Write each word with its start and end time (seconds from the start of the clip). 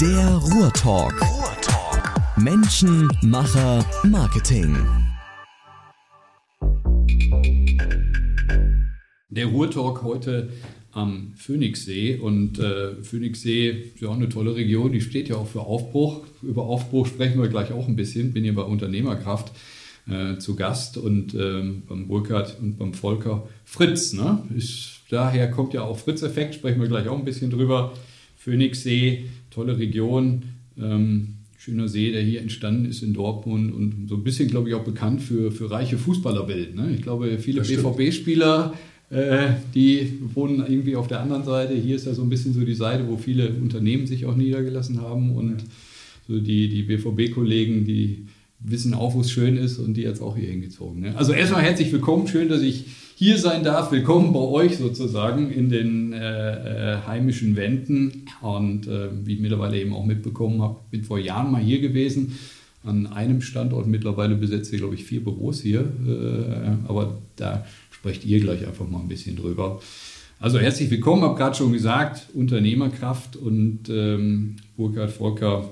Der 0.00 0.28
Ruhrtalk. 0.28 1.14
Ruhrtalk. 1.22 2.36
Menschen, 2.36 3.08
Macher, 3.22 3.82
Marketing. 4.04 4.76
Der 9.30 9.46
Ruhrtalk 9.46 10.02
heute 10.02 10.50
am 10.92 11.32
Phoenixsee 11.36 12.18
und 12.18 12.58
äh, 12.58 13.02
Phoenixsee 13.02 13.70
ist 13.94 14.02
ja 14.02 14.08
auch 14.10 14.16
eine 14.16 14.28
tolle 14.28 14.54
Region, 14.54 14.92
die 14.92 15.00
steht 15.00 15.30
ja 15.30 15.36
auch 15.36 15.46
für 15.46 15.60
Aufbruch. 15.60 16.26
Über 16.42 16.64
Aufbruch 16.64 17.06
sprechen 17.06 17.40
wir 17.40 17.48
gleich 17.48 17.72
auch 17.72 17.88
ein 17.88 17.96
bisschen. 17.96 18.34
Bin 18.34 18.44
hier 18.44 18.54
bei 18.54 18.62
Unternehmerkraft 18.62 19.50
äh, 20.10 20.36
zu 20.36 20.56
Gast 20.56 20.98
und 20.98 21.34
ähm, 21.34 21.84
beim 21.88 22.06
Burkhard 22.06 22.58
und 22.60 22.76
beim 22.76 22.92
Volker 22.92 23.48
Fritz. 23.64 24.12
Ne? 24.12 24.42
Ist, 24.54 25.00
daher 25.08 25.50
kommt 25.50 25.72
ja 25.72 25.84
auch 25.84 25.98
Fritz-Effekt, 25.98 26.56
sprechen 26.56 26.82
wir 26.82 26.88
gleich 26.88 27.08
auch 27.08 27.18
ein 27.18 27.24
bisschen 27.24 27.50
drüber. 27.50 27.94
Phoenixsee, 28.36 29.24
tolle 29.56 29.78
Region, 29.78 30.42
ähm, 30.78 31.28
schöner 31.56 31.88
See, 31.88 32.12
der 32.12 32.22
hier 32.22 32.42
entstanden 32.42 32.84
ist 32.84 33.02
in 33.02 33.14
Dortmund 33.14 33.74
und 33.74 34.06
so 34.06 34.16
ein 34.16 34.22
bisschen, 34.22 34.48
glaube 34.48 34.68
ich, 34.68 34.74
auch 34.74 34.84
bekannt 34.84 35.22
für, 35.22 35.50
für 35.50 35.70
reiche 35.70 35.96
Fußballerwelt. 35.96 36.76
Ne? 36.76 36.92
Ich 36.94 37.00
glaube, 37.00 37.38
viele 37.38 37.62
BVB-Spieler, 37.62 38.74
äh, 39.08 39.48
die 39.74 40.18
wohnen 40.34 40.58
irgendwie 40.58 40.94
auf 40.94 41.08
der 41.08 41.22
anderen 41.22 41.44
Seite. 41.44 41.72
Hier 41.72 41.96
ist 41.96 42.04
ja 42.04 42.12
so 42.12 42.22
ein 42.22 42.28
bisschen 42.28 42.52
so 42.52 42.60
die 42.64 42.74
Seite, 42.74 43.08
wo 43.08 43.16
viele 43.16 43.48
Unternehmen 43.48 44.06
sich 44.06 44.26
auch 44.26 44.36
niedergelassen 44.36 45.00
haben 45.00 45.34
und 45.34 45.64
so 46.28 46.38
die, 46.38 46.68
die 46.68 46.82
BVB-Kollegen, 46.82 47.86
die 47.86 48.26
wissen 48.60 48.92
auch, 48.92 49.14
wo 49.14 49.22
es 49.22 49.30
schön 49.30 49.56
ist 49.56 49.78
und 49.78 49.94
die 49.94 50.02
jetzt 50.02 50.20
auch 50.20 50.36
hier 50.36 50.50
hingezogen. 50.50 51.00
Ne? 51.00 51.16
Also 51.16 51.32
erstmal 51.32 51.62
herzlich 51.62 51.90
willkommen, 51.92 52.28
schön, 52.28 52.50
dass 52.50 52.60
ich 52.60 52.84
hier 53.18 53.38
sein 53.38 53.64
darf. 53.64 53.92
Willkommen 53.92 54.34
bei 54.34 54.40
euch 54.40 54.76
sozusagen 54.76 55.50
in 55.50 55.70
den 55.70 56.12
äh, 56.12 56.96
äh, 56.96 56.98
heimischen 57.06 57.56
Wänden. 57.56 58.26
Und 58.42 58.86
äh, 58.88 59.08
wie 59.24 59.36
ich 59.36 59.40
mittlerweile 59.40 59.80
eben 59.80 59.94
auch 59.94 60.04
mitbekommen 60.04 60.60
habe, 60.60 60.80
bin 60.90 61.02
vor 61.02 61.18
Jahren 61.18 61.50
mal 61.50 61.62
hier 61.62 61.80
gewesen. 61.80 62.38
An 62.84 63.06
einem 63.06 63.40
Standort 63.40 63.86
mittlerweile 63.86 64.34
besetzt 64.34 64.70
ihr, 64.74 64.80
glaube 64.80 64.96
ich, 64.96 65.04
vier 65.04 65.24
Büros 65.24 65.62
hier. 65.62 65.80
Äh, 65.80 66.86
aber 66.88 67.16
da 67.36 67.64
sprecht 67.90 68.26
ihr 68.26 68.38
gleich 68.38 68.66
einfach 68.66 68.86
mal 68.86 69.00
ein 69.00 69.08
bisschen 69.08 69.34
drüber. 69.34 69.80
Also 70.38 70.58
herzlich 70.58 70.90
willkommen, 70.90 71.22
habe 71.22 71.38
gerade 71.38 71.56
schon 71.56 71.72
gesagt, 71.72 72.28
Unternehmerkraft 72.34 73.36
und 73.36 73.88
ähm, 73.88 74.56
Burkhard 74.76 75.10
Volker. 75.10 75.70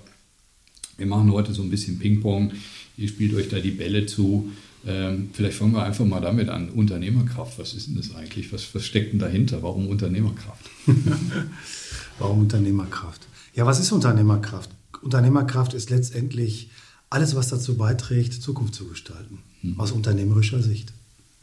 Wir 0.97 1.06
machen 1.06 1.30
heute 1.30 1.52
so 1.52 1.60
ein 1.60 1.69
bisschen 1.69 1.98
Ping-Pong. 1.98 2.52
Ihr 2.97 3.08
spielt 3.08 3.34
euch 3.34 3.50
da 3.50 3.58
die 3.58 3.72
Bälle 3.72 4.06
zu. 4.06 4.50
Ähm, 4.86 5.30
vielleicht 5.32 5.58
fangen 5.58 5.72
wir 5.72 5.82
einfach 5.82 6.04
mal 6.04 6.20
damit 6.20 6.48
an. 6.48 6.68
Unternehmerkraft, 6.68 7.58
was 7.58 7.74
ist 7.74 7.88
denn 7.88 7.96
das 7.96 8.14
eigentlich? 8.14 8.52
Was, 8.52 8.74
was 8.74 8.84
steckt 8.84 9.12
denn 9.12 9.18
dahinter? 9.18 9.62
Warum 9.62 9.88
Unternehmerkraft? 9.88 10.70
Warum 12.18 12.41
Unternehmerkraft? 12.41 13.26
Ja, 13.54 13.66
was 13.66 13.80
ist 13.80 13.92
Unternehmerkraft? 13.92 14.70
Unternehmerkraft 15.02 15.74
ist 15.74 15.91
letztendlich 15.91 16.70
alles, 17.10 17.34
was 17.34 17.48
dazu 17.48 17.76
beiträgt, 17.76 18.34
Zukunft 18.34 18.74
zu 18.74 18.86
gestalten, 18.86 19.38
mhm. 19.62 19.78
aus 19.78 19.92
unternehmerischer 19.92 20.62
Sicht. 20.62 20.92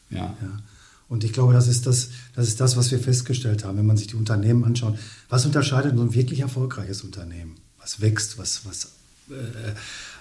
Ja. 0.09 0.35
ja. 0.41 0.59
Und 1.07 1.23
ich 1.23 1.33
glaube, 1.33 1.53
das 1.53 1.67
ist 1.67 1.87
das, 1.87 2.09
das 2.35 2.47
ist 2.47 2.59
das, 2.61 2.77
was 2.77 2.91
wir 2.91 2.99
festgestellt 2.99 3.65
haben, 3.65 3.77
wenn 3.77 3.85
man 3.85 3.97
sich 3.97 4.07
die 4.07 4.15
Unternehmen 4.15 4.63
anschaut. 4.63 4.97
Was 5.29 5.45
unterscheidet 5.45 5.95
so 5.97 6.03
ein 6.03 6.13
wirklich 6.13 6.39
erfolgreiches 6.39 7.01
Unternehmen? 7.01 7.55
Was 7.79 8.01
wächst, 8.01 8.37
was, 8.37 8.65
was 8.65 8.91
äh, 9.29 9.73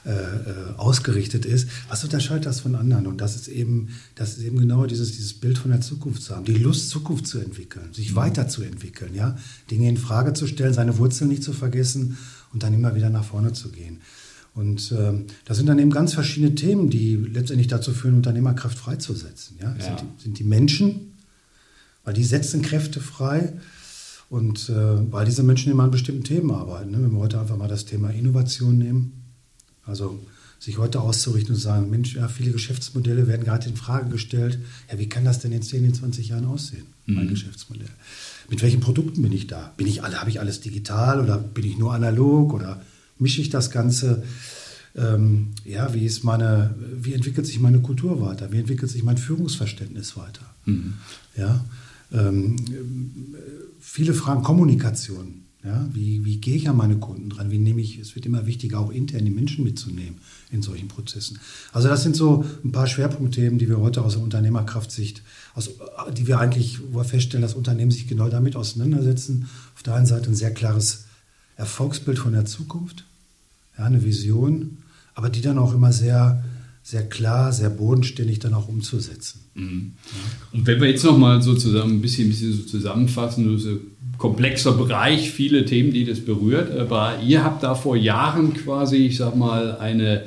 äh, 0.04 0.78
ausgerichtet 0.78 1.44
ist, 1.44 1.68
was 1.88 2.04
unterscheidet 2.04 2.46
das 2.46 2.60
von 2.60 2.74
anderen? 2.74 3.06
Und 3.06 3.20
das 3.20 3.36
ist 3.36 3.48
eben, 3.48 3.88
das 4.14 4.38
ist 4.38 4.44
eben 4.44 4.58
genau 4.58 4.86
dieses, 4.86 5.12
dieses 5.12 5.34
Bild 5.34 5.58
von 5.58 5.70
der 5.70 5.80
Zukunft 5.80 6.22
zu 6.22 6.34
haben, 6.34 6.44
die 6.44 6.54
Lust, 6.54 6.88
Zukunft 6.90 7.26
zu 7.26 7.38
entwickeln, 7.38 7.92
sich 7.92 8.12
mhm. 8.12 8.16
weiterzuentwickeln, 8.16 9.14
ja, 9.14 9.36
Dinge 9.70 9.88
in 9.88 9.96
Frage 9.96 10.32
zu 10.32 10.46
stellen, 10.46 10.72
seine 10.72 10.98
Wurzeln 10.98 11.28
nicht 11.28 11.44
zu 11.44 11.52
vergessen 11.52 12.16
und 12.52 12.62
dann 12.62 12.72
immer 12.74 12.94
wieder 12.94 13.10
nach 13.10 13.24
vorne 13.24 13.52
zu 13.52 13.70
gehen. 13.70 14.00
Und 14.54 14.92
ähm, 14.98 15.26
das 15.44 15.58
sind 15.58 15.68
dann 15.68 15.78
eben 15.78 15.90
ganz 15.90 16.14
verschiedene 16.14 16.54
Themen, 16.54 16.90
die 16.90 17.16
letztendlich 17.16 17.68
dazu 17.68 17.92
führen, 17.92 18.16
Unternehmerkraft 18.16 18.78
freizusetzen. 18.78 19.56
Ja? 19.60 19.76
ja. 19.78 19.84
Sind, 19.84 20.00
die, 20.00 20.22
sind 20.22 20.38
die 20.38 20.44
Menschen, 20.44 21.12
weil 22.04 22.14
die 22.14 22.24
setzen 22.24 22.62
Kräfte 22.62 23.00
frei. 23.00 23.52
Und 24.28 24.68
äh, 24.68 25.12
weil 25.12 25.26
diese 25.26 25.42
Menschen 25.42 25.72
immer 25.72 25.82
an 25.82 25.90
bestimmten 25.90 26.22
Themen 26.22 26.52
arbeiten. 26.52 26.92
Ne? 26.92 27.02
Wenn 27.02 27.12
wir 27.12 27.18
heute 27.18 27.40
einfach 27.40 27.56
mal 27.56 27.68
das 27.68 27.84
Thema 27.84 28.10
Innovation 28.10 28.78
nehmen, 28.78 29.19
also 29.90 30.18
sich 30.58 30.78
heute 30.78 31.00
auszurichten 31.00 31.54
und 31.54 31.60
zu 31.60 31.66
sagen, 31.66 31.90
Mensch, 31.90 32.14
ja, 32.14 32.28
viele 32.28 32.52
Geschäftsmodelle 32.52 33.26
werden 33.26 33.44
gerade 33.44 33.68
in 33.68 33.76
Frage 33.76 34.10
gestellt. 34.10 34.58
Ja, 34.90 34.98
wie 34.98 35.08
kann 35.08 35.24
das 35.24 35.40
denn 35.40 35.52
in 35.52 35.62
10, 35.62 35.84
in 35.84 35.94
20 35.94 36.28
Jahren 36.28 36.44
aussehen, 36.44 36.86
mein 37.06 37.26
mhm. 37.26 37.30
Geschäftsmodell? 37.30 37.88
Mit 38.48 38.62
welchen 38.62 38.80
Produkten 38.80 39.22
bin 39.22 39.32
ich 39.32 39.46
da? 39.46 39.72
Bin 39.76 39.86
ich 39.86 40.02
alle, 40.02 40.20
habe 40.20 40.30
ich 40.30 40.40
alles 40.40 40.60
digital 40.60 41.20
oder 41.20 41.38
bin 41.38 41.64
ich 41.64 41.78
nur 41.78 41.94
analog 41.94 42.52
oder 42.52 42.82
mische 43.18 43.40
ich 43.40 43.48
das 43.48 43.70
Ganze? 43.70 44.22
Ähm, 44.94 45.52
ja, 45.64 45.94
wie 45.94 46.04
ist 46.04 46.24
meine, 46.24 46.74
wie 47.00 47.14
entwickelt 47.14 47.46
sich 47.46 47.58
meine 47.58 47.80
Kultur 47.80 48.20
weiter? 48.20 48.52
Wie 48.52 48.58
entwickelt 48.58 48.90
sich 48.90 49.02
mein 49.02 49.18
Führungsverständnis 49.18 50.16
weiter? 50.16 50.44
Mhm. 50.66 50.94
Ja, 51.36 51.64
ähm, 52.12 52.56
viele 53.80 54.14
Fragen 54.14 54.42
Kommunikation. 54.42 55.42
Ja, 55.62 55.86
wie, 55.92 56.24
wie 56.24 56.38
gehe 56.38 56.56
ich 56.56 56.70
an 56.70 56.76
meine 56.76 56.96
Kunden 56.96 57.28
dran? 57.28 57.50
Wie 57.50 57.58
nehme 57.58 57.82
ich, 57.82 57.98
es 57.98 58.14
wird 58.14 58.24
immer 58.24 58.46
wichtiger, 58.46 58.80
auch 58.80 58.90
intern 58.90 59.26
die 59.26 59.30
Menschen 59.30 59.62
mitzunehmen 59.62 60.18
in 60.50 60.62
solchen 60.62 60.88
Prozessen. 60.88 61.38
Also 61.72 61.88
das 61.88 62.02
sind 62.02 62.16
so 62.16 62.46
ein 62.64 62.72
paar 62.72 62.86
Schwerpunktthemen, 62.86 63.58
die 63.58 63.68
wir 63.68 63.78
heute 63.78 64.02
aus 64.02 64.14
der 64.14 64.22
Unternehmerkraftsicht, 64.22 65.22
aus, 65.54 65.70
die 66.16 66.26
wir 66.26 66.38
eigentlich 66.40 66.78
feststellen, 67.02 67.42
dass 67.42 67.54
Unternehmen 67.54 67.90
sich 67.90 68.06
genau 68.06 68.30
damit 68.30 68.56
auseinandersetzen. 68.56 69.50
Auf 69.74 69.82
der 69.82 69.96
einen 69.96 70.06
Seite 70.06 70.30
ein 70.30 70.34
sehr 70.34 70.54
klares 70.54 71.04
Erfolgsbild 71.56 72.18
von 72.18 72.32
der 72.32 72.46
Zukunft, 72.46 73.04
ja, 73.76 73.84
eine 73.84 74.02
Vision, 74.02 74.78
aber 75.14 75.28
die 75.28 75.42
dann 75.42 75.58
auch 75.58 75.74
immer 75.74 75.92
sehr 75.92 76.42
sehr 76.82 77.08
klar, 77.08 77.52
sehr 77.52 77.70
bodenständig 77.70 78.38
dann 78.38 78.54
auch 78.54 78.68
umzusetzen. 78.68 79.40
Mhm. 79.54 79.92
Und 80.52 80.66
wenn 80.66 80.80
wir 80.80 80.88
jetzt 80.88 81.04
nochmal 81.04 81.42
so 81.42 81.54
zusammen 81.54 81.96
ein 81.96 82.00
bisschen, 82.00 82.26
ein 82.26 82.30
bisschen 82.30 82.52
so 82.54 82.62
zusammenfassen, 82.62 83.58
so 83.58 83.78
komplexer 84.20 84.72
Bereich, 84.72 85.30
viele 85.30 85.64
Themen, 85.64 85.92
die 85.92 86.04
das 86.04 86.20
berührt, 86.20 86.70
aber 86.78 87.20
ihr 87.26 87.42
habt 87.42 87.62
da 87.62 87.74
vor 87.74 87.96
Jahren 87.96 88.52
quasi, 88.52 88.98
ich 88.98 89.16
sag 89.16 89.34
mal, 89.34 89.78
eine, 89.78 90.24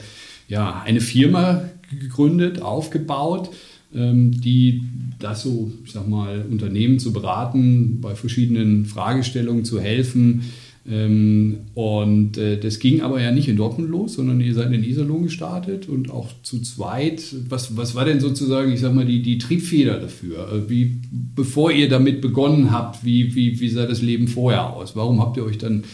ja, 0.48 0.81
eine 0.84 1.00
Firma 1.00 1.70
gegründet, 2.00 2.59
aufgebaut, 2.59 3.52
ähm, 3.94 4.31
die 4.42 4.81
das 5.20 5.44
so, 5.44 5.72
ich 5.86 5.92
sag 5.92 6.08
mal, 6.08 6.44
Unternehmen 6.50 6.98
zu 6.98 7.14
beraten, 7.14 8.02
bei 8.02 8.16
verschiedenen 8.16 8.86
Fragestellungen 8.86 9.64
zu 9.64 9.80
helfen, 9.80 10.52
und 10.85 12.38
äh, 12.38 12.59
das 12.59 12.79
ging 12.79 13.01
aber 13.01 13.21
ja 13.21 13.31
nicht 13.31 13.47
in 13.47 13.55
Dortmund 13.55 13.89
los, 13.89 14.16
sondern 14.16 14.41
ihr 14.41 14.53
seid 14.53 14.73
in 14.73 14.83
Iserlohn 14.83 15.23
gestartet 15.23 15.88
und 15.88 16.11
auch 16.11 16.29
zu 16.44 16.61
zweit. 16.61 17.23
Was, 17.47 17.77
was 17.77 17.95
war 17.95 18.03
denn 18.03 18.19
sozusagen, 18.19 18.73
ich 18.73 18.81
sag 18.81 18.94
mal, 18.94 19.05
die, 19.05 19.21
die 19.21 19.38
Triebfeder 19.38 19.97
dafür? 19.99 20.51
Äh, 20.51 20.69
wie, 20.69 20.99
bevor 21.35 21.71
ihr 21.71 21.88
damit 21.88 22.19
begonnen 22.19 22.71
habt, 22.71 23.05
wie, 23.05 23.33
wie, 23.33 23.61
wie 23.61 23.69
sah 23.69 23.85
das 23.85 24.01
Leben 24.01 24.27
vorher 24.27 24.73
aus? 24.73 24.94
Warum 24.94 25.21
habt 25.21 25.38
ihr 25.38 25.45
euch 25.45 25.57
dann, 25.57 25.85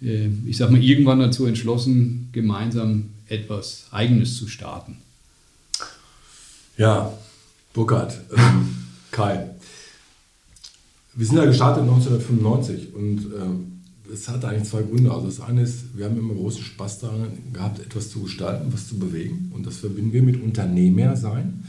äh, 0.00 0.28
ich 0.46 0.56
sag 0.56 0.70
mal, 0.70 0.82
irgendwann 0.82 1.18
dazu 1.18 1.44
entschlossen, 1.46 2.28
gemeinsam 2.30 3.06
etwas 3.26 3.86
Eigenes 3.90 4.36
zu 4.36 4.46
starten? 4.46 4.98
Ja, 6.78 7.12
Burkhard, 7.72 8.20
ähm, 8.36 8.68
Kai. 9.10 9.50
Wir 11.14 11.26
sind 11.26 11.36
ja 11.36 11.44
gestartet 11.44 11.82
1995 11.82 12.94
und 12.94 13.26
ähm, 13.36 13.71
es 14.12 14.28
hat 14.28 14.44
eigentlich 14.44 14.68
zwei 14.68 14.82
Gründe. 14.82 15.10
Also 15.10 15.26
das 15.26 15.40
eine 15.40 15.62
ist, 15.62 15.96
wir 15.96 16.04
haben 16.04 16.18
immer 16.18 16.34
großen 16.34 16.62
Spaß 16.62 17.00
daran 17.00 17.28
gehabt, 17.52 17.80
etwas 17.80 18.10
zu 18.10 18.22
gestalten, 18.22 18.72
was 18.72 18.88
zu 18.88 18.98
bewegen. 18.98 19.50
Und 19.54 19.66
das 19.66 19.78
verbinden 19.78 20.12
wir 20.12 20.22
mit 20.22 20.42
Unternehmer 20.42 21.16
sein. 21.16 21.64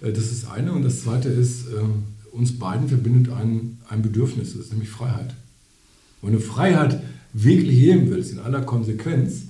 Äh, 0.00 0.12
das 0.12 0.30
ist 0.30 0.48
eine. 0.50 0.72
Und 0.72 0.82
das 0.82 1.02
zweite 1.02 1.28
ist, 1.28 1.66
äh, 1.68 2.34
uns 2.34 2.58
beiden 2.58 2.88
verbindet 2.88 3.32
ein, 3.32 3.78
ein 3.88 4.02
Bedürfnis, 4.02 4.52
das 4.52 4.66
ist 4.66 4.72
nämlich 4.72 4.88
Freiheit. 4.88 5.34
Wenn 6.22 6.32
du 6.32 6.40
Freiheit 6.40 7.02
wirklich 7.32 7.76
leben 7.76 8.10
willst, 8.10 8.32
in 8.32 8.38
aller 8.38 8.62
Konsequenz, 8.62 9.42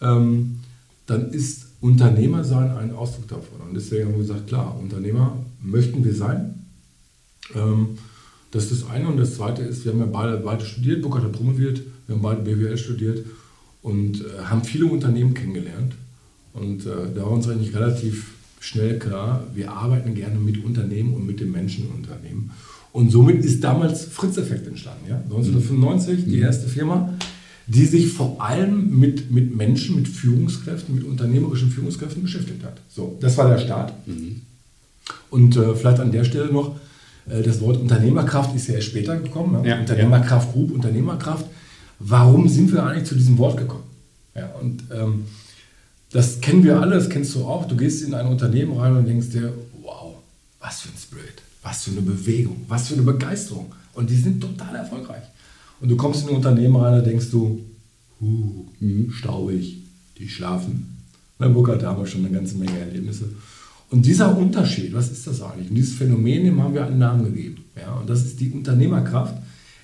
ähm, 0.00 0.60
dann 1.06 1.30
ist 1.32 1.66
Unternehmer 1.80 2.44
sein 2.44 2.70
ein 2.70 2.94
Ausdruck 2.94 3.28
davon. 3.28 3.60
Und 3.68 3.74
deswegen 3.74 4.04
haben 4.04 4.12
wir 4.12 4.18
gesagt, 4.18 4.48
klar, 4.48 4.78
Unternehmer 4.78 5.38
möchten 5.62 6.04
wir 6.04 6.14
sein. 6.14 6.66
Das 8.50 8.64
ist 8.70 8.82
das 8.82 8.90
eine. 8.90 9.08
Und 9.08 9.16
das 9.16 9.36
zweite 9.36 9.62
ist, 9.62 9.84
wir 9.84 9.92
haben 9.92 10.00
ja 10.00 10.06
beide, 10.06 10.38
beide 10.38 10.64
studiert. 10.64 11.02
Burkhard 11.02 11.24
hat 11.24 11.32
promoviert, 11.32 11.82
wir 12.06 12.16
haben 12.16 12.22
beide 12.22 12.42
BWL 12.42 12.76
studiert 12.76 13.24
und 13.82 14.20
äh, 14.20 14.42
haben 14.44 14.64
viele 14.64 14.86
Unternehmen 14.86 15.34
kennengelernt. 15.34 15.94
Und 16.52 16.84
äh, 16.86 17.12
da 17.14 17.22
war 17.22 17.32
uns 17.32 17.48
eigentlich 17.48 17.74
relativ 17.74 18.34
schnell 18.60 18.98
klar, 18.98 19.46
wir 19.54 19.72
arbeiten 19.72 20.14
gerne 20.14 20.38
mit 20.38 20.62
Unternehmen 20.62 21.14
und 21.14 21.26
mit 21.26 21.40
den 21.40 21.50
Menschen 21.50 21.86
in 21.86 21.92
Unternehmen. 21.92 22.50
Und 22.92 23.10
somit 23.10 23.44
ist 23.44 23.62
damals 23.62 24.04
Fritz-Effekt 24.04 24.66
entstanden. 24.66 25.08
Ja? 25.08 25.16
1995, 25.16 26.24
die 26.24 26.36
mhm. 26.36 26.42
erste 26.42 26.68
Firma, 26.68 27.14
die 27.66 27.86
sich 27.86 28.08
vor 28.08 28.42
allem 28.42 28.98
mit, 28.98 29.30
mit 29.30 29.56
Menschen, 29.56 29.96
mit 29.96 30.08
Führungskräften, 30.08 30.94
mit 30.94 31.04
unternehmerischen 31.04 31.70
Führungskräften 31.70 32.22
beschäftigt 32.22 32.64
hat. 32.64 32.80
So, 32.88 33.16
das 33.20 33.38
war 33.38 33.48
der 33.48 33.58
Start. 33.58 33.94
Mhm. 34.06 34.42
Und 35.30 35.56
äh, 35.56 35.74
vielleicht 35.74 36.00
an 36.00 36.12
der 36.12 36.24
Stelle 36.24 36.52
noch, 36.52 36.76
das 37.42 37.60
Wort 37.60 37.76
Unternehmerkraft 37.78 38.54
ist 38.56 38.68
ja 38.68 38.74
erst 38.74 38.88
später 38.88 39.16
gekommen. 39.16 39.64
Ja? 39.64 39.78
Unternehmerkraft 39.78 40.52
Group, 40.52 40.72
Unternehmerkraft. 40.72 41.46
warum 41.98 42.48
sind 42.48 42.72
wir 42.72 42.84
eigentlich 42.84 43.04
zu 43.04 43.14
diesem 43.14 43.38
Wort 43.38 43.56
gekommen? 43.56 43.84
Ja, 44.34 44.50
und 44.60 44.84
ähm, 44.92 45.24
das 46.12 46.40
kennen 46.40 46.64
wir 46.64 46.80
alle, 46.80 46.96
das 46.96 47.08
kennst 47.08 47.34
du 47.34 47.44
auch. 47.44 47.66
Du 47.66 47.76
gehst 47.76 48.02
in 48.02 48.14
ein 48.14 48.26
Unternehmen 48.26 48.76
rein 48.76 48.96
und 48.96 49.06
denkst 49.06 49.30
dir, 49.30 49.52
wow, 49.82 50.14
was 50.60 50.80
für 50.80 50.88
ein 50.88 50.98
Spirit, 50.98 51.42
was 51.62 51.84
für 51.84 51.92
eine 51.92 52.02
Bewegung, 52.02 52.64
was 52.68 52.88
für 52.88 52.94
eine 52.94 53.02
Begeisterung. 53.02 53.72
Und 53.94 54.10
die 54.10 54.16
sind 54.16 54.40
total 54.40 54.76
erfolgreich. 54.76 55.22
Und 55.80 55.88
du 55.88 55.96
kommst 55.96 56.22
in 56.22 56.30
ein 56.30 56.36
Unternehmen 56.36 56.76
rein 56.76 56.98
und 56.98 57.06
denkst 57.06 57.30
du, 57.30 57.60
uh, 58.20 58.66
staubig, 59.10 59.78
die 60.18 60.28
schlafen. 60.28 60.96
Na, 61.38 61.48
Burkhard, 61.48 61.82
da 61.82 61.90
haben 61.90 62.02
wir 62.02 62.06
schon 62.06 62.24
eine 62.24 62.34
ganze 62.34 62.56
Menge 62.56 62.78
Erlebnisse. 62.78 63.30
Und 63.90 64.06
dieser 64.06 64.36
Unterschied, 64.36 64.94
was 64.94 65.10
ist 65.10 65.26
das 65.26 65.42
eigentlich? 65.42 65.68
Und 65.68 65.74
dieses 65.74 65.94
Phänomen, 65.94 66.44
dem 66.44 66.62
haben 66.62 66.74
wir 66.74 66.86
einen 66.86 66.98
Namen 66.98 67.24
gegeben. 67.24 67.64
Ja, 67.76 67.94
und 67.94 68.08
das 68.08 68.24
ist 68.24 68.38
die 68.40 68.50
Unternehmerkraft 68.50 69.34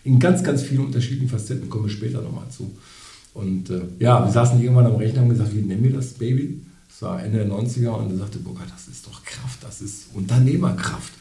in 0.05 0.21
ganz, 0.21 0.45
ganz 0.45 0.63
vielen 0.63 0.87
unterschiedlichen 0.87 1.29
Facetten, 1.29 1.69
kommen 1.69 1.87
wir 1.87 1.91
später 1.91 2.23
nochmal 2.23 2.49
zu. 2.49 2.71
Und 3.35 3.69
äh, 3.71 3.83
ja, 3.99 4.25
wir 4.25 4.33
saßen 4.33 4.63
irgendwann 4.63 4.87
am 4.87 4.95
Rechner 4.95 5.23
und 5.23 5.25
haben 5.25 5.37
gesagt, 5.37 5.55
wie 5.55 5.63
nennen 5.63 5.83
wir 5.83 5.93
das 5.93 6.15
Baby? 6.15 6.63
Das 6.89 7.03
war 7.03 7.23
Ende 7.23 7.39
der 7.39 7.49
90er 7.49 7.91
und 7.91 8.13
er 8.13 8.19
sagte, 8.19 8.39
Burkhard, 8.39 8.71
das 8.73 8.89
ist 8.89 9.07
doch 9.07 9.25
Kraft, 9.25 9.59
das 9.63 9.83
ist 9.83 10.07
Unternehmerkraft 10.15 11.13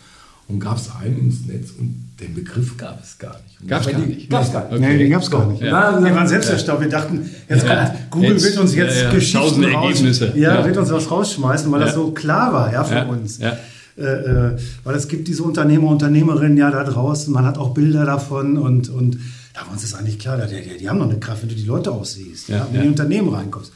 und 0.47 0.59
gab 0.59 0.77
es 0.77 0.89
einen 1.01 1.17
ins 1.19 1.45
Netz 1.45 1.71
und 1.77 2.05
den 2.19 2.33
Begriff 2.33 2.77
gab 2.77 3.03
es 3.03 3.17
gar 3.17 3.35
nicht. 3.43 3.67
Gab 3.67 3.81
es 3.81 3.91
gar 3.91 3.99
nicht? 3.99 4.29
Gab 4.29 4.43
es 4.43 4.53
gar 4.53 4.63
nicht. 4.63 4.73
Okay. 4.73 4.87
Nee, 4.87 4.97
den 4.97 5.11
gab 5.11 5.21
es 5.21 5.31
gar 5.31 5.45
nicht. 5.47 5.61
Ja. 5.61 6.03
wir 6.03 6.15
waren 6.15 6.27
selbst 6.27 6.49
erstaunt. 6.49 6.81
Wir 6.81 6.89
dachten, 6.89 7.29
jetzt 7.49 7.65
ja. 7.65 7.85
kommt, 7.85 8.11
Google 8.11 8.31
jetzt, 8.31 8.43
wird 8.43 8.57
uns 8.57 8.75
jetzt 8.75 9.01
ja, 9.01 9.11
Geschichten 9.11 9.63
Ergebnisse. 9.63 10.27
Raus, 10.27 10.37
ja, 10.37 10.65
wird 10.65 10.77
uns 10.77 10.91
was 10.91 11.11
rausschmeißen, 11.11 11.71
weil 11.71 11.81
das 11.81 11.95
so 11.95 12.11
klar 12.11 12.53
war 12.53 12.71
ja, 12.71 12.83
für 12.83 13.05
uns. 13.05 13.39
Äh, 13.39 14.01
äh, 14.01 14.57
weil 14.83 14.95
es 14.95 15.07
gibt 15.07 15.27
diese 15.27 15.43
Unternehmer, 15.43 15.87
Unternehmerinnen 15.87 16.57
ja 16.57 16.69
da 16.69 16.83
draußen, 16.83 17.31
man 17.33 17.45
hat 17.45 17.57
auch 17.57 17.73
Bilder 17.73 18.05
davon 18.05 18.57
und, 18.57 18.89
und 18.89 19.17
da 19.53 19.61
war 19.61 19.71
uns 19.71 19.83
das 19.83 19.93
eigentlich 19.93 20.19
klar, 20.19 20.37
die, 20.37 20.61
die, 20.61 20.77
die 20.77 20.89
haben 20.89 20.99
noch 20.99 21.09
eine 21.09 21.17
Kraft, 21.17 21.43
wenn 21.43 21.49
du 21.49 21.55
die 21.55 21.63
Leute 21.63 21.91
auch 21.91 22.03
siehst, 22.03 22.49
ja, 22.49 22.65
wenn 22.65 22.73
du 22.73 22.77
in 22.79 22.83
die 22.83 22.89
Unternehmen 22.89 23.29
reinkommst. 23.29 23.71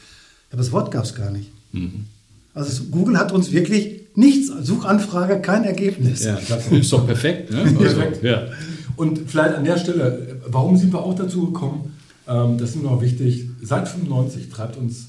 Aber 0.50 0.58
das 0.58 0.72
Wort 0.72 0.90
gab 0.90 1.04
es 1.04 1.14
gar 1.14 1.30
nicht. 1.30 1.50
Mhm. 1.72 2.04
Also 2.52 2.84
Google 2.90 3.18
hat 3.18 3.32
uns 3.32 3.50
wirklich 3.50 3.99
Nichts, 4.14 4.48
Suchanfrage, 4.48 5.40
kein 5.40 5.64
Ergebnis. 5.64 6.24
Ja, 6.24 6.38
das 6.48 6.70
ist 6.70 6.92
doch 6.92 7.06
perfekt. 7.06 7.50
Ne? 7.50 7.62
Also, 7.64 7.78
perfekt. 7.78 8.22
Ja. 8.22 8.48
Und 8.96 9.30
vielleicht 9.30 9.54
an 9.54 9.64
der 9.64 9.78
Stelle, 9.78 10.40
warum 10.46 10.76
sind 10.76 10.92
wir 10.92 11.02
auch 11.02 11.14
dazu 11.14 11.46
gekommen? 11.46 11.94
Ähm, 12.26 12.58
das 12.58 12.70
ist 12.70 12.76
mir 12.76 12.82
noch 12.82 13.00
wichtig. 13.00 13.48
Seit 13.62 13.88
95 13.88 14.48
treibt 14.50 14.76
uns, 14.76 15.06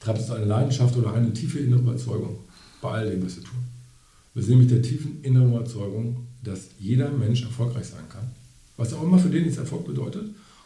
treibt 0.00 0.20
uns 0.20 0.30
eine 0.30 0.44
Leidenschaft 0.44 0.96
oder 0.96 1.12
eine 1.12 1.32
tiefe 1.32 1.58
innere 1.58 1.80
Überzeugung 1.80 2.36
bei 2.80 2.90
all 2.90 3.10
dem, 3.10 3.24
was 3.24 3.36
wir 3.36 3.44
tun. 3.44 3.58
Wir 4.34 4.42
sind 4.42 4.58
mit 4.58 4.70
der 4.70 4.82
tiefen 4.82 5.18
inneren 5.22 5.54
Überzeugung, 5.54 6.26
dass 6.42 6.68
jeder 6.78 7.10
Mensch 7.10 7.42
erfolgreich 7.42 7.86
sein 7.86 8.04
kann, 8.08 8.24
was 8.76 8.92
auch 8.92 9.02
immer 9.02 9.18
für 9.18 9.28
den 9.28 9.44
jetzt 9.44 9.58
Erfolg 9.58 9.86
bedeutet, 9.86 10.24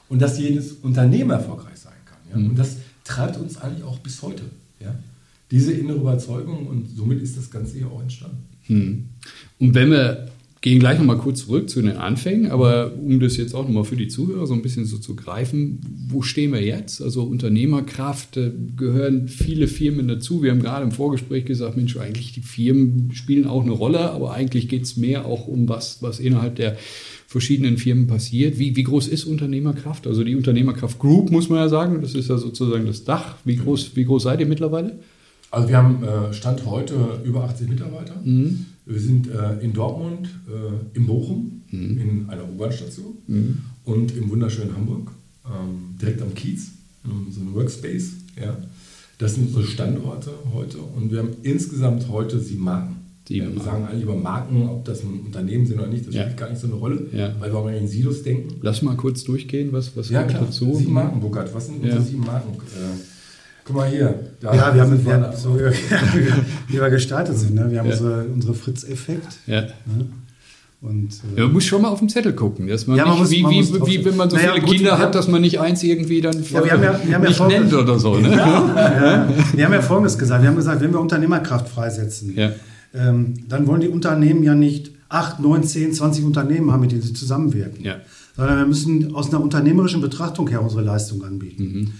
und 0.08 0.23
dass 0.23 0.38
jedes 0.38 0.73
Unternehmen 0.82 1.31
erfolgreich 1.31 1.79
sein 1.79 1.93
kann. 2.05 2.19
Ja? 2.31 2.37
Mhm. 2.38 2.50
Und 2.50 2.58
das 2.58 2.76
treibt 3.05 3.37
uns 3.37 3.58
eigentlich 3.58 3.84
auch 3.84 3.99
bis 3.99 4.23
heute. 4.23 4.44
Ja? 4.81 4.94
Diese 5.50 5.73
innere 5.73 5.99
Überzeugung 5.99 6.67
und 6.67 6.89
somit 6.95 7.23
ist 7.23 7.37
das 7.37 7.50
Ganze 7.50 7.79
hier 7.79 7.89
auch 7.89 8.03
entstanden. 8.03 8.45
Hm. 8.67 9.05
Und 9.59 9.75
wenn 9.75 9.91
wir 9.91 10.29
gehen 10.61 10.81
gleich 10.81 10.99
nochmal 10.99 11.19
kurz 11.19 11.41
zurück 11.41 11.71
zu 11.71 11.81
den 11.81 11.97
Anfängen, 11.97 12.50
aber 12.50 12.93
um 12.97 13.21
das 13.21 13.37
jetzt 13.37 13.55
auch 13.55 13.65
nochmal 13.65 13.85
für 13.85 13.97
die 13.97 14.09
Zuhörer 14.09 14.47
so 14.47 14.55
ein 14.55 14.62
bisschen 14.62 14.87
so 14.87 14.99
zu 14.99 15.15
greifen, 15.15 15.81
wo 16.09 16.23
stehen 16.23 16.53
wir 16.53 16.62
jetzt? 16.62 17.00
Also 17.00 17.23
Unternehmerkraft, 17.23 18.37
äh, 18.37 18.50
gehören 18.77 19.29
viele 19.29 19.69
Firmen 19.69 20.09
dazu. 20.09 20.43
Wir 20.43 20.50
haben 20.50 20.61
gerade 20.61 20.85
im 20.85 20.91
Vorgespräch 20.91 21.45
gesagt, 21.45 21.77
Mensch, 21.77 21.97
eigentlich 21.97 22.33
die 22.33 22.41
Firmen 22.41 23.11
spielen 23.12 23.47
auch 23.47 23.62
eine 23.62 23.73
Rolle, 23.73 24.11
aber 24.11 24.33
eigentlich 24.33 24.69
geht 24.69 24.83
es 24.83 24.97
mehr 24.97 25.27
auch 25.27 25.47
um 25.47 25.69
was, 25.69 26.03
was 26.03 26.19
innerhalb 26.19 26.56
der 26.56 26.77
verschiedenen 27.29 27.79
Firmen 27.79 28.06
passiert. 28.09 28.59
Wie, 28.59 28.75
wie 28.75 28.83
groß 28.83 29.06
ist 29.06 29.27
Unternehmerkraft? 29.27 30.06
Also 30.06 30.25
die 30.25 30.35
Unternehmerkraft 30.35 30.99
Group, 30.99 31.31
muss 31.31 31.49
man 31.49 31.61
ja 31.61 31.69
sagen, 31.69 32.01
das 32.01 32.15
ist 32.15 32.31
ja 32.31 32.39
sozusagen 32.39 32.87
das 32.87 33.05
Dach. 33.05 33.37
Wie 33.44 33.56
groß, 33.56 33.93
wie 33.94 34.05
groß 34.06 34.25
seid 34.25 34.41
ihr 34.41 34.47
mittlerweile? 34.47 34.99
Also 35.50 35.69
wir 35.69 35.77
haben 35.77 36.03
äh, 36.03 36.33
Stand 36.33 36.67
heute 36.67 37.21
über 37.25 37.45
80 37.45 37.69
Mitarbeiter. 37.69 38.15
Mhm. 38.23 38.67
Wir 38.85 39.00
sind 39.00 39.29
äh, 39.29 39.59
in 39.61 39.73
Dortmund, 39.73 40.29
äh, 40.49 40.97
in 40.97 41.06
Bochum, 41.06 41.62
mhm. 41.71 41.99
in 41.99 42.29
einer 42.29 42.45
U-Bahn-Station 42.45 43.19
mhm. 43.27 43.59
und 43.85 44.17
im 44.17 44.31
wunderschönen 44.31 44.75
Hamburg, 44.75 45.11
ähm, 45.47 45.97
direkt 46.00 46.23
am 46.23 46.35
Kiez, 46.35 46.69
so 47.05 47.41
ein 47.41 47.55
Workspace. 47.55 48.12
Ja. 48.41 48.56
Das 49.19 49.35
sind 49.35 49.49
unsere 49.49 49.65
Standorte 49.65 50.31
heute 50.53 50.79
und 50.79 51.11
wir 51.11 51.19
haben 51.19 51.31
insgesamt 51.43 52.09
heute 52.09 52.39
sieben 52.39 52.65
Marken. 52.65 52.97
Sieben 53.27 53.49
ja, 53.49 53.55
wir 53.55 53.62
sagen 53.62 53.85
eigentlich 53.85 54.05
über 54.05 54.17
Marken, 54.17 54.69
ob 54.69 54.85
das 54.85 55.03
ein 55.03 55.21
Unternehmen 55.27 55.67
sind 55.67 55.79
oder 55.79 55.89
nicht, 55.89 56.06
das 56.06 56.15
ja. 56.15 56.23
spielt 56.23 56.37
gar 56.37 56.49
nicht 56.49 56.61
so 56.61 56.67
eine 56.67 56.77
Rolle, 56.77 57.06
ja. 57.12 57.35
weil 57.41 57.53
wir 57.53 57.59
auch 57.59 57.69
in 57.69 57.89
Silos 57.89 58.23
denken. 58.23 58.55
Lass 58.62 58.81
mal 58.81 58.97
kurz 58.97 59.25
durchgehen, 59.25 59.73
was, 59.73 59.97
was 59.97 60.09
ja, 60.09 60.23
klar. 60.23 60.44
dazu? 60.44 60.75
Sieben 60.75 60.93
Marken, 60.93 61.21
Burkhard. 61.21 61.53
Was 61.55 61.67
sind 61.67 61.83
unsere 61.83 62.01
sieben 62.01 62.25
Marken? 62.25 62.55
Äh, 62.55 63.18
Guck 63.69 63.76
mal 63.76 63.88
hier. 63.88 64.15
Da 64.41 64.55
ja, 64.55 64.75
wir 64.75 64.81
haben, 64.81 65.05
wir 65.05 65.12
haben 65.12 65.37
so, 65.37 65.55
wie 66.69 66.81
wir 66.81 66.88
gestartet 66.88 67.37
sind. 67.37 67.55
Ne? 67.55 67.70
Wir 67.70 67.81
haben 67.81 67.87
ja. 67.87 67.93
unsere, 67.93 68.25
unsere 68.25 68.55
Fritz-Effekt. 68.55 69.41
Ja. 69.47 69.61
Ne? 69.61 70.06
Und, 70.81 71.11
äh, 71.37 71.41
ja, 71.41 71.44
man 71.44 71.53
muss 71.53 71.67
schon 71.67 71.82
mal 71.82 71.88
auf 71.88 71.99
den 71.99 72.09
Zettel 72.09 72.32
gucken, 72.32 72.67
dass 72.67 72.87
man 72.87 72.97
ja, 72.97 73.05
man 73.05 73.12
nicht, 73.12 73.20
muss, 73.20 73.31
wie, 73.31 73.43
man 73.43 73.53
wie, 73.53 73.87
wie, 73.87 74.05
wenn 74.06 74.17
man 74.17 74.31
so 74.31 74.37
naja, 74.37 74.53
viele 74.55 74.65
gut, 74.65 74.75
Kinder 74.76 74.99
hat, 74.99 75.15
dass 75.15 75.29
man 75.29 75.43
nicht 75.43 75.61
eins 75.61 75.82
irgendwie 75.82 76.23
dann 76.23 76.43
ja, 76.43 76.65
wir 76.65 76.73
haben 76.73 76.82
ja, 76.82 77.00
wir 77.05 77.15
haben 77.15 77.25
nicht 77.25 77.47
nennt 77.47 77.75
oder 77.75 77.99
so. 77.99 78.17
Ne? 78.17 78.31
Ja, 78.32 79.29
wir 79.53 79.65
haben 79.67 79.73
ja 79.75 79.82
Folgendes 79.82 80.17
gesagt. 80.17 80.41
Wir 80.41 80.49
haben 80.49 80.56
gesagt, 80.56 80.81
wenn 80.81 80.93
wir 80.93 81.00
Unternehmerkraft 81.00 81.69
freisetzen, 81.69 82.38
ähm, 82.94 83.35
dann 83.49 83.67
wollen 83.67 83.82
die 83.82 83.88
Unternehmen 83.88 84.43
ja 84.43 84.55
nicht 84.55 84.93
8, 85.11 85.41
9, 85.41 85.62
10, 85.62 85.93
20 85.93 86.25
Unternehmen 86.25 86.73
haben, 86.73 86.81
mit 86.81 86.93
denen 86.93 87.03
sie 87.03 87.12
zusammenwirken. 87.12 87.85
Sondern 88.35 88.56
wir 88.56 88.67
müssen 88.67 89.15
aus 89.15 89.29
einer 89.29 89.43
unternehmerischen 89.43 90.00
Betrachtung 90.00 90.49
her 90.49 90.62
unsere 90.62 90.82
Leistung 90.82 91.23
anbieten. 91.23 91.62
Mhm. 91.65 91.93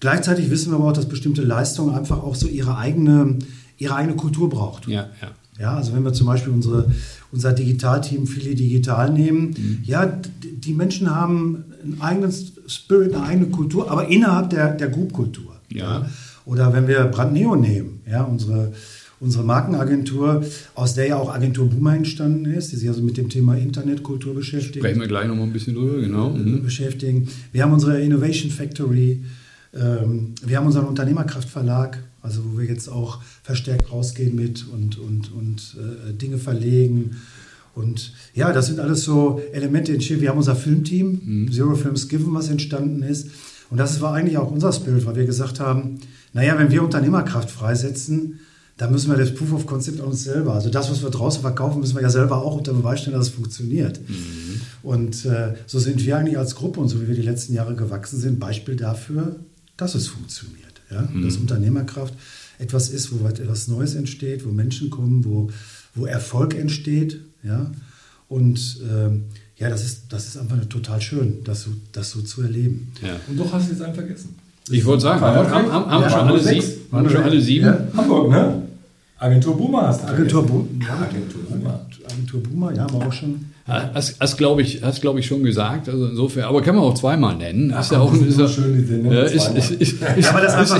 Gleichzeitig 0.00 0.50
wissen 0.50 0.72
wir 0.72 0.76
aber 0.76 0.88
auch, 0.88 0.92
dass 0.92 1.08
bestimmte 1.08 1.42
Leistungen 1.42 1.94
einfach 1.94 2.22
auch 2.22 2.34
so 2.34 2.48
ihre 2.48 2.76
eigene, 2.76 3.38
ihre 3.78 3.94
eigene 3.94 4.16
Kultur 4.16 4.48
braucht. 4.48 4.88
Ja, 4.88 5.08
ja. 5.20 5.30
Ja, 5.60 5.76
also 5.76 5.92
wenn 5.92 6.02
wir 6.04 6.14
zum 6.14 6.26
Beispiel 6.26 6.52
unsere, 6.52 6.90
unser 7.32 7.52
Digitalteam 7.52 8.26
Philly 8.26 8.54
Digital 8.54 9.12
nehmen, 9.12 9.50
mhm. 9.50 9.78
ja, 9.84 10.06
die 10.06 10.72
Menschen 10.72 11.14
haben 11.14 11.64
einen 11.82 12.00
eigenen 12.00 12.32
Spirit, 12.66 13.14
eine 13.14 13.24
eigene 13.24 13.46
Kultur, 13.48 13.90
aber 13.90 14.08
innerhalb 14.08 14.48
der, 14.50 14.72
der 14.72 14.88
Group-Kultur. 14.88 15.60
Ja. 15.70 16.00
ja. 16.00 16.10
Oder 16.46 16.72
wenn 16.72 16.88
wir 16.88 17.04
Brandneo 17.04 17.56
nehmen, 17.56 18.00
ja, 18.10 18.22
unsere, 18.22 18.72
unsere 19.20 19.44
Markenagentur, 19.44 20.42
aus 20.74 20.94
der 20.94 21.08
ja 21.08 21.16
auch 21.16 21.32
Agentur 21.32 21.68
Boomer 21.68 21.94
entstanden 21.94 22.46
ist, 22.46 22.72
die 22.72 22.76
sich 22.76 22.88
also 22.88 23.02
mit 23.02 23.18
dem 23.18 23.28
Thema 23.28 23.54
Internetkultur 23.54 24.34
beschäftigt. 24.34 24.78
Sprechen 24.78 25.00
wir 25.00 25.08
gleich 25.08 25.28
nochmal 25.28 25.44
ein 25.44 25.52
bisschen 25.52 25.74
drüber, 25.74 26.00
genau. 26.00 26.30
Mhm. 26.30 26.62
Beschäftigen. 26.62 27.28
Wir 27.52 27.64
haben 27.64 27.74
unsere 27.74 28.00
Innovation 28.00 28.50
Factory, 28.50 29.22
wir 29.72 30.56
haben 30.56 30.66
unseren 30.66 30.86
Unternehmerkraftverlag, 30.86 31.98
also 32.22 32.42
wo 32.44 32.58
wir 32.58 32.66
jetzt 32.66 32.88
auch 32.88 33.22
verstärkt 33.42 33.92
rausgehen 33.92 34.34
mit 34.34 34.66
und, 34.68 34.98
und, 34.98 35.32
und 35.32 35.76
äh, 35.78 36.12
Dinge 36.12 36.38
verlegen. 36.38 37.16
Und 37.74 38.12
ja, 38.34 38.52
das 38.52 38.66
sind 38.66 38.80
alles 38.80 39.02
so 39.02 39.40
Elemente 39.52 39.96
Wir 39.98 40.28
haben 40.28 40.38
unser 40.38 40.56
Filmteam, 40.56 41.20
mhm. 41.24 41.52
Zero 41.52 41.76
Films 41.76 42.08
Given, 42.08 42.34
was 42.34 42.48
entstanden 42.48 43.02
ist. 43.02 43.28
Und 43.70 43.78
das 43.78 44.00
war 44.00 44.12
eigentlich 44.14 44.38
auch 44.38 44.50
unser 44.50 44.72
Spirit, 44.72 45.06
weil 45.06 45.16
wir 45.16 45.26
gesagt 45.26 45.60
haben, 45.60 46.00
naja, 46.32 46.58
wenn 46.58 46.70
wir 46.70 46.82
Unternehmerkraft 46.82 47.50
freisetzen, 47.50 48.40
dann 48.76 48.92
müssen 48.92 49.10
wir 49.10 49.18
das 49.18 49.34
Proof 49.34 49.52
of 49.52 49.66
Concept 49.66 50.00
an 50.00 50.06
uns 50.06 50.24
selber. 50.24 50.54
Also 50.54 50.70
das, 50.70 50.90
was 50.90 51.02
wir 51.02 51.10
draußen 51.10 51.42
verkaufen, 51.42 51.80
müssen 51.80 51.94
wir 51.96 52.02
ja 52.02 52.10
selber 52.10 52.42
auch 52.42 52.56
unter 52.56 52.72
Beweis 52.72 53.00
stellen, 53.00 53.16
dass 53.16 53.28
es 53.28 53.32
funktioniert. 53.34 54.00
Mhm. 54.08 54.60
Und 54.82 55.26
äh, 55.26 55.54
so 55.66 55.78
sind 55.78 56.04
wir 56.04 56.16
eigentlich 56.16 56.38
als 56.38 56.54
Gruppe 56.54 56.80
und 56.80 56.88
so 56.88 57.00
wie 57.00 57.08
wir 57.08 57.14
die 57.14 57.22
letzten 57.22 57.52
Jahre 57.52 57.76
gewachsen 57.76 58.18
sind, 58.18 58.40
Beispiel 58.40 58.76
dafür, 58.76 59.36
dass 59.80 59.94
es 59.94 60.08
funktioniert. 60.08 60.80
Ja? 60.90 61.02
Mhm. 61.02 61.22
Dass 61.22 61.36
Unternehmerkraft 61.36 62.14
etwas 62.58 62.90
ist, 62.90 63.10
wo 63.12 63.26
etwas 63.26 63.68
Neues 63.68 63.94
entsteht, 63.94 64.44
wo 64.46 64.50
Menschen 64.50 64.90
kommen, 64.90 65.24
wo, 65.24 65.50
wo 65.94 66.06
Erfolg 66.06 66.54
entsteht. 66.54 67.20
Ja? 67.42 67.70
Und 68.28 68.80
ähm, 68.88 69.24
ja, 69.56 69.68
das 69.68 69.84
ist, 69.84 70.04
das 70.10 70.26
ist 70.26 70.36
einfach 70.36 70.64
total 70.66 71.00
schön, 71.00 71.44
das 71.44 71.62
so, 71.62 71.70
das 71.92 72.10
so 72.10 72.22
zu 72.22 72.42
erleben. 72.42 72.92
Ja. 73.02 73.16
Und 73.28 73.38
doch 73.38 73.52
hast 73.52 73.68
du 73.68 73.72
jetzt 73.72 73.82
einen 73.82 73.94
vergessen. 73.94 74.34
Ich 74.70 74.84
wollte 74.84 75.02
sagen, 75.02 75.20
haben, 75.20 75.50
haben, 75.50 75.72
haben, 75.72 75.90
haben 75.90 76.02
ja, 76.02 76.06
wir 76.06 76.10
schon 76.10 76.28
alle 76.28 76.40
sieben? 76.40 76.66
Waren 76.90 77.10
schon 77.10 77.22
alle 77.22 77.40
sieben? 77.40 77.66
Ja. 77.66 77.88
Hamburg, 77.96 78.30
ne? 78.30 78.62
Agentur 79.20 79.54
Boomer 79.54 79.88
hast 79.88 80.02
du 80.02 80.08
Agentur, 80.08 80.46
Bu 80.46 80.66
ja, 80.82 80.94
Agentur 80.94 81.42
Boomer. 81.42 81.80
Agentur 82.10 82.42
Boomer, 82.42 82.74
ja, 82.74 82.84
haben 82.84 82.98
wir 82.98 83.06
auch 83.06 83.12
schon. 83.12 83.44
Hast, 83.66 84.16
hast 84.18 84.38
glaube 84.38 84.62
ich, 84.62 84.82
hast, 84.82 85.02
glaub 85.02 85.18
ich, 85.18 85.26
schon 85.26 85.44
gesagt. 85.44 85.90
Also 85.90 86.06
insofern, 86.06 86.44
aber 86.44 86.62
kann 86.62 86.74
man 86.74 86.84
auch 86.84 86.94
zweimal 86.94 87.36
nennen. 87.36 87.70
Ach, 87.72 87.82
ist 87.82 87.92
ja 87.92 88.00
auch 88.00 88.12
ist, 88.14 88.38
ist, 88.38 88.54
schön, 88.54 88.74
ist, 88.74 89.34
ist, 89.34 89.54
ist, 89.54 89.70
ist, 89.70 90.02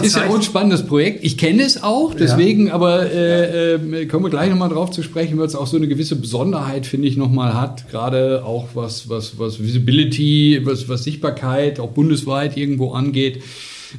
ist 0.03 0.17
ja 0.17 0.27
auch 0.27 0.35
ein 0.35 0.43
spannendes 0.43 0.85
Projekt. 0.85 1.23
Ich 1.23 1.37
kenne 1.37 1.63
es 1.63 1.83
auch, 1.83 2.15
deswegen, 2.15 2.69
ja. 2.69 2.73
aber 2.73 3.13
äh, 3.13 3.75
äh, 3.75 4.07
kommen 4.07 4.25
wir 4.25 4.31
gleich 4.31 4.49
nochmal 4.49 4.71
drauf 4.71 4.91
zu 4.91 5.03
sprechen, 5.03 5.39
weil 5.39 5.47
es 5.47 5.55
auch 5.55 5.67
so 5.67 5.77
eine 5.77 5.87
gewisse 5.87 6.17
Besonderheit, 6.17 6.87
finde 6.87 7.09
ich, 7.09 7.19
nochmal 7.19 7.53
hat. 7.53 7.91
Gerade 7.91 8.43
auch 8.45 8.69
was, 8.73 9.11
was, 9.11 9.39
was 9.39 9.63
Visibility, 9.63 10.63
was, 10.65 10.89
was 10.89 11.05
Sichtbarkeit 11.05 11.79
auch 11.79 11.91
bundesweit 11.91 12.57
irgendwo 12.57 12.93
angeht. 12.93 13.43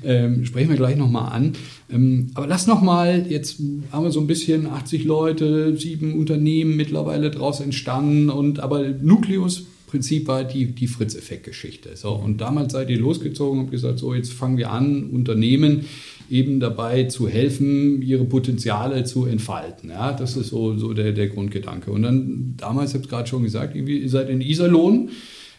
Ähm, 0.03 0.45
sprechen 0.45 0.69
wir 0.69 0.77
gleich 0.77 0.95
nochmal 0.95 1.31
an. 1.31 1.53
Ähm, 1.91 2.31
aber 2.33 2.47
lass 2.47 2.67
nochmal, 2.67 3.25
jetzt 3.29 3.59
haben 3.91 4.03
wir 4.03 4.11
so 4.11 4.19
ein 4.19 4.27
bisschen 4.27 4.67
80 4.67 5.03
Leute, 5.05 5.77
sieben 5.77 6.17
Unternehmen 6.17 6.75
mittlerweile 6.75 7.31
draus 7.31 7.59
entstanden 7.59 8.29
und 8.29 8.59
aber 8.59 8.89
Nukleus 8.89 9.65
Prinzip 9.91 10.29
war 10.29 10.45
die, 10.45 10.67
die 10.67 10.87
Fritz-Effekt-Geschichte. 10.87 11.97
So, 11.97 12.11
und 12.13 12.39
damals 12.39 12.71
seid 12.71 12.89
ihr 12.89 12.97
losgezogen 12.97 13.59
und 13.59 13.71
gesagt, 13.71 13.99
so 13.99 14.13
jetzt 14.13 14.31
fangen 14.31 14.55
wir 14.57 14.71
an, 14.71 15.09
Unternehmen 15.09 15.83
eben 16.29 16.61
dabei 16.61 17.03
zu 17.03 17.27
helfen, 17.27 18.01
ihre 18.01 18.23
Potenziale 18.23 19.03
zu 19.03 19.25
entfalten. 19.25 19.89
Ja, 19.89 20.13
das 20.13 20.37
ist 20.37 20.47
so, 20.47 20.77
so 20.77 20.93
der, 20.93 21.11
der 21.11 21.27
Grundgedanke. 21.27 21.91
Und 21.91 22.03
dann, 22.03 22.53
damals, 22.55 22.93
habt 22.93 23.07
ihr 23.07 23.09
gerade 23.09 23.27
schon 23.27 23.43
gesagt, 23.43 23.75
ihr 23.75 24.09
seid 24.09 24.29
in 24.29 24.39
Iserlohn 24.39 25.09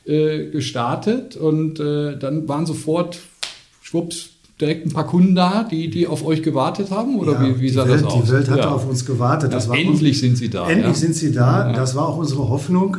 äh, 0.06 0.46
gestartet 0.46 1.36
und 1.36 1.78
äh, 1.78 2.18
dann 2.18 2.48
waren 2.48 2.64
sofort, 2.64 3.18
schwupps, 3.92 4.30
direkt 4.58 4.86
ein 4.86 4.92
paar 4.92 5.06
Kunden 5.06 5.34
da, 5.34 5.64
die, 5.64 5.90
die 5.90 6.06
auf 6.06 6.24
euch 6.24 6.42
gewartet 6.42 6.90
haben? 6.90 7.18
Oder 7.18 7.34
ja, 7.34 7.56
wie, 7.56 7.60
wie 7.60 7.68
sah 7.68 7.86
Welt, 7.86 8.02
das 8.02 8.04
aus? 8.04 8.24
Die 8.24 8.32
Welt 8.32 8.48
hat 8.48 8.58
ja. 8.58 8.70
auf 8.70 8.88
uns 8.88 9.04
gewartet. 9.04 9.52
Ja, 9.52 9.74
endlich 9.74 10.12
uns, 10.12 10.20
sind 10.20 10.36
sie 10.38 10.48
da. 10.48 10.68
Endlich 10.68 10.96
sind 10.96 11.14
sie 11.14 11.30
da. 11.30 11.72
Das 11.72 11.94
war 11.94 12.08
auch 12.08 12.16
unsere 12.16 12.48
Hoffnung. 12.48 12.96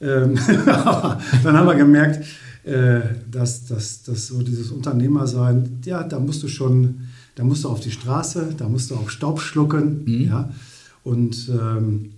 Ähm, 0.00 0.38
dann 0.66 1.56
haben 1.56 1.66
wir 1.66 1.74
gemerkt, 1.74 2.24
äh, 2.64 3.00
dass, 3.30 3.66
dass, 3.66 4.02
dass 4.02 4.28
so 4.28 4.42
dieses 4.42 4.70
Unternehmersein, 4.70 5.80
ja, 5.84 6.02
da 6.02 6.18
musst 6.18 6.42
du 6.42 6.48
schon, 6.48 7.00
da 7.34 7.44
musst 7.44 7.64
du 7.64 7.68
auf 7.68 7.80
die 7.80 7.90
Straße, 7.90 8.54
da 8.56 8.68
musst 8.68 8.90
du 8.90 8.94
auch 8.94 9.10
Staub 9.10 9.40
schlucken. 9.40 10.04
Mhm. 10.06 10.28
Ja, 10.28 10.50
und 11.02 11.50
ähm, 11.50 12.12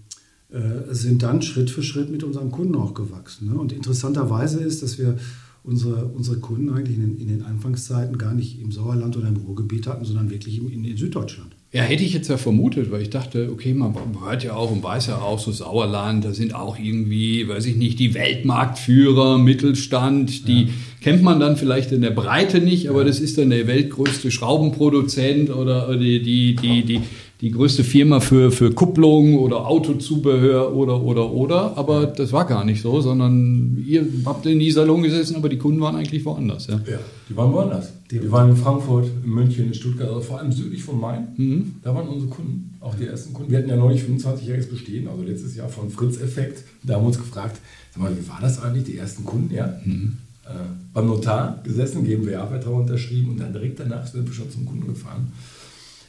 äh, 0.52 0.94
sind 0.94 1.24
dann 1.24 1.42
Schritt 1.42 1.70
für 1.70 1.82
Schritt 1.82 2.08
mit 2.08 2.22
unseren 2.22 2.52
Kunden 2.52 2.76
auch 2.76 2.94
gewachsen. 2.94 3.48
Ne? 3.48 3.58
Und 3.58 3.72
interessanterweise 3.72 4.60
ist, 4.60 4.80
dass 4.84 4.96
wir 4.96 5.18
unsere, 5.66 6.06
unsere 6.06 6.38
Kunden 6.38 6.70
eigentlich 6.70 6.96
in 6.96 7.02
den, 7.02 7.20
in 7.20 7.28
den 7.28 7.42
Anfangszeiten 7.42 8.16
gar 8.18 8.34
nicht 8.34 8.60
im 8.60 8.70
Sauerland 8.70 9.16
oder 9.16 9.28
im 9.28 9.36
Ruhrgebiet 9.36 9.86
hatten, 9.86 10.04
sondern 10.04 10.30
wirklich 10.30 10.58
in, 10.58 10.84
in 10.84 10.96
Süddeutschland. 10.96 11.56
Ja, 11.72 11.82
hätte 11.82 12.04
ich 12.04 12.14
jetzt 12.14 12.28
ja 12.28 12.36
vermutet, 12.36 12.90
weil 12.90 13.02
ich 13.02 13.10
dachte, 13.10 13.50
okay, 13.52 13.74
man 13.74 13.92
hört 14.24 14.44
ja 14.44 14.54
auch 14.54 14.70
und 14.70 14.82
weiß 14.82 15.08
ja 15.08 15.18
auch, 15.18 15.38
so 15.38 15.50
Sauerland, 15.50 16.24
da 16.24 16.32
sind 16.32 16.54
auch 16.54 16.78
irgendwie, 16.78 17.46
weiß 17.48 17.66
ich 17.66 17.76
nicht, 17.76 17.98
die 17.98 18.14
Weltmarktführer, 18.14 19.36
Mittelstand, 19.38 20.46
die 20.46 20.62
ja. 20.62 20.68
kennt 21.02 21.22
man 21.22 21.40
dann 21.40 21.56
vielleicht 21.56 21.90
in 21.90 22.00
der 22.00 22.12
Breite 22.12 22.60
nicht, 22.60 22.88
aber 22.88 23.00
ja. 23.00 23.08
das 23.08 23.18
ist 23.18 23.36
dann 23.36 23.50
der 23.50 23.66
weltgrößte 23.66 24.30
Schraubenproduzent 24.30 25.50
oder 25.50 25.96
die, 25.98 26.22
die, 26.22 26.54
die, 26.54 26.82
die, 26.84 27.00
die 27.40 27.50
größte 27.50 27.84
Firma 27.84 28.20
für, 28.20 28.50
für 28.50 28.72
Kupplung 28.72 29.38
oder 29.38 29.66
Autozubehör 29.66 30.74
oder, 30.74 31.02
oder, 31.02 31.30
oder. 31.30 31.76
Aber 31.76 32.06
das 32.06 32.32
war 32.32 32.46
gar 32.46 32.64
nicht 32.64 32.80
so, 32.80 33.00
sondern 33.00 33.84
ihr 33.86 34.06
habt 34.24 34.46
in 34.46 34.60
Iserlohn 34.60 35.02
gesessen, 35.02 35.36
aber 35.36 35.50
die 35.50 35.58
Kunden 35.58 35.80
waren 35.80 35.96
eigentlich 35.96 36.24
woanders. 36.24 36.66
Ja, 36.68 36.80
ja 36.90 36.98
die 37.28 37.36
waren 37.36 37.52
woanders. 37.52 37.92
Die, 38.10 38.20
die 38.20 38.30
waren 38.30 38.50
in 38.50 38.56
Frankfurt, 38.56 39.10
in 39.24 39.30
München, 39.30 39.66
in 39.66 39.74
Stuttgart, 39.74 40.08
also 40.08 40.20
vor 40.20 40.38
allem 40.38 40.50
südlich 40.50 40.82
von 40.82 40.98
Main. 40.98 41.28
Mhm. 41.36 41.74
Da 41.82 41.94
waren 41.94 42.08
unsere 42.08 42.30
Kunden, 42.30 42.74
auch 42.80 42.94
die 42.94 43.04
ersten 43.04 43.34
Kunden. 43.34 43.50
Wir 43.50 43.58
hatten 43.58 43.68
ja 43.68 43.76
neulich 43.76 44.02
25-jähriges 44.02 44.70
Bestehen, 44.70 45.06
also 45.08 45.22
letztes 45.22 45.56
Jahr 45.56 45.68
von 45.68 45.90
Fritz 45.90 46.18
Effekt. 46.20 46.64
Da 46.84 46.94
haben 46.94 47.02
wir 47.02 47.08
uns 47.08 47.18
gefragt, 47.18 47.60
sag 47.92 48.02
mal, 48.02 48.16
wie 48.16 48.26
war 48.28 48.38
das 48.40 48.62
eigentlich, 48.62 48.84
die 48.84 48.96
ersten 48.96 49.24
Kunden? 49.24 49.54
Ja. 49.54 49.74
Mhm. 49.84 50.16
Äh, 50.46 50.50
beim 50.94 51.08
Notar 51.08 51.60
gesessen, 51.64 52.04
GmbH-Vertrag 52.04 52.72
unterschrieben 52.72 53.30
und 53.32 53.40
dann 53.40 53.52
direkt 53.52 53.80
danach 53.80 54.06
sind 54.06 54.26
wir 54.26 54.32
schon 54.32 54.50
zum 54.50 54.64
Kunden 54.64 54.86
gefahren. 54.86 55.32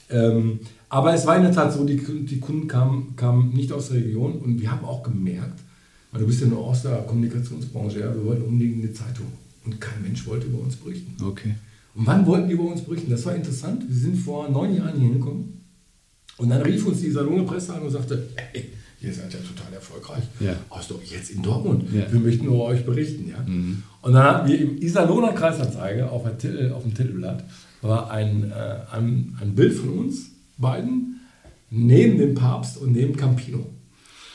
Ähm, 0.10 0.60
aber 0.90 1.14
es 1.14 1.26
war 1.26 1.36
in 1.36 1.44
der 1.44 1.52
Tat 1.52 1.74
so, 1.74 1.84
die, 1.84 1.98
die 1.98 2.40
Kunden 2.40 2.68
kamen, 2.68 3.16
kamen 3.16 3.54
nicht 3.54 3.72
aus 3.72 3.90
der 3.90 3.98
Region 3.98 4.34
und 4.40 4.62
wir 4.62 4.72
haben 4.72 4.86
auch 4.86 5.04
gemerkt, 5.04 5.60
weil 6.12 6.22
du 6.22 6.28
bist 6.28 6.42
ja 6.42 6.48
nur 6.48 6.60
aus 6.60 6.84
der 6.84 6.98
Kommunikationsbranche, 7.00 8.00
ja, 8.00 8.14
wir 8.14 8.26
wollten 8.26 8.44
unbedingt 8.44 8.84
eine 8.84 8.94
Zeitung 8.94 9.28
und 9.66 9.82
kein 9.82 10.02
Mensch 10.02 10.26
wollte 10.26 10.48
über 10.48 10.60
uns 10.60 10.78
berichten. 10.78 11.16
Okay. 11.24 11.56
Und 11.94 12.06
wann 12.08 12.26
wollten 12.26 12.48
die 12.48 12.54
über 12.54 12.66
uns 12.66 12.82
berichten? 12.82 13.10
Das 13.10 13.26
war 13.26 13.36
interessant. 13.36 13.84
Wir 13.88 13.96
sind 13.96 14.18
vor 14.18 14.48
neun 14.50 14.76
Jahren 14.76 14.98
hier 14.98 15.10
hingekommen 15.10 15.62
und 16.38 16.50
dann 16.50 16.62
rief 16.62 16.86
uns 16.86 17.02
die 17.02 17.12
Salone 17.12 17.44
Presse 17.44 17.74
an 17.74 17.82
und 17.82 17.92
sagte, 17.92 18.30
hey, 18.36 18.72
ihr 19.02 19.14
seid 19.14 19.34
ja 19.34 19.40
total 19.40 19.74
erfolgreich. 19.74 20.24
Ja. 20.40 20.56
Aus, 20.70 20.88
jetzt 21.04 21.32
in 21.32 21.42
Dortmund. 21.42 21.86
Ja. 21.92 22.12
Wir 22.12 22.20
möchten 22.20 22.46
über 22.46 22.64
euch 22.64 22.86
berichten. 22.86 23.30
Ja? 23.30 23.44
Mhm. 23.46 23.84
Und 24.02 24.14
dann 24.14 24.24
hatten 24.24 24.48
wir 24.48 24.60
im 24.60 24.82
Iserlohner 24.82 25.34
Kreisanzeige 25.34 26.10
auf, 26.10 26.26
auf 26.26 26.34
dem 26.84 26.94
Titelblatt 26.94 27.44
war 27.82 28.10
ein, 28.10 28.52
äh, 28.52 28.96
ein, 28.96 29.38
ein 29.42 29.54
Bild 29.56 29.74
von 29.74 29.90
uns 29.90 30.32
beiden 30.58 31.22
neben 31.70 32.18
dem 32.18 32.34
Papst 32.36 32.78
und 32.78 32.94
neben 32.94 33.16
Campino. 33.16 33.66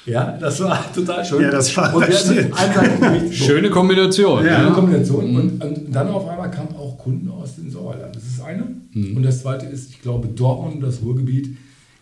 Ja, 0.04 0.36
das 0.36 0.60
war 0.60 0.92
total 0.94 1.24
schön. 1.24 1.42
Ja, 1.42 1.50
das 1.50 1.76
war 1.76 1.94
und 1.94 2.08
das 2.08 2.26
Schöne 3.34 3.70
Kombination. 3.70 4.44
Ja. 4.44 4.58
Schöne 4.58 4.72
Kombination. 4.72 5.30
Mhm. 5.30 5.36
Und, 5.36 5.64
und, 5.64 5.94
dann 5.94 6.08
auf 6.08 6.28
einmal 6.28 6.50
kamen 6.50 6.74
auch 6.74 6.98
Kunden 6.98 7.28
aus 7.30 7.56
dem 7.56 7.70
Sauerland. 7.70 8.14
Das 8.16 8.24
ist 8.24 8.40
eine. 8.40 8.64
Mhm. 8.92 9.16
Und 9.16 9.22
das 9.22 9.42
zweite 9.42 9.66
ist, 9.66 9.90
ich 9.90 10.02
glaube, 10.02 10.28
Dortmund, 10.28 10.82
das 10.82 11.02
Ruhrgebiet, 11.02 11.56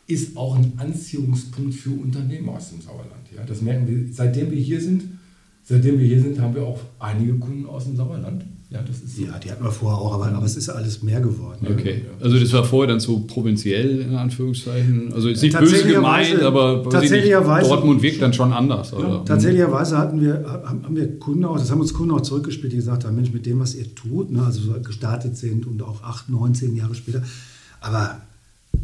ist 0.07 0.37
auch 0.37 0.57
ein 0.57 0.73
Anziehungspunkt 0.79 1.75
für 1.75 1.91
Unternehmer 1.91 2.53
aus 2.53 2.71
dem 2.71 2.81
Sauerland. 2.81 3.29
Ja, 3.37 3.45
das 3.45 3.61
merken 3.61 3.87
wir, 3.87 4.13
seitdem 4.13 4.51
wir 4.51 4.59
hier 4.59 4.81
sind. 4.81 5.05
Seitdem 5.63 5.99
wir 5.99 6.07
hier 6.07 6.21
sind, 6.21 6.41
haben 6.41 6.55
wir 6.55 6.65
auch 6.65 6.81
einige 6.99 7.35
Kunden 7.35 7.67
aus 7.67 7.85
dem 7.85 7.97
Sauerland. 7.97 8.45
Ja, 8.71 8.81
das 8.83 8.99
ist 8.99 9.17
so. 9.17 9.23
ja, 9.25 9.37
die 9.41 9.51
hatten 9.51 9.65
wir 9.65 9.73
vorher 9.73 9.99
auch, 9.99 10.15
aber, 10.15 10.27
aber 10.27 10.47
es 10.47 10.57
ist 10.57 10.69
ja 10.69 10.75
alles 10.75 11.03
mehr 11.03 11.21
geworden. 11.21 11.67
Okay, 11.69 12.05
also 12.21 12.39
das 12.39 12.53
war 12.53 12.63
vorher 12.63 12.89
dann 12.89 13.01
so 13.01 13.19
provinziell 13.19 14.01
in 14.03 14.15
Anführungszeichen. 14.15 15.13
Also 15.13 15.29
ist 15.29 15.43
nicht 15.43 15.59
böse 15.59 15.89
gemeint, 15.89 16.41
aber 16.41 16.89
tatsächlicherweise, 16.89 17.69
Dortmund 17.69 18.01
wirkt 18.01 18.23
dann 18.23 18.33
schon 18.33 18.53
anders. 18.53 18.93
Ja, 18.93 19.25
tatsächlicherweise 19.25 19.99
hatten 19.99 20.21
wir, 20.21 20.63
haben 20.65 20.95
wir 20.95 21.19
Kunden 21.19 21.45
auch, 21.47 21.59
das 21.59 21.69
haben 21.73 21.81
uns 21.81 21.93
Kunden 21.93 22.15
auch 22.15 22.21
zurückgespielt, 22.21 22.73
die 22.73 22.77
gesagt 22.77 23.05
haben, 23.05 23.17
Mensch, 23.17 23.33
mit 23.33 23.45
dem, 23.45 23.59
was 23.59 23.75
ihr 23.75 23.93
tut, 23.93 24.31
ne, 24.31 24.45
also 24.45 24.61
gestartet 24.85 25.37
sind 25.37 25.67
und 25.67 25.83
auch 25.83 26.05
acht, 26.05 26.29
neun, 26.29 26.55
zehn 26.55 26.77
Jahre 26.77 26.95
später, 26.95 27.23
aber 27.81 28.21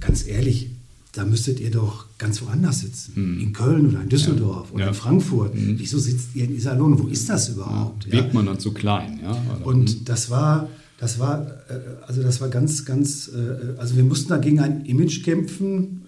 ganz 0.01 0.27
ehrlich, 0.27 0.71
da 1.13 1.25
müsstet 1.25 1.61
ihr 1.61 1.71
doch 1.71 2.06
ganz 2.19 2.41
woanders 2.43 2.81
sitzen. 2.81 3.13
Mhm. 3.15 3.41
In 3.41 3.53
Köln 3.53 3.87
oder 3.89 4.03
in 4.03 4.09
Düsseldorf 4.09 4.69
ja. 4.69 4.75
oder 4.75 4.85
ja. 4.85 4.89
in 4.89 4.95
Frankfurt. 4.95 5.55
Mhm. 5.55 5.75
Wieso 5.79 5.99
sitzt 5.99 6.35
ihr 6.35 6.45
in 6.45 6.57
Iserlohn? 6.57 6.99
Wo 6.99 7.09
ist 7.09 7.29
das 7.29 7.49
überhaupt? 7.51 8.07
Ja. 8.07 8.13
Wirkt 8.13 8.35
man 8.35 8.47
dann 8.47 8.59
zu 8.59 8.73
klein, 8.73 9.21
ja? 9.23 9.37
Und 9.65 10.01
mhm. 10.01 10.05
das 10.05 10.31
war, 10.31 10.69
das 10.99 11.19
war, 11.19 11.47
äh, 11.69 12.07
also 12.07 12.23
das 12.23 12.41
war 12.41 12.49
ganz, 12.49 12.85
ganz, 12.85 13.29
äh, 13.29 13.79
also 13.79 13.97
wir 13.97 14.05
mussten 14.05 14.31
da 14.31 14.39
gegen 14.39 14.61
ein 14.61 14.85
Image 14.87 15.25
kämpfen. 15.25 16.03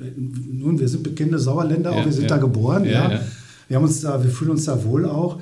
Nun, 0.50 0.78
wir 0.80 0.88
sind 0.88 1.02
bekannte 1.02 1.38
Sauerländer, 1.38 1.92
auch 1.92 2.04
wir 2.04 2.12
sind 2.12 2.30
da 2.30 2.38
geboren, 2.38 2.84
ja. 2.84 3.20
Wir 3.68 3.76
haben 3.76 3.84
uns 3.84 4.00
da, 4.00 4.22
wir 4.24 4.30
fühlen 4.30 4.52
uns 4.52 4.64
da 4.64 4.82
wohl 4.84 5.04
auch. 5.04 5.40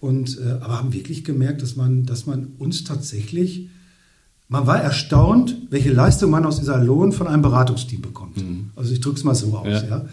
Und, 0.00 0.38
äh, 0.38 0.50
aber 0.60 0.78
haben 0.78 0.92
wirklich 0.92 1.24
gemerkt, 1.24 1.62
dass 1.62 1.74
man, 1.74 2.06
dass 2.06 2.26
man 2.26 2.48
uns 2.58 2.84
tatsächlich 2.84 3.68
man 4.48 4.66
war 4.66 4.80
erstaunt, 4.80 5.56
welche 5.70 5.92
Leistung 5.92 6.30
man 6.30 6.46
aus 6.46 6.58
dieser 6.58 6.82
Lohn 6.82 7.12
von 7.12 7.26
einem 7.26 7.42
Beratungsteam 7.42 8.00
bekommt. 8.00 8.38
Mhm. 8.38 8.70
Also 8.76 8.92
ich 8.92 9.00
drücke 9.00 9.18
es 9.18 9.24
mal 9.24 9.34
so 9.34 9.56
aus. 9.56 9.66
Ja. 9.66 9.84
ja. 9.84 10.08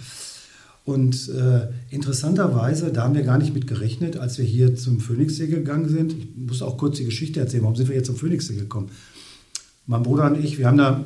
Und 0.84 1.30
äh, 1.30 1.68
interessanterweise, 1.90 2.92
da 2.92 3.04
haben 3.04 3.16
wir 3.16 3.24
gar 3.24 3.40
nicht 3.40 3.56
mit 3.56 3.66
gerechnet, 3.66 4.18
als 4.18 4.38
wir 4.38 4.46
hier 4.46 4.76
zum 4.76 5.00
Phoenixsee 5.00 5.48
gegangen 5.48 5.90
sind. 5.90 6.14
Ich 6.14 6.28
muss 6.36 6.62
auch 6.62 6.78
kurz 6.78 6.98
die 6.98 7.06
Geschichte 7.06 7.40
erzählen, 7.40 7.64
warum 7.64 7.76
sind 7.76 7.90
wir 7.90 7.96
jetzt 7.96 8.06
zum 8.06 8.18
Phoenixsee 8.18 8.56
gekommen? 8.56 8.90
Mein 9.88 10.04
Bruder 10.04 10.28
und 10.28 10.44
ich, 10.44 10.60
wir 10.60 10.68
haben 10.68 10.78
da 10.78 11.06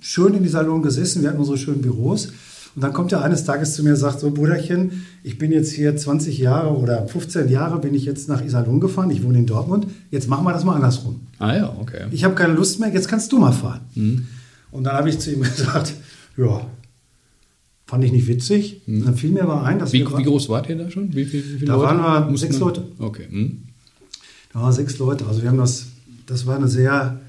schön 0.00 0.34
in 0.34 0.42
dieser 0.42 0.62
Lohn 0.62 0.82
gesessen, 0.82 1.20
wir 1.20 1.28
hatten 1.28 1.40
unsere 1.40 1.58
schönen 1.58 1.82
Büros. 1.82 2.28
Und 2.74 2.82
dann 2.82 2.92
kommt 2.92 3.12
er 3.12 3.22
eines 3.22 3.44
Tages 3.44 3.74
zu 3.74 3.82
mir 3.82 3.90
und 3.90 3.96
sagt, 3.96 4.20
so 4.20 4.30
Bruderchen, 4.30 5.04
ich 5.22 5.36
bin 5.36 5.52
jetzt 5.52 5.72
hier 5.72 5.94
20 5.94 6.38
Jahre 6.38 6.74
oder 6.76 7.06
15 7.06 7.48
Jahre 7.48 7.78
bin 7.78 7.94
ich 7.94 8.04
jetzt 8.04 8.28
nach 8.28 8.42
Iserlohn 8.42 8.80
gefahren, 8.80 9.10
ich 9.10 9.22
wohne 9.22 9.38
in 9.38 9.46
Dortmund, 9.46 9.86
jetzt 10.10 10.28
machen 10.28 10.44
wir 10.44 10.52
das 10.52 10.64
mal 10.64 10.76
andersrum. 10.76 11.20
Ah 11.38 11.54
ja, 11.54 11.76
okay. 11.78 12.06
Ich 12.10 12.24
habe 12.24 12.34
keine 12.34 12.54
Lust 12.54 12.80
mehr, 12.80 12.88
jetzt 12.88 13.08
kannst 13.08 13.30
du 13.30 13.38
mal 13.38 13.52
fahren. 13.52 13.80
Mhm. 13.94 14.26
Und 14.70 14.84
dann 14.84 14.94
habe 14.94 15.10
ich 15.10 15.18
zu 15.18 15.30
ihm 15.32 15.42
gesagt, 15.42 15.94
ja, 16.38 16.66
fand 17.86 18.04
ich 18.04 18.12
nicht 18.12 18.26
witzig. 18.26 18.80
Mhm. 18.86 19.04
Dann 19.04 19.16
fiel 19.16 19.30
mir 19.30 19.42
aber 19.42 19.64
ein, 19.64 19.78
dass 19.78 19.92
wie, 19.92 20.00
wir... 20.00 20.18
Wie 20.18 20.22
groß 20.22 20.48
wart 20.48 20.68
ihr 20.70 20.76
da 20.76 20.90
schon? 20.90 21.14
Wie, 21.14 21.26
wie, 21.26 21.32
wie 21.32 21.40
viele 21.40 21.66
da 21.66 21.76
Leute? 21.76 21.98
waren 21.98 22.30
wir 22.30 22.38
sechs 22.38 22.58
Leute. 22.58 22.84
Okay. 22.98 23.26
Mhm. 23.30 23.64
Da 24.54 24.60
waren 24.60 24.72
sechs 24.72 24.98
Leute. 24.98 25.26
Also 25.26 25.42
wir 25.42 25.50
haben 25.50 25.58
das, 25.58 25.88
das 26.26 26.46
war 26.46 26.56
eine 26.56 26.68
sehr 26.68 27.20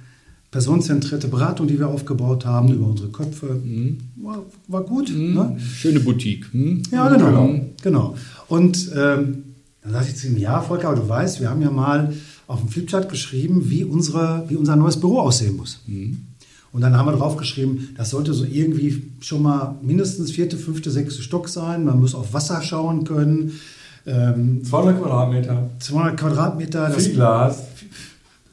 personenzentrierte 0.54 1.28
Beratung, 1.28 1.66
die 1.66 1.80
wir 1.80 1.88
aufgebaut 1.88 2.46
haben 2.46 2.72
über 2.72 2.86
unsere 2.86 3.10
Köpfe. 3.10 3.60
Mhm. 3.64 3.98
War, 4.18 4.44
war, 4.68 4.84
gut. 4.84 5.10
Mhm. 5.10 5.34
Ne? 5.34 5.58
Schöne 5.60 6.00
Boutique. 6.00 6.54
Mhm. 6.54 6.84
Ja, 6.92 7.10
genau. 7.10 7.48
Mhm. 7.48 7.62
genau. 7.82 8.16
Und 8.48 8.92
ähm, 8.96 9.44
dann 9.82 9.92
sagte 9.92 10.10
ich 10.12 10.16
zu 10.16 10.28
ihm, 10.28 10.38
ja, 10.38 10.62
Volker, 10.62 10.90
aber 10.90 11.02
du 11.02 11.10
weißt, 11.10 11.42
wir 11.42 11.50
haben 11.50 11.64
ja 11.64 11.72
mal 11.72 12.14
auf 12.46 12.60
dem 12.60 12.70
Flipchart 12.70 13.10
geschrieben, 13.10 13.72
wie, 13.72 13.84
unsere, 13.84 14.46
wie 14.48 14.56
unser 14.56 14.76
neues 14.76 15.00
Büro 15.00 15.22
aussehen 15.22 15.58
muss. 15.58 15.82
Mhm. 15.88 16.28
Und 16.72 16.82
dann 16.82 16.96
haben 16.96 17.08
wir 17.08 17.14
drauf 17.14 17.36
geschrieben, 17.36 17.90
das 17.98 18.12
sollte 18.12 18.34
so 18.34 18.46
irgendwie 18.46 19.12
schon 19.22 19.42
mal 19.42 19.76
mindestens 19.82 20.32
vierte, 20.32 20.58
fünfte, 20.58 20.92
sechste 20.92 21.24
Stock 21.24 21.50
sein. 21.50 21.84
Man 21.84 22.00
muss 22.00 22.14
auf 22.14 22.32
Wasser 22.32 22.62
schauen 22.62 23.06
können. 23.06 23.60
Ähm, 24.06 24.64
200 24.64 25.02
Quadratmeter. 25.02 25.70
200 25.80 26.20
Quadratmeter. 26.20 26.92
Viel 26.92 27.14
Glas. 27.14 27.64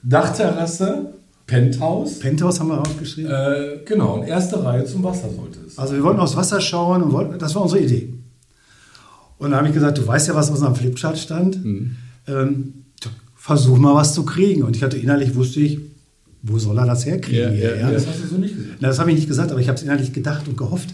Dachterrasse. 0.03 1.20
Penthouse. 1.51 2.19
Penthouse 2.21 2.61
haben 2.61 2.69
wir 2.69 2.81
aufgeschrieben. 2.81 3.31
Äh, 3.31 3.79
genau, 3.85 4.15
und 4.15 4.29
erste 4.29 4.65
Reihe 4.65 4.85
zum 4.85 5.03
Wasser 5.03 5.29
sollte 5.31 5.59
es. 5.67 5.79
Also 5.79 5.95
wir 5.95 6.03
wollten 6.03 6.21
aufs 6.21 6.37
Wasser 6.37 6.61
schauen 6.61 7.03
und 7.03 7.13
wollten, 7.13 7.39
das 7.39 7.55
war 7.55 7.63
unsere 7.63 7.83
Idee. 7.83 8.15
Und 9.39 9.51
dann 9.51 9.59
habe 9.59 9.69
ich 9.69 9.75
gesagt, 9.75 9.99
du 9.99 10.07
weißt 10.07 10.29
ja, 10.29 10.35
was 10.35 10.49
auf 10.49 10.55
unserem 10.55 10.77
Flipchart 10.77 11.19
stand. 11.19 11.65
Mhm. 11.65 11.97
Ähm, 12.29 12.75
versuch 13.35 13.79
mal 13.79 13.95
was 13.95 14.15
zu 14.15 14.25
kriegen. 14.25 14.63
Und 14.63 14.77
ich 14.77 14.83
hatte 14.83 14.97
innerlich, 14.97 15.35
wusste 15.35 15.61
ich, 15.61 15.81
wo 16.43 16.59
soll 16.59 16.79
er 16.79 16.87
das 16.87 17.05
herkriegen? 17.05 17.55
Ja, 17.55 17.71
ja, 17.71 17.77
ja. 17.77 17.91
Das 17.91 18.07
hast 18.07 18.23
du 18.23 18.27
so 18.27 18.37
nicht 18.37 18.57
gesagt. 18.57 18.79
Na, 18.81 18.89
das 18.89 18.99
habe 18.99 19.11
ich 19.11 19.17
nicht 19.17 19.29
gesagt, 19.29 19.51
aber 19.51 19.61
ich 19.61 19.69
habe 19.69 19.77
es 19.77 19.83
innerlich 19.83 20.13
gedacht 20.13 20.49
und 20.49 20.57
gehofft. 20.57 20.89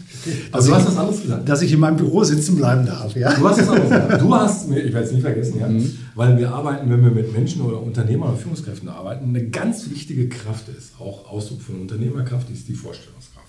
Also 0.51 0.69
du 0.69 0.73
ich, 0.73 0.81
hast 0.81 0.89
das 0.89 0.97
alles 0.97 1.23
gesagt. 1.23 1.49
Dass 1.49 1.63
ich 1.63 1.73
in 1.73 1.79
meinem 1.79 1.97
Büro 1.97 2.25
sitzen 2.25 2.57
bleiben 2.57 2.85
darf. 2.85 3.15
Ja? 3.15 3.33
Du 3.33 3.49
hast 3.49 3.61
es 3.61 3.69
alles 3.69 3.85
gesagt. 3.85 4.21
Du 4.21 4.35
hast 4.35 4.69
mir, 4.69 4.81
ich 4.81 4.93
werde 4.93 5.07
es 5.07 5.13
nicht 5.13 5.23
vergessen, 5.23 5.61
ja, 5.61 5.69
weil 6.17 6.37
wir 6.37 6.51
arbeiten, 6.51 6.91
wenn 6.91 7.03
wir 7.05 7.13
mit 7.13 7.33
Menschen 7.33 7.63
oder 7.63 7.81
Unternehmern 7.81 8.31
oder 8.31 8.39
Führungskräften 8.39 8.89
arbeiten, 8.89 9.29
eine 9.29 9.49
ganz 9.49 9.89
wichtige 9.89 10.29
Kraft 10.29 10.69
ist, 10.77 10.99
auch 10.99 11.31
Ausdruck 11.31 11.63
von 11.63 11.81
Unternehmerkraft, 11.81 12.51
ist 12.51 12.67
die 12.69 12.75
Vorstellungskraft. 12.75 13.47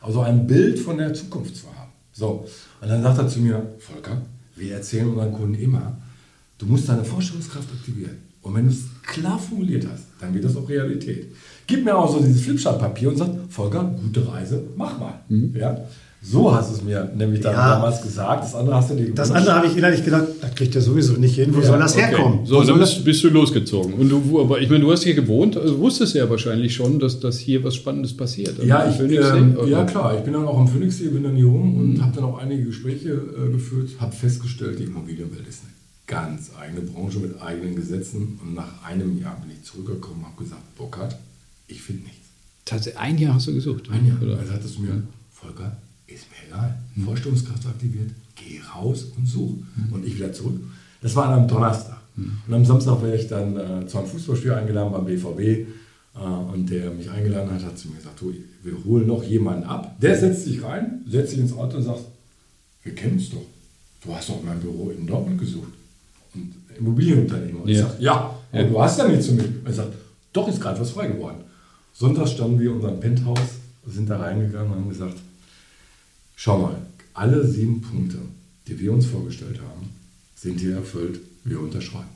Also 0.00 0.20
ein 0.20 0.46
Bild 0.46 0.78
von 0.78 0.96
der 0.96 1.12
Zukunft 1.12 1.56
zu 1.56 1.66
haben. 1.66 1.90
So, 2.12 2.46
und 2.80 2.88
dann 2.88 3.02
sagt 3.02 3.18
er 3.18 3.28
zu 3.28 3.40
mir, 3.40 3.74
Volker, 3.78 4.22
wir 4.56 4.74
erzählen 4.74 5.08
unseren 5.08 5.32
Kunden 5.32 5.54
immer, 5.54 5.96
du 6.58 6.66
musst 6.66 6.88
deine 6.88 7.04
Vorstellungskraft 7.04 7.68
aktivieren. 7.70 8.18
Und 8.44 8.54
wenn 8.54 8.66
du 8.66 8.70
es 8.72 8.84
klar 9.06 9.38
formuliert 9.38 9.86
hast, 9.90 10.04
dann 10.20 10.32
wird 10.34 10.44
das 10.44 10.54
auch 10.56 10.68
Realität. 10.68 11.26
Gib 11.66 11.84
mir 11.84 11.96
auch 11.96 12.12
so 12.14 12.20
dieses 12.22 12.42
Flipchart-Papier 12.42 13.08
und 13.08 13.16
sag, 13.16 13.30
Volker, 13.48 13.92
gute 14.02 14.30
Reise, 14.30 14.62
mach 14.76 14.98
mal. 15.00 15.14
Ja? 15.54 15.78
So 16.26 16.54
hast 16.54 16.70
du 16.70 16.76
es 16.76 16.82
mir 16.82 17.10
nämlich 17.16 17.40
dann 17.40 17.52
Ja. 17.54 17.74
damals 17.74 18.00
gesagt. 18.02 18.44
Das 18.44 18.54
andere 18.54 18.76
hast 18.76 18.90
du 18.90 18.94
dir 18.96 19.14
Das 19.14 19.30
andere 19.30 19.54
habe 19.54 19.66
ich 19.66 19.76
innerlich 19.76 20.02
gedacht, 20.04 20.24
das 20.40 20.54
kriegt 20.54 20.74
er 20.74 20.80
sowieso 20.80 21.14
nicht 21.14 21.34
hin. 21.34 21.54
Wo 21.54 21.60
Ja, 21.60 21.66
soll 21.66 21.78
das 21.78 21.94
Okay. 21.94 22.06
herkommen? 22.06 22.46
So, 22.46 22.56
Wo 22.56 22.62
dann 22.64 22.78
bist, 22.78 23.04
bist 23.04 23.24
du 23.24 23.28
losgezogen. 23.28 23.92
Und 23.94 24.08
du, 24.10 24.22
wo- 24.30 24.40
aber 24.40 24.58
ich 24.60 24.68
meine, 24.70 24.80
du 24.84 24.90
hast 24.92 25.02
hier 25.04 25.14
gewohnt, 25.14 25.56
also 25.58 25.78
wusstest 25.78 26.14
ja 26.14 26.28
wahrscheinlich 26.30 26.74
schon, 26.74 26.98
dass, 26.98 27.20
dass 27.20 27.38
hier 27.38 27.62
was 27.64 27.74
Spannendes 27.74 28.14
passiert. 28.16 28.62
Ja, 28.64 28.88
ich, 28.88 28.98
ähm, 29.00 29.56
ja 29.66 29.84
klar, 29.84 30.16
ich 30.16 30.22
bin 30.22 30.32
dann 30.34 30.46
auch 30.46 30.58
am 30.58 30.68
Phoenixsee, 30.68 31.08
bin 31.08 31.24
dann 31.24 31.36
hier 31.36 31.46
rum 31.46 31.76
und 31.78 32.02
habe 32.02 32.14
dann 32.14 32.24
auch 32.24 32.38
einige 32.38 32.64
Gespräche 32.64 33.10
äh, 33.10 33.52
geführt, 33.52 33.90
habe 34.00 34.14
festgestellt, 34.14 34.78
die 34.78 34.84
Immobilienwelt 34.84 35.46
ist 35.46 35.60
eine 35.62 35.72
ganz 36.06 36.50
eigene 36.58 36.82
Branche 36.82 37.18
mit 37.18 37.40
eigenen 37.40 37.76
Gesetzen 37.76 38.38
und 38.42 38.54
nach 38.54 38.82
einem 38.84 39.18
Jahr 39.20 39.40
bin 39.40 39.50
ich 39.50 39.62
zurückgekommen 39.62 40.20
und 40.20 40.26
habe 40.26 40.44
gesagt, 40.44 40.76
Burkhard, 40.76 41.16
ich 41.66 41.80
finde 41.80 42.04
nichts. 42.04 42.28
Tatsächlich, 42.64 43.00
ein 43.00 43.18
Jahr 43.18 43.34
hast 43.34 43.46
du 43.46 43.54
gesucht. 43.54 43.90
Ein 43.90 44.06
Jahr. 44.06 44.20
Oder? 44.20 44.38
Also 44.38 44.52
hat 44.52 44.64
es 44.64 44.78
mir, 44.78 45.02
Volker, 45.32 45.76
ist 46.06 46.26
mir 46.30 46.48
egal. 46.48 46.78
Vorstellungskraft 47.04 47.66
aktiviert, 47.66 48.10
geh 48.34 48.60
raus 48.60 49.06
und 49.16 49.26
such. 49.26 49.58
Und 49.90 50.06
ich 50.06 50.16
wieder 50.16 50.32
zurück. 50.32 50.60
Das 51.00 51.14
war 51.16 51.28
dann 51.28 51.42
am 51.42 51.48
Donnerstag. 51.48 52.00
Und 52.16 52.54
am 52.54 52.64
Samstag 52.64 53.02
wäre 53.02 53.16
ich 53.16 53.26
dann 53.26 53.56
äh, 53.56 53.86
zu 53.86 53.98
einem 53.98 54.06
Fußballspiel 54.06 54.52
eingeladen 54.52 54.92
beim 54.92 55.04
BVB. 55.04 55.40
Äh, 55.40 56.18
und 56.18 56.70
der 56.70 56.90
mich 56.90 57.10
eingeladen 57.10 57.50
hat, 57.50 57.64
hat 57.64 57.78
zu 57.78 57.88
mir 57.88 57.96
gesagt, 57.96 58.20
du, 58.20 58.32
wir 58.62 58.84
holen 58.84 59.06
noch 59.06 59.24
jemanden 59.24 59.64
ab. 59.64 60.00
Der 60.00 60.18
setzt 60.18 60.44
sich 60.44 60.62
rein, 60.62 61.02
setzt 61.08 61.30
sich 61.30 61.40
ins 61.40 61.52
Auto 61.52 61.78
und 61.78 61.82
sagt, 61.82 62.04
wir 62.82 62.94
kennen 62.94 63.14
uns 63.14 63.30
doch. 63.30 63.44
Du 64.04 64.14
hast 64.14 64.28
doch 64.28 64.42
mein 64.42 64.60
Büro 64.60 64.90
in 64.90 65.06
Dortmund 65.06 65.38
gesucht. 65.40 65.72
Und 66.34 66.52
Immobilienunternehmer. 66.78 67.62
Und 67.62 67.68
ich 67.68 67.78
Ja. 67.78 67.88
sag, 67.88 68.00
ja, 68.00 68.34
aber 68.52 68.62
Ja. 68.62 68.68
du 68.68 68.82
hast 68.82 68.98
ja 68.98 69.08
nichts 69.08 69.26
zu 69.26 69.32
mir. 69.34 69.44
Er 69.64 69.72
sagt, 69.72 69.92
doch, 70.32 70.48
ist 70.48 70.60
gerade 70.60 70.80
was 70.80 70.90
frei 70.90 71.08
geworden. 71.08 71.38
Sonntags 71.92 72.32
standen 72.32 72.58
wir 72.58 72.70
in 72.70 72.76
unserem 72.76 72.98
Penthouse, 73.00 73.38
sind 73.86 74.08
da 74.10 74.16
reingegangen 74.18 74.72
und 74.72 74.78
haben 74.78 74.88
gesagt, 74.88 75.16
schau 76.36 76.58
mal, 76.58 76.76
alle 77.12 77.46
sieben 77.46 77.80
Punkte, 77.80 78.18
die 78.66 78.78
wir 78.80 78.92
uns 78.92 79.06
vorgestellt 79.06 79.60
haben, 79.60 79.88
sind 80.34 80.58
hier 80.60 80.76
erfüllt, 80.76 81.20
wir 81.44 81.60
unterschreiben. 81.60 82.08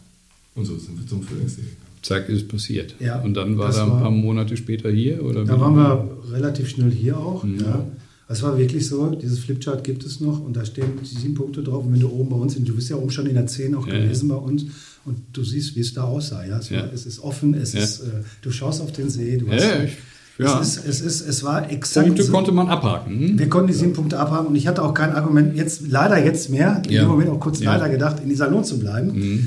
Und 0.55 0.65
so 0.65 0.77
sind 0.77 0.99
wir 0.99 1.07
zum 1.07 1.23
Frühlingssee 1.23 1.63
gegangen. 1.63 1.77
Zack, 2.03 2.29
ist 2.29 2.49
passiert. 2.49 2.95
Ja, 3.01 3.21
Und 3.21 3.35
dann 3.35 3.59
war 3.59 3.73
er 3.75 3.83
ein 3.85 3.91
war- 3.91 4.01
paar 4.03 4.11
Monate 4.11 4.57
später 4.57 4.91
hier? 4.91 5.25
Oder 5.25 5.45
da 5.45 5.61
waren 5.61 5.75
wir 5.77 6.33
relativ 6.33 6.69
schnell 6.69 6.91
hier 6.91 7.17
auch. 7.19 7.45
Mhm. 7.45 7.61
Ja. 7.61 7.85
Es 8.31 8.43
war 8.43 8.59
wirklich 8.59 8.87
so, 8.87 9.11
dieses 9.15 9.39
Flipchart 9.39 9.83
gibt 9.85 10.05
es 10.05 10.21
noch 10.21 10.41
und 10.41 10.55
da 10.55 10.65
stehen 10.65 10.85
die 11.01 11.07
sieben 11.19 11.35
Punkte 11.35 11.63
drauf. 11.63 11.85
Und 11.87 11.93
wenn 11.95 12.01
du 12.01 12.11
oben 12.11 12.29
bei 12.29 12.37
uns, 12.37 12.55
du 12.57 12.75
bist 12.75 12.91
ja 12.91 12.97
oben 12.97 13.11
schon 13.11 13.27
in 13.27 13.35
der 13.35 13.47
10 13.47 13.75
auch 13.75 13.87
Ja, 13.87 13.95
gewesen 13.95 14.29
bei 14.29 14.35
uns 14.35 14.65
und 15.07 15.17
du 15.33 15.43
siehst, 15.43 15.75
wie 15.77 15.81
es 15.81 15.95
da 15.95 16.03
aussah. 16.03 16.45
Ja? 16.45 16.59
Es, 16.59 16.71
war, 16.71 16.79
Ja. 16.79 16.91
es 16.93 17.07
ist 17.07 17.21
offen, 17.21 17.55
es 17.55 17.73
Ja. 17.73 17.81
ist, 17.83 18.01
äh, 18.01 18.05
du 18.43 18.51
schaust 18.51 18.83
auf 18.83 18.93
den 18.93 19.09
See. 19.09 19.39
Du 19.39 19.47
Ja, 19.47 19.53
hast, 19.55 19.63
ja, 19.65 19.83
ich- 19.85 19.97
ja. 20.39 20.61
Es, 20.61 20.77
ist, 20.77 20.85
es, 20.87 21.01
ist, 21.01 21.21
es 21.27 21.43
war 21.43 21.71
exakt 21.71 22.07
Punkte 22.07 22.23
so. 22.23 22.31
konnte 22.33 22.53
man 22.53 22.69
abhaken. 22.69 23.19
hm? 23.31 23.39
Wir 23.39 23.49
konnten 23.49 23.69
die 23.69 23.75
sieben 23.75 23.95
Punkte 23.95 24.19
abhaben 24.19 24.49
und 24.49 24.57
ich 24.57 24.67
hatte 24.67 24.83
auch 24.83 24.93
kein 24.93 25.13
Argument, 25.13 25.57
jetzt 25.57 25.89
leider 25.89 26.23
jetzt 26.23 26.51
mehr, 26.51 26.83
in 26.87 26.93
Ja. 26.93 27.03
dem 27.05 27.09
Moment 27.09 27.31
auch 27.31 27.41
kurz 27.41 27.61
Ja. 27.61 27.73
leider 27.77 27.89
gedacht, 27.89 28.19
in 28.23 28.31
Iserlohn 28.31 28.63
zu 28.63 28.79
bleiben. 28.79 29.13
Mhm. 29.19 29.47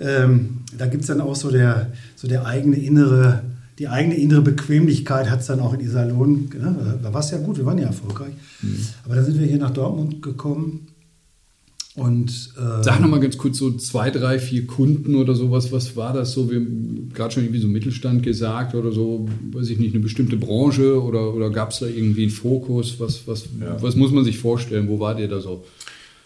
Ähm, 0.00 0.58
da 0.76 0.86
gibt 0.86 1.02
es 1.02 1.06
dann 1.08 1.20
auch 1.20 1.34
so 1.36 1.50
der, 1.50 1.92
so 2.16 2.26
der 2.28 2.46
eigene 2.46 2.76
innere, 2.76 3.42
die 3.78 3.88
eigene 3.88 4.16
innere 4.16 4.42
Bequemlichkeit 4.42 5.30
hat 5.30 5.40
es 5.40 5.46
dann 5.46 5.60
auch 5.60 5.72
in 5.74 5.80
Iserlohn. 5.80 6.48
Ne? 6.52 6.98
Da 7.02 7.12
war 7.12 7.20
es 7.20 7.30
ja 7.30 7.38
gut, 7.38 7.58
wir 7.58 7.66
waren 7.66 7.78
ja 7.78 7.86
erfolgreich. 7.86 8.32
Mhm. 8.62 8.78
Aber 9.04 9.14
dann 9.14 9.24
sind 9.24 9.38
wir 9.38 9.46
hier 9.46 9.58
nach 9.58 9.70
Dortmund 9.70 10.20
gekommen 10.22 10.88
und 11.94 12.30
äh, 12.56 12.82
Sag 12.84 13.00
nochmal 13.00 13.18
ganz 13.18 13.36
kurz 13.38 13.58
so 13.58 13.72
zwei, 13.72 14.10
drei, 14.10 14.38
vier 14.38 14.66
Kunden 14.68 15.16
oder 15.16 15.34
sowas. 15.34 15.72
Was 15.72 15.96
war 15.96 16.12
das 16.12 16.30
so? 16.32 16.48
Wir 16.48 16.58
haben 16.60 17.10
gerade 17.12 17.34
schon 17.34 17.42
irgendwie 17.42 17.60
so 17.60 17.66
Mittelstand 17.66 18.22
gesagt 18.22 18.76
oder 18.76 18.92
so, 18.92 19.28
weiß 19.52 19.68
ich 19.70 19.78
nicht, 19.78 19.94
eine 19.94 20.02
bestimmte 20.02 20.36
Branche 20.36 21.02
oder, 21.02 21.34
oder 21.34 21.50
gab 21.50 21.72
es 21.72 21.80
da 21.80 21.86
irgendwie 21.86 22.22
einen 22.22 22.30
Fokus? 22.30 23.00
Was, 23.00 23.26
was, 23.26 23.48
Ja. 23.60 23.82
was 23.82 23.96
muss 23.96 24.12
man 24.12 24.22
sich 24.24 24.38
vorstellen? 24.38 24.88
Wo 24.88 25.00
wart 25.00 25.18
ihr 25.18 25.26
da 25.28 25.40
so? 25.40 25.64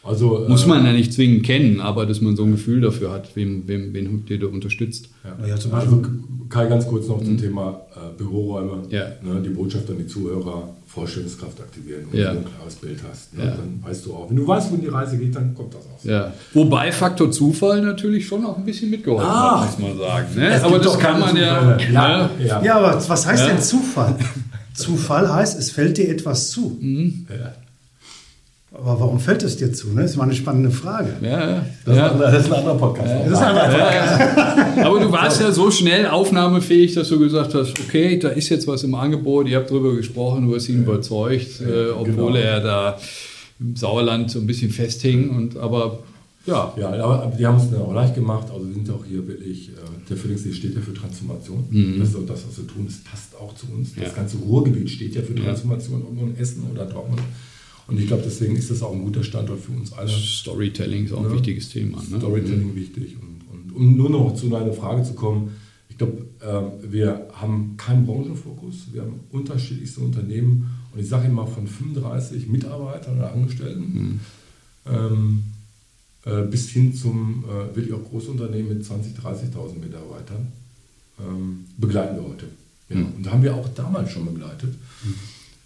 Also, 0.05 0.47
Muss 0.49 0.65
äh, 0.65 0.69
man 0.69 0.85
ja 0.85 0.93
nicht 0.93 1.13
zwingend 1.13 1.45
kennen, 1.45 1.81
aber 1.81 2.07
dass 2.07 2.21
man 2.21 2.35
so 2.35 2.43
ein 2.43 2.51
Gefühl 2.53 2.81
dafür 2.81 3.13
hat, 3.13 3.37
wem, 3.37 3.69
wem, 3.69 3.93
wen 3.95 4.25
da 4.41 4.47
unterstützt. 4.49 5.09
Ja. 5.23 5.47
Ja, 5.47 5.57
zum 5.57 5.73
also, 5.75 5.97
Beispiel- 5.97 6.19
Kai, 6.49 6.67
ganz 6.67 6.87
kurz 6.87 7.07
noch 7.09 7.23
zum 7.23 7.39
Thema 7.39 7.81
äh, 7.95 8.19
Büroräume. 8.19 8.83
Ja. 8.91 9.05
Ne, 9.23 9.41
die 9.43 9.49
Botschaft 9.51 9.89
an 9.89 9.97
die 9.99 10.07
Zuhörer, 10.07 10.69
Vorstellungskraft 10.87 11.59
aktivieren. 11.61 12.03
Und 12.13 12.19
Ja. 12.19 12.29
wenn 12.29 12.35
du 12.35 12.49
ein 12.49 12.55
klares 12.59 12.75
Bild 12.75 12.99
hast, 13.11 13.33
ne, 13.35 13.45
Ja. 13.45 13.51
dann 13.53 13.83
weißt 13.83 14.05
du 14.05 14.13
auch. 14.13 14.29
Wenn 14.29 14.37
du 14.37 14.47
weißt, 14.47 14.71
wohin 14.71 14.83
die 14.83 14.89
Reise 14.89 15.17
geht, 15.17 15.35
dann 15.35 15.55
kommt 15.55 15.73
das 15.73 15.81
aus. 15.87 16.05
Ja. 16.05 16.33
Wobei 16.53 16.93
Faktor 16.93 17.31
Zufall 17.31 17.81
natürlich 17.81 18.27
schon 18.27 18.45
auch 18.45 18.59
ein 18.59 18.65
bisschen 18.67 18.91
mitgeholfen 18.91 19.27
Ah. 19.31 19.63
hat, 19.65 19.79
muss 19.79 19.89
man 19.89 19.99
sagen. 19.99 20.27
Ne? 20.37 20.63
Aber 20.63 20.77
das 20.79 20.87
doch 20.89 20.99
kann 20.99 21.21
man 21.21 21.35
ja. 21.37 21.79
Zufälle. 21.79 21.93
Ja, 21.95 22.19
Ne? 22.39 22.45
ja. 22.47 22.63
ja, 22.63 22.77
aber 22.79 23.09
was 23.09 23.27
heißt 23.27 23.45
Ja. 23.47 23.55
denn 23.55 23.63
Zufall? 23.63 24.17
Zufall 24.75 25.33
heißt, 25.33 25.59
es 25.59 25.71
fällt 25.71 25.97
dir 25.97 26.09
etwas 26.11 26.51
zu. 26.51 26.79
Ja. 26.83 27.55
Aber 28.75 28.99
warum 28.99 29.21
fällt 29.21 29.43
es 29.43 29.57
dir 29.59 29.71
zu? 29.73 29.89
Ne? 29.93 30.03
Das 30.03 30.17
war 30.17 30.25
eine 30.25 30.35
spannende 30.35 30.71
Frage. 30.71 31.15
Ja, 31.21 31.29
ja. 31.51 31.67
Das, 31.85 31.97
ja. 31.97 32.07
ist 32.07 32.13
ein, 32.15 32.21
das 32.21 32.47
ist 32.47 32.53
ein 32.53 32.59
anderer 32.59 32.79
Podcast. 32.79 33.11
Das 33.27 33.33
ist 33.33 33.39
ein 33.39 33.57
anderer 33.57 33.85
Podcast. 33.85 34.79
Aber 34.87 35.01
du 35.01 35.13
warst 35.13 35.41
ja 35.43 35.53
so 35.53 35.71
schnell 35.71 36.07
aufnahmefähig, 36.07 36.95
dass 36.95 37.09
du 37.09 37.19
gesagt 37.19 37.55
hast, 37.55 37.79
okay, 37.81 38.19
da 38.19 38.31
ist 38.31 38.49
jetzt 38.49 38.67
was 38.67 38.83
im 38.83 38.95
Angebot, 38.95 39.47
ihr 39.49 39.59
habt 39.59 39.71
drüber 39.71 39.95
gesprochen, 39.95 40.49
du 40.49 40.55
hast 40.55 40.69
ihn 40.71 40.83
überzeugt, 40.83 41.61
äh, 41.61 41.91
obwohl 41.91 42.33
genau. 42.33 42.35
er 42.37 42.61
da 42.61 42.99
im 43.61 43.77
Sauerland 43.77 44.31
so 44.31 44.39
ein 44.39 44.47
bisschen 44.47 44.71
festhing. 44.71 45.29
Und, 45.31 45.57
aber 45.59 45.99
ja, 46.47 46.73
Ja, 46.77 46.89
aber 46.89 47.33
die 47.39 47.47
haben 47.47 47.59
es 47.59 47.71
mir 47.71 47.79
auch 47.79 47.93
leicht 47.93 48.15
gemacht. 48.15 48.49
Also 48.53 48.67
wir 48.67 48.75
sind 48.75 48.89
auch 48.91 49.05
hier 49.05 49.29
wirklich, 49.29 49.69
äh, 49.69 49.73
der 50.09 50.17
Phoenixsee 50.17 50.53
steht 50.53 50.75
ja 50.75 50.81
für 50.81 50.95
Transformation. 50.95 51.97
Das 52.01 52.09
ist 52.09 52.17
auch 52.17 52.27
das, 52.27 52.41
was 52.49 52.57
wir 52.57 52.67
tun. 52.67 52.87
Das 52.87 52.97
passt 53.05 53.37
auch 53.39 53.55
zu 53.55 53.67
uns. 53.73 53.95
Das 53.95 54.05
Ja. 54.05 54.11
ganze 54.15 54.39
Ruhrgebiet 54.39 54.89
steht 54.89 55.15
ja 55.15 55.21
für 55.23 55.37
Ja. 55.37 55.45
Transformation, 55.45 56.03
ob 56.03 56.15
nun 56.15 56.35
Essen 56.39 56.65
oder 56.73 56.87
Dortmund. 56.87 57.21
Und 57.89 57.99
ich 57.99 58.07
glaube, 58.07 58.23
deswegen 58.25 58.57
ist 58.57 58.71
das 58.71 58.83
auch 58.83 58.93
ein 58.93 59.03
guter 59.03 59.25
Standort 59.25 59.61
für 59.61 59.73
uns 59.73 59.93
alle. 59.93 60.09
Storytelling 60.09 61.05
ist 61.07 61.13
auch 61.13 61.19
ein 61.25 61.31
Ja. 61.31 61.35
wichtiges 61.35 61.69
Thema. 61.71 61.99
Ne? 61.99 62.19
Storytelling 62.19 62.75
wichtig. 62.75 63.17
Und, 63.21 63.41
und 63.53 63.73
um 63.77 63.97
nur 63.97 64.11
noch 64.11 64.35
zu 64.35 64.49
deiner 64.49 64.73
Frage 64.73 65.03
zu 65.03 65.15
kommen, 65.15 65.51
ich 65.89 65.99
glaube, 65.99 66.25
ähm, 66.43 66.93
wir 66.93 67.29
haben 67.33 67.75
keinen 67.77 68.07
Branchenfokus. 68.07 68.87
Wir 68.93 69.03
haben 69.03 69.21
unterschiedlichste 69.31 70.01
Unternehmen. 70.01 70.71
Und 70.93 71.01
ich 71.01 71.09
sage 71.09 71.27
immer 71.29 71.47
von 71.47 71.67
35 71.67 72.49
Mitarbeitern 72.49 73.17
oder 73.19 73.33
Angestellten 73.33 74.21
ähm, 74.87 75.43
äh, 76.25 76.43
bis 76.43 76.69
hin 76.71 76.95
zum 76.95 77.45
äh, 77.49 77.75
wirklich 77.77 77.93
auch 77.95 78.05
Großunternehmen 78.11 78.69
mit 78.79 78.87
20.000, 78.87 79.17
30.000 79.23 79.79
Mitarbeitern 79.81 80.49
ähm, 81.21 81.65
begleiten 81.79 82.17
wir 82.17 82.29
heute. 82.29 82.47
Ja, 82.89 82.97
Mhm. 82.97 83.07
Und 83.17 83.31
haben 83.33 83.43
wir 83.43 83.55
auch 83.55 83.69
damals 83.75 84.11
schon 84.13 84.27
begleitet. 84.27 84.75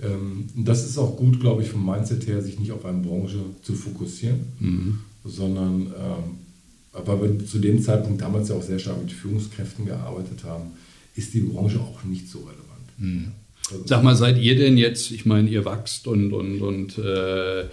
Ähm, 0.01 0.49
das 0.57 0.85
ist 0.85 0.99
auch 0.99 1.17
gut, 1.17 1.41
glaube 1.41 1.63
ich, 1.63 1.69
vom 1.69 1.85
Mindset 1.85 2.27
her, 2.27 2.43
sich 2.43 2.59
nicht 2.59 2.73
auf 2.73 2.85
eine 2.85 2.99
Branche 2.99 3.39
zu 3.63 3.75
fokussieren, 3.75 4.41
Mhm. 4.61 4.99
sondern 5.25 5.83
ähm, 5.83 6.47
aber 6.93 7.23
wir 7.23 7.47
zu 7.47 7.59
dem 7.59 7.83
Zeitpunkt 7.83 8.23
damals 8.23 8.49
ja 8.49 8.55
auch 8.57 8.63
sehr 8.63 8.79
stark 8.79 9.03
mit 9.03 9.13
Führungskräften 9.13 9.85
gearbeitet 9.85 10.45
haben, 10.45 10.71
ist 11.15 11.35
die 11.35 11.41
Branche 11.41 11.79
auch 11.81 12.03
nicht 12.05 12.29
so 12.29 12.39
relevant. 12.39 12.63
Mhm. 12.99 13.33
Also, 13.71 13.83
Sag 13.85 14.03
mal, 14.05 14.15
seid 14.15 14.39
ihr 14.39 14.57
denn 14.57 14.79
jetzt, 14.79 15.11
ich 15.11 15.27
meine, 15.27 15.49
ihr 15.51 15.65
wachst 15.65 16.07
und, 16.07 16.33
und, 16.33 16.61
und 16.63 16.99
äh, 16.99 17.65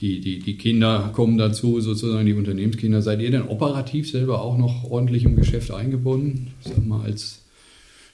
die, 0.00 0.20
die, 0.20 0.38
die 0.38 0.56
Kinder 0.56 1.10
kommen 1.14 1.36
dazu, 1.36 1.80
sozusagen 1.80 2.24
die 2.26 2.32
Unternehmenskinder, 2.32 3.02
seid 3.02 3.20
ihr 3.20 3.30
denn 3.30 3.42
operativ 3.42 4.10
selber 4.10 4.40
auch 4.40 4.56
noch 4.56 4.84
ordentlich 4.84 5.24
im 5.24 5.36
Geschäft 5.36 5.70
eingebunden? 5.70 6.52
Sag 6.62 6.84
mal, 6.86 7.04
als 7.04 7.40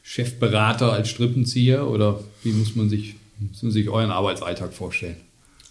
Chefberater, 0.03 0.93
als 0.93 1.09
Strippenzieher 1.09 1.87
oder 1.89 2.21
wie 2.43 2.53
muss 2.53 2.75
man 2.75 2.89
sich, 2.89 3.15
muss 3.41 3.63
man 3.63 3.73
sich 3.73 3.89
euren 3.89 4.11
Arbeitsalltag 4.11 4.73
vorstellen? 4.73 5.17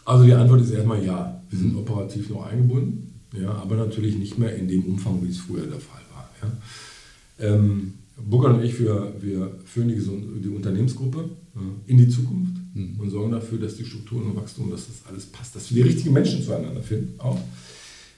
Also 0.06 0.26
die 0.26 0.34
Antwort 0.34 0.62
ist 0.62 0.72
erstmal 0.72 1.04
ja. 1.04 1.42
Wir 1.50 1.60
sind 1.60 1.76
operativ 1.76 2.30
noch 2.30 2.46
eingebunden, 2.46 3.22
ja, 3.40 3.52
aber 3.52 3.76
natürlich 3.76 4.18
nicht 4.18 4.38
mehr 4.38 4.56
in 4.56 4.68
dem 4.68 4.84
Umfang, 4.86 5.20
wie 5.24 5.30
es 5.30 5.38
früher 5.40 5.66
der 5.66 5.80
Fall 5.80 6.02
war. 6.14 6.30
Ja. 6.42 7.54
Ähm, 7.54 7.94
Burkhard 8.18 8.58
und 8.58 8.64
ich, 8.64 8.80
wir, 8.80 9.14
wir 9.20 9.52
führen 9.66 9.88
die, 9.88 10.42
die 10.42 10.50
Unternehmensgruppe 10.50 11.30
äh, 11.56 11.92
in 11.92 11.98
die 11.98 12.10
Zukunft 12.10 12.54
und 12.98 13.10
sorgen 13.10 13.32
dafür, 13.32 13.60
dass 13.60 13.76
die 13.76 13.86
Strukturen 13.86 14.26
und 14.26 14.36
Wachstum, 14.36 14.70
dass 14.70 14.88
das 14.88 15.06
alles 15.08 15.26
passt, 15.26 15.56
dass 15.56 15.74
wir 15.74 15.84
die 15.84 15.90
richtigen 15.90 16.14
Menschen 16.14 16.44
zueinander 16.44 16.82
finden 16.82 17.20
auch. 17.20 17.40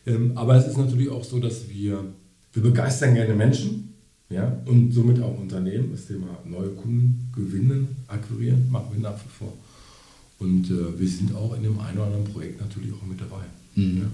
Ähm, 0.05 0.31
aber 0.35 0.55
es 0.55 0.67
ist 0.67 0.77
natürlich 0.77 1.09
auch 1.09 1.23
so, 1.23 1.39
dass 1.39 1.69
wir, 1.69 2.03
wir 2.53 2.63
begeistern 2.63 3.13
gerne 3.13 3.35
Menschen, 3.35 3.90
Ja? 4.31 4.57
Und 4.65 4.93
somit 4.93 5.21
auch 5.21 5.37
Unternehmen, 5.37 5.89
das 5.91 6.07
Thema 6.07 6.27
neue 6.45 6.69
Kunden 6.69 7.29
gewinnen, 7.35 7.95
akquirieren, 8.07 8.69
machen 8.71 8.87
wir 8.93 9.01
nach 9.01 9.17
wie 9.17 9.29
vor. 9.29 9.53
Und 10.39 10.69
äh, 10.71 10.99
wir 10.99 11.07
sind 11.07 11.35
auch 11.35 11.55
in 11.55 11.63
dem 11.63 11.77
einen 11.79 11.97
oder 11.97 12.07
anderen 12.07 12.25
Projekt 12.25 12.59
natürlich 12.59 12.91
auch 12.93 13.05
mit 13.05 13.19
dabei. 13.19 13.43
Mhm. 13.75 13.97
Ja? 13.97 14.05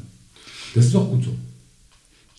Das 0.75 0.85
ist 0.85 0.95
auch 0.95 1.09
gut 1.09 1.23
so. 1.23 1.35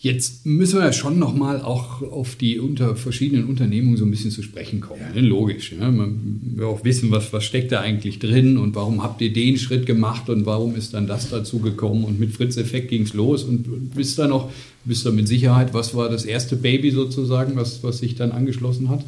Jetzt 0.01 0.45
müssen 0.45 0.79
wir 0.79 0.85
ja 0.85 0.93
schon 0.93 1.19
nochmal 1.19 1.61
auch 1.61 2.01
auf 2.01 2.35
die 2.35 2.57
unter 2.57 2.95
verschiedenen 2.95 3.49
Unternehmungen 3.49 3.97
so 3.97 4.05
ein 4.05 4.11
bisschen 4.11 4.31
zu 4.31 4.41
sprechen 4.41 4.79
kommen. 4.79 5.01
Ja. 5.13 5.21
Ne? 5.21 5.27
Logisch. 5.27 5.73
Ja? 5.77 5.91
Man 5.91 6.39
will 6.55 6.65
auch 6.67 6.85
wissen, 6.85 7.11
was, 7.11 7.33
was 7.33 7.43
steckt 7.43 7.73
da 7.73 7.81
eigentlich 7.81 8.17
drin 8.19 8.57
und 8.57 8.75
warum 8.75 9.03
habt 9.03 9.19
ihr 9.19 9.33
den 9.33 9.57
Schritt 9.57 9.85
gemacht 9.85 10.29
und 10.29 10.45
warum 10.45 10.73
ist 10.75 10.93
dann 10.93 11.05
das 11.05 11.29
dazu 11.29 11.59
gekommen 11.59 12.05
und 12.05 12.17
mit 12.17 12.31
Fritz 12.31 12.55
Effekt 12.55 12.87
ging 12.87 13.03
es 13.03 13.13
los 13.13 13.43
und, 13.43 13.65
wisst 13.93 14.17
da 14.17 14.29
noch, 14.29 14.49
wisst 14.85 15.05
ihr 15.05 15.11
mit 15.11 15.27
Sicherheit, 15.27 15.73
was 15.73 15.93
war 15.93 16.07
das 16.07 16.23
erste 16.23 16.55
Baby 16.55 16.91
sozusagen, 16.91 17.57
was, 17.57 17.83
was 17.83 17.97
sich 17.97 18.15
dann 18.15 18.31
angeschlossen 18.31 18.87
hat? 18.87 19.03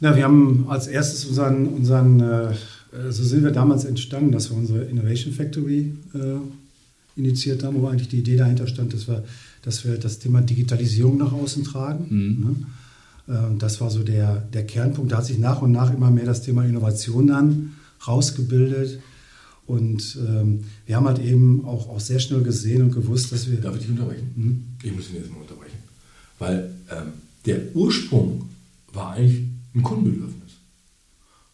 Na, 0.00 0.16
wir 0.16 0.24
haben 0.24 0.64
als 0.68 0.86
erstes 0.86 1.26
unseren, 1.26 1.66
unseren 1.66 2.20
äh, 2.20 2.54
so 3.10 3.22
sind 3.22 3.44
wir 3.44 3.50
damals 3.50 3.84
entstanden, 3.84 4.32
dass 4.32 4.50
wir 4.50 4.56
unsere 4.56 4.84
Innovation 4.84 5.34
Factory 5.34 5.92
äh, 6.14 6.18
initiiert 7.16 7.62
haben, 7.62 7.80
wo 7.80 7.88
eigentlich 7.88 8.08
die 8.08 8.18
Idee 8.18 8.36
dahinter 8.36 8.66
stand, 8.66 8.92
dass 8.92 9.08
wir 9.08 9.24
dass 9.64 9.84
wir 9.84 9.96
das 9.96 10.18
Thema 10.18 10.42
Digitalisierung 10.42 11.16
nach 11.16 11.32
außen 11.32 11.64
tragen. 11.64 12.06
Mhm. 12.10 12.66
Ne? 13.26 13.34
Äh, 13.34 13.58
das 13.58 13.80
war 13.80 13.90
so 13.90 14.02
der, 14.02 14.36
der 14.52 14.66
Kernpunkt. 14.66 15.12
Da 15.12 15.18
hat 15.18 15.26
sich 15.26 15.38
nach 15.38 15.62
und 15.62 15.72
nach 15.72 15.92
immer 15.92 16.10
mehr 16.10 16.26
das 16.26 16.42
Thema 16.42 16.64
Innovation 16.64 17.26
dann 17.26 17.72
rausgebildet. 18.06 19.00
Und 19.66 20.18
ähm, 20.28 20.64
wir 20.84 20.96
haben 20.96 21.06
halt 21.06 21.20
eben 21.20 21.64
auch, 21.64 21.88
auch 21.88 22.00
sehr 22.00 22.18
schnell 22.18 22.42
gesehen 22.42 22.82
und 22.82 22.92
gewusst, 22.92 23.32
dass 23.32 23.50
wir. 23.50 23.58
Darf 23.58 23.74
ich 23.76 23.82
dich 23.82 23.90
unterbrechen? 23.90 24.30
Hm? 24.36 24.64
Ich 24.82 24.94
muss 24.94 25.08
ihn 25.08 25.16
jetzt 25.16 25.30
mal 25.30 25.40
unterbrechen. 25.40 25.78
Weil 26.38 26.70
ähm, 26.90 27.12
der 27.46 27.74
Ursprung 27.74 28.50
war 28.92 29.12
eigentlich 29.12 29.44
ein 29.74 29.82
Kundenbedürfnis. 29.82 30.33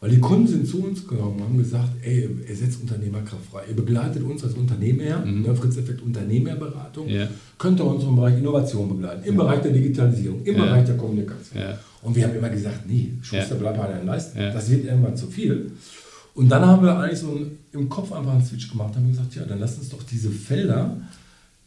Weil 0.00 0.10
die 0.10 0.18
Kunden 0.18 0.46
sind 0.46 0.66
zu 0.66 0.82
uns 0.82 1.06
gekommen 1.06 1.36
und 1.36 1.42
haben 1.42 1.58
gesagt, 1.58 1.90
ey, 2.02 2.26
ihr 2.48 2.56
setzt 2.56 2.80
Unternehmerkraft 2.80 3.44
frei. 3.50 3.64
Ihr 3.68 3.76
begleitet 3.76 4.22
uns 4.22 4.42
als 4.42 4.54
Unternehmer, 4.54 5.24
mhm. 5.24 5.42
ne, 5.42 5.54
Fritz 5.54 5.76
Effekt 5.76 6.00
Unternehmerberatung, 6.00 7.06
ja. 7.06 7.28
könnt 7.58 7.80
ihr 7.80 7.84
uns 7.84 8.02
im 8.04 8.16
Bereich 8.16 8.38
Innovation 8.38 8.88
begleiten, 8.88 9.24
im 9.24 9.34
ja. 9.34 9.42
Bereich 9.42 9.60
der 9.60 9.72
Digitalisierung, 9.72 10.42
im 10.42 10.56
ja. 10.56 10.64
Bereich 10.64 10.86
der 10.86 10.96
Kommunikation. 10.96 11.62
Und 12.02 12.16
wir 12.16 12.24
haben 12.26 12.34
immer 12.34 12.48
gesagt, 12.48 12.88
nee, 12.88 13.12
Schuster, 13.20 13.56
bleib 13.56 13.76
mal 13.76 13.88
deinen 13.88 14.06
Leisten. 14.06 14.38
Das 14.38 14.70
wird 14.70 14.86
irgendwann 14.86 15.16
zu 15.16 15.26
viel. 15.26 15.72
Und 16.34 16.48
dann 16.48 16.64
haben 16.64 16.82
wir 16.82 16.96
eigentlich 16.96 17.18
so 17.18 17.38
im 17.72 17.88
Kopf 17.90 18.12
einfach 18.12 18.32
einen 18.32 18.44
Switch 18.44 18.70
gemacht 18.70 18.94
und 18.96 19.02
haben 19.02 19.10
gesagt, 19.10 19.34
ja, 19.34 19.44
dann 19.44 19.58
lasst 19.58 19.78
uns 19.78 19.90
doch 19.90 20.02
diese 20.04 20.30
Felder 20.30 20.96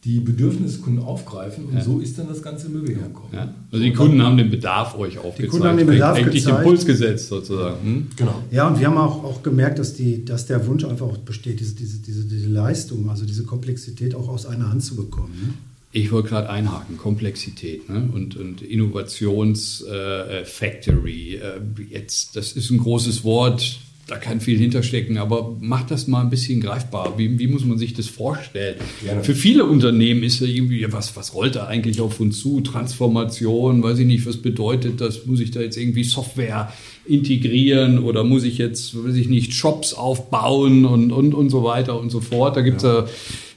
die 0.04 0.20
Bedürfnisse 0.20 0.80
Kunden 0.80 0.98
aufgreifen 0.98 1.64
und 1.64 1.76
ja. 1.76 1.82
so 1.82 1.98
ist 1.98 2.18
dann 2.18 2.28
das 2.28 2.42
ganze 2.42 2.68
Möbel 2.68 2.94
hergekommen. 2.94 3.32
Ja. 3.32 3.54
Also 3.72 3.82
die 3.82 3.94
Kunden 3.94 4.22
haben 4.22 4.36
den 4.36 4.50
Bedarf 4.50 4.98
euch 4.98 5.16
aufgezeigt. 5.16 5.40
Die 5.40 5.46
Kunden 5.48 5.66
haben 5.66 5.78
den 5.78 5.86
Bedarf 5.86 6.18
Eigentlich 6.18 6.44
gezeigt. 6.44 6.58
Impuls 6.58 6.84
gesetzt 6.84 7.28
sozusagen. 7.28 7.82
Hm? 7.82 8.08
Genau. 8.14 8.42
Ja, 8.50 8.68
und 8.68 8.78
wir 8.78 8.86
haben 8.86 8.98
auch, 8.98 9.24
auch 9.24 9.42
gemerkt, 9.42 9.78
dass, 9.78 9.94
die, 9.94 10.22
dass 10.24 10.44
der 10.46 10.66
Wunsch 10.66 10.84
einfach 10.84 11.06
auch 11.06 11.16
besteht, 11.18 11.60
diese, 11.60 11.74
diese, 11.74 12.02
diese, 12.02 12.24
diese 12.24 12.48
Leistung, 12.48 13.08
also 13.08 13.24
diese 13.24 13.44
Komplexität 13.44 14.14
auch 14.14 14.28
aus 14.28 14.44
einer 14.44 14.68
Hand 14.68 14.84
zu 14.84 14.94
bekommen. 14.94 15.32
Ne? 15.40 15.54
Ich 15.92 16.12
wollte 16.12 16.28
gerade 16.30 16.50
einhaken, 16.50 16.98
Komplexität 16.98 17.88
ne? 17.88 18.10
und, 18.12 18.36
und 18.36 18.60
Innovationsfactory. 18.60 21.36
Äh, 21.36 21.38
äh, 21.38 21.60
jetzt, 21.88 22.36
das 22.36 22.52
ist 22.52 22.70
ein 22.70 22.76
großes 22.78 23.24
Wort, 23.24 23.78
da 24.06 24.16
kann 24.16 24.40
viel 24.40 24.58
hinterstecken, 24.58 25.16
aber 25.16 25.56
macht 25.60 25.90
das 25.90 26.06
mal 26.06 26.20
ein 26.20 26.28
bisschen 26.28 26.60
greifbar. 26.60 27.14
Wie, 27.16 27.38
wie 27.38 27.46
muss 27.46 27.64
man 27.64 27.78
sich 27.78 27.94
das 27.94 28.06
vorstellen? 28.06 28.76
Ja. 29.06 29.22
Für 29.22 29.34
viele 29.34 29.64
Unternehmen 29.64 30.22
ist 30.22 30.40
ja 30.40 30.46
irgendwie, 30.46 30.86
was, 30.92 31.16
was 31.16 31.34
rollt 31.34 31.56
da 31.56 31.66
eigentlich 31.66 32.00
auf 32.00 32.20
uns 32.20 32.40
zu? 32.40 32.60
Transformation, 32.60 33.82
weiß 33.82 33.98
ich 34.00 34.06
nicht, 34.06 34.26
was 34.26 34.36
bedeutet 34.36 35.00
das? 35.00 35.24
Muss 35.24 35.40
ich 35.40 35.52
da 35.52 35.60
jetzt 35.60 35.78
irgendwie 35.78 36.04
Software 36.04 36.70
integrieren 37.06 37.98
oder 37.98 38.24
muss 38.24 38.44
ich 38.44 38.58
jetzt, 38.58 38.94
weiß 38.94 39.14
ich 39.14 39.28
nicht, 39.28 39.54
Shops 39.54 39.94
aufbauen 39.94 40.84
und, 40.84 41.10
und, 41.10 41.32
und 41.32 41.48
so 41.48 41.64
weiter 41.64 41.98
und 41.98 42.10
so 42.10 42.20
fort? 42.20 42.56
Da 42.56 42.60
gibt 42.60 42.78
es 42.78 42.82
ja. 42.82 43.00
ja 43.00 43.06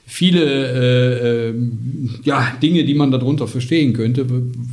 viele 0.06 0.42
äh, 0.42 1.48
äh, 1.50 1.54
ja, 2.24 2.56
Dinge, 2.62 2.84
die 2.84 2.94
man 2.94 3.10
darunter 3.10 3.46
verstehen 3.46 3.92
könnte. 3.92 4.24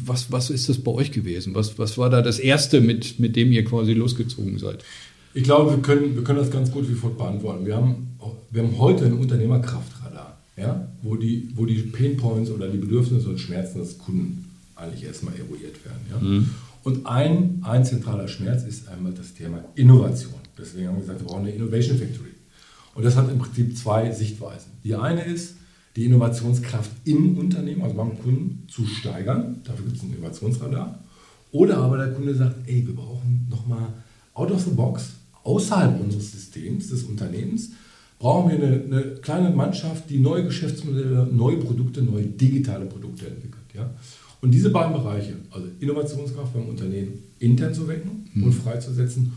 Was, 0.06 0.32
was 0.32 0.50
ist 0.50 0.70
das 0.70 0.78
bei 0.78 0.92
euch 0.92 1.12
gewesen? 1.12 1.54
Was, 1.54 1.78
was 1.78 1.98
war 1.98 2.10
da 2.10 2.22
das 2.22 2.40
Erste, 2.40 2.80
mit, 2.80 3.20
mit 3.20 3.36
dem 3.36 3.52
ihr 3.52 3.66
quasi 3.66 3.92
losgezogen 3.92 4.58
seid? 4.58 4.86
Ich 5.36 5.44
glaube, 5.44 5.72
wir 5.72 5.82
können, 5.82 6.16
wir 6.16 6.24
können 6.24 6.40
das 6.40 6.50
ganz 6.50 6.72
gut 6.72 6.90
wie 6.90 6.94
folgt 6.94 7.18
beantworten. 7.18 7.66
Wir 7.66 7.76
haben, 7.76 8.18
wir 8.52 8.64
haben 8.64 8.80
heute 8.80 9.06
ein 9.06 9.14
Unternehmerkraftradar, 9.20 10.40
ja, 10.56 10.88
wo, 11.02 11.18
die, 11.18 11.52
wo 11.56 11.66
die 11.66 11.82
Painpoints 11.82 12.50
oder 12.52 12.70
die 12.70 12.78
Bedürfnisse 12.78 13.28
und 13.28 13.38
Schmerzen 13.38 13.80
des 13.80 13.98
Kunden 13.98 14.50
eigentlich 14.76 15.04
erstmal 15.04 15.34
eruiert 15.34 15.84
werden. 15.84 16.00
Ja. 16.10 16.20
Mhm. 16.20 16.50
Und 16.84 17.06
ein, 17.06 17.62
ein 17.64 17.84
zentraler 17.84 18.30
Schmerz 18.30 18.64
ist 18.64 18.88
einmal 18.88 19.12
das 19.12 19.34
Thema 19.34 19.66
Innovation. 19.76 20.40
Deswegen 20.58 20.88
haben 20.88 20.96
wir 20.96 21.02
gesagt, 21.02 21.20
wir 21.20 21.28
brauchen 21.28 21.42
eine 21.42 21.52
Innovation 21.52 21.98
Factory. 21.98 22.30
Und 22.94 23.04
das 23.04 23.18
hat 23.18 23.30
im 23.30 23.38
Prinzip 23.38 23.78
zwei 23.78 24.12
Sichtweisen. 24.12 24.72
Die 24.86 24.96
eine 24.96 25.22
ist, 25.22 25.56
die 25.98 26.06
Innovationskraft 26.06 26.92
im 27.04 27.38
Unternehmen, 27.38 27.82
also 27.82 27.94
beim 27.94 28.18
Kunden, 28.20 28.66
zu 28.70 28.86
steigern. 28.86 29.60
Dafür 29.66 29.84
gibt 29.84 29.98
es 29.98 30.04
ein 30.04 30.14
Innovationsradar. 30.14 31.04
Oder 31.52 31.80
aber 31.80 31.98
der 31.98 32.14
Kunde 32.14 32.34
sagt, 32.34 32.56
ey, 32.70 32.88
wir 32.88 32.96
brauchen 32.96 33.48
nochmal 33.50 33.90
out 34.34 34.52
of 34.52 34.62
the 34.62 34.72
box 34.72 35.12
außerhalb 35.46 36.02
unseres 36.02 36.32
Systems, 36.32 36.90
des 36.90 37.04
Unternehmens, 37.04 37.70
brauchen 38.20 38.52
wir 38.52 38.58
eine, 38.58 38.84
eine, 38.84 39.02
kleine 39.22 39.50
Mannschaft, 39.52 40.10
die 40.10 40.20
neue 40.20 40.44
Geschäftsmodelle, 40.44 41.28
neue 41.32 41.58
Produkte, 41.58 42.02
neue 42.02 42.26
digitale 42.26 42.86
Produkte 42.86 43.28
entwickelt. 43.28 43.64
Ja? 43.74 43.90
Und 44.42 44.52
diese 44.52 44.70
beiden 44.70 44.94
Bereiche, 44.94 45.34
also 45.52 45.68
Innovationskraft 45.80 46.54
beim 46.54 46.68
Unternehmen 46.68 47.14
intern 47.40 47.74
zu 47.74 47.88
wecken 47.88 48.30
mhm. 48.34 48.44
und 48.44 48.54
freizusetzen 48.54 49.34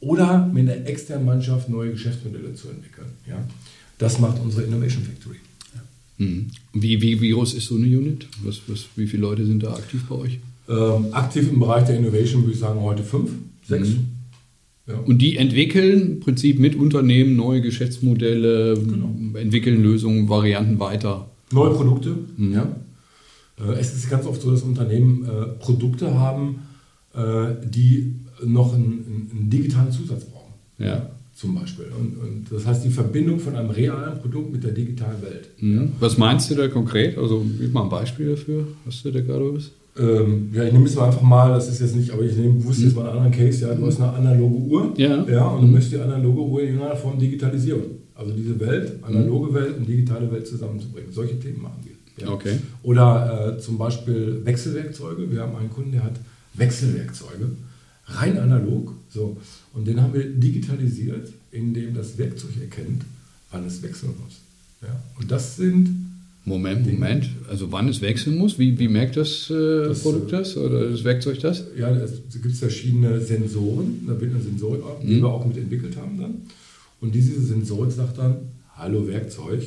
oder 0.00 0.46
mit 0.46 0.68
einer 0.68 0.86
externen 0.86 1.24
Mannschaft 1.24 1.68
neue 1.68 1.92
Geschäftsmodelle 1.92 2.54
zu 2.54 2.68
entwickeln. 2.68 3.08
Ja? 3.26 3.44
Das 3.98 4.18
macht 4.18 4.40
unsere 4.40 4.62
Innovation 4.64 5.02
Factory. 5.02 5.36
Mhm. 6.18 6.46
Wie, 6.72 7.00
wie, 7.00 7.20
wie 7.20 7.30
groß 7.30 7.54
ist 7.54 7.66
so 7.66 7.76
eine 7.76 7.86
Unit? 7.86 8.26
Was, 8.42 8.60
was, 8.66 8.86
wie 8.96 9.06
viele 9.06 9.22
Leute 9.22 9.44
sind 9.44 9.62
da 9.62 9.74
aktiv 9.74 10.04
bei 10.08 10.14
euch? 10.16 10.38
Ähm, 10.68 11.12
aktiv 11.12 11.48
im 11.50 11.60
Bereich 11.60 11.86
der 11.86 11.98
Innovation 11.98 12.42
würde 12.42 12.52
ich 12.52 12.58
sagen 12.58 12.80
heute 12.80 13.02
fünf, 13.02 13.30
sechs. 13.66 13.90
Mhm. 13.90 14.15
Ja. 14.86 14.98
Und 14.98 15.18
die 15.18 15.36
entwickeln 15.36 16.12
im 16.12 16.20
Prinzip 16.20 16.58
mit 16.58 16.76
Unternehmen 16.76 17.34
neue 17.34 17.60
Geschäftsmodelle, 17.60 18.78
genau. 18.78 19.14
entwickeln 19.34 19.82
Lösungen, 19.82 20.28
Varianten 20.28 20.78
weiter. 20.78 21.28
Neue 21.52 21.74
Produkte, 21.74 22.16
mhm. 22.36 22.52
ja. 22.52 22.76
Äh, 23.58 23.72
es 23.78 23.94
ist 23.94 24.08
ganz 24.10 24.26
oft 24.26 24.40
so, 24.40 24.50
dass 24.50 24.62
Unternehmen 24.62 25.24
äh, 25.24 25.46
Produkte 25.58 26.14
haben, 26.14 26.60
äh, 27.14 27.54
die 27.64 28.14
noch 28.44 28.74
einen, 28.74 29.28
einen, 29.32 29.50
digitalen 29.50 29.90
Zusatz 29.90 30.24
brauchen. 30.24 30.54
Ja. 30.78 31.10
Zum 31.34 31.54
Beispiel. 31.54 31.86
Und, 31.98 32.16
und, 32.16 32.46
das 32.50 32.64
heißt, 32.64 32.84
die 32.84 32.90
Verbindung 32.90 33.38
von 33.38 33.56
einem 33.56 33.70
realen 33.70 34.18
Produkt 34.20 34.52
mit 34.52 34.64
der 34.64 34.72
digitalen 34.72 35.20
Welt. 35.22 35.50
Mhm. 35.60 35.92
Was 36.00 36.16
meinst 36.16 36.50
du 36.50 36.54
da 36.54 36.68
konkret? 36.68 37.18
Also, 37.18 37.44
gib 37.58 37.72
mal 37.72 37.82
ein 37.82 37.88
Beispiel 37.90 38.30
dafür. 38.30 38.66
Hast 38.86 39.04
du 39.04 39.10
da 39.10 39.20
gerade 39.20 39.54
was? 39.54 39.70
Ähm, 39.98 40.50
ja, 40.52 40.64
ich 40.64 40.72
nehme 40.72 40.84
es 40.84 40.94
mal 40.94 41.06
einfach 41.06 41.22
mal, 41.22 41.50
das 41.50 41.68
ist 41.68 41.80
jetzt 41.80 41.96
nicht, 41.96 42.10
aber 42.10 42.22
ich 42.22 42.36
nehme, 42.36 42.62
wusste 42.64 42.84
jetzt 42.84 42.96
mal 42.96 43.08
einen 43.08 43.18
anderen 43.18 43.32
Case, 43.32 43.66
ja, 43.66 43.74
du 43.74 43.86
hast 43.86 44.00
eine 44.00 44.12
analoge 44.12 44.54
Uhr, 44.54 44.92
ja, 44.96 45.24
ja 45.24 45.46
und 45.48 45.62
du 45.62 45.66
möchtest 45.68 45.94
die 45.94 46.00
analoge 46.00 46.40
Uhr 46.40 46.60
in 46.60 46.68
irgendeiner 46.68 46.96
Form 46.96 47.18
digitalisieren. 47.18 47.82
Also 48.14 48.32
diese 48.32 48.58
Welt, 48.60 48.92
analoge 49.02 49.52
Welt 49.54 49.76
und 49.76 49.86
digitale 49.86 50.30
Welt 50.32 50.46
zusammenzubringen. 50.46 51.12
Solche 51.12 51.38
Themen 51.38 51.62
machen 51.62 51.84
wir. 51.84 52.24
Ja. 52.24 52.32
Okay. 52.32 52.58
Oder 52.82 53.56
äh, 53.56 53.60
zum 53.60 53.76
Beispiel 53.76 54.40
Wechselwerkzeuge. 54.44 55.30
Wir 55.30 55.42
haben 55.42 55.54
einen 55.56 55.70
Kunden, 55.70 55.92
der 55.92 56.04
hat 56.04 56.14
Wechselwerkzeuge, 56.54 57.50
rein 58.06 58.38
analog, 58.38 58.92
so, 59.10 59.36
und 59.74 59.86
den 59.86 60.00
haben 60.00 60.14
wir 60.14 60.24
digitalisiert, 60.24 61.28
indem 61.50 61.94
das 61.94 62.16
Werkzeug 62.16 62.52
erkennt, 62.60 63.02
wann 63.50 63.66
es 63.66 63.82
wechseln 63.82 64.12
muss. 64.24 64.40
Ja. 64.82 65.00
Und 65.18 65.30
das 65.30 65.56
sind 65.56 66.05
Moment, 66.46 66.86
Moment. 66.86 67.28
Also 67.50 67.72
wann 67.72 67.88
es 67.88 68.00
wechseln 68.00 68.38
muss? 68.38 68.56
Wie, 68.56 68.78
wie 68.78 68.86
merkt 68.86 69.16
das, 69.16 69.50
äh, 69.50 69.88
das 69.88 70.00
Produkt 70.00 70.32
äh, 70.32 70.36
das 70.38 70.56
oder 70.56 70.90
das 70.90 71.02
Werkzeug 71.02 71.40
das? 71.40 71.64
Ja, 71.76 71.90
es 71.90 72.40
gibt 72.40 72.54
verschiedene 72.54 73.20
Sensoren, 73.20 74.06
da 74.06 74.18
wird 74.20 74.32
eine 74.32 74.40
Sensorik, 74.40 74.80
mhm. 75.02 75.06
die 75.06 75.16
wir 75.16 75.28
auch 75.28 75.44
mit 75.44 75.56
entwickelt 75.56 75.96
haben 75.96 76.16
dann. 76.18 76.34
Und 77.00 77.14
diese 77.16 77.40
Sensorik 77.42 77.90
sagt 77.90 78.18
dann, 78.18 78.36
hallo 78.76 79.08
Werkzeug, 79.08 79.64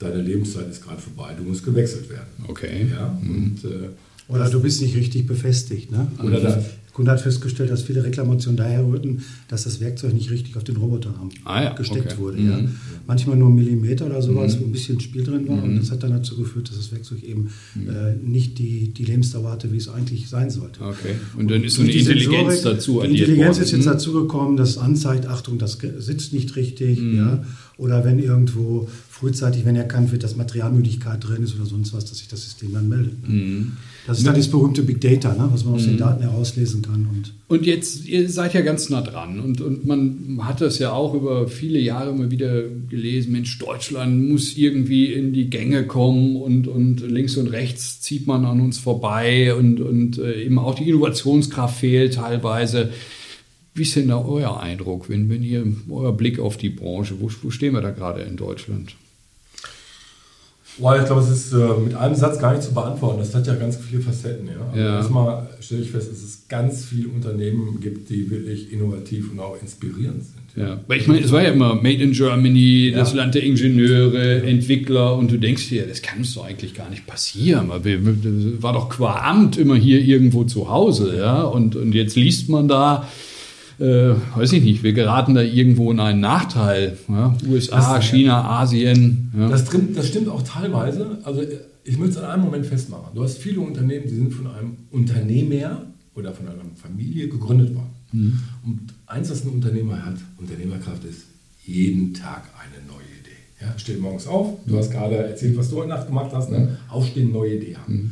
deine 0.00 0.20
Lebenszeit 0.20 0.68
ist 0.68 0.82
gerade 0.82 1.00
vorbei, 1.00 1.32
du 1.38 1.44
musst 1.44 1.64
gewechselt 1.64 2.10
werden. 2.10 2.44
Okay. 2.48 2.88
Ja, 2.90 3.16
mhm. 3.22 3.36
und, 3.62 3.64
äh, 3.64 3.88
oder 4.26 4.50
du 4.50 4.60
bist 4.60 4.82
nicht 4.82 4.96
richtig 4.96 5.28
befestigt. 5.28 5.92
Ne? 5.92 6.08
Oder 6.22 6.40
da, 6.40 6.64
Kunde 6.94 7.10
hat 7.10 7.20
festgestellt, 7.20 7.70
dass 7.70 7.82
viele 7.82 8.04
Reklamationen 8.04 8.56
daher 8.56 8.86
rührten, 8.86 9.22
dass 9.48 9.64
das 9.64 9.80
Werkzeug 9.80 10.14
nicht 10.14 10.30
richtig 10.30 10.56
auf 10.56 10.62
den 10.62 10.76
Roboter 10.76 11.12
ah, 11.44 11.62
ja, 11.62 11.72
gesteckt 11.72 12.12
okay. 12.12 12.18
wurde. 12.18 12.38
Mhm. 12.38 12.50
Ja. 12.50 12.58
Manchmal 13.08 13.36
nur 13.36 13.48
ein 13.48 13.56
Millimeter 13.56 14.06
oder 14.06 14.22
sowas, 14.22 14.54
mhm. 14.54 14.60
wo 14.60 14.64
ein 14.66 14.72
bisschen 14.72 15.00
Spiel 15.00 15.24
drin 15.24 15.48
war. 15.48 15.56
Mhm. 15.56 15.64
Und 15.64 15.76
das 15.80 15.90
hat 15.90 16.04
dann 16.04 16.12
dazu 16.12 16.36
geführt, 16.36 16.68
dass 16.68 16.76
das 16.76 16.92
Werkzeug 16.92 17.24
eben 17.24 17.50
mhm. 17.74 17.88
äh, 17.90 18.14
nicht 18.22 18.58
die, 18.58 18.94
die 18.94 19.04
Lebensdauer 19.04 19.50
hatte, 19.50 19.72
wie 19.72 19.76
es 19.76 19.88
eigentlich 19.88 20.28
sein 20.28 20.50
sollte. 20.50 20.84
Okay. 20.84 21.16
Und 21.36 21.50
dann 21.50 21.64
ist 21.64 21.74
so 21.74 21.82
eine 21.82 21.90
Intelligenz 21.90 22.62
Sensorik, 22.62 22.62
dazu 22.62 23.00
Die 23.00 23.08
Intelligenz 23.08 23.58
ist 23.58 23.72
jetzt 23.72 23.86
mhm. 23.86 23.90
dazu 23.90 24.12
gekommen, 24.12 24.56
dass 24.56 24.78
anzeigt, 24.78 25.26
Achtung, 25.26 25.58
das 25.58 25.78
sitzt 25.98 26.32
nicht 26.32 26.54
richtig. 26.54 27.00
Mhm. 27.00 27.16
Ja. 27.16 27.44
Oder 27.76 28.04
wenn 28.04 28.20
irgendwo 28.20 28.88
frühzeitig, 29.10 29.64
wenn 29.64 29.74
erkannt 29.74 30.12
wird, 30.12 30.22
dass 30.22 30.36
Materialmüdigkeit 30.36 31.22
drin 31.26 31.42
ist 31.42 31.56
oder 31.56 31.66
sonst 31.66 31.92
was, 31.92 32.04
dass 32.04 32.18
sich 32.18 32.28
das 32.28 32.42
System 32.42 32.72
dann 32.72 32.88
meldet. 32.88 33.28
Ne? 33.28 33.34
Mhm. 33.34 33.72
Das 34.06 34.18
ist 34.18 34.26
dann 34.26 34.36
das 34.36 34.48
berühmte 34.48 34.82
Big 34.82 35.00
Data, 35.00 35.34
ne? 35.34 35.48
was 35.50 35.64
man 35.64 35.74
aus 35.74 35.84
den 35.84 35.94
mhm. 35.94 35.98
Daten 35.98 36.22
herauslesen 36.22 36.82
kann. 36.82 37.08
Und, 37.10 37.32
und 37.48 37.66
jetzt, 37.66 38.06
ihr 38.06 38.28
seid 38.28 38.54
ja 38.54 38.60
ganz 38.60 38.90
nah 38.90 39.00
dran 39.00 39.40
und, 39.40 39.60
und 39.60 39.86
man 39.86 40.38
hat 40.42 40.60
das 40.60 40.78
ja 40.78 40.92
auch 40.92 41.14
über 41.14 41.48
viele 41.48 41.80
Jahre 41.80 42.10
immer 42.10 42.30
wieder 42.30 42.62
gelesen, 42.88 43.32
Mensch, 43.32 43.58
Deutschland 43.58 44.28
muss 44.28 44.56
irgendwie 44.56 45.12
in 45.12 45.32
die 45.32 45.50
Gänge 45.50 45.84
kommen 45.84 46.36
und, 46.36 46.68
und 46.68 47.00
links 47.00 47.36
und 47.36 47.48
rechts 47.48 48.00
zieht 48.00 48.26
man 48.26 48.44
an 48.44 48.60
uns 48.60 48.78
vorbei 48.78 49.54
und, 49.54 49.80
und 49.80 50.18
äh, 50.18 50.44
eben 50.44 50.58
auch 50.58 50.76
die 50.76 50.88
Innovationskraft 50.88 51.80
fehlt 51.80 52.14
teilweise. 52.14 52.90
Wie 53.74 53.82
ist 53.82 53.96
denn 53.96 54.08
da 54.08 54.24
euer 54.24 54.60
Eindruck, 54.60 55.08
wenn, 55.08 55.28
wenn 55.28 55.42
ihr 55.42 55.66
euer 55.90 56.16
Blick 56.16 56.38
auf 56.38 56.56
die 56.56 56.70
Branche, 56.70 57.20
wo, 57.20 57.28
wo 57.42 57.50
stehen 57.50 57.74
wir 57.74 57.80
da 57.80 57.90
gerade 57.90 58.22
in 58.22 58.36
Deutschland? 58.36 58.94
Boah, 60.78 60.98
ich 60.98 61.06
glaube, 61.06 61.20
es 61.20 61.30
ist 61.30 61.52
äh, 61.52 61.80
mit 61.84 61.94
einem 61.94 62.16
Satz 62.16 62.40
gar 62.40 62.52
nicht 62.52 62.64
zu 62.64 62.74
beantworten. 62.74 63.18
Das 63.20 63.32
hat 63.34 63.46
ja 63.46 63.54
ganz 63.54 63.76
viele 63.76 64.02
Facetten. 64.02 64.48
Ja? 64.48 64.54
Also 64.70 64.80
ja. 64.80 64.96
Erstmal 64.96 65.48
stelle 65.60 65.82
ich 65.82 65.90
fest, 65.90 66.10
dass 66.10 66.18
es 66.18 66.48
ganz 66.48 66.84
viele 66.84 67.08
Unternehmen 67.08 67.78
gibt, 67.80 68.10
die 68.10 68.28
wirklich 68.28 68.72
innovativ 68.72 69.30
und 69.30 69.38
auch 69.38 69.56
inspirierend 69.60 70.24
sind. 70.24 70.44
Ja, 70.56 70.80
weil 70.86 71.00
ich 71.00 71.08
meine, 71.08 71.20
es 71.20 71.32
war 71.32 71.42
ja 71.42 71.50
immer 71.50 71.74
Made 71.74 72.02
in 72.02 72.12
Germany, 72.12 72.90
ja. 72.90 72.98
das 72.98 73.12
Land 73.12 73.34
der 73.34 73.42
Ingenieure, 73.42 74.38
ja. 74.38 74.44
Entwickler 74.44 75.16
und 75.16 75.30
du 75.32 75.36
denkst 75.36 75.68
dir, 75.68 75.86
das 75.86 76.00
kann 76.00 76.24
doch 76.34 76.44
eigentlich 76.44 76.74
gar 76.74 76.90
nicht 76.90 77.06
passieren. 77.06 77.68
Weil 77.68 78.62
war 78.62 78.72
doch 78.72 78.88
qua 78.88 79.28
Amt 79.28 79.56
immer 79.56 79.76
hier 79.76 80.00
irgendwo 80.00 80.44
zu 80.44 80.70
Hause, 80.70 81.16
ja. 81.16 81.42
Und, 81.42 81.76
und 81.76 81.92
jetzt 81.92 82.16
liest 82.16 82.48
man 82.48 82.68
da, 82.68 83.08
äh, 83.78 84.14
weiß 84.36 84.52
ich 84.52 84.62
nicht, 84.62 84.82
wir 84.82 84.92
geraten 84.92 85.34
da 85.34 85.42
irgendwo 85.42 85.90
in 85.90 86.00
einen 86.00 86.20
Nachteil. 86.20 86.96
Ja? 87.08 87.36
USA, 87.48 87.96
das, 87.96 88.04
China, 88.04 88.44
Asien. 88.60 89.32
Ja. 89.36 89.48
Das, 89.48 89.66
stimmt, 89.66 89.96
das 89.96 90.08
stimmt 90.08 90.28
auch 90.28 90.42
teilweise. 90.42 91.18
Also 91.24 91.42
ich 91.84 91.98
möchte 91.98 92.18
es 92.18 92.24
an 92.24 92.30
einem 92.30 92.44
Moment 92.44 92.66
festmachen. 92.66 93.14
Du 93.14 93.22
hast 93.22 93.38
viele 93.38 93.60
Unternehmen, 93.60 94.04
die 94.08 94.14
sind 94.14 94.32
von 94.32 94.46
einem 94.46 94.76
Unternehmer 94.90 95.82
oder 96.14 96.32
von 96.32 96.46
einer 96.46 96.58
Familie 96.80 97.28
gegründet 97.28 97.74
worden. 97.74 97.90
Mhm. 98.12 98.38
Und 98.64 98.80
eins, 99.06 99.30
was 99.30 99.44
ein 99.44 99.50
Unternehmer 99.50 100.04
hat, 100.04 100.16
Unternehmerkraft 100.38 101.04
ist, 101.04 101.22
jeden 101.64 102.14
Tag 102.14 102.44
eine 102.58 102.86
neue 102.86 103.04
Idee. 103.20 103.30
Ja, 103.60 103.78
steht 103.78 104.00
morgens 104.00 104.26
auf, 104.26 104.58
du 104.66 104.78
hast 104.78 104.90
gerade 104.90 105.16
erzählt, 105.16 105.56
was 105.56 105.70
du 105.70 105.76
heute 105.78 105.88
Nacht 105.88 106.06
gemacht 106.06 106.30
hast, 106.32 106.50
ne? 106.50 106.58
Mhm. 106.58 106.68
aufstehen, 106.88 107.32
neue 107.32 107.56
Idee 107.56 107.76
haben. 107.76 107.92
Mhm. 107.92 108.10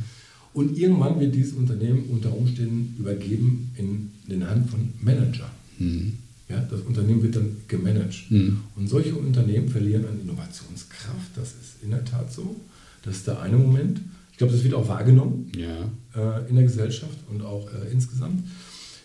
Und 0.55 0.77
irgendwann 0.77 1.19
wird 1.19 1.35
dieses 1.35 1.55
Unternehmen 1.55 2.05
unter 2.11 2.37
Umständen 2.37 2.95
übergeben 2.99 3.71
in 3.77 4.11
den 4.29 4.47
Hand 4.49 4.71
von 4.71 4.93
Managern. 5.01 5.51
Mhm. 5.79 6.13
Ja, 6.49 6.61
das 6.71 6.83
Unternehmen 6.83 7.23
wird 7.23 7.37
dann 7.37 7.57
gemanagt. 7.69 8.31
Mhm. 8.31 8.59
Und 8.77 8.89
solche 8.89 9.15
Unternehmen 9.15 9.69
verlieren 9.69 10.05
an 10.07 10.21
Innovationskraft. 10.21 11.31
Das 11.37 11.49
ist 11.49 11.83
in 11.83 11.91
der 11.91 12.05
Tat 12.05 12.33
so. 12.33 12.57
Das 13.03 13.17
ist 13.17 13.27
der 13.27 13.41
eine 13.41 13.57
Moment. 13.57 14.01
Ich 14.33 14.39
glaube, 14.39 14.53
das 14.53 14.63
wird 14.63 14.75
auch 14.75 14.89
wahrgenommen 14.89 15.51
ja. 15.57 15.91
äh, 16.15 16.49
in 16.49 16.57
der 16.57 16.65
Gesellschaft 16.65 17.17
und 17.31 17.43
auch 17.43 17.69
äh, 17.69 17.91
insgesamt. 17.91 18.45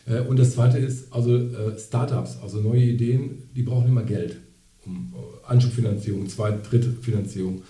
Äh, 0.06 0.22
und 0.22 0.38
das 0.38 0.54
zweite 0.54 0.78
ist, 0.78 1.12
also 1.12 1.36
äh, 1.36 1.80
Startups, 1.80 2.38
also 2.42 2.60
neue 2.60 2.84
Ideen, 2.84 3.44
die 3.56 3.64
brauchen 3.64 3.88
immer 3.88 4.04
Geld. 4.04 4.38
Um, 4.86 5.14
äh, 5.14 5.50
Anschubfinanzierung, 5.50 6.28
zweite, 6.28 6.68
dritte 6.68 6.92
Finanzierung. 7.02 7.62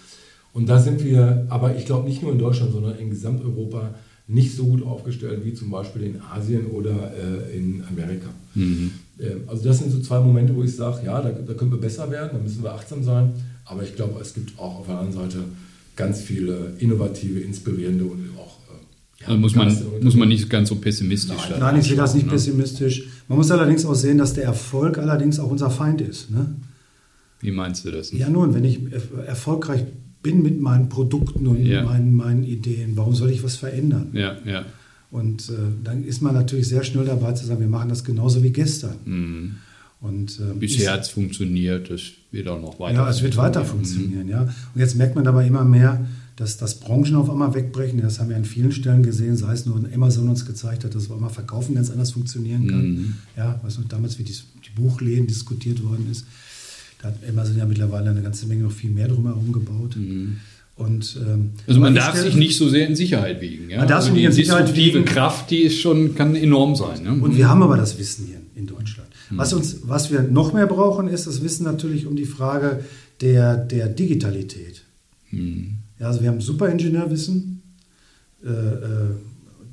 Und 0.57 0.67
da 0.67 0.79
sind 0.79 1.03
wir, 1.03 1.45
aber 1.49 1.75
ich 1.75 1.85
glaube 1.85 2.09
nicht 2.09 2.23
nur 2.23 2.31
in 2.31 2.39
Deutschland, 2.39 2.71
sondern 2.71 2.97
in 2.97 3.11
Gesamteuropa 3.11 3.93
nicht 4.27 4.55
so 4.55 4.65
gut 4.65 4.83
aufgestellt 4.83 5.41
wie 5.43 5.53
zum 5.53 5.69
Beispiel 5.69 6.01
in 6.01 6.19
Asien 6.19 6.65
oder 6.65 7.13
äh, 7.13 7.55
in 7.55 7.83
Amerika. 7.87 8.29
Mhm. 8.55 8.91
Äh, 9.19 9.35
also 9.45 9.63
das 9.63 9.77
sind 9.77 9.91
so 9.91 9.99
zwei 9.99 10.19
Momente, 10.19 10.55
wo 10.55 10.63
ich 10.63 10.75
sage, 10.75 11.05
ja, 11.05 11.21
da, 11.21 11.29
da 11.29 11.53
können 11.53 11.69
wir 11.69 11.79
besser 11.79 12.09
werden, 12.09 12.31
da 12.33 12.39
müssen 12.39 12.63
wir 12.63 12.73
achtsam 12.73 13.03
sein. 13.03 13.33
Aber 13.65 13.83
ich 13.83 13.95
glaube, 13.95 14.19
es 14.19 14.33
gibt 14.33 14.57
auch 14.57 14.79
auf 14.79 14.87
der 14.87 14.97
anderen 14.97 15.29
Seite 15.29 15.43
ganz 15.95 16.21
viele 16.21 16.73
innovative, 16.79 17.39
inspirierende 17.39 18.05
und 18.05 18.27
auch 18.39 18.57
äh, 18.67 19.21
ja, 19.21 19.27
also 19.27 19.39
muss, 19.39 19.53
man, 19.53 19.77
muss 20.01 20.15
man 20.15 20.27
nicht 20.27 20.49
ganz 20.49 20.69
so 20.69 20.77
pessimistisch 20.77 21.49
sein. 21.49 21.59
Nein, 21.59 21.77
ich 21.77 21.85
sehe 21.85 21.95
das 21.95 22.15
nicht 22.15 22.25
ne? 22.25 22.31
pessimistisch. 22.31 23.03
Man 23.27 23.37
muss 23.37 23.51
allerdings 23.51 23.85
auch 23.85 23.93
sehen, 23.93 24.17
dass 24.17 24.33
der 24.33 24.45
Erfolg 24.45 24.97
allerdings 24.97 25.39
auch 25.39 25.51
unser 25.51 25.69
Feind 25.69 26.01
ist. 26.01 26.31
Ne? 26.31 26.55
Wie 27.41 27.51
meinst 27.51 27.85
du 27.85 27.91
das? 27.91 28.11
Ja, 28.11 28.27
nun, 28.27 28.55
wenn 28.55 28.63
ich 28.63 28.79
erfolgreich 29.27 29.85
bin 30.27 30.43
mit 30.43 30.59
meinen 30.59 30.89
Produkten 30.89 31.47
und 31.47 31.65
ja. 31.65 31.83
meinen, 31.83 32.13
meinen 32.13 32.43
Ideen. 32.43 32.97
Warum 32.97 33.15
soll 33.15 33.31
ich 33.31 33.43
was 33.43 33.55
verändern? 33.55 34.09
Ja, 34.11 34.35
ja. 34.45 34.65
Und 35.09 35.49
äh, 35.49 35.53
dann 35.85 36.03
ist 36.03 36.21
man 36.21 36.33
natürlich 36.33 36.67
sehr 36.67 36.83
schnell 36.83 37.05
dabei 37.05 37.31
zu 37.31 37.45
sagen, 37.45 37.61
wir 37.61 37.69
machen 37.69 37.87
das 37.87 38.03
genauso 38.03 38.43
wie 38.43 38.51
gestern. 38.51 38.95
Mhm. 39.05 39.55
Und, 40.01 40.39
äh, 40.41 40.53
Bisher 40.59 40.91
hat 40.91 41.03
es 41.03 41.09
funktioniert, 41.09 41.89
das 41.89 42.01
wird 42.31 42.49
auch 42.49 42.61
noch 42.61 42.77
weiter 42.77 42.95
Ja, 42.95 43.09
es 43.09 43.23
wird 43.23 43.37
weiter 43.37 43.63
funktionieren, 43.63 44.25
mhm. 44.25 44.31
ja. 44.31 44.41
Und 44.41 44.81
jetzt 44.81 44.95
merkt 44.97 45.15
man 45.15 45.23
dabei 45.23 45.47
immer 45.47 45.63
mehr, 45.63 46.05
dass, 46.35 46.57
dass 46.57 46.81
Branchen 46.81 47.15
auf 47.15 47.29
einmal 47.29 47.53
wegbrechen. 47.55 48.01
Das 48.01 48.19
haben 48.19 48.29
wir 48.29 48.35
an 48.35 48.45
vielen 48.45 48.73
Stellen 48.73 49.03
gesehen, 49.03 49.37
sei 49.37 49.53
es 49.53 49.65
nur, 49.65 49.81
wenn 49.81 49.91
Amazon 49.93 50.27
uns 50.27 50.45
gezeigt 50.45 50.83
hat, 50.83 50.93
dass 50.93 51.09
auf 51.09 51.15
einmal 51.15 51.29
Verkaufen 51.29 51.75
ganz 51.75 51.89
anders 51.89 52.11
funktionieren 52.11 52.67
kann. 52.67 52.91
Mhm. 52.91 53.15
Ja, 53.37 53.59
was 53.63 53.77
noch 53.77 53.87
damals 53.87 54.19
wie 54.19 54.23
die, 54.23 54.33
die 54.33 54.75
Buchläden 54.75 55.25
diskutiert 55.25 55.81
worden 55.83 56.07
ist. 56.11 56.25
Da 57.01 57.09
hat 57.09 57.15
Amazon 57.27 57.57
ja 57.57 57.65
mittlerweile 57.65 58.09
eine 58.09 58.21
ganze 58.21 58.47
Menge 58.47 58.63
noch 58.63 58.71
viel 58.71 58.89
mehr 58.89 59.07
drumherum 59.07 59.51
gebaut. 59.51 59.95
Mhm. 59.95 60.37
Und, 60.75 61.19
ähm, 61.25 61.51
also 61.65 61.79
man 61.79 61.95
darf 61.95 62.15
sich 62.15 62.35
nicht 62.35 62.55
so 62.55 62.69
sehr 62.69 62.87
in 62.87 62.95
Sicherheit 62.95 63.41
wiegen. 63.41 63.69
Ja? 63.69 63.79
Man 63.79 63.87
darf 63.87 63.97
also 63.97 64.07
sich 64.09 64.15
nicht 64.15 64.25
in 64.25 64.31
Sicherheit 64.31 64.75
wiegen. 64.75 65.05
Kraft, 65.05 65.49
die 65.49 65.63
ist 65.63 65.79
schon, 65.79 66.13
kann 66.13 66.35
enorm 66.35 66.75
sein. 66.75 67.03
Ne? 67.03 67.13
Und 67.13 67.35
wir 67.35 67.49
haben 67.49 67.63
aber 67.63 67.77
das 67.77 67.97
Wissen 67.97 68.27
hier 68.27 68.37
in 68.55 68.67
Deutschland. 68.67 69.09
Mhm. 69.31 69.37
Was, 69.37 69.53
uns, 69.53 69.77
was 69.83 70.11
wir 70.11 70.21
noch 70.21 70.53
mehr 70.53 70.67
brauchen, 70.67 71.07
ist 71.07 71.25
das 71.25 71.43
Wissen 71.43 71.63
natürlich 71.63 72.05
um 72.05 72.15
die 72.15 72.25
Frage 72.25 72.83
der, 73.21 73.57
der 73.57 73.87
Digitalität. 73.87 74.83
Mhm. 75.31 75.77
Ja, 75.99 76.07
also 76.07 76.21
wir 76.21 76.29
haben 76.29 76.41
Superingenieurwissen, 76.41 77.61
äh, 78.45 78.49
äh, 78.49 79.09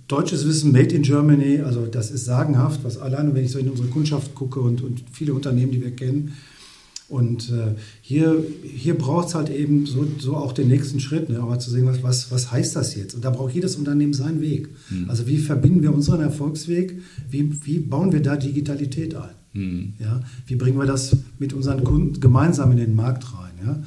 deutsches 0.09 0.47
Wissen, 0.47 0.73
Made 0.73 0.95
in 0.95 1.03
Germany, 1.03 1.61
also 1.61 1.87
das 1.87 2.11
ist 2.11 2.25
sagenhaft, 2.25 2.81
was 2.83 2.97
alleine, 2.97 3.35
wenn 3.35 3.45
ich 3.45 3.51
so 3.51 3.59
in 3.59 3.69
unsere 3.69 3.89
Kundschaft 3.89 4.35
gucke 4.35 4.61
und, 4.61 4.83
und 4.83 5.03
viele 5.13 5.35
Unternehmen, 5.35 5.73
die 5.73 5.83
wir 5.83 5.91
kennen, 5.91 6.33
und 7.09 7.51
äh, 7.51 7.75
hier, 8.01 8.43
hier 8.63 8.97
braucht 8.97 9.29
es 9.29 9.35
halt 9.35 9.51
eben 9.51 9.85
so, 9.85 10.07
so 10.19 10.37
auch 10.37 10.53
den 10.53 10.69
nächsten 10.69 11.01
Schritt, 11.01 11.29
ne? 11.29 11.39
aber 11.41 11.59
zu 11.59 11.71
sehen, 11.71 11.87
was, 11.87 12.03
was, 12.03 12.31
was 12.31 12.51
heißt 12.51 12.75
das 12.77 12.95
jetzt? 12.95 13.15
Und 13.15 13.25
da 13.25 13.31
braucht 13.31 13.55
jedes 13.55 13.77
Unternehmen 13.77 14.15
seinen 14.15 14.41
Weg. 14.41 14.71
Mhm. 14.89 15.11
Also 15.11 15.27
wie 15.27 15.39
verbinden 15.39 15.83
wir 15.83 15.93
unseren 15.93 16.21
Erfolgsweg? 16.21 17.01
Wie, 17.31 17.65
wie 17.65 17.79
bauen 17.79 18.13
wir 18.13 18.23
da 18.23 18.37
Digitalität 18.37 19.15
ein? 19.15 19.35
Mhm. 19.53 19.93
Ja? 19.99 20.23
Wie 20.47 20.57
bringen 20.57 20.79
wir 20.79 20.87
das 20.87 21.17
mit 21.39 21.53
unseren 21.53 21.85
Kunden 21.85 22.21
gemeinsam 22.21 22.73
in 22.73 22.79
den 22.79 22.95
Markt 22.95 23.25
rein? 23.35 23.53
Ja? 23.65 23.83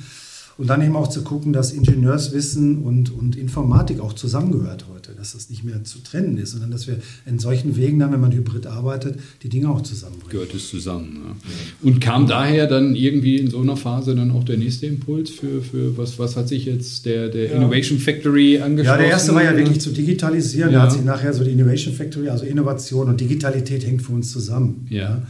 Und 0.58 0.68
dann 0.68 0.82
eben 0.82 0.96
auch 0.96 1.08
zu 1.08 1.24
gucken, 1.24 1.54
dass 1.54 1.72
Ingenieurswissen 1.72 2.80
und, 2.80 3.12
und 3.12 3.36
Informatik 3.36 4.00
auch 4.00 4.14
zusammengehört 4.14 4.86
heute, 4.92 5.12
dass 5.14 5.34
das 5.34 5.52
nicht 5.52 5.64
mehr 5.64 5.84
zu 5.84 6.00
trennen 6.00 6.38
ist, 6.38 6.52
sondern 6.52 6.72
dass 6.72 6.88
wir 6.88 6.98
in 7.28 7.38
solchen 7.38 7.78
Wegen 7.78 8.00
dann, 8.00 8.12
wenn 8.12 8.20
man 8.20 8.32
hybrid 8.32 8.66
arbeitet, 8.66 9.20
die 9.44 9.50
Dinge 9.50 9.70
auch 9.70 9.82
zusammenbringen. 9.82 10.32
Gehört 10.32 10.56
es 10.56 10.70
zusammen. 10.70 11.22
Ja. 11.24 11.88
Und 11.88 12.02
kam 12.02 12.26
daher 12.26 12.66
dann 12.66 12.96
irgendwie 12.96 13.38
in 13.38 13.52
so 13.52 13.60
einer 13.60 13.78
Phase 13.78 14.16
dann 14.16 14.32
auch 14.32 14.44
der 14.44 14.58
nächste 14.58 14.88
Impuls 14.88 15.30
für, 15.30 15.62
für 15.62 15.96
was, 15.96 16.18
was 16.18 16.36
hat 16.36 16.48
sich 16.48 16.66
jetzt 16.66 17.06
der, 17.06 17.30
der 17.30 17.46
ja. 17.46 17.52
Innovation 17.58 18.00
Factory 18.00 18.60
angeschaut? 18.60 18.94
Ja, 18.94 18.98
der 18.98 19.08
erste 19.10 19.36
war 19.36 19.44
ja 19.44 19.56
wirklich 19.56 19.80
zu 19.80 19.92
digitalisieren. 19.92 20.72
Ja. 20.72 20.80
Da 20.80 20.86
hat 20.86 20.94
sich 20.94 21.04
nachher 21.04 21.34
so 21.34 21.44
die 21.44 21.52
Innovation 21.52 21.94
Factory, 21.94 22.30
also 22.30 22.46
Innovation 22.46 23.10
und 23.10 23.22
Digitalität 23.22 23.86
hängt 23.86 24.02
für 24.02 24.14
uns 24.14 24.32
zusammen. 24.32 24.88
Ja. 24.90 25.22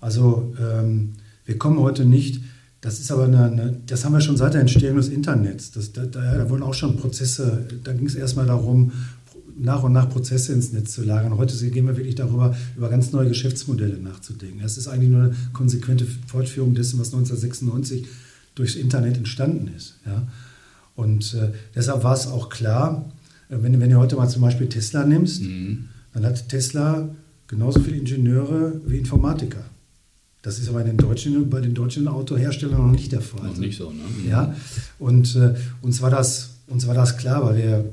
Also 0.00 0.54
ähm, 0.58 1.10
wir 1.44 1.58
kommen 1.58 1.78
heute 1.78 2.06
nicht 2.06 2.40
das 2.82 2.98
ist 2.98 3.12
aber 3.12 3.24
eine, 3.24 3.44
eine, 3.44 3.80
das 3.86 4.04
haben 4.04 4.12
wir 4.12 4.20
schon 4.20 4.36
seit 4.36 4.54
der 4.54 4.60
Entstehung 4.60 4.96
des 4.96 5.08
Internets. 5.08 5.70
Das, 5.70 5.92
da, 5.92 6.04
da 6.04 6.50
wurden 6.50 6.64
auch 6.64 6.74
schon 6.74 6.96
Prozesse, 6.96 7.64
da 7.84 7.92
ging 7.92 8.06
es 8.06 8.16
erstmal 8.16 8.46
darum, 8.46 8.90
nach 9.56 9.84
und 9.84 9.92
nach 9.92 10.10
Prozesse 10.10 10.52
ins 10.52 10.72
Netz 10.72 10.92
zu 10.92 11.04
lagern. 11.04 11.36
Heute 11.36 11.54
gehen 11.70 11.86
wir 11.86 11.96
wirklich 11.96 12.16
darüber, 12.16 12.56
über 12.76 12.88
ganz 12.88 13.12
neue 13.12 13.28
Geschäftsmodelle 13.28 13.98
nachzudenken. 13.98 14.60
Das 14.60 14.78
ist 14.78 14.88
eigentlich 14.88 15.10
nur 15.10 15.22
eine 15.22 15.36
konsequente 15.52 16.04
Fortführung 16.26 16.74
dessen, 16.74 16.98
was 16.98 17.14
1996 17.14 18.08
durchs 18.56 18.74
Internet 18.74 19.16
entstanden 19.16 19.70
ist. 19.76 20.00
Ja? 20.04 20.26
Und 20.96 21.34
äh, 21.34 21.50
deshalb 21.76 22.02
war 22.02 22.14
es 22.14 22.26
auch 22.26 22.48
klar, 22.48 23.12
äh, 23.48 23.58
wenn, 23.60 23.78
wenn 23.80 23.90
du 23.90 23.98
heute 23.98 24.16
mal 24.16 24.28
zum 24.28 24.42
Beispiel 24.42 24.68
Tesla 24.68 25.04
nimmst, 25.04 25.42
mhm. 25.42 25.88
dann 26.14 26.26
hat 26.26 26.48
Tesla 26.48 27.08
genauso 27.46 27.78
viele 27.78 27.98
Ingenieure 27.98 28.80
wie 28.86 28.98
Informatiker. 28.98 29.64
Das 30.42 30.58
ist 30.58 30.68
aber 30.68 30.80
in 30.80 30.88
den 30.88 30.96
deutschen, 30.96 31.48
bei 31.48 31.60
den 31.60 31.72
deutschen 31.72 32.08
Autoherstellern 32.08 32.78
noch 32.78 32.90
nicht 32.90 33.12
der 33.12 33.20
Fall. 33.20 33.46
Noch 33.46 33.56
nicht 33.58 33.78
so, 33.78 33.90
ne? 33.90 34.02
Ja, 34.28 34.54
und 34.98 35.36
äh, 35.36 35.54
uns, 35.82 36.02
war 36.02 36.10
das, 36.10 36.50
uns 36.66 36.86
war 36.88 36.94
das 36.94 37.16
klar, 37.16 37.44
weil 37.44 37.56
wir 37.56 37.84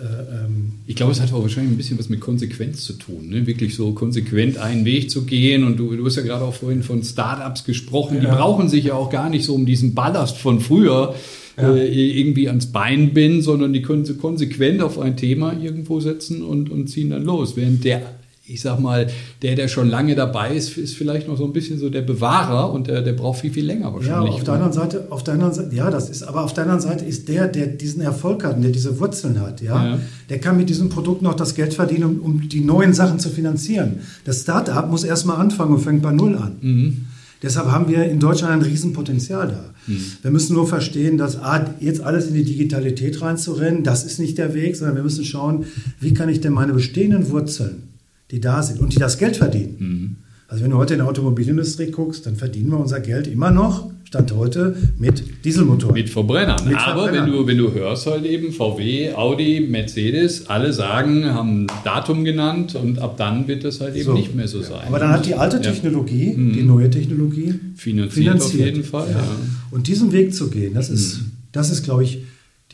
äh, 0.00 0.44
ähm, 0.44 0.72
ich 0.86 0.96
glaube, 0.96 1.12
es 1.12 1.20
hat 1.20 1.32
auch 1.32 1.42
wahrscheinlich 1.42 1.72
ein 1.72 1.76
bisschen 1.76 1.98
was 1.98 2.08
mit 2.08 2.20
Konsequenz 2.20 2.84
zu 2.84 2.94
tun, 2.94 3.28
ne? 3.28 3.46
wirklich 3.46 3.74
so 3.74 3.92
konsequent 3.92 4.58
einen 4.58 4.84
Weg 4.84 5.10
zu 5.10 5.24
gehen. 5.24 5.64
Und 5.64 5.76
du, 5.76 5.94
du 5.94 6.04
hast 6.04 6.16
ja 6.16 6.22
gerade 6.22 6.44
auch 6.44 6.54
vorhin 6.54 6.82
von 6.82 7.02
Startups 7.02 7.64
gesprochen, 7.64 8.16
ja. 8.16 8.20
die 8.22 8.26
brauchen 8.26 8.68
sich 8.68 8.86
ja 8.86 8.94
auch 8.94 9.10
gar 9.10 9.30
nicht 9.30 9.44
so 9.44 9.54
um 9.54 9.66
diesen 9.66 9.94
Ballast 9.94 10.36
von 10.36 10.60
früher 10.60 11.14
ja. 11.56 11.74
äh, 11.74 12.20
irgendwie 12.20 12.48
ans 12.48 12.66
Bein 12.66 13.14
binden, 13.14 13.42
sondern 13.42 13.72
die 13.72 13.82
können 13.82 14.04
konsequent 14.18 14.82
auf 14.82 14.98
ein 14.98 15.16
Thema 15.16 15.58
irgendwo 15.58 16.00
setzen 16.00 16.42
und, 16.42 16.70
und 16.70 16.88
ziehen 16.88 17.10
dann 17.10 17.24
los. 17.24 17.56
Während 17.56 17.84
der 17.84 18.02
ich 18.46 18.60
sag 18.60 18.78
mal, 18.78 19.06
der, 19.40 19.54
der 19.54 19.68
schon 19.68 19.88
lange 19.88 20.14
dabei 20.14 20.54
ist, 20.54 20.76
ist 20.76 20.96
vielleicht 20.96 21.28
noch 21.28 21.38
so 21.38 21.44
ein 21.44 21.54
bisschen 21.54 21.78
so 21.78 21.88
der 21.88 22.02
Bewahrer 22.02 22.72
und 22.72 22.88
der, 22.88 23.00
der 23.00 23.14
braucht 23.14 23.40
viel, 23.40 23.50
viel 23.50 23.64
länger 23.64 23.94
wahrscheinlich. 23.94 24.32
Ja, 24.32 24.36
auf 24.36 24.44
der 24.44 24.54
anderen 24.54 24.72
Seite, 24.72 25.06
auf 25.08 25.24
der 25.24 25.34
anderen 25.34 25.54
Seite, 25.54 25.74
ja, 25.74 25.90
das 25.90 26.10
ist, 26.10 26.22
aber 26.24 26.44
auf 26.44 26.52
der 26.52 26.64
anderen 26.64 26.80
Seite 26.80 27.06
ist 27.06 27.28
der, 27.28 27.48
der 27.48 27.68
diesen 27.68 28.02
Erfolg 28.02 28.44
hat 28.44 28.56
und 28.56 28.62
der 28.62 28.70
diese 28.70 29.00
Wurzeln 29.00 29.40
hat, 29.40 29.62
ja, 29.62 29.92
ja. 29.92 29.98
der 30.28 30.40
kann 30.40 30.58
mit 30.58 30.68
diesem 30.68 30.90
Produkt 30.90 31.22
noch 31.22 31.32
das 31.34 31.54
Geld 31.54 31.72
verdienen, 31.72 32.04
um, 32.04 32.20
um 32.20 32.48
die 32.48 32.60
neuen 32.60 32.92
Sachen 32.92 33.18
zu 33.18 33.30
finanzieren. 33.30 34.00
Das 34.26 34.42
Start-up 34.42 34.90
muss 34.90 35.04
erstmal 35.04 35.38
anfangen 35.38 35.72
und 35.72 35.80
fängt 35.80 36.02
bei 36.02 36.12
Null 36.12 36.36
an. 36.36 36.56
Mhm. 36.60 37.06
Deshalb 37.42 37.70
haben 37.70 37.88
wir 37.88 38.04
in 38.04 38.20
Deutschland 38.20 38.52
ein 38.52 38.62
Riesenpotenzial 38.62 39.48
da. 39.48 39.64
Mhm. 39.86 40.04
Wir 40.20 40.30
müssen 40.30 40.54
nur 40.54 40.66
verstehen, 40.66 41.16
dass 41.16 41.38
A, 41.38 41.64
jetzt 41.80 42.02
alles 42.02 42.26
in 42.26 42.34
die 42.34 42.44
Digitalität 42.44 43.22
reinzurennen, 43.22 43.84
das 43.84 44.04
ist 44.04 44.18
nicht 44.18 44.36
der 44.36 44.52
Weg, 44.52 44.76
sondern 44.76 44.96
wir 44.96 45.02
müssen 45.02 45.24
schauen, 45.24 45.64
wie 45.98 46.12
kann 46.12 46.28
ich 46.28 46.42
denn 46.42 46.52
meine 46.52 46.74
bestehenden 46.74 47.30
Wurzeln 47.30 47.93
die 48.30 48.40
da 48.40 48.62
sind 48.62 48.80
und 48.80 48.94
die 48.94 48.98
das 48.98 49.18
Geld 49.18 49.36
verdienen. 49.36 49.76
Mhm. 49.78 50.16
Also 50.48 50.62
wenn 50.62 50.70
du 50.70 50.76
heute 50.76 50.94
in 50.94 50.98
der 50.98 51.08
Automobilindustrie 51.08 51.90
guckst, 51.90 52.26
dann 52.26 52.36
verdienen 52.36 52.70
wir 52.70 52.78
unser 52.78 53.00
Geld 53.00 53.26
immer 53.26 53.50
noch, 53.50 53.90
Stand 54.04 54.32
heute, 54.32 54.76
mit 54.98 55.44
Dieselmotoren. 55.44 55.94
Mit 55.94 56.08
Verbrennern. 56.08 56.68
Mit 56.68 56.76
Aber 56.76 57.12
wenn, 57.12 57.26
du, 57.26 57.46
wenn 57.48 57.58
du 57.58 57.72
hörst 57.72 58.06
halt 58.06 58.24
eben 58.24 58.52
VW, 58.52 59.12
Audi, 59.14 59.66
Mercedes, 59.68 60.46
alle 60.48 60.72
sagen, 60.72 61.24
haben 61.24 61.64
ein 61.64 61.66
Datum 61.82 62.24
genannt 62.24 62.76
und 62.76 63.00
ab 63.00 63.16
dann 63.16 63.48
wird 63.48 63.64
das 63.64 63.80
halt 63.80 63.96
eben 63.96 64.04
so. 64.04 64.12
nicht 64.12 64.34
mehr 64.34 64.46
so 64.46 64.60
ja. 64.60 64.68
sein. 64.68 64.86
Aber 64.86 65.00
dann 65.00 65.10
hat 65.10 65.26
die 65.26 65.34
alte 65.34 65.60
Technologie, 65.60 66.28
ja. 66.28 66.34
die 66.36 66.62
neue 66.62 66.88
Technologie 66.90 67.54
finanziert, 67.74 68.12
finanziert. 68.12 68.60
auf 68.62 68.66
jeden 68.66 68.84
Fall. 68.84 69.08
Ja. 69.10 69.24
Und 69.72 69.88
diesen 69.88 70.12
Weg 70.12 70.32
zu 70.32 70.48
gehen, 70.48 70.74
das 70.74 70.90
ist, 70.90 71.18
mhm. 71.18 71.32
das 71.50 71.70
ist 71.70 71.82
glaube 71.82 72.04
ich, 72.04 72.18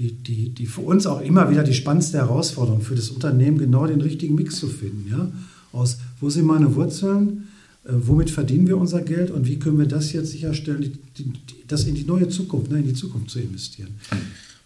die, 0.00 0.12
die, 0.12 0.48
die 0.48 0.66
für 0.66 0.80
uns 0.80 1.06
auch 1.06 1.20
immer 1.20 1.50
wieder 1.50 1.62
die 1.62 1.74
spannendste 1.74 2.18
Herausforderung 2.18 2.80
für 2.80 2.94
das 2.94 3.10
Unternehmen, 3.10 3.58
genau 3.58 3.86
den 3.86 4.00
richtigen 4.00 4.34
Mix 4.34 4.58
zu 4.58 4.66
finden. 4.66 5.10
Ja? 5.10 5.30
Aus, 5.72 5.98
wo 6.20 6.30
sind 6.30 6.46
meine 6.46 6.74
Wurzeln, 6.74 7.48
äh, 7.84 7.92
womit 7.92 8.30
verdienen 8.30 8.66
wir 8.66 8.78
unser 8.78 9.02
Geld 9.02 9.30
und 9.30 9.46
wie 9.46 9.58
können 9.58 9.78
wir 9.78 9.86
das 9.86 10.12
jetzt 10.12 10.30
sicherstellen, 10.30 10.80
die, 10.80 11.22
die, 11.22 11.32
das 11.68 11.84
in 11.84 11.94
die 11.94 12.04
neue 12.04 12.28
Zukunft, 12.30 12.70
ne, 12.70 12.78
in 12.78 12.86
die 12.86 12.94
Zukunft 12.94 13.30
zu 13.30 13.40
investieren. 13.40 13.90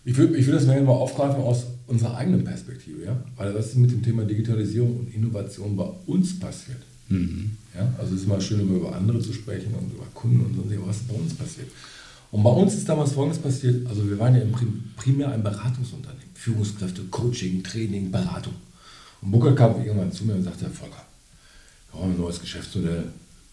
Ich 0.04 0.16
würde 0.16 0.36
ich 0.36 0.46
würd 0.46 0.56
das 0.56 0.66
mal 0.66 0.78
aufgreifen 0.86 1.42
aus 1.42 1.64
unserer 1.88 2.16
eigenen 2.16 2.44
Perspektive, 2.44 3.04
ja? 3.04 3.20
weil 3.36 3.52
was 3.54 3.68
ist 3.68 3.76
mit 3.76 3.90
dem 3.90 4.02
Thema 4.02 4.24
Digitalisierung 4.24 5.00
und 5.00 5.14
Innovation 5.14 5.76
bei 5.76 5.88
uns 6.06 6.38
passiert. 6.38 6.78
Mhm. 7.08 7.50
Ja? 7.74 7.92
Also 7.98 8.14
es 8.14 8.20
ist 8.20 8.26
immer 8.26 8.40
schön, 8.40 8.60
immer 8.60 8.76
über 8.76 8.94
andere 8.94 9.18
zu 9.18 9.32
sprechen 9.32 9.74
und 9.74 9.92
über 9.92 10.06
Kunden 10.14 10.40
und 10.40 10.54
so, 10.54 10.86
was 10.86 10.98
bei 10.98 11.14
uns 11.14 11.34
passiert. 11.34 11.68
Und 12.34 12.42
bei 12.42 12.50
uns 12.50 12.74
ist 12.74 12.88
damals 12.88 13.12
Folgendes 13.12 13.40
passiert, 13.40 13.86
also 13.86 14.10
wir 14.10 14.18
waren 14.18 14.34
ja 14.34 14.42
primär 14.96 15.30
ein 15.30 15.44
Beratungsunternehmen, 15.44 16.34
Führungskräfte, 16.34 17.04
Coaching, 17.04 17.62
Training, 17.62 18.10
Beratung. 18.10 18.54
Und 19.22 19.30
Booker 19.30 19.54
kam 19.54 19.80
irgendwann 19.84 20.10
zu 20.10 20.24
mir 20.24 20.34
und 20.34 20.42
sagte, 20.42 20.64
Herr 20.64 20.72
Volker, 20.72 21.04
wir 21.92 22.00
haben 22.00 22.10
ein 22.10 22.18
neues 22.18 22.40
Geschäftsmodell, 22.40 23.04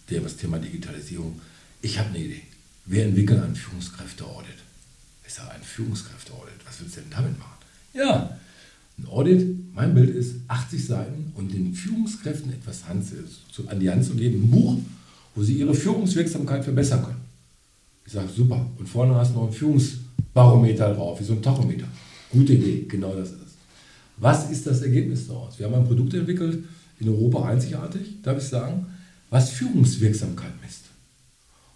der 0.10 0.22
das 0.22 0.36
Thema 0.36 0.58
Digitalisierung. 0.58 1.40
Ich 1.84 2.00
habe 2.00 2.10
eine 2.10 2.18
Idee. 2.18 2.42
Wir 2.88 3.06
entwickeln 3.06 3.44
ein 3.44 3.56
Führungskräfte-Audit. 3.56 4.58
Ich 5.28 5.32
sage, 5.32 5.52
ein 5.52 5.62
Führungskräfte-Audit, 5.62 6.66
was 6.66 6.82
willst 6.82 6.98
du 6.98 7.02
denn 7.02 7.12
damit 7.12 7.38
machen? 7.38 7.60
Ja, 7.94 8.36
ein 8.98 9.06
Audit, 9.06 9.76
mein 9.76 9.94
Bild 9.94 10.10
ist 10.10 10.38
80 10.48 10.88
Seiten 10.88 11.34
und 11.36 11.54
den 11.54 11.76
Führungskräften 11.76 12.52
etwas 12.52 12.82
an 12.90 13.80
die 13.80 13.92
Hand 13.92 14.06
zu 14.06 14.16
geben, 14.16 14.42
ein 14.42 14.50
Buch, 14.50 14.80
wo 15.36 15.44
sie 15.44 15.54
ihre 15.54 15.76
Führungswirksamkeit 15.76 16.64
verbessern 16.64 17.04
können. 17.04 17.21
Ich 18.12 18.16
sage, 18.16 18.28
super. 18.36 18.66
Und 18.78 18.90
vorne 18.90 19.16
hast 19.16 19.32
du 19.32 19.36
noch 19.36 19.48
ein 19.48 19.54
Führungsbarometer 19.54 20.94
drauf, 20.96 21.18
wie 21.22 21.24
so 21.24 21.32
ein 21.32 21.42
Tachometer. 21.42 21.88
Gute 22.30 22.52
Idee, 22.52 22.86
genau 22.86 23.16
das 23.16 23.30
ist 23.30 23.36
es. 23.36 23.54
Was 24.18 24.52
ist 24.52 24.68
das 24.68 24.82
Ergebnis 24.82 25.30
daraus? 25.30 25.58
Wir 25.58 25.66
haben 25.66 25.76
ein 25.76 25.86
Produkt 25.86 26.14
entwickelt, 26.14 26.62
in 27.00 27.08
Europa 27.08 27.46
einzigartig, 27.46 28.22
darf 28.22 28.38
ich 28.38 28.44
sagen, 28.44 28.86
was 29.30 29.52
Führungswirksamkeit 29.52 30.52
misst. 30.62 30.82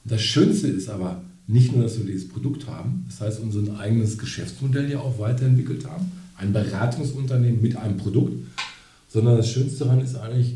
Und 0.03 0.11
das 0.11 0.21
Schönste 0.23 0.67
ist 0.67 0.89
aber 0.89 1.23
nicht 1.47 1.73
nur, 1.73 1.83
dass 1.83 1.97
wir 1.99 2.05
dieses 2.05 2.27
Produkt 2.27 2.67
haben, 2.67 3.05
das 3.07 3.21
heißt, 3.21 3.39
unser 3.39 3.79
eigenes 3.79 4.17
Geschäftsmodell 4.17 4.91
ja 4.91 4.99
auch 4.99 5.17
weiterentwickelt 5.17 5.89
haben, 5.89 6.11
ein 6.35 6.51
Beratungsunternehmen 6.51 7.61
mit 7.61 7.77
einem 7.77 7.95
Produkt, 7.95 8.33
sondern 9.07 9.37
das 9.37 9.49
Schönste 9.49 9.85
daran 9.85 10.01
ist 10.01 10.15
eigentlich, 10.15 10.55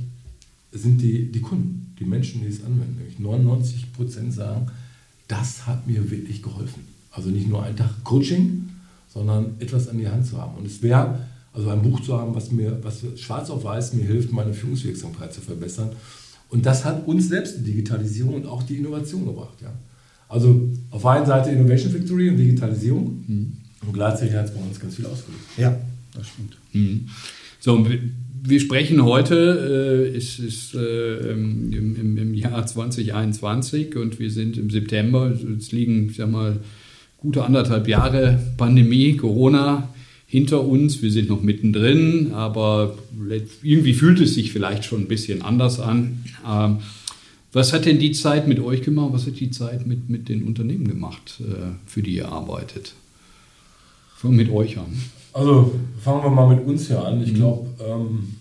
sind 0.73 1.01
die, 1.01 1.31
die 1.31 1.41
Kunden, 1.41 1.95
die 1.97 2.03
Menschen, 2.03 2.41
die 2.41 2.47
es 2.47 2.65
anwenden. 2.65 2.97
Nämlich 2.97 3.17
99 3.17 3.93
Prozent 3.93 4.33
sagen, 4.33 4.69
das 5.29 5.65
hat 5.65 5.87
mir 5.87 6.11
wirklich 6.11 6.43
geholfen. 6.43 6.83
Also 7.11 7.29
nicht 7.29 7.47
nur 7.47 7.63
ein 7.63 7.77
Tag 7.77 8.03
Coaching, 8.03 8.69
sondern 9.07 9.53
etwas 9.59 9.87
an 9.87 9.97
die 9.97 10.07
Hand 10.07 10.25
zu 10.25 10.37
haben. 10.37 10.57
Und 10.57 10.65
es 10.65 10.81
wäre, 10.81 11.19
also 11.53 11.69
ein 11.69 11.81
Buch 11.81 12.01
zu 12.01 12.17
haben, 12.19 12.35
was 12.35 12.51
mir, 12.51 12.77
was 12.83 13.03
schwarz 13.15 13.49
auf 13.49 13.63
weiß 13.63 13.93
mir 13.93 14.05
hilft, 14.05 14.31
meine 14.31 14.53
Führungswirksamkeit 14.53 15.33
zu 15.33 15.41
verbessern. 15.41 15.91
Und 16.49 16.65
das 16.65 16.83
hat 16.83 17.07
uns 17.07 17.29
selbst 17.29 17.59
die 17.59 17.63
Digitalisierung 17.63 18.35
und 18.35 18.45
auch 18.45 18.63
die 18.63 18.77
Innovation 18.77 19.25
gebracht. 19.25 19.61
Ja. 19.61 19.71
Also 20.27 20.69
auf 20.91 21.05
einer 21.05 21.25
Seite 21.25 21.51
Innovation 21.51 21.91
Factory 21.91 22.29
und 22.29 22.37
Digitalisierung 22.37 23.23
mhm. 23.27 23.57
und 23.85 23.93
gleichzeitig 23.93 24.35
hat 24.35 24.45
es 24.45 24.53
bei 24.53 24.61
uns 24.61 24.79
ganz 24.79 24.95
viel 24.95 25.05
ausgelöst. 25.05 25.43
Ja, 25.57 25.75
das 26.13 26.27
stimmt. 26.27 26.57
Mhm. 26.73 27.07
So, 27.59 27.85
wir 28.43 28.59
sprechen 28.59 29.03
heute, 29.03 30.09
äh, 30.13 30.17
es 30.17 30.39
ist 30.39 30.75
äh, 30.75 31.31
im, 31.31 31.73
im, 31.73 32.17
im, 32.17 32.33
Jahr 32.33 32.65
2021 32.65 33.95
und 33.95 34.19
wir 34.19 34.31
sind 34.31 34.57
im 34.57 34.69
September. 34.69 35.33
Es 35.57 35.71
liegen, 35.71 36.09
ich 36.09 36.17
sag 36.17 36.31
mal, 36.31 36.59
gute 37.17 37.43
anderthalb 37.43 37.87
Jahre 37.87 38.39
Pandemie, 38.57 39.17
Corona 39.17 39.93
hinter 40.25 40.63
uns. 40.63 41.01
Wir 41.01 41.11
sind 41.11 41.29
noch 41.29 41.41
mittendrin, 41.41 42.33
aber 42.33 42.97
irgendwie 43.63 43.93
fühlt 43.93 44.19
es 44.19 44.35
sich 44.35 44.51
vielleicht 44.51 44.85
schon 44.85 45.01
ein 45.01 45.07
bisschen 45.07 45.41
anders 45.41 45.79
an. 45.79 46.23
Ähm, 46.47 46.77
was 47.51 47.73
hat 47.73 47.85
denn 47.85 47.97
die 47.97 48.11
Zeit 48.11 48.47
mit 48.47 48.59
euch 48.59 48.83
gemacht? 48.83 49.09
Was 49.13 49.25
hat 49.25 49.39
die 49.39 49.49
Zeit 49.49 49.87
mit, 49.87 50.09
mit 50.09 50.29
den 50.29 50.43
Unternehmen 50.43 50.87
gemacht, 50.87 51.39
äh, 51.41 51.71
für 51.87 52.03
die 52.03 52.15
ihr 52.15 52.31
arbeitet? 52.31 52.93
Fangen 54.15 54.35
mit 54.35 54.51
euch 54.51 54.77
an. 54.77 54.93
Also 55.33 55.73
fangen 56.01 56.23
wir 56.23 56.29
mal 56.29 56.55
mit 56.55 56.65
uns 56.65 56.87
hier 56.87 57.03
an. 57.03 57.21
Ich 57.21 57.33
mhm. 57.33 57.35
glaube, 57.35 57.67
ähm, 57.85 58.35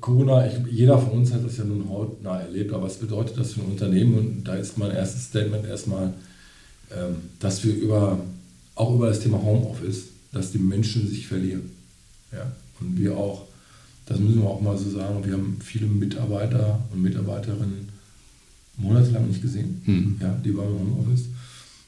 Corona, 0.00 0.46
ich, 0.46 0.54
jeder 0.70 0.98
von 0.98 1.12
uns 1.12 1.32
hat 1.32 1.44
das 1.44 1.56
ja 1.56 1.64
nun 1.64 1.88
hautnah 1.88 2.40
erlebt, 2.40 2.72
aber 2.72 2.84
was 2.84 2.98
bedeutet 2.98 3.38
das 3.38 3.54
für 3.54 3.60
ein 3.60 3.72
Unternehmen? 3.72 4.18
Und 4.18 4.44
da 4.44 4.54
ist 4.54 4.78
mein 4.78 4.90
erstes 4.90 5.24
Statement 5.24 5.66
erstmal, 5.66 6.12
ähm, 6.96 7.16
dass 7.40 7.64
wir 7.64 7.74
über, 7.74 8.18
auch 8.74 8.94
über 8.94 9.08
das 9.08 9.20
Thema 9.20 9.42
Homeoffice, 9.42 10.04
dass 10.32 10.52
die 10.52 10.58
Menschen 10.58 11.08
sich 11.08 11.26
verlieren. 11.26 11.70
Ja? 12.32 12.52
Und 12.80 12.98
wir 12.98 13.16
auch, 13.16 13.46
das 14.06 14.18
müssen 14.20 14.42
wir 14.42 14.48
auch 14.48 14.60
mal 14.60 14.76
so 14.76 14.90
sagen, 14.90 15.24
wir 15.24 15.32
haben 15.32 15.58
viele 15.62 15.86
Mitarbeiter 15.86 16.78
und 16.92 17.02
Mitarbeiterinnen 17.02 17.88
monatelang 18.76 19.28
nicht 19.28 19.42
gesehen. 19.42 19.82
Mhm. 19.86 20.16
Ja, 20.20 20.36
die 20.44 20.56
waren 20.56 20.68
im 20.68 20.96
Homeoffice. 20.96 21.24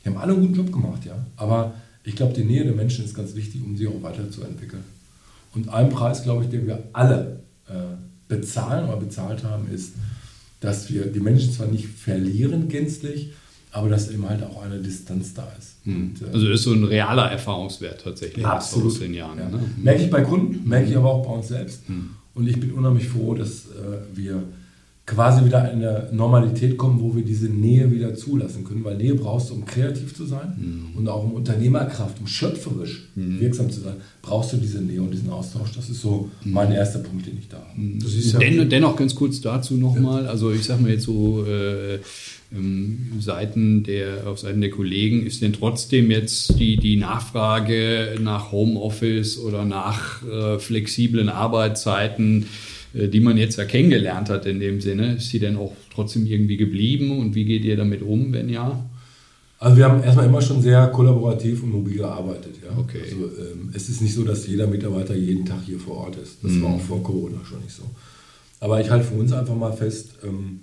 Die 0.03 0.09
haben 0.09 0.17
alle 0.17 0.33
einen 0.33 0.43
guten 0.43 0.55
Job 0.55 0.73
gemacht, 0.73 1.05
ja. 1.05 1.15
Aber 1.37 1.75
ich 2.09 2.17
glaube, 2.17 2.33
die 2.33 2.45
Nähe 2.45 2.65
der 2.65 2.75
Menschen 2.75 3.05
ist 3.05 3.15
ganz 3.15 3.35
wichtig, 3.35 3.63
um 3.63 3.77
sie 3.77 3.87
auch 3.87 4.03
weiterzuentwickeln. 4.03 4.83
Und 5.55 5.69
ein 5.69 5.91
Preis, 5.91 6.23
glaube 6.23 6.45
ich, 6.45 6.51
den 6.51 6.67
wir 6.67 6.85
alle 6.95 7.41
äh, 7.69 7.73
bezahlen 8.29 8.89
oder 8.89 8.97
bezahlt 8.97 9.45
haben, 9.45 9.69
ist, 9.71 9.93
dass 10.61 10.91
wir 10.91 11.07
die 11.07 11.21
Menschen 11.21 11.53
zwar 11.53 11.67
nicht 11.67 11.87
verlieren 11.87 12.69
gänzlich, 12.69 13.33
aber 13.73 13.91
dass 13.91 14.11
eben 14.11 14.27
halt 14.27 14.43
auch 14.43 14.63
eine 14.63 14.79
Distanz 14.79 15.35
da 15.35 15.53
ist. 15.59 15.77
Hm. 15.85 15.97
Und, 15.97 16.23
äh, 16.23 16.33
also 16.33 16.49
ist 16.49 16.63
so 16.63 16.73
ein 16.73 16.85
realer 16.85 17.31
Erfahrungswert 17.31 18.01
tatsächlich 18.03 18.45
absolut. 18.45 18.93
aus 18.93 19.01
Jahren. 19.01 19.39
Ja. 19.39 19.49
Ne? 19.51 19.61
Merke 19.77 20.05
ich 20.05 20.11
bei 20.11 20.23
Kunden, 20.23 20.67
merke 20.67 20.89
ich 20.89 20.97
aber 20.97 21.13
auch 21.13 21.27
bei 21.27 21.33
uns 21.33 21.49
selbst. 21.49 21.87
Hm. 21.89 22.11
Und 22.35 22.49
ich 22.49 22.59
bin 22.59 22.73
unheimlich 22.73 23.07
froh, 23.09 23.35
dass 23.35 23.67
äh, 23.67 24.17
wir 24.17 24.45
quasi 25.09 25.45
wieder 25.45 25.73
in 25.73 25.83
eine 25.83 26.09
Normalität 26.13 26.77
kommen, 26.77 27.01
wo 27.01 27.17
wir 27.17 27.25
diese 27.25 27.47
Nähe 27.47 27.91
wieder 27.91 28.15
zulassen 28.15 28.63
können. 28.63 28.85
Weil 28.85 28.99
Nähe 28.99 29.15
brauchst 29.15 29.49
du, 29.49 29.55
um 29.55 29.65
kreativ 29.65 30.15
zu 30.15 30.27
sein 30.27 30.53
mhm. 30.59 30.99
und 30.99 31.09
auch 31.09 31.25
um 31.25 31.33
Unternehmerkraft, 31.33 32.21
um 32.21 32.27
schöpferisch 32.27 33.09
mhm. 33.15 33.41
wirksam 33.41 33.71
zu 33.71 33.81
sein, 33.81 33.95
brauchst 34.21 34.53
du 34.53 34.59
diese 34.59 34.83
Nähe 34.83 35.01
und 35.01 35.11
diesen 35.11 35.31
Austausch. 35.31 35.71
Das 35.75 35.89
ist 35.89 36.03
so 36.03 36.29
mhm. 36.45 36.53
mein 36.53 36.73
erster 36.73 36.99
Punkt, 36.99 37.27
den 37.27 37.39
ich 37.39 37.49
da 37.49 37.57
habe. 37.57 37.81
Mhm. 37.81 37.99
Ja 38.05 38.39
Den, 38.39 38.69
dennoch 38.69 38.97
ganz 38.97 39.15
kurz 39.15 39.41
dazu 39.41 39.75
nochmal. 39.75 40.27
Also 40.27 40.53
ich 40.53 40.65
sage 40.65 40.83
mal 40.83 40.91
jetzt 40.93 41.05
so, 41.05 41.45
äh, 41.47 41.99
ähm, 42.51 43.13
Seiten 43.21 43.85
der, 43.85 44.27
auf 44.27 44.39
Seiten 44.39 44.61
der 44.61 44.71
Kollegen 44.71 45.27
ist 45.27 45.43
denn 45.43 45.53
trotzdem 45.53 46.11
jetzt 46.11 46.59
die, 46.59 46.77
die 46.77 46.97
Nachfrage 46.97 48.17
nach 48.21 48.53
Homeoffice 48.53 49.39
oder 49.39 49.65
nach 49.65 50.23
äh, 50.27 50.59
flexiblen 50.59 51.29
Arbeitszeiten 51.29 52.43
äh, 52.43 52.47
die 52.95 53.21
man 53.21 53.37
jetzt 53.37 53.57
ja 53.59 53.65
kennengelernt 53.65 54.31
hat 54.31 54.47
in 54.47 54.61
dem 54.61 54.81
Sinne, 54.81 55.17
ist 55.17 55.31
sie 55.31 55.39
denn 55.39 55.57
auch 55.57 55.73
trotzdem 55.93 56.27
irgendwie 56.27 56.57
geblieben 56.57 57.19
und 57.19 57.35
wie 57.35 57.45
geht 57.45 57.65
ihr 57.65 57.77
damit 57.77 58.03
um, 58.03 58.33
wenn 58.33 58.49
ja? 58.49 58.85
Also 59.61 59.77
wir 59.77 59.87
haben 59.87 60.03
erstmal 60.03 60.27
immer 60.27 60.41
schon 60.41 60.63
sehr 60.63 60.87
kollaborativ 60.89 61.65
und 61.65 61.73
mobil 61.73 61.97
gearbeitet. 61.97 62.55
Ja? 62.63 62.79
Okay. 62.79 63.03
Also, 63.03 63.25
ähm, 63.25 63.71
es 63.75 63.89
ist 63.89 64.01
nicht 64.01 64.15
so, 64.15 64.23
dass 64.25 64.47
jeder 64.47 64.69
Mitarbeiter 64.69 65.17
jeden 65.17 65.45
Tag 65.45 65.63
hier 65.67 65.81
vor 65.81 65.97
Ort 65.97 66.17
ist. 66.17 66.39
Das 66.43 66.53
mhm. 66.53 66.63
war 66.63 66.75
auch 66.75 66.81
vor 66.81 67.03
Corona 67.03 67.45
schon 67.45 67.61
nicht 67.61 67.75
so. 67.75 67.83
Aber 68.61 68.81
ich 68.81 68.91
halte 68.91 69.07
für 69.07 69.15
uns 69.15 69.33
einfach 69.33 69.57
mal 69.57 69.73
fest, 69.73 70.11
ähm, 70.25 70.61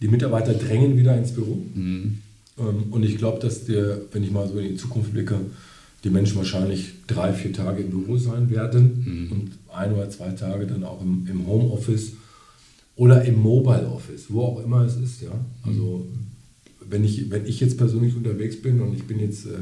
die 0.00 0.08
Mitarbeiter 0.08 0.54
drängen 0.54 0.96
wieder 0.96 1.16
ins 1.16 1.32
Büro. 1.32 1.62
Mhm. 1.74 2.18
Ähm, 2.58 2.84
und 2.90 3.04
ich 3.04 3.18
glaube, 3.18 3.40
dass 3.40 3.64
der, 3.64 4.02
wenn 4.12 4.22
ich 4.22 4.30
mal 4.30 4.48
so 4.48 4.58
in 4.58 4.68
die 4.68 4.76
Zukunft 4.76 5.12
blicke, 5.12 5.40
die 6.04 6.10
Menschen 6.10 6.36
wahrscheinlich 6.36 6.92
drei, 7.06 7.32
vier 7.32 7.52
Tage 7.52 7.82
im 7.82 7.90
Büro 7.90 8.16
sein 8.16 8.50
werden 8.50 9.04
mhm. 9.04 9.32
und 9.32 9.50
ein 9.74 9.92
oder 9.92 10.08
zwei 10.10 10.30
Tage 10.30 10.66
dann 10.66 10.84
auch 10.84 11.00
im, 11.02 11.26
im 11.28 11.46
Homeoffice. 11.46 12.12
oder 12.96 13.24
im 13.24 13.40
Mobile 13.40 13.88
Office, 13.88 14.26
wo 14.28 14.42
auch 14.42 14.64
immer 14.64 14.82
es 14.82 14.96
ist. 14.96 15.22
Ja? 15.22 15.32
Also 15.64 16.06
wenn 16.88 17.04
ich, 17.04 17.30
wenn 17.30 17.46
ich 17.46 17.60
jetzt 17.60 17.78
persönlich 17.78 18.16
unterwegs 18.16 18.60
bin 18.60 18.80
und 18.80 18.94
ich 18.94 19.04
bin 19.04 19.20
jetzt 19.20 19.46
äh, 19.46 19.58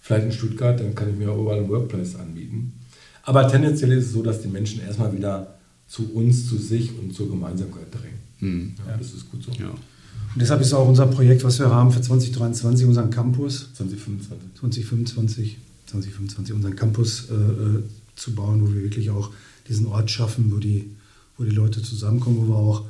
vielleicht 0.00 0.26
in 0.26 0.32
Stuttgart, 0.32 0.78
dann 0.78 0.94
kann 0.94 1.10
ich 1.10 1.16
mir 1.16 1.30
auch 1.30 1.40
überall 1.40 1.60
ein 1.60 1.68
Workplace 1.68 2.16
anbieten. 2.16 2.72
Aber 3.22 3.48
tendenziell 3.48 3.92
ist 3.92 4.06
es 4.06 4.12
so, 4.12 4.22
dass 4.22 4.40
die 4.40 4.48
Menschen 4.48 4.80
erstmal 4.80 5.12
wieder 5.16 5.54
zu 5.88 6.12
uns, 6.12 6.48
zu 6.48 6.56
sich 6.56 6.96
und 6.98 7.14
zur 7.14 7.28
Gemeinsamkeit 7.28 7.86
drängen. 7.92 8.18
Mhm. 8.40 8.74
Ja, 8.86 8.96
das 8.96 9.14
ist 9.14 9.30
gut 9.30 9.42
so. 9.42 9.52
Ja. 9.52 9.70
Und 9.70 10.42
deshalb 10.42 10.60
ist 10.60 10.72
auch 10.74 10.88
unser 10.88 11.06
Projekt, 11.06 11.42
was 11.44 11.58
wir 11.58 11.70
haben 11.70 11.90
für 11.90 12.00
2023, 12.00 12.86
unseren 12.86 13.10
Campus. 13.10 13.70
2025. 13.74 14.54
2025, 14.54 15.56
2025 15.86 16.54
unseren 16.54 16.76
Campus 16.76 17.28
äh, 17.30 17.34
äh, 17.34 17.82
zu 18.14 18.34
bauen, 18.34 18.62
wo 18.62 18.72
wir 18.72 18.82
wirklich 18.82 19.10
auch 19.10 19.30
diesen 19.68 19.86
Ort 19.86 20.10
schaffen, 20.10 20.52
wo 20.52 20.58
die, 20.58 20.90
wo 21.36 21.44
die 21.44 21.50
Leute 21.50 21.82
zusammenkommen, 21.82 22.38
wo 22.38 22.48
wir 22.48 22.56
auch 22.56 22.84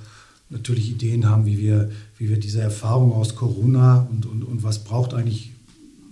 natürlich 0.51 0.90
Ideen 0.90 1.28
haben, 1.28 1.47
wie 1.47 1.59
wir, 1.59 1.90
wie 2.18 2.28
wir 2.28 2.38
diese 2.38 2.61
Erfahrung 2.61 3.12
aus 3.12 3.34
Corona 3.34 4.09
und, 4.11 4.26
und, 4.26 4.42
und 4.44 4.62
was 4.62 4.84
braucht 4.84 5.14
eigentlich 5.14 5.53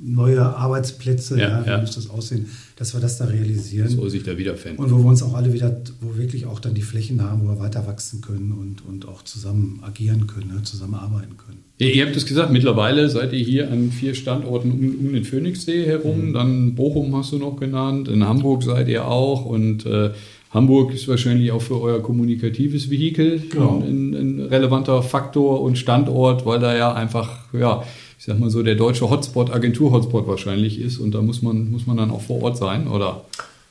neue 0.05 0.43
Arbeitsplätze, 0.43 1.39
ja, 1.39 1.49
ja, 1.49 1.67
wie 1.67 1.71
ja. 1.71 1.81
muss 1.81 1.95
das 1.95 2.11
aussehen, 2.11 2.47
dass 2.77 2.93
wir 2.93 3.01
das 3.01 3.17
da 3.17 3.25
realisieren. 3.25 3.89
So 3.89 4.09
sich 4.09 4.23
da 4.23 4.37
wiederfinden. 4.37 4.83
Und 4.83 4.91
wo 4.91 4.99
wir 4.99 5.07
uns 5.07 5.23
auch 5.23 5.35
alle 5.35 5.53
wieder, 5.53 5.81
wo 6.01 6.15
wir 6.15 6.19
wirklich 6.19 6.45
auch 6.47 6.61
dann 6.61 6.75
die 6.75 6.83
Flächen 6.83 7.23
haben, 7.23 7.43
wo 7.43 7.53
wir 7.53 7.59
weiter 7.59 7.87
wachsen 7.87 8.21
können 8.21 8.53
und, 8.53 8.85
und 8.87 9.09
auch 9.09 9.23
zusammen 9.23 9.81
agieren 9.83 10.27
können, 10.27 10.53
ne, 10.55 10.63
zusammenarbeiten 10.63 11.37
können. 11.39 11.59
Ihr, 11.79 11.95
ihr 11.95 12.07
habt 12.07 12.17
es 12.17 12.27
gesagt, 12.27 12.53
mittlerweile 12.53 13.09
seid 13.09 13.33
ihr 13.33 13.45
hier 13.45 13.71
an 13.71 13.91
vier 13.91 14.15
Standorten 14.15 14.71
um, 14.73 15.07
um 15.07 15.13
den 15.15 15.25
Phoenixsee 15.25 15.87
herum, 15.87 16.29
mhm. 16.29 16.33
dann 16.35 16.75
Bochum 16.75 17.17
hast 17.17 17.33
du 17.33 17.39
noch 17.39 17.57
genannt, 17.57 18.09
in 18.09 18.25
Hamburg 18.25 18.63
seid 18.63 18.89
ihr 18.89 19.07
auch 19.07 19.47
und 19.47 19.87
äh, 19.87 20.11
Hamburg 20.51 20.95
ist 20.95 21.09
wahrscheinlich 21.09 21.51
auch 21.51 21.63
für 21.63 21.81
euer 21.81 22.01
kommunikatives 22.01 22.89
Vehikel 22.89 23.43
genau. 23.51 23.83
ein, 23.85 24.15
ein, 24.15 24.41
relevanter 24.41 25.03
Faktor 25.03 25.61
und 25.63 25.77
Standort, 25.79 26.47
weil 26.47 26.61
da 26.61 26.77
ja 26.77 26.93
einfach, 26.93 27.53
ja, 27.53 27.83
ich 28.25 28.29
sag 28.29 28.41
mal 28.41 28.49
so, 28.49 28.63
der 28.63 28.75
deutsche 28.75 29.11
Hotspot, 29.11 29.53
Agentur-Hotspot 29.53 30.27
wahrscheinlich 30.27 30.81
ist 30.81 30.97
und 30.97 31.15
da 31.15 31.21
muss 31.21 31.43
man, 31.43 31.71
muss 31.71 31.87
man 31.87 31.99
dann 31.99 32.11
auch 32.11 32.23
vor 32.23 32.43
Ort 32.43 32.57
sein, 32.57 32.89
oder? 32.89 33.21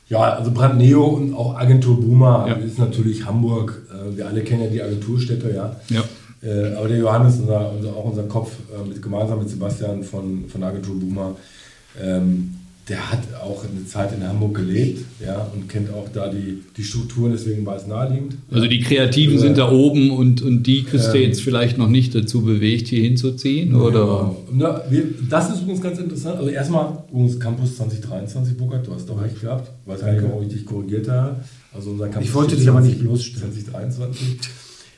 Ja, 0.10 0.36
also 0.36 0.52
Brandneo 0.52 1.06
und 1.06 1.34
auch 1.34 1.56
Agentur 1.56 2.00
Boomer 2.00 2.46
ja. 2.48 2.54
ist 2.58 2.78
natürlich 2.78 3.26
Hamburg. 3.26 3.82
Äh, 3.90 4.16
wir 4.16 4.28
alle 4.28 4.44
kennen 4.44 4.62
ja 4.62 4.70
die 4.70 4.84
Agenturstädte, 4.84 5.56
ja. 5.56 5.76
ja. 5.90 6.04
Äh, 6.48 6.76
aber 6.76 6.88
der 6.88 6.98
Johannes, 7.00 7.40
unser, 7.40 7.72
unser, 7.72 7.96
auch 7.96 8.06
unser 8.06 8.26
Kopf, 8.26 8.52
äh, 8.72 8.88
mit, 8.88 9.02
gemeinsam 9.02 9.40
mit 9.40 9.50
Sebastian 9.50 10.04
von, 10.04 10.48
von 10.48 10.62
Agentur 10.62 11.00
Boomer, 11.00 11.36
ähm, 12.00 12.53
der 12.90 13.12
hat 13.12 13.20
auch 13.42 13.64
eine 13.64 13.86
Zeit 13.86 14.12
in 14.14 14.28
Hamburg 14.28 14.56
gelebt 14.56 15.06
ja, 15.26 15.48
und 15.54 15.70
kennt 15.70 15.90
auch 15.94 16.10
da 16.14 16.28
die, 16.28 16.64
die 16.76 16.84
Strukturen, 16.84 17.32
deswegen 17.32 17.66
war 17.66 17.78
es 17.78 17.88
naheliegend. 17.88 18.36
Also 18.52 18.68
die 18.68 18.82
Kreativen 18.82 19.40
sind 19.40 19.58
da 19.58 19.72
oben 19.72 20.12
und, 20.12 20.42
und 20.42 20.64
die 20.64 20.84
kriegst 20.84 21.14
du 21.14 21.18
ähm, 21.18 21.24
jetzt 21.24 21.42
vielleicht 21.42 21.78
noch 21.78 21.88
nicht 21.88 22.14
dazu 22.14 22.42
bewegt, 22.42 22.90
hier 22.90 23.02
hinzuziehen? 23.02 23.74
Oder? 23.74 24.36
Ja, 24.58 24.82
wir, 24.90 25.06
das 25.30 25.50
ist 25.52 25.62
übrigens 25.62 25.82
ganz 25.82 26.00
interessant. 26.00 26.38
Also 26.38 26.50
erstmal 26.50 27.04
übrigens 27.10 27.40
Campus 27.40 27.78
2023, 27.78 28.58
Burkhard, 28.58 28.86
du 28.86 28.94
hast 28.94 29.08
doch 29.08 29.22
recht 29.22 29.40
gehabt. 29.40 29.72
Weiß 29.86 30.02
gar 30.02 30.12
nicht, 30.12 30.24
warum 30.24 30.44
ich 30.44 30.50
dich 30.50 30.66
korrigiert 30.66 31.08
habe. 31.08 31.38
Also 31.74 31.92
unser 31.92 32.10
Campus 32.10 32.28
ich 32.28 32.34
wollte 32.34 32.56
dich 32.58 32.68
aber 32.68 32.82
nicht 32.82 33.00
bloßstellen. 33.00 33.54
2023. 33.54 34.40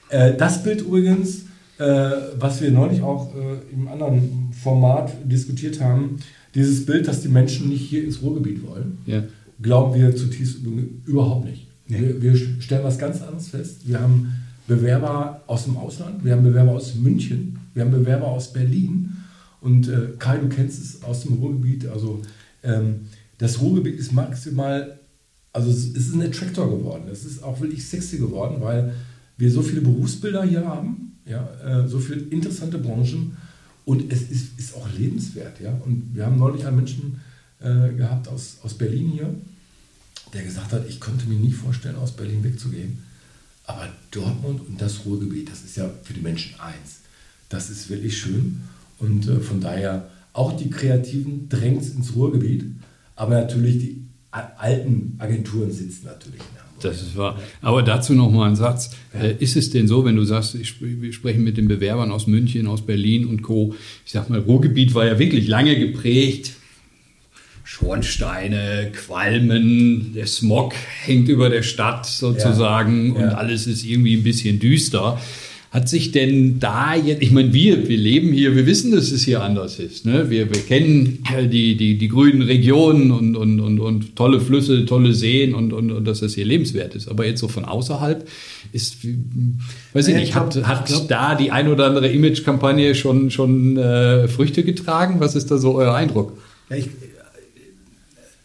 Äh, 0.10 0.34
das 0.36 0.64
Bild 0.64 0.82
übrigens, 0.82 1.46
äh, 1.78 2.10
was 2.40 2.62
wir 2.62 2.72
neulich 2.72 3.02
auch 3.02 3.34
äh, 3.36 3.74
im 3.74 3.88
anderen 3.88 4.52
Format 4.64 5.12
diskutiert 5.24 5.82
haben, 5.82 6.18
dieses 6.56 6.86
Bild, 6.86 7.08
dass 7.08 7.22
die 7.22 7.28
Menschen 7.28 7.70
nicht 7.70 7.82
hier 7.82 8.04
ins 8.04 8.22
Ruhrgebiet 8.22 8.66
wollen, 8.66 8.98
ja. 9.06 9.24
glauben 9.62 9.94
wir 10.00 10.16
zutiefst 10.16 10.60
überhaupt 11.06 11.46
nicht. 11.46 11.68
Nee. 11.88 12.00
Wir, 12.00 12.22
wir, 12.22 12.36
stellen 12.62 12.84
was 12.84 12.98
ganz 12.98 13.22
anderes 13.22 13.50
fest. 13.50 13.88
Wir 13.88 14.00
haben 14.00 14.34
Bewerber 14.68 15.44
aus 15.46 15.66
dem 15.66 15.78
Ausland, 15.78 16.24
wir 16.24 16.32
haben 16.32 16.44
Bewerber 16.44 16.72
aus 16.72 16.96
München, 16.96 17.60
wir 17.74 17.84
haben 17.84 17.92
Bewerber 17.92 18.28
aus 18.28 18.52
Berlin. 18.52 19.12
Und 19.62 19.88
äh, 19.88 20.10
Kai, 20.18 20.38
du 20.38 20.48
kennst 20.48 20.82
es 20.82 21.04
aus 21.04 21.24
dem 21.24 21.34
Ruhrgebiet. 21.34 21.88
Also 21.88 22.22
ähm, 22.64 23.02
das 23.38 23.62
Ruhrgebiet 23.62 24.00
ist 24.00 24.14
maximal, 24.14 25.00
also 25.52 25.70
es 25.70 25.86
ist 25.88 26.14
ein 26.14 26.22
Attractor 26.22 26.70
geworden. 26.70 27.04
Es 27.12 27.26
ist 27.26 27.44
auch 27.44 27.60
wirklich 27.60 27.86
sexy 27.86 28.18
geworden, 28.18 28.58
weil 28.60 28.94
wir 29.38 29.52
so 29.52 29.62
viele 29.62 29.82
Berufsbilder 29.82 30.44
hier 30.44 30.66
haben, 30.66 31.18
ja, 31.26 31.50
äh, 31.64 31.88
so 31.88 32.00
viele 32.00 32.22
interessante 32.22 32.78
Branchen 32.78 33.36
und 33.86 34.12
es 34.12 34.24
ist, 34.24 34.60
ist 34.60 34.76
auch 34.76 34.88
lebenswert. 34.92 35.60
Ja? 35.62 35.72
Und 35.86 36.12
wir 36.14 36.26
haben 36.26 36.38
neulich 36.38 36.66
einen 36.66 36.78
Menschen 36.78 37.22
äh, 37.60 37.94
gehabt 37.94 38.28
aus, 38.28 38.58
aus 38.64 38.74
Berlin 38.74 39.12
hier, 39.12 39.34
der 40.34 40.44
gesagt 40.44 40.74
hat, 40.74 40.90
ich 40.90 41.00
könnte 41.00 41.28
mir 41.28 41.40
nie 41.40 41.52
vorstellen, 41.52 41.96
aus 41.96 42.12
Berlin 42.12 42.44
wegzugehen. 42.44 43.00
Aber 43.66 43.88
Dortmund 44.12 44.68
und 44.68 44.82
das 44.82 45.06
Ruhrgebiet, 45.06 45.50
das 45.50 45.64
ist 45.64 45.78
ja 45.78 45.90
für 46.04 46.14
die 46.14 46.22
Menschen 46.22 46.60
eins. 46.60 47.00
Das 47.50 47.70
ist 47.70 47.90
wirklich 47.90 48.18
schön. 48.18 48.62
Und 49.00 49.28
äh, 49.28 49.40
von 49.40 49.62
daher 49.62 50.10
auch 50.34 50.58
die 50.58 50.70
Kreativen 50.70 51.48
drängt 51.48 51.86
ins 51.86 52.16
Ruhrgebiet. 52.16 52.66
Aber 53.16 53.36
natürlich 53.36 53.80
die 53.80 54.06
alten 54.32 55.16
Agenturen 55.20 55.72
sitzen 55.72 56.06
natürlich 56.06 56.42
in 56.42 56.65
das 56.82 57.02
ist 57.02 57.16
wahr. 57.16 57.40
Aber 57.62 57.84
dazu 57.84 58.14
noch 58.14 58.32
mal 58.32 58.50
ein 58.50 58.56
Satz. 58.56 58.92
Ja. 59.14 59.22
Äh, 59.22 59.36
ist 59.40 59.56
es 59.56 59.70
denn 59.70 59.88
so, 59.88 60.06
wenn 60.06 60.16
du 60.16 60.24
sagst, 60.24 60.56
ich, 60.56 60.76
wir 60.80 61.14
sprechen 61.14 61.44
mit 61.44 61.58
den 61.58 61.68
Bewerbern 61.68 62.12
aus 62.12 62.28
München, 62.28 62.68
aus 62.68 62.86
Berlin 62.86 63.26
und 63.26 63.42
Co. 63.42 63.76
Ich 64.06 64.12
sag 64.12 64.30
mal, 64.30 64.40
Ruhrgebiet 64.40 64.94
war 64.94 65.06
ja 65.06 65.18
wirklich 65.20 65.48
lange 65.48 65.78
geprägt. 65.78 66.54
Schornsteine, 67.64 68.92
Qualmen, 68.94 70.14
der 70.14 70.28
Smog 70.28 70.74
hängt 71.04 71.28
über 71.30 71.50
der 71.50 71.64
Stadt 71.64 72.06
sozusagen 72.06 73.16
ja. 73.16 73.22
Ja. 73.22 73.28
und 73.28 73.36
alles 73.36 73.68
ist 73.68 73.84
irgendwie 73.84 74.16
ein 74.16 74.24
bisschen 74.24 74.60
düster. 74.60 75.20
Hat 75.76 75.90
sich 75.90 76.14
denn 76.14 76.58
da 76.62 76.96
jetzt, 76.96 77.22
ich 77.22 77.32
meine, 77.32 77.52
wir, 77.52 77.90
wir 77.90 77.98
leben 77.98 78.32
hier, 78.32 78.56
wir 78.56 78.66
wissen, 78.66 78.94
dass 78.94 79.12
es 79.12 79.26
hier 79.26 79.44
anders 79.44 79.78
ist. 79.78 80.06
Ne? 80.06 80.30
Wir, 80.30 80.50
wir 80.50 80.62
kennen 80.62 81.22
die, 81.52 81.76
die, 81.76 81.98
die 81.98 82.08
grünen 82.08 82.44
Regionen 82.44 83.12
und, 83.12 83.36
und, 83.36 83.60
und, 83.60 83.82
und 83.82 84.16
tolle 84.16 84.40
Flüsse, 84.40 84.86
tolle 84.86 85.14
Seen 85.14 85.54
und, 85.54 85.74
und, 85.74 85.92
und 85.92 86.06
dass 86.06 86.22
das 86.22 86.34
hier 86.34 86.46
lebenswert 86.46 86.96
ist. 86.96 87.10
Aber 87.10 87.26
jetzt 87.26 87.42
so 87.42 87.50
von 87.50 87.66
außerhalb 87.66 88.26
ist, 88.72 89.00
weiß 89.92 90.08
ich 90.08 90.16
nicht, 90.16 90.34
hat, 90.34 90.56
hat 90.66 91.12
da 91.12 91.36
die 91.36 91.52
ein 91.52 91.68
oder 91.68 91.88
andere 91.88 92.08
Image-Kampagne 92.08 92.96
schon, 92.96 93.30
schon 93.30 93.76
äh, 93.76 94.30
Früchte 94.30 94.64
getragen? 94.64 95.20
Was 95.20 95.36
ist 95.36 95.52
da 95.52 95.58
so 95.58 95.76
euer 95.76 95.94
Eindruck? 95.94 96.38
Ja, 96.70 96.78
ich, 96.78 96.88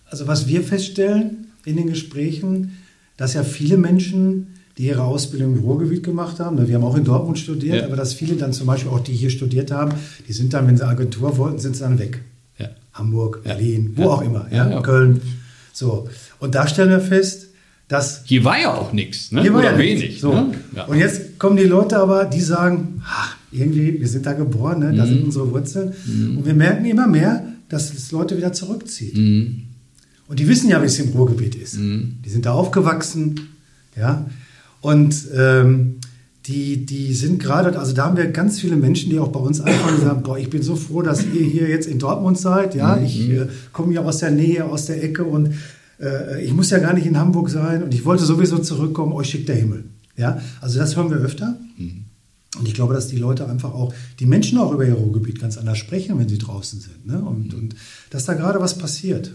also 0.06 0.26
was 0.26 0.48
wir 0.48 0.64
feststellen 0.64 1.46
in 1.64 1.76
den 1.76 1.86
Gesprächen, 1.86 2.76
dass 3.16 3.34
ja 3.34 3.44
viele 3.44 3.76
Menschen 3.76 4.48
die 4.78 4.86
ihre 4.86 5.02
Ausbildung 5.02 5.56
im 5.56 5.60
Ruhrgebiet 5.60 6.02
gemacht 6.02 6.40
haben. 6.40 6.66
Wir 6.66 6.74
haben 6.74 6.84
auch 6.84 6.96
in 6.96 7.04
Dortmund 7.04 7.38
studiert, 7.38 7.76
ja. 7.78 7.84
aber 7.86 7.96
dass 7.96 8.14
viele 8.14 8.36
dann 8.36 8.52
zum 8.52 8.66
Beispiel 8.66 8.90
auch, 8.90 9.00
die 9.00 9.12
hier 9.12 9.30
studiert 9.30 9.70
haben, 9.70 9.92
die 10.26 10.32
sind 10.32 10.52
dann, 10.54 10.66
wenn 10.66 10.76
sie 10.76 10.86
Agentur 10.86 11.36
wollten, 11.36 11.58
sind 11.58 11.76
sie 11.76 11.82
dann 11.82 11.98
weg. 11.98 12.22
Ja. 12.58 12.68
Hamburg, 12.94 13.42
Berlin, 13.44 13.92
wo 13.96 14.10
auch 14.10 14.22
immer, 14.22 14.46
Köln. 14.82 15.20
So. 15.72 16.08
Und 16.38 16.54
da 16.54 16.66
stellen 16.66 16.90
wir 16.90 17.00
fest, 17.00 17.48
dass. 17.90 18.22
Hier 18.24 18.44
war 18.44 18.58
ja 18.58 18.74
auch 18.74 18.92
nichts, 18.92 19.32
ne? 19.32 19.42
Hier 19.42 19.52
war 19.52 19.60
Oder 19.60 19.72
ja 19.72 19.78
wenig. 19.78 20.20
So. 20.20 20.32
Ne? 20.32 20.54
Und 20.86 20.98
jetzt 20.98 21.38
kommen 21.38 21.56
die 21.56 21.64
Leute 21.64 21.98
aber, 21.98 22.24
die 22.24 22.40
sagen, 22.40 23.02
ach, 23.04 23.36
irgendwie, 23.52 24.00
wir 24.00 24.08
sind 24.08 24.26
da 24.26 24.32
geboren, 24.32 24.78
ne? 24.78 24.94
da 24.94 25.04
mhm. 25.04 25.08
sind 25.08 25.24
unsere 25.24 25.50
Wurzeln. 25.50 25.92
Mhm. 26.06 26.38
Und 26.38 26.46
wir 26.46 26.54
merken 26.54 26.84
immer 26.84 27.06
mehr, 27.06 27.44
dass 27.68 27.92
es 27.92 28.12
Leute 28.12 28.36
wieder 28.36 28.52
zurückzieht. 28.52 29.16
Mhm. 29.16 29.62
Und 30.28 30.38
die 30.38 30.46
wissen 30.46 30.70
ja, 30.70 30.80
wie 30.80 30.86
es 30.86 30.98
im 31.00 31.10
Ruhrgebiet 31.10 31.56
ist. 31.56 31.78
Mhm. 31.78 32.18
Die 32.24 32.30
sind 32.30 32.46
da 32.46 32.52
aufgewachsen. 32.52 33.48
Ja, 33.96 34.26
und 34.80 35.26
ähm, 35.34 36.00
die, 36.46 36.86
die 36.86 37.14
sind 37.14 37.40
gerade, 37.40 37.78
also 37.78 37.92
da 37.92 38.06
haben 38.06 38.16
wir 38.16 38.26
ganz 38.28 38.60
viele 38.60 38.76
Menschen, 38.76 39.10
die 39.10 39.18
auch 39.18 39.28
bei 39.28 39.40
uns 39.40 39.60
anfangen 39.60 39.96
und 39.96 40.02
sagen, 40.02 40.22
boah, 40.22 40.38
ich 40.38 40.48
bin 40.48 40.62
so 40.62 40.74
froh, 40.74 41.02
dass 41.02 41.24
ihr 41.24 41.44
hier 41.44 41.68
jetzt 41.68 41.86
in 41.86 41.98
Dortmund 41.98 42.38
seid. 42.38 42.74
Ja, 42.74 42.96
mhm. 42.96 43.04
ich 43.04 43.30
äh, 43.30 43.46
komme 43.72 43.94
ja 43.94 44.02
aus 44.02 44.18
der 44.18 44.30
Nähe, 44.30 44.64
aus 44.64 44.86
der 44.86 45.02
Ecke 45.04 45.24
und 45.24 45.54
äh, 46.00 46.42
ich 46.42 46.52
muss 46.52 46.70
ja 46.70 46.78
gar 46.78 46.94
nicht 46.94 47.06
in 47.06 47.18
Hamburg 47.18 47.50
sein 47.50 47.82
und 47.82 47.94
ich 47.94 48.04
wollte 48.04 48.24
sowieso 48.24 48.58
zurückkommen, 48.58 49.12
euch 49.12 49.28
schickt 49.28 49.48
der 49.48 49.56
Himmel. 49.56 49.84
Ja, 50.16 50.40
also 50.60 50.78
das 50.78 50.96
hören 50.96 51.10
wir 51.10 51.18
öfter. 51.18 51.58
Mhm. 51.76 52.04
Und 52.58 52.66
ich 52.66 52.74
glaube, 52.74 52.94
dass 52.94 53.06
die 53.06 53.16
Leute 53.16 53.48
einfach 53.48 53.72
auch, 53.72 53.94
die 54.18 54.26
Menschen 54.26 54.58
auch 54.58 54.72
über 54.72 54.84
ihr 54.84 54.94
Ruhrgebiet 54.94 55.40
ganz 55.40 55.56
anders 55.56 55.78
sprechen, 55.78 56.18
wenn 56.18 56.28
sie 56.28 56.38
draußen 56.38 56.80
sind. 56.80 57.06
Ne? 57.06 57.22
Und, 57.22 57.54
und 57.54 57.76
dass 58.10 58.24
da 58.24 58.34
gerade 58.34 58.60
was 58.60 58.76
passiert. 58.76 59.32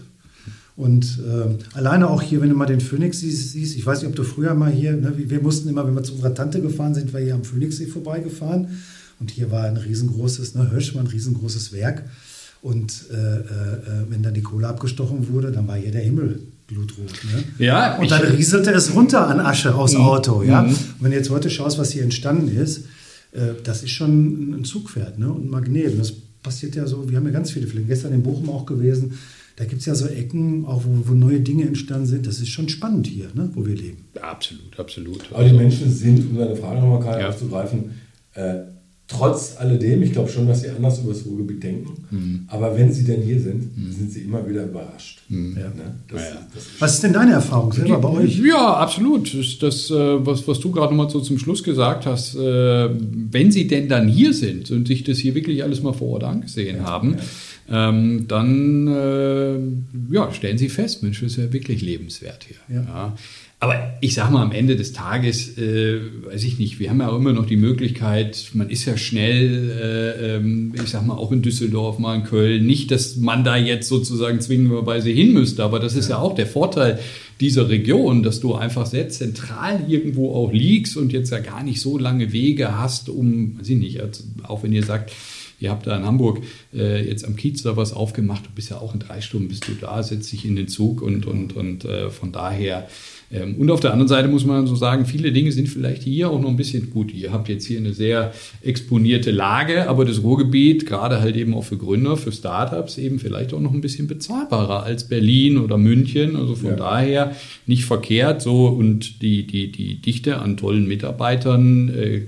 Und 0.76 1.18
äh, 1.26 1.76
alleine 1.76 2.08
auch 2.10 2.20
hier, 2.20 2.42
wenn 2.42 2.50
du 2.50 2.54
mal 2.54 2.66
den 2.66 2.80
Phoenix 2.80 3.20
siehst, 3.20 3.56
ich 3.56 3.86
weiß 3.86 4.00
nicht, 4.00 4.10
ob 4.10 4.14
du 4.14 4.24
früher 4.24 4.54
mal 4.54 4.70
hier, 4.70 4.92
ne, 4.92 5.14
wir 5.16 5.40
mussten 5.40 5.70
immer, 5.70 5.86
wenn 5.86 5.94
wir 5.94 6.02
zu 6.02 6.12
unserer 6.12 6.34
Tante 6.34 6.60
gefahren 6.60 6.94
sind, 6.94 7.14
wir 7.14 7.20
hier 7.20 7.34
am 7.34 7.44
Phoenixsee 7.44 7.86
vorbeigefahren. 7.86 8.68
Und 9.18 9.30
hier 9.30 9.50
war 9.50 9.64
ein 9.64 9.78
riesengroßes, 9.78 10.54
ne, 10.54 10.70
Hirsch 10.70 10.94
ein 10.94 11.06
riesengroßes 11.06 11.72
Werk. 11.72 12.04
Und 12.60 13.06
äh, 13.10 13.14
äh, 13.14 13.42
wenn 14.10 14.22
dann 14.22 14.34
die 14.34 14.42
Kohle 14.42 14.68
abgestochen 14.68 15.32
wurde, 15.32 15.50
dann 15.50 15.66
war 15.66 15.76
hier 15.76 15.92
der 15.92 16.02
Himmel 16.02 16.40
blutrot. 16.66 17.12
Ne? 17.24 17.44
Ja, 17.64 17.96
und 17.96 18.10
dann 18.10 18.22
rieselte 18.22 18.70
es 18.72 18.94
runter 18.94 19.28
an 19.28 19.40
Asche 19.40 19.74
aus 19.74 19.94
mhm. 19.94 20.00
Auto. 20.00 20.42
Ja? 20.42 20.62
Mhm. 20.62 20.70
Und 20.70 20.78
wenn 21.00 21.10
du 21.12 21.16
jetzt 21.16 21.30
heute 21.30 21.48
schaust, 21.48 21.78
was 21.78 21.92
hier 21.92 22.02
entstanden 22.02 22.54
ist, 22.54 22.84
äh, 23.32 23.54
das 23.64 23.82
ist 23.82 23.90
schon 23.90 24.60
ein 24.60 24.64
Zugpferd 24.64 25.18
ne? 25.18 25.32
und 25.32 25.46
ein 25.46 25.50
Magnet. 25.50 25.92
Und 25.92 26.00
das 26.00 26.12
passiert 26.42 26.74
ja 26.74 26.86
so, 26.86 27.08
wir 27.08 27.16
haben 27.16 27.26
ja 27.26 27.32
ganz 27.32 27.50
viele 27.50 27.66
Flächen. 27.66 27.88
Gestern 27.88 28.12
in 28.12 28.22
Bochum 28.22 28.50
auch 28.50 28.66
gewesen 28.66 29.14
da 29.56 29.64
gibt 29.64 29.80
es 29.80 29.86
ja 29.86 29.94
so 29.94 30.06
Ecken, 30.06 30.66
auch 30.66 30.84
wo, 30.84 31.08
wo, 31.08 31.14
neue 31.14 31.40
Dinge 31.40 31.64
entstanden 31.64 32.06
sind. 32.06 32.26
Das 32.26 32.40
ist 32.40 32.48
schon 32.48 32.68
spannend 32.68 33.06
hier, 33.06 33.28
ne, 33.34 33.50
wo 33.54 33.66
wir 33.66 33.74
leben. 33.74 34.04
Ja, 34.14 34.22
absolut, 34.24 34.78
absolut. 34.78 35.24
Aber 35.32 35.44
die 35.44 35.54
Menschen 35.54 35.90
sind, 35.90 36.30
um 36.30 36.36
deine 36.36 36.54
Frage 36.54 36.80
nochmal 36.80 37.20
ja. 37.20 37.28
aufzugreifen, 37.28 37.92
äh, 38.34 38.56
trotz 39.08 39.56
alledem, 39.56 40.02
ich 40.02 40.12
glaube 40.12 40.28
schon, 40.28 40.46
dass 40.46 40.62
sie 40.62 40.68
anders 40.68 40.98
über 40.98 41.12
das 41.12 41.24
Ruhrgebiet 41.24 41.62
denken, 41.62 42.04
mhm. 42.10 42.44
aber 42.48 42.76
wenn 42.76 42.92
sie 42.92 43.04
denn 43.04 43.22
hier 43.22 43.40
sind, 43.40 43.76
mhm. 43.76 43.92
sind 43.92 44.10
sie 44.10 44.22
immer 44.22 44.46
wieder 44.46 44.64
überrascht. 44.64 45.22
Mhm. 45.28 45.56
Ja. 45.56 45.68
Ne? 45.68 45.94
Das, 46.08 46.22
ja, 46.22 46.46
das 46.52 46.62
ist 46.62 46.80
was 46.80 46.94
ist 46.94 47.02
denn 47.04 47.12
deine 47.12 47.32
Erfahrung 47.32 47.72
selber 47.72 47.98
bei 47.98 48.08
euch? 48.08 48.38
Ja, 48.38 48.74
absolut. 48.74 49.32
Das, 49.32 49.58
das 49.58 49.90
äh, 49.90 50.26
was, 50.26 50.46
was 50.48 50.60
du 50.60 50.70
gerade 50.72 50.92
nochmal 50.92 51.08
so 51.08 51.20
zum 51.20 51.38
Schluss 51.38 51.62
gesagt 51.62 52.04
hast, 52.04 52.34
äh, 52.34 52.90
wenn 52.90 53.52
sie 53.52 53.68
denn 53.68 53.88
dann 53.88 54.08
hier 54.08 54.34
sind 54.34 54.70
und 54.70 54.88
sich 54.88 55.04
das 55.04 55.18
hier 55.18 55.34
wirklich 55.34 55.62
alles 55.62 55.82
mal 55.82 55.92
vor 55.92 56.08
Ort 56.08 56.24
angesehen 56.24 56.82
haben, 56.82 57.16
ähm, 57.70 58.26
dann 58.28 58.86
äh, 58.88 60.14
ja, 60.14 60.32
stellen 60.32 60.58
sie 60.58 60.68
fest, 60.68 61.02
Mensch, 61.02 61.20
das 61.20 61.32
ist 61.32 61.38
ja 61.38 61.52
wirklich 61.52 61.82
lebenswert 61.82 62.46
hier. 62.46 62.76
Ja. 62.76 63.16
Aber 63.58 63.94
ich 64.02 64.12
sage 64.12 64.34
mal, 64.34 64.42
am 64.42 64.52
Ende 64.52 64.76
des 64.76 64.92
Tages, 64.92 65.56
äh, 65.56 65.98
weiß 66.26 66.44
ich 66.44 66.58
nicht, 66.58 66.78
wir 66.78 66.90
haben 66.90 67.00
ja 67.00 67.08
auch 67.08 67.16
immer 67.16 67.32
noch 67.32 67.46
die 67.46 67.56
Möglichkeit, 67.56 68.50
man 68.52 68.68
ist 68.68 68.84
ja 68.84 68.98
schnell, 68.98 69.70
äh, 69.70 70.36
ähm, 70.36 70.74
ich 70.74 70.90
sage 70.90 71.06
mal, 71.06 71.14
auch 71.14 71.32
in 71.32 71.40
Düsseldorf, 71.40 71.98
mal 71.98 72.16
in 72.16 72.24
Köln. 72.24 72.66
Nicht, 72.66 72.90
dass 72.90 73.16
man 73.16 73.44
da 73.44 73.56
jetzt 73.56 73.88
sozusagen 73.88 74.42
zwingenderweise 74.42 75.08
hin 75.08 75.32
müsste, 75.32 75.64
aber 75.64 75.80
das 75.80 75.96
ist 75.96 76.10
ja, 76.10 76.16
ja 76.16 76.22
auch 76.22 76.34
der 76.34 76.46
Vorteil 76.46 76.98
dieser 77.40 77.70
Region, 77.70 78.22
dass 78.22 78.40
du 78.40 78.54
einfach 78.54 78.84
sehr 78.84 79.08
zentral 79.08 79.84
irgendwo 79.88 80.34
auch 80.34 80.52
liegst 80.52 80.98
und 80.98 81.14
jetzt 81.14 81.30
ja 81.30 81.38
gar 81.38 81.62
nicht 81.62 81.80
so 81.80 81.96
lange 81.96 82.32
Wege 82.32 82.78
hast, 82.78 83.08
um, 83.08 83.58
weiß 83.58 83.70
ich 83.70 83.78
nicht, 83.78 84.00
auch 84.42 84.64
wenn 84.64 84.72
ihr 84.72 84.84
sagt, 84.84 85.12
Ihr 85.58 85.70
habt 85.70 85.86
da 85.86 85.96
in 85.96 86.04
Hamburg 86.04 86.42
äh, 86.74 87.06
jetzt 87.08 87.24
am 87.24 87.36
Kiez 87.36 87.62
da 87.62 87.76
was 87.76 87.92
aufgemacht. 87.92 88.46
Du 88.46 88.50
bist 88.54 88.70
ja 88.70 88.78
auch 88.78 88.94
in 88.94 89.00
drei 89.00 89.20
Stunden 89.20 89.48
bist 89.48 89.66
du 89.68 89.72
da, 89.72 90.02
setzt 90.02 90.32
dich 90.32 90.44
in 90.44 90.56
den 90.56 90.68
Zug 90.68 91.02
und, 91.02 91.26
und, 91.26 91.56
und 91.56 91.84
äh, 91.84 92.10
von 92.10 92.32
daher 92.32 92.88
ähm, 93.32 93.56
und 93.56 93.70
auf 93.70 93.80
der 93.80 93.92
anderen 93.92 94.08
Seite 94.08 94.28
muss 94.28 94.44
man 94.44 94.66
so 94.66 94.76
sagen, 94.76 95.04
viele 95.04 95.32
Dinge 95.32 95.50
sind 95.50 95.68
vielleicht 95.68 96.02
hier 96.02 96.30
auch 96.30 96.40
noch 96.40 96.48
ein 96.48 96.56
bisschen 96.56 96.90
gut. 96.90 97.12
Ihr 97.12 97.32
habt 97.32 97.48
jetzt 97.48 97.66
hier 97.66 97.78
eine 97.78 97.92
sehr 97.92 98.32
exponierte 98.62 99.30
Lage, 99.30 99.88
aber 99.88 100.04
das 100.04 100.22
Ruhrgebiet, 100.22 100.86
gerade 100.86 101.20
halt 101.20 101.36
eben 101.36 101.54
auch 101.54 101.64
für 101.64 101.76
Gründer, 101.76 102.16
für 102.16 102.30
Startups, 102.30 102.98
eben 102.98 103.18
vielleicht 103.18 103.52
auch 103.52 103.60
noch 103.60 103.72
ein 103.72 103.80
bisschen 103.80 104.06
bezahlbarer 104.06 104.84
als 104.84 105.08
Berlin 105.08 105.58
oder 105.58 105.76
München. 105.76 106.36
Also 106.36 106.54
von 106.54 106.70
ja. 106.70 106.76
daher 106.76 107.36
nicht 107.66 107.84
verkehrt 107.84 108.42
so 108.42 108.66
und 108.66 109.22
die, 109.22 109.46
die, 109.46 109.72
die 109.72 110.00
Dichte 110.00 110.38
an 110.38 110.56
tollen 110.56 110.86
Mitarbeitern 110.86 111.88
äh, 111.88 112.22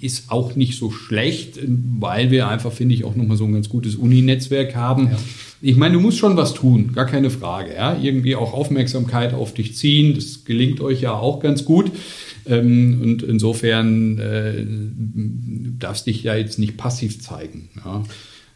ist 0.00 0.30
auch 0.30 0.56
nicht 0.56 0.78
so 0.78 0.90
schlecht, 0.90 1.58
weil 1.98 2.30
wir 2.30 2.48
einfach, 2.48 2.72
finde 2.72 2.94
ich, 2.94 3.04
auch 3.04 3.16
nochmal 3.16 3.36
so 3.36 3.44
ein 3.44 3.52
ganz 3.52 3.68
gutes 3.68 3.96
Uni-Netzwerk 3.96 4.74
haben. 4.74 5.10
Ja 5.10 5.18
ich 5.62 5.76
meine, 5.76 5.94
du 5.94 6.00
musst 6.00 6.18
schon 6.18 6.36
was 6.36 6.54
tun, 6.54 6.92
gar 6.94 7.06
keine 7.06 7.30
Frage. 7.30 7.74
Ja? 7.74 7.96
Irgendwie 8.00 8.36
auch 8.36 8.54
Aufmerksamkeit 8.54 9.34
auf 9.34 9.52
dich 9.52 9.76
ziehen, 9.76 10.14
das 10.14 10.44
gelingt 10.44 10.80
euch 10.80 11.02
ja 11.02 11.12
auch 11.12 11.40
ganz 11.40 11.64
gut. 11.64 11.90
Ähm, 12.46 13.00
und 13.02 13.22
insofern 13.22 14.18
äh, 14.18 14.64
darfst 15.78 16.06
dich 16.06 16.22
ja 16.22 16.34
jetzt 16.34 16.58
nicht 16.58 16.76
passiv 16.76 17.20
zeigen. 17.20 17.68
Ja? 17.84 18.02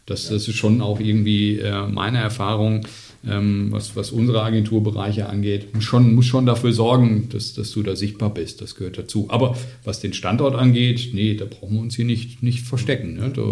Das, 0.07 0.29
das 0.29 0.47
ist 0.47 0.55
schon 0.55 0.81
auch 0.81 0.99
irgendwie 0.99 1.59
äh, 1.59 1.87
meine 1.87 2.17
Erfahrung, 2.19 2.87
ähm, 3.29 3.67
was, 3.71 3.95
was 3.95 4.11
unsere 4.11 4.43
Agenturbereiche 4.43 5.27
angeht. 5.27 5.73
Muss 5.73 5.83
schon, 5.83 6.13
muss 6.13 6.25
schon 6.25 6.45
dafür 6.45 6.73
sorgen, 6.73 7.29
dass, 7.31 7.53
dass 7.53 7.71
du 7.71 7.83
da 7.83 7.95
sichtbar 7.95 8.33
bist. 8.33 8.61
Das 8.61 8.75
gehört 8.75 8.97
dazu. 8.97 9.27
Aber 9.29 9.55
was 9.83 9.99
den 9.99 10.13
Standort 10.13 10.55
angeht, 10.55 11.09
nee, 11.13 11.35
da 11.35 11.45
brauchen 11.45 11.75
wir 11.75 11.81
uns 11.81 11.95
hier 11.95 12.05
nicht, 12.05 12.43
nicht 12.43 12.61
verstecken. 12.61 13.15
Ne? 13.15 13.31
Da 13.33 13.43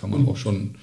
kann 0.00 0.10
man 0.10 0.26
auch 0.26 0.36
schon 0.36 0.74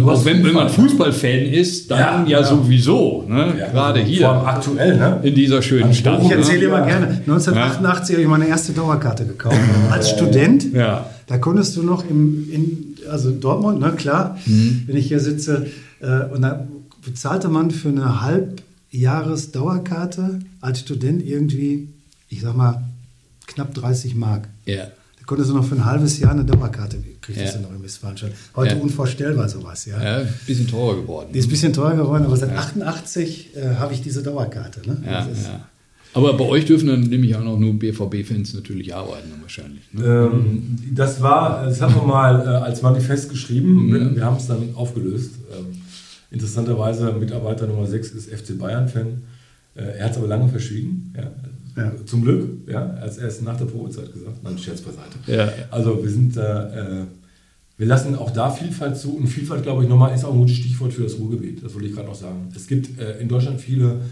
auch 0.00 0.24
wenn, 0.24 0.44
wenn 0.44 0.54
man 0.54 0.68
Fußballfan 0.68 1.40
ist, 1.52 1.90
dann 1.90 2.26
ja, 2.26 2.38
ja, 2.38 2.40
ja. 2.40 2.44
sowieso. 2.44 3.24
Ne? 3.28 3.54
Ja, 3.58 3.68
Gerade 3.68 4.00
hier. 4.00 4.28
aktuell, 4.28 4.96
ne? 4.96 5.20
In 5.22 5.34
dieser 5.34 5.60
schönen 5.60 5.92
Stadt. 5.92 6.22
Ich 6.22 6.30
erzähle 6.30 6.68
mal 6.68 6.86
gerne. 6.86 7.08
1988 7.08 8.14
habe 8.14 8.22
ich 8.22 8.28
meine 8.28 8.48
erste 8.48 8.72
Dauerkarte 8.72 9.26
gekauft. 9.26 9.58
Als 9.90 10.10
Student. 10.10 10.72
Ja. 10.72 11.10
Da 11.26 11.38
konntest 11.38 11.76
du 11.76 11.82
noch 11.82 12.08
im, 12.08 12.50
in, 12.50 12.96
also 13.10 13.30
Dortmund, 13.30 13.80
ne, 13.80 13.92
klar, 13.92 14.38
mhm. 14.46 14.84
wenn 14.86 14.96
ich 14.96 15.08
hier 15.08 15.20
sitze, 15.20 15.66
äh, 16.00 16.34
und 16.34 16.42
da 16.42 16.66
bezahlte 17.04 17.48
man 17.48 17.70
für 17.70 17.88
eine 17.88 18.22
Halbjahresdauerkarte 18.22 20.38
als 20.60 20.80
Student 20.80 21.26
irgendwie, 21.26 21.88
ich 22.28 22.40
sag 22.40 22.56
mal, 22.56 22.82
knapp 23.46 23.74
30 23.74 24.14
Mark. 24.14 24.48
Ja. 24.64 24.86
Da 24.86 25.24
konntest 25.26 25.50
du 25.50 25.54
noch 25.54 25.64
für 25.64 25.74
ein 25.74 25.84
halbes 25.84 26.18
Jahr 26.18 26.32
eine 26.32 26.44
Dauerkarte 26.44 27.02
kriegst 27.22 27.40
ja. 27.40 27.52
du 27.52 27.60
noch 27.60 27.74
in 27.74 27.82
Westfalenstadt. 27.82 28.32
Heute 28.54 28.74
ja. 28.74 28.80
unvorstellbar 28.80 29.48
sowas, 29.48 29.86
ja. 29.86 30.02
Ja, 30.02 30.16
ein 30.18 30.28
bisschen 30.46 30.68
teurer 30.68 30.96
geworden. 30.96 31.30
Die 31.32 31.38
ist 31.38 31.46
ein 31.46 31.50
bisschen 31.50 31.72
teurer 31.72 31.96
geworden, 31.96 32.24
aber 32.24 32.36
seit 32.36 32.50
ja. 32.50 32.58
88 32.58 33.56
äh, 33.56 33.74
habe 33.76 33.94
ich 33.94 34.02
diese 34.02 34.22
Dauerkarte. 34.22 34.86
Ne? 34.86 35.02
Ja, 35.04 35.20
ja. 35.20 35.68
Aber 36.14 36.34
bei 36.34 36.44
euch 36.44 36.66
dürfen 36.66 36.88
dann 36.88 37.00
nämlich 37.02 37.34
auch 37.36 37.44
noch 37.44 37.58
nur 37.58 37.72
BVB-Fans 37.78 38.52
natürlich 38.52 38.94
arbeiten, 38.94 39.30
wahrscheinlich. 39.40 39.80
Ne? 39.92 40.04
Ähm, 40.04 40.78
das 40.94 41.22
war, 41.22 41.64
das 41.64 41.80
haben 41.80 41.94
wir 41.94 42.02
mal 42.02 42.40
äh, 42.40 42.48
als 42.48 42.82
Manifest 42.82 43.30
geschrieben. 43.30 43.86
Mhm. 43.86 43.94
Wir, 43.94 44.16
wir 44.16 44.24
haben 44.24 44.36
es 44.36 44.46
dann 44.46 44.74
aufgelöst. 44.74 45.30
Ähm, 45.50 45.81
interessanterweise, 46.32 47.12
Mitarbeiter 47.12 47.66
Nummer 47.66 47.86
6 47.86 48.10
ist 48.12 48.30
FC 48.30 48.58
Bayern-Fan. 48.58 49.22
Äh, 49.74 49.98
er 49.98 50.04
hat 50.06 50.12
es 50.12 50.18
aber 50.18 50.28
lange 50.28 50.48
verschwiegen. 50.48 51.12
Ja. 51.16 51.30
Ja. 51.74 51.92
Zum 52.04 52.22
Glück, 52.22 52.68
ja, 52.68 52.84
als 52.94 53.16
erst 53.16 53.42
nach 53.42 53.56
der 53.56 53.64
Probezeit 53.64 54.12
gesagt. 54.12 54.42
Nein, 54.42 54.58
Scherz 54.58 54.82
beiseite. 54.82 55.16
Ja. 55.26 55.50
Also 55.70 56.02
wir 56.02 56.10
sind 56.10 56.36
äh, 56.36 57.06
wir 57.82 57.88
lassen 57.88 58.14
auch 58.14 58.30
da 58.30 58.50
Vielfalt 58.50 58.96
zu 58.96 59.16
und 59.16 59.26
Vielfalt, 59.26 59.64
glaube 59.64 59.82
ich, 59.82 59.88
nochmal 59.88 60.14
ist 60.14 60.24
auch 60.24 60.32
ein 60.32 60.38
gutes 60.38 60.56
Stichwort 60.56 60.92
für 60.92 61.02
das 61.02 61.18
Ruhrgebiet. 61.18 61.64
Das 61.64 61.74
wollte 61.74 61.88
ich 61.88 61.94
gerade 61.94 62.06
noch 62.06 62.14
sagen. 62.14 62.48
Es 62.54 62.68
gibt 62.68 62.98
äh, 62.98 63.18
in 63.18 63.28
Deutschland 63.28 63.60
viele 63.60 64.02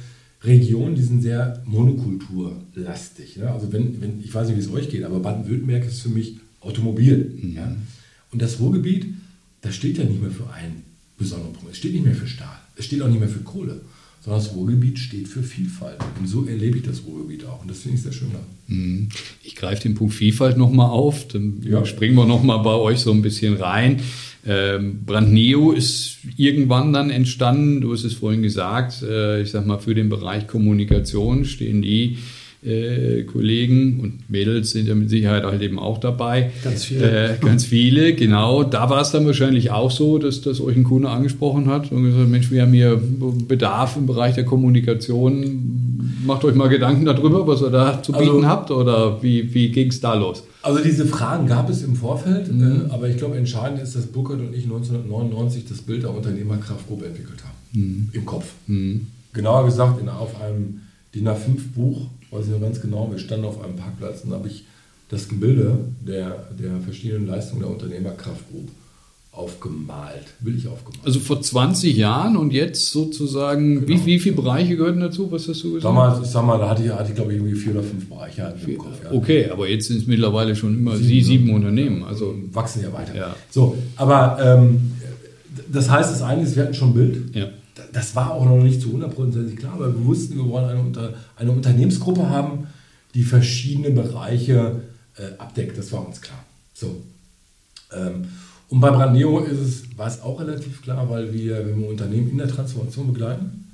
Regionen, 0.42 0.96
die 0.96 1.02
sind 1.02 1.22
sehr 1.22 1.62
monokulturlastig. 1.66 3.36
Ne? 3.36 3.48
Also 3.48 3.72
wenn, 3.72 4.00
wenn, 4.00 4.20
ich 4.20 4.34
weiß 4.34 4.48
nicht, 4.48 4.56
wie 4.56 4.60
es 4.60 4.72
euch 4.72 4.88
geht, 4.88 5.04
aber 5.04 5.20
Baden-Württemberg 5.20 5.86
ist 5.86 6.00
für 6.00 6.08
mich 6.08 6.38
Automobil. 6.60 7.38
Mhm. 7.40 7.54
Ja? 7.54 7.76
Und 8.32 8.42
das 8.42 8.58
Ruhrgebiet, 8.58 9.06
das 9.60 9.76
steht 9.76 9.98
ja 9.98 10.04
nicht 10.04 10.20
mehr 10.20 10.32
für 10.32 10.50
einen 10.50 10.82
besonderen 11.20 11.52
Punkt. 11.52 11.70
Es 11.70 11.78
steht 11.78 11.92
nicht 11.92 12.04
mehr 12.04 12.16
für 12.16 12.26
Stahl. 12.26 12.58
Es 12.74 12.86
steht 12.86 13.00
auch 13.02 13.08
nicht 13.08 13.20
mehr 13.20 13.28
für 13.28 13.40
Kohle 13.40 13.80
sondern 14.22 14.42
das 14.42 14.54
Ruhrgebiet 14.54 14.98
steht 14.98 15.28
für 15.28 15.42
Vielfalt. 15.42 15.96
Und 16.18 16.26
so 16.26 16.44
erlebe 16.44 16.76
ich 16.76 16.84
das 16.84 17.02
Ruhrgebiet 17.06 17.46
auch. 17.46 17.62
Und 17.62 17.70
das 17.70 17.78
finde 17.78 17.96
ich 17.96 18.02
sehr 18.02 18.12
schön. 18.12 18.28
Mhm. 18.66 19.08
Ich 19.42 19.56
greife 19.56 19.82
den 19.82 19.94
Punkt 19.94 20.12
Vielfalt 20.12 20.58
nochmal 20.58 20.90
auf. 20.90 21.26
Dann 21.28 21.62
ja. 21.62 21.84
springen 21.86 22.16
wir 22.16 22.26
nochmal 22.26 22.58
bei 22.62 22.74
euch 22.74 22.98
so 23.00 23.12
ein 23.12 23.22
bisschen 23.22 23.54
rein. 23.54 24.00
Ähm, 24.46 25.04
Brandneo 25.06 25.72
ist 25.72 26.18
irgendwann 26.36 26.92
dann 26.92 27.08
entstanden. 27.08 27.80
Du 27.80 27.92
hast 27.92 28.04
es 28.04 28.12
vorhin 28.12 28.42
gesagt. 28.42 29.02
Äh, 29.02 29.40
ich 29.40 29.50
sag 29.50 29.66
mal, 29.66 29.78
für 29.78 29.94
den 29.94 30.10
Bereich 30.10 30.46
Kommunikation 30.46 31.46
stehen 31.46 31.80
die 31.80 32.18
äh, 32.62 33.22
Kollegen 33.22 34.00
und 34.00 34.30
Mädels 34.30 34.72
sind 34.72 34.86
ja 34.86 34.94
mit 34.94 35.08
Sicherheit 35.08 35.44
halt 35.44 35.62
eben 35.62 35.78
auch 35.78 35.98
dabei. 35.98 36.50
Ganz 36.62 36.84
viele. 36.84 37.30
Äh, 37.30 37.36
ganz 37.40 37.64
viele, 37.64 38.14
genau. 38.14 38.64
Da 38.64 38.90
war 38.90 39.00
es 39.00 39.10
dann 39.12 39.24
wahrscheinlich 39.24 39.70
auch 39.70 39.90
so, 39.90 40.18
dass, 40.18 40.42
dass 40.42 40.60
euch 40.60 40.76
ein 40.76 40.84
Kunde 40.84 41.08
angesprochen 41.08 41.68
hat 41.68 41.90
und 41.90 42.04
gesagt, 42.04 42.28
Mensch, 42.28 42.50
wir 42.50 42.62
haben 42.62 42.74
hier 42.74 43.00
Bedarf 43.48 43.96
im 43.96 44.06
Bereich 44.06 44.34
der 44.34 44.44
Kommunikation. 44.44 46.00
Macht 46.26 46.44
euch 46.44 46.54
mal 46.54 46.68
Gedanken 46.68 47.06
darüber, 47.06 47.46
was 47.46 47.62
ihr 47.62 47.70
da 47.70 48.02
zu 48.02 48.12
bieten 48.12 48.28
also, 48.28 48.46
habt 48.46 48.70
oder 48.70 49.22
wie, 49.22 49.54
wie 49.54 49.70
ging 49.70 49.88
es 49.88 50.00
da 50.00 50.12
los? 50.12 50.44
Also 50.60 50.82
diese 50.82 51.06
Fragen 51.06 51.46
gab 51.46 51.70
es 51.70 51.82
im 51.82 51.96
Vorfeld, 51.96 52.52
mhm. 52.52 52.88
äh, 52.90 52.92
aber 52.92 53.08
ich 53.08 53.16
glaube, 53.16 53.38
entscheidend 53.38 53.80
ist, 53.80 53.96
dass 53.96 54.06
Burkhardt 54.06 54.40
und 54.40 54.54
ich 54.54 54.64
1999 54.64 55.64
das 55.66 55.78
Bild 55.78 56.02
der 56.02 56.14
Unternehmerkraftgruppe 56.14 57.06
entwickelt 57.06 57.38
haben. 57.42 57.56
Mhm. 57.72 58.08
Im 58.12 58.26
Kopf. 58.26 58.44
Mhm. 58.66 59.06
Genauer 59.32 59.64
gesagt, 59.64 59.98
in, 60.02 60.10
auf 60.10 60.38
einem 60.42 60.80
DIN 61.14 61.28
A5-Buch 61.28 62.06
weiß 62.30 62.46
ich 62.46 62.52
noch 62.52 62.60
ganz 62.60 62.80
genau, 62.80 63.10
wir 63.10 63.18
standen 63.18 63.46
auf 63.46 63.62
einem 63.62 63.76
Parkplatz 63.76 64.22
und 64.22 64.30
da 64.30 64.36
habe 64.36 64.48
ich 64.48 64.64
das 65.08 65.28
Gebilde 65.28 65.78
der, 66.00 66.48
der 66.58 66.80
verschiedenen 66.84 67.26
Leistungen 67.26 67.62
der 67.62 67.70
Unternehmerkraft 67.70 68.48
Group 68.50 68.68
aufgemalt, 69.32 70.26
will 70.40 70.56
ich 70.56 70.66
aufgemalt. 70.66 71.04
Also 71.04 71.20
vor 71.20 71.40
20 71.40 71.96
Jahren 71.96 72.36
und 72.36 72.52
jetzt 72.52 72.90
sozusagen, 72.90 73.86
genau. 73.86 73.88
wie, 73.88 74.06
wie 74.06 74.18
viele 74.18 74.36
Bereiche 74.36 74.76
gehörten 74.76 75.00
dazu? 75.00 75.30
Was 75.30 75.48
hast 75.48 75.62
du 75.62 75.74
gesagt? 75.74 75.84
Damals, 75.84 76.20
ich 76.24 76.30
sag 76.30 76.44
mal, 76.44 76.58
da 76.58 76.68
hatte 76.68 76.84
ich, 76.84 76.90
hatte 76.90 77.10
ich 77.10 77.14
glaube 77.14 77.32
ich 77.32 77.38
irgendwie 77.38 77.54
vier 77.54 77.72
oder 77.72 77.82
fünf 77.82 78.08
Bereiche 78.08 78.42
halt 78.42 78.56
im 78.66 78.78
Kopf. 78.78 78.98
Ja. 79.04 79.12
Okay, 79.12 79.48
aber 79.50 79.68
jetzt 79.68 79.86
sind 79.86 79.98
es 79.98 80.06
mittlerweile 80.06 80.54
schon 80.56 80.78
immer 80.78 80.96
sieben, 80.96 81.08
Sie, 81.08 81.22
sieben 81.22 81.50
Unternehmen. 81.54 82.02
Also 82.04 82.34
wachsen 82.52 82.82
ja 82.82 82.92
weiter. 82.92 83.14
Ja. 83.14 83.36
So, 83.50 83.76
aber 83.96 84.38
ähm, 84.42 84.92
das 85.72 85.88
heißt, 85.88 86.12
das 86.12 86.22
eine 86.22 86.42
ist, 86.42 86.56
wir 86.56 86.64
hatten 86.64 86.74
schon 86.74 86.90
ein 86.90 86.94
Bild. 86.94 87.34
Ja 87.34 87.50
das 87.92 88.14
war 88.16 88.32
auch 88.32 88.44
noch 88.44 88.62
nicht 88.62 88.80
zu 88.80 88.92
hundertprozentig 88.92 89.56
klar, 89.56 89.74
aber 89.74 89.94
wir 89.94 90.04
wussten, 90.04 90.36
wir 90.36 90.46
wollen 90.48 90.66
eine, 90.66 90.80
Unter 90.80 91.14
eine 91.36 91.52
Unternehmensgruppe 91.52 92.28
haben, 92.28 92.66
die 93.14 93.22
verschiedene 93.22 93.90
Bereiche 93.90 94.82
äh, 95.16 95.36
abdeckt. 95.38 95.76
Das 95.76 95.92
war 95.92 96.06
uns 96.06 96.20
klar. 96.20 96.44
So. 96.74 97.02
Ähm, 97.92 98.26
und 98.68 98.80
bei 98.80 98.90
Brandeo 98.90 99.40
ist 99.40 99.58
es, 99.58 99.98
war 99.98 100.06
es 100.06 100.20
auch 100.22 100.40
relativ 100.40 100.80
klar, 100.82 101.10
weil 101.10 101.32
wir, 101.32 101.66
wenn 101.66 101.80
wir 101.80 101.88
Unternehmen 101.88 102.30
in 102.30 102.38
der 102.38 102.48
Transformation 102.48 103.12
begleiten, 103.12 103.72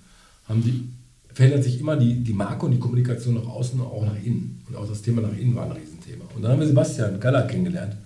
haben 0.48 0.62
die, 0.62 0.88
verändert 1.34 1.64
sich 1.64 1.78
immer 1.80 1.96
die, 1.96 2.24
die 2.24 2.32
Marke 2.32 2.64
und 2.64 2.72
die 2.72 2.78
Kommunikation 2.78 3.34
nach 3.34 3.46
außen 3.46 3.78
und 3.78 3.86
auch 3.86 4.06
nach 4.06 4.16
innen. 4.24 4.62
Und 4.68 4.76
auch 4.76 4.88
das 4.88 5.02
Thema 5.02 5.20
nach 5.20 5.36
innen 5.36 5.54
war 5.54 5.66
ein 5.66 5.72
Riesenthema. 5.72 6.24
Und 6.34 6.42
dann 6.42 6.52
haben 6.52 6.60
wir 6.60 6.66
Sebastian 6.66 7.20
Galler 7.20 7.42
kennengelernt. 7.42 7.96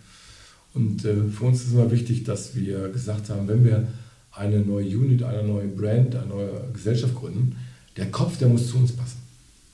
Und 0.75 1.05
äh, 1.05 1.29
für 1.31 1.45
uns 1.45 1.63
ist 1.63 1.73
immer 1.73 1.91
wichtig, 1.91 2.25
dass 2.25 2.57
wir 2.57 2.89
gesagt 2.89 3.31
haben, 3.31 3.47
wenn 3.47 3.65
wir 3.65 3.87
eine 4.33 4.61
neue 4.61 4.87
Unit, 4.87 5.23
eine 5.23 5.43
neue 5.43 5.67
Brand, 5.67 6.15
eine 6.15 6.27
neue 6.27 6.51
Gesellschaft 6.73 7.15
gründen, 7.15 7.57
der 7.97 8.11
Kopf, 8.11 8.39
der 8.39 8.49
muss 8.49 8.69
zu 8.69 8.77
uns 8.77 8.93
passen. 8.93 9.19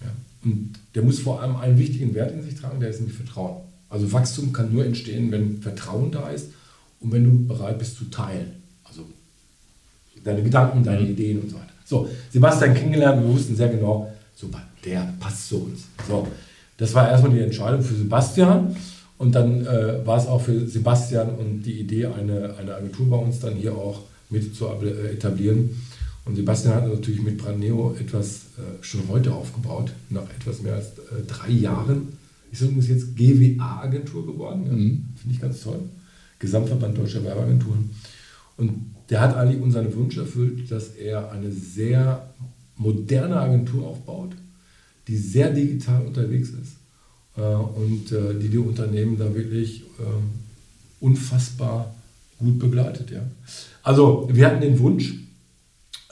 Ja? 0.00 0.08
Und 0.44 0.74
der 0.94 1.02
muss 1.02 1.18
vor 1.18 1.42
allem 1.42 1.56
einen 1.56 1.78
wichtigen 1.78 2.14
Wert 2.14 2.32
in 2.32 2.42
sich 2.42 2.54
tragen, 2.54 2.80
der 2.80 2.90
ist 2.90 3.00
nämlich 3.00 3.16
Vertrauen. 3.16 3.62
Also 3.88 4.12
Wachstum 4.12 4.52
kann 4.52 4.72
nur 4.72 4.84
entstehen, 4.84 5.30
wenn 5.30 5.62
Vertrauen 5.62 6.10
da 6.10 6.30
ist 6.30 6.50
und 7.00 7.12
wenn 7.12 7.24
du 7.24 7.46
bereit 7.46 7.78
bist 7.78 7.96
zu 7.96 8.06
teilen. 8.06 8.52
Also 8.84 9.02
deine 10.24 10.42
Gedanken, 10.42 10.82
deine 10.82 11.02
mhm. 11.02 11.10
Ideen 11.10 11.40
und 11.40 11.50
so 11.50 11.56
weiter. 11.56 11.66
So, 11.84 12.08
Sebastian 12.32 12.74
kennengelernt, 12.74 13.22
wir 13.22 13.32
wussten 13.32 13.54
sehr 13.54 13.68
genau, 13.68 14.12
super, 14.34 14.60
der 14.84 15.14
passt 15.20 15.48
zu 15.48 15.64
uns. 15.64 15.84
So, 16.08 16.26
das 16.76 16.92
war 16.94 17.08
erstmal 17.08 17.32
die 17.32 17.40
Entscheidung 17.40 17.82
für 17.82 17.94
Sebastian. 17.94 18.76
Und 19.18 19.34
dann 19.34 19.64
äh, 19.64 20.04
war 20.06 20.18
es 20.18 20.26
auch 20.26 20.42
für 20.42 20.66
Sebastian 20.66 21.30
und 21.30 21.62
die 21.62 21.80
Idee, 21.80 22.06
eine, 22.06 22.54
eine 22.58 22.74
Agentur 22.74 23.08
bei 23.08 23.16
uns 23.16 23.40
dann 23.40 23.54
hier 23.54 23.74
auch 23.74 24.02
mit 24.30 24.54
zu 24.54 24.66
äh, 24.66 25.12
etablieren. 25.12 25.70
Und 26.24 26.34
Sebastian 26.34 26.74
hat 26.74 26.88
natürlich 26.88 27.22
mit 27.22 27.38
Brandneo 27.38 27.94
etwas 27.98 28.46
äh, 28.58 28.82
schon 28.82 29.08
heute 29.08 29.32
aufgebaut, 29.32 29.92
nach 30.10 30.28
etwas 30.30 30.60
mehr 30.60 30.74
als 30.74 30.86
äh, 30.86 31.22
drei 31.26 31.50
Jahren. 31.50 32.08
Ist 32.50 32.62
übrigens 32.62 32.88
jetzt 32.88 33.16
GWA-Agentur 33.16 34.26
geworden, 34.26 34.66
ja. 34.66 34.72
mhm. 34.72 35.04
finde 35.16 35.34
ich 35.34 35.40
ganz 35.40 35.62
toll. 35.62 35.80
Gesamtverband 36.38 36.98
Deutscher 36.98 37.22
Werbeagenturen. 37.24 37.90
Und 38.56 38.72
der 39.10 39.20
hat 39.20 39.36
eigentlich 39.36 39.62
unseren 39.62 39.94
Wunsch 39.94 40.16
erfüllt, 40.16 40.70
dass 40.70 40.88
er 40.88 41.30
eine 41.30 41.52
sehr 41.52 42.28
moderne 42.76 43.36
Agentur 43.36 43.86
aufbaut, 43.86 44.32
die 45.06 45.16
sehr 45.16 45.50
digital 45.50 46.04
unterwegs 46.04 46.50
ist 46.50 46.76
äh, 47.36 47.40
und 47.40 48.10
die 48.10 48.48
die 48.48 48.58
Unternehmen 48.58 49.16
da 49.18 49.34
wirklich 49.34 49.84
unfassbar 51.00 51.94
gut 52.38 52.58
begleitet. 52.58 53.10
Ja. 53.10 53.22
Also 53.82 54.28
wir 54.32 54.46
hatten 54.46 54.60
den 54.60 54.78
Wunsch, 54.78 55.14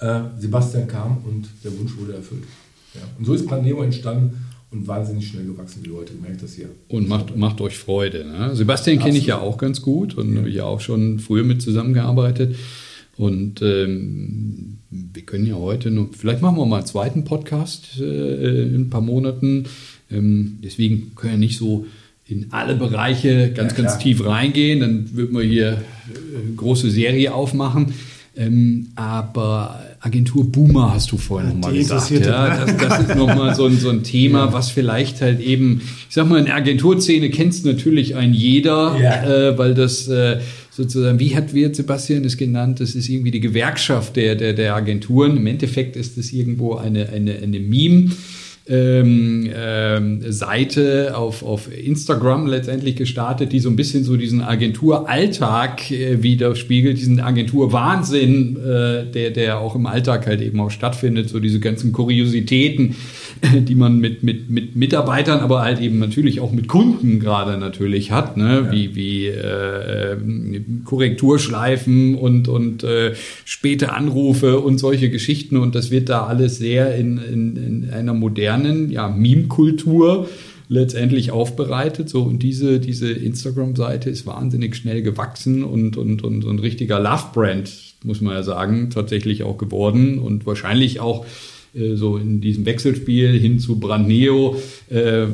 äh, 0.01 0.21
Sebastian 0.39 0.87
kam 0.89 1.19
und 1.25 1.49
der 1.63 1.77
Wunsch 1.79 1.97
wurde 1.97 2.15
erfüllt. 2.15 2.45
Ja. 2.95 3.01
Und 3.19 3.25
so 3.25 3.35
ist 3.35 3.47
Planeo 3.47 3.83
entstanden 3.83 4.45
und 4.71 4.87
wahnsinnig 4.87 5.29
schnell 5.29 5.45
gewachsen, 5.45 5.81
wie 5.85 5.89
Leute 5.89 6.15
gemerkt 6.15 6.43
das 6.43 6.55
hier. 6.55 6.69
Und 6.89 7.09
macht, 7.09 7.37
macht 7.37 7.61
euch 7.61 7.79
Freude. 7.79 8.25
Ne? 8.25 8.55
Sebastian 8.55 8.99
kenne 8.99 9.19
ich 9.19 9.27
ja 9.27 9.39
auch 9.39 9.59
ganz 9.59 9.83
gut 9.83 10.15
und 10.17 10.33
ja. 10.33 10.39
habe 10.39 10.49
ich 10.49 10.55
ja 10.57 10.65
auch 10.65 10.81
schon 10.81 11.21
früher 11.21 11.45
mit 11.45 11.63
zusammengearbeitet. 11.63 12.57
Und 13.17 13.63
ähm, 13.63 14.79
wir 14.91 15.23
können 15.23 15.47
ja 15.47 15.55
heute 15.55 15.91
noch, 15.93 16.09
vielleicht 16.13 16.43
machen 16.43 16.57
wir 16.57 16.67
mal 16.67 16.79
einen 16.79 16.87
zweiten 16.87 17.25
Podcast 17.25 18.01
äh, 18.01 18.63
in 18.65 18.83
ein 18.83 18.91
paar 18.91 19.01
Monaten. 19.01 19.67
Ähm, 20.11 20.59
deswegen 20.65 21.15
können 21.15 21.35
wir 21.35 21.39
nicht 21.39 21.59
so 21.59 21.87
in 22.27 22.47
alle 22.51 22.75
Bereiche 22.75 23.53
ganz, 23.53 23.77
ja, 23.77 23.83
ganz 23.83 23.99
tief 23.99 24.25
reingehen. 24.25 24.81
Dann 24.81 25.11
würden 25.13 25.37
wir 25.37 25.45
hier 25.45 25.69
eine 25.69 26.53
äh, 26.53 26.55
große 26.57 26.91
Serie 26.91 27.35
aufmachen. 27.35 27.95
Ähm, 28.37 28.89
aber 28.97 29.81
Agentur 30.01 30.51
Boomer 30.51 30.93
hast 30.93 31.13
du 31.13 31.17
vorhin 31.17 31.61
nochmal 31.61 31.73
gesagt. 31.73 32.11
Ja, 32.11 32.65
das, 32.65 32.77
das 32.77 33.01
ist 33.01 33.15
nochmal 33.15 33.55
so 33.55 33.67
ein, 33.67 33.79
so 33.79 33.91
ein 33.91 34.03
Thema, 34.03 34.47
ja. 34.47 34.53
was 34.53 34.71
vielleicht 34.71 35.21
halt 35.21 35.41
eben, 35.41 35.83
ich 36.09 36.15
sag 36.15 36.29
mal, 36.29 36.41
in 36.41 36.47
der 36.47 36.57
Agenturszene 36.57 37.31
kennst 37.31 37.65
natürlich 37.65 38.17
ein 38.17 38.35
jeder, 38.35 38.99
ja. 39.01 39.51
äh, 39.51 39.59
weil 39.59 39.75
das 39.75 40.09
äh, 40.09 40.41
sozusagen, 40.71 41.21
wie 41.21 41.37
hat 41.37 41.55
wir 41.55 41.73
Sebastian 41.73 42.25
es 42.25 42.37
genannt, 42.37 42.81
das 42.81 42.97
ist 42.97 43.09
irgendwie 43.09 43.31
die 43.31 43.41
Gewerkschaft 43.41 44.17
der, 44.17 44.35
der, 44.35 44.53
der 44.53 44.75
Agenturen. 44.75 45.37
Im 45.37 45.47
Endeffekt 45.47 45.95
ist 45.95 46.19
es 46.19 46.33
irgendwo 46.33 46.75
eine, 46.75 47.11
eine, 47.11 47.37
eine 47.37 47.61
Meme 47.61 48.11
ähm, 48.67 49.51
ähm, 49.55 50.33
Seite 50.33 51.17
auf, 51.17 51.43
auf 51.43 51.69
Instagram 51.71 52.47
letztendlich 52.47 52.97
gestartet, 52.97 53.53
die 53.53 53.61
so 53.61 53.69
ein 53.69 53.77
bisschen 53.77 54.05
so 54.05 54.17
diesen 54.17 54.41
Agenturalltag 54.41 55.91
äh, 55.91 56.23
widerspiegelt, 56.23 56.97
diesen 56.97 57.21
Agenturwahnsinn, 57.21 58.57
äh, 58.57 59.05
der, 59.05 59.31
der 59.33 59.61
auch 59.61 59.75
im 59.75 59.85
Alltag 59.87 60.27
halt 60.27 60.41
eben 60.41 60.61
auch 60.61 60.71
stattfindet, 60.71 61.29
so 61.29 61.41
diese 61.41 61.61
ganzen 61.61 61.93
Kuriositäten, 61.93 62.97
die 63.69 63.75
man 63.75 63.99
mit, 63.99 64.23
mit, 64.23 64.51
mit 64.51 64.77
Mitarbeitern, 64.77 65.41
aber 65.41 65.63
halt 65.63 65.81
eben 65.81 65.99
natürlich 65.99 66.41
auch 66.41 66.53
mit 66.53 66.69
Kunden 66.69 67.21
gerade 67.21 67.59
natürlich 67.59 68.11
hat, 68.11 68.37
ne? 68.37 68.65
Ja. 68.67 68.73
wie, 68.73 68.95
wie 68.95 69.27
äh, 69.27 70.17
Korrekturschleifen 70.85 72.15
und, 72.15 72.49
und 72.49 72.85
äh, 72.85 73.15
späte 73.45 73.93
Anrufe 73.93 74.61
und 74.61 74.79
solche 74.79 75.11
Geschichten 75.11 75.57
und 75.57 75.75
das 75.75 75.91
wird 75.91 76.09
da 76.09 76.25
alles 76.27 76.59
sehr 76.59 76.95
in, 76.97 77.19
in, 77.19 77.57
in 77.57 77.91
einer 77.91 78.15
modernen 78.15 78.91
ja, 78.91 79.09
Meme-Kultur 79.09 80.29
letztendlich 80.69 81.31
aufbereitet. 81.31 82.09
So, 82.09 82.23
und 82.23 82.43
diese, 82.43 82.81
diese 82.81 83.11
Instagram-Seite 83.11 84.11
ist 84.11 84.27
wahnsinnig 84.27 84.77
schnell 84.77 85.03
gewachsen 85.03 85.63
und, 85.63 85.97
und, 85.97 86.25
und 86.25 86.43
so 86.43 86.51
ein 86.51 86.59
richtiger 86.59 87.01
Love-Brand, 87.01 87.71
muss 88.05 88.21
man 88.21 88.35
ja 88.35 88.43
sagen, 88.43 88.91
tatsächlich 88.91 89.43
auch 89.43 89.59
geworden 89.59 90.19
und 90.19 90.47
wahrscheinlich 90.47 91.01
auch 91.01 91.27
so 91.95 92.17
in 92.17 92.41
diesem 92.41 92.67
Wechselspiel 92.67 93.39
hin 93.39 93.59
zu 93.59 93.81
Brandneo 93.81 94.57
äh, 94.91 95.25
äh, 95.25 95.29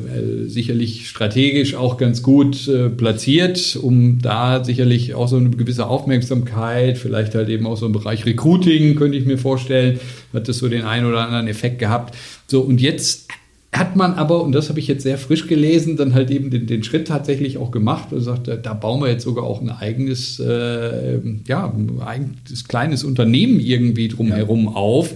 sicherlich 0.47 1.07
strategisch 1.07 1.75
auch 1.75 1.97
ganz 1.97 2.23
gut 2.23 2.67
äh, 2.67 2.89
platziert, 2.89 3.77
um 3.81 4.19
da 4.21 4.63
sicherlich 4.63 5.13
auch 5.13 5.27
so 5.27 5.37
eine 5.37 5.51
gewisse 5.51 5.87
Aufmerksamkeit, 5.87 6.97
vielleicht 6.97 7.35
halt 7.35 7.49
eben 7.49 7.67
auch 7.67 7.77
so 7.77 7.85
im 7.85 7.91
Bereich 7.91 8.25
Recruiting, 8.25 8.95
könnte 8.95 9.17
ich 9.17 9.25
mir 9.25 9.37
vorstellen, 9.37 9.99
hat 10.33 10.47
das 10.47 10.57
so 10.57 10.67
den 10.67 10.83
einen 10.83 11.05
oder 11.05 11.25
anderen 11.25 11.47
Effekt 11.47 11.79
gehabt. 11.79 12.15
So, 12.47 12.61
und 12.61 12.81
jetzt 12.81 13.27
hat 13.73 13.95
man 13.95 14.15
aber, 14.15 14.43
und 14.43 14.51
das 14.51 14.67
habe 14.67 14.79
ich 14.79 14.87
jetzt 14.87 15.03
sehr 15.03 15.17
frisch 15.17 15.47
gelesen, 15.47 15.95
dann 15.95 16.13
halt 16.13 16.29
eben 16.29 16.49
den, 16.49 16.67
den 16.67 16.83
Schritt 16.83 17.07
tatsächlich 17.07 17.57
auch 17.57 17.71
gemacht 17.71 18.11
und 18.11 18.19
sagt, 18.19 18.49
da, 18.49 18.73
bauen 18.73 19.01
wir 19.01 19.09
jetzt 19.09 19.23
sogar 19.23 19.45
auch 19.45 19.61
ein 19.61 19.69
eigenes, 19.69 20.39
äh, 20.41 21.19
ja, 21.47 21.73
ein 21.73 22.01
eigenes 22.01 22.67
kleines 22.67 23.05
Unternehmen 23.05 23.61
irgendwie 23.61 24.09
drumherum 24.09 24.65
ja. 24.65 24.71
auf. 24.71 25.13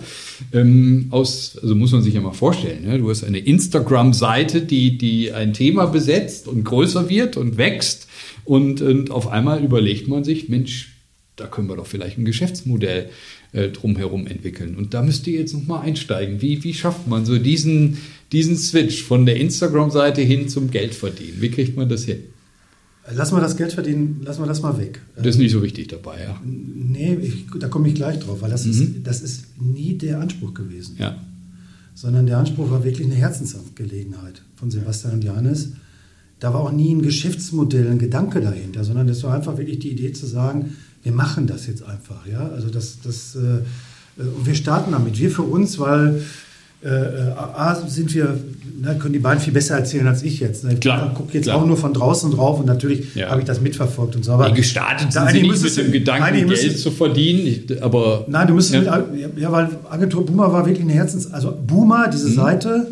Ähm, 0.54 1.08
aus, 1.10 1.58
also 1.62 1.76
muss 1.76 1.92
man 1.92 2.02
sich 2.02 2.14
ja 2.14 2.22
mal 2.22 2.32
vorstellen, 2.32 2.86
ne? 2.86 2.98
du 2.98 3.10
hast 3.10 3.26
eine 3.26 3.40
Instagram-Seite, 3.40 4.62
die, 4.62 4.98
die 4.98 5.34
ein 5.34 5.52
Thema 5.52 5.88
besetzt 5.88 6.48
und 6.48 6.64
größer 6.64 7.10
wird 7.10 7.36
und 7.36 7.58
wächst 7.58 8.08
und, 8.46 8.82
und 8.82 9.12
auf 9.12 9.28
einmal 9.28 9.64
überlegt 9.64 10.08
man 10.08 10.24
sich, 10.24 10.48
Mensch, 10.48 10.96
da 11.36 11.48
können 11.48 11.68
wir 11.68 11.76
doch 11.76 11.88
vielleicht 11.88 12.18
ein 12.18 12.26
Geschäftsmodell 12.26 13.10
äh, 13.56 13.70
drumherum 13.70 14.28
entwickeln. 14.28 14.76
Und 14.76 14.94
da 14.94 15.02
müsst 15.02 15.26
ihr 15.28 15.40
jetzt 15.40 15.54
nochmal 15.54 15.82
einsteigen. 15.82 16.42
Wie, 16.42 16.64
wie 16.64 16.74
schafft 16.74 17.08
man 17.08 17.26
so 17.26 17.38
diesen, 17.38 17.98
diesen 18.32 18.58
Switch 18.58 19.04
von 19.04 19.26
der 19.26 19.38
Instagram-Seite 19.38 20.22
hin 20.22 20.50
zum 20.50 20.70
Geldverdienen? 20.70 21.42
Wie 21.42 21.50
kriegt 21.50 21.78
man 21.78 21.88
das 21.88 22.04
hin? 22.04 22.20
Lass 23.14 23.32
mal 23.32 23.40
das 23.40 23.56
Geld 23.56 23.72
verdienen, 23.72 24.22
lass 24.26 24.40
mal 24.40 24.48
das 24.48 24.62
mal 24.62 24.78
weg. 24.80 25.00
Das 25.16 25.28
ist 25.28 25.38
nicht 25.38 25.52
so 25.52 25.62
wichtig 25.62 25.88
dabei, 25.88 26.24
ja. 26.24 26.42
Nee, 26.44 27.18
ich, 27.22 27.46
da 27.60 27.68
komme 27.68 27.88
ich 27.88 27.96
gleich 27.96 28.20
drauf, 28.20 28.42
weil 28.42 28.50
das, 28.50 28.66
mhm. 28.66 28.72
ist, 28.72 28.92
das 29.04 29.22
ist 29.22 29.62
nie 29.62 29.98
der 29.98 30.20
Anspruch 30.20 30.54
gewesen. 30.54 30.98
Ja. 31.00 31.16
Sondern 31.94 32.26
der 32.26 32.40
Anspruch 32.40 32.72
war 32.72 32.84
wirklich 32.84 33.06
eine 33.06 33.16
Herzensangelegenheit 33.16 34.42
von 34.56 34.72
Sebastian 34.72 35.14
und 35.14 35.24
Janis. 35.24 35.74
Da 36.40 36.54
war 36.54 36.62
auch 36.62 36.72
nie 36.72 36.94
ein 36.94 37.04
Geschäftsmodell, 37.04 37.88
ein 37.88 38.00
Gedanke 38.00 38.42
dahinter, 38.42 38.84
sondern 38.84 39.08
das 39.08 39.24
war 39.24 39.34
einfach 39.34 39.58
wirklich 39.58 39.80
die 39.80 39.92
Idee 39.92 40.12
zu 40.12 40.26
sagen, 40.26 40.76
wir 41.06 41.14
machen 41.14 41.46
das 41.46 41.68
jetzt 41.68 41.84
einfach. 41.84 42.26
Ja? 42.26 42.50
Also 42.54 42.70
das, 42.70 42.98
das, 43.02 43.36
äh, 43.36 44.22
und 44.22 44.46
wir 44.46 44.56
starten 44.56 44.92
damit. 44.92 45.20
Wir 45.20 45.30
für 45.30 45.44
uns, 45.44 45.78
weil 45.78 46.24
äh, 46.84 46.88
äh 46.88 47.32
A, 47.38 47.76
sind 47.88 48.12
wir, 48.16 48.40
ne, 48.82 48.98
können 48.98 49.14
die 49.14 49.20
beiden 49.20 49.40
viel 49.40 49.54
besser 49.54 49.76
erzählen 49.76 50.08
als 50.08 50.24
ich 50.24 50.40
jetzt. 50.40 50.64
Ne? 50.64 50.78
Klar, 50.78 51.10
ich 51.12 51.18
gucke 51.18 51.34
jetzt 51.34 51.44
klar. 51.44 51.58
auch 51.58 51.66
nur 51.68 51.78
von 51.78 51.94
draußen 51.94 52.32
drauf 52.32 52.60
und 52.60 52.66
natürlich 52.66 53.14
ja. 53.14 53.30
habe 53.30 53.40
ich 53.40 53.46
das 53.46 53.62
mitverfolgt 53.62 54.16
und 54.16 54.26
so. 54.26 54.32
Aber 54.32 54.50
nee, 54.50 54.56
gestartet 54.56 55.14
sind 55.14 55.30
Sie 55.30 55.42
nicht 55.44 55.64
mit 55.64 55.78
dem 55.78 55.92
Gedanken, 55.92 56.48
Geld 56.48 56.80
zu 56.80 56.90
verdienen, 56.90 57.68
aber... 57.82 58.26
Nein, 58.28 58.48
du 58.48 58.56
müsstest, 58.56 58.84
ja. 58.84 58.98
Mit, 58.98 59.38
ja, 59.38 59.52
weil 59.52 59.70
Agentur 59.88 60.26
Boomer 60.26 60.52
war 60.52 60.66
wirklich 60.66 60.86
eine 60.86 60.94
Herzens... 60.94 61.32
Also 61.32 61.56
Boomer, 61.56 62.08
diese 62.08 62.30
mhm. 62.30 62.34
Seite 62.34 62.88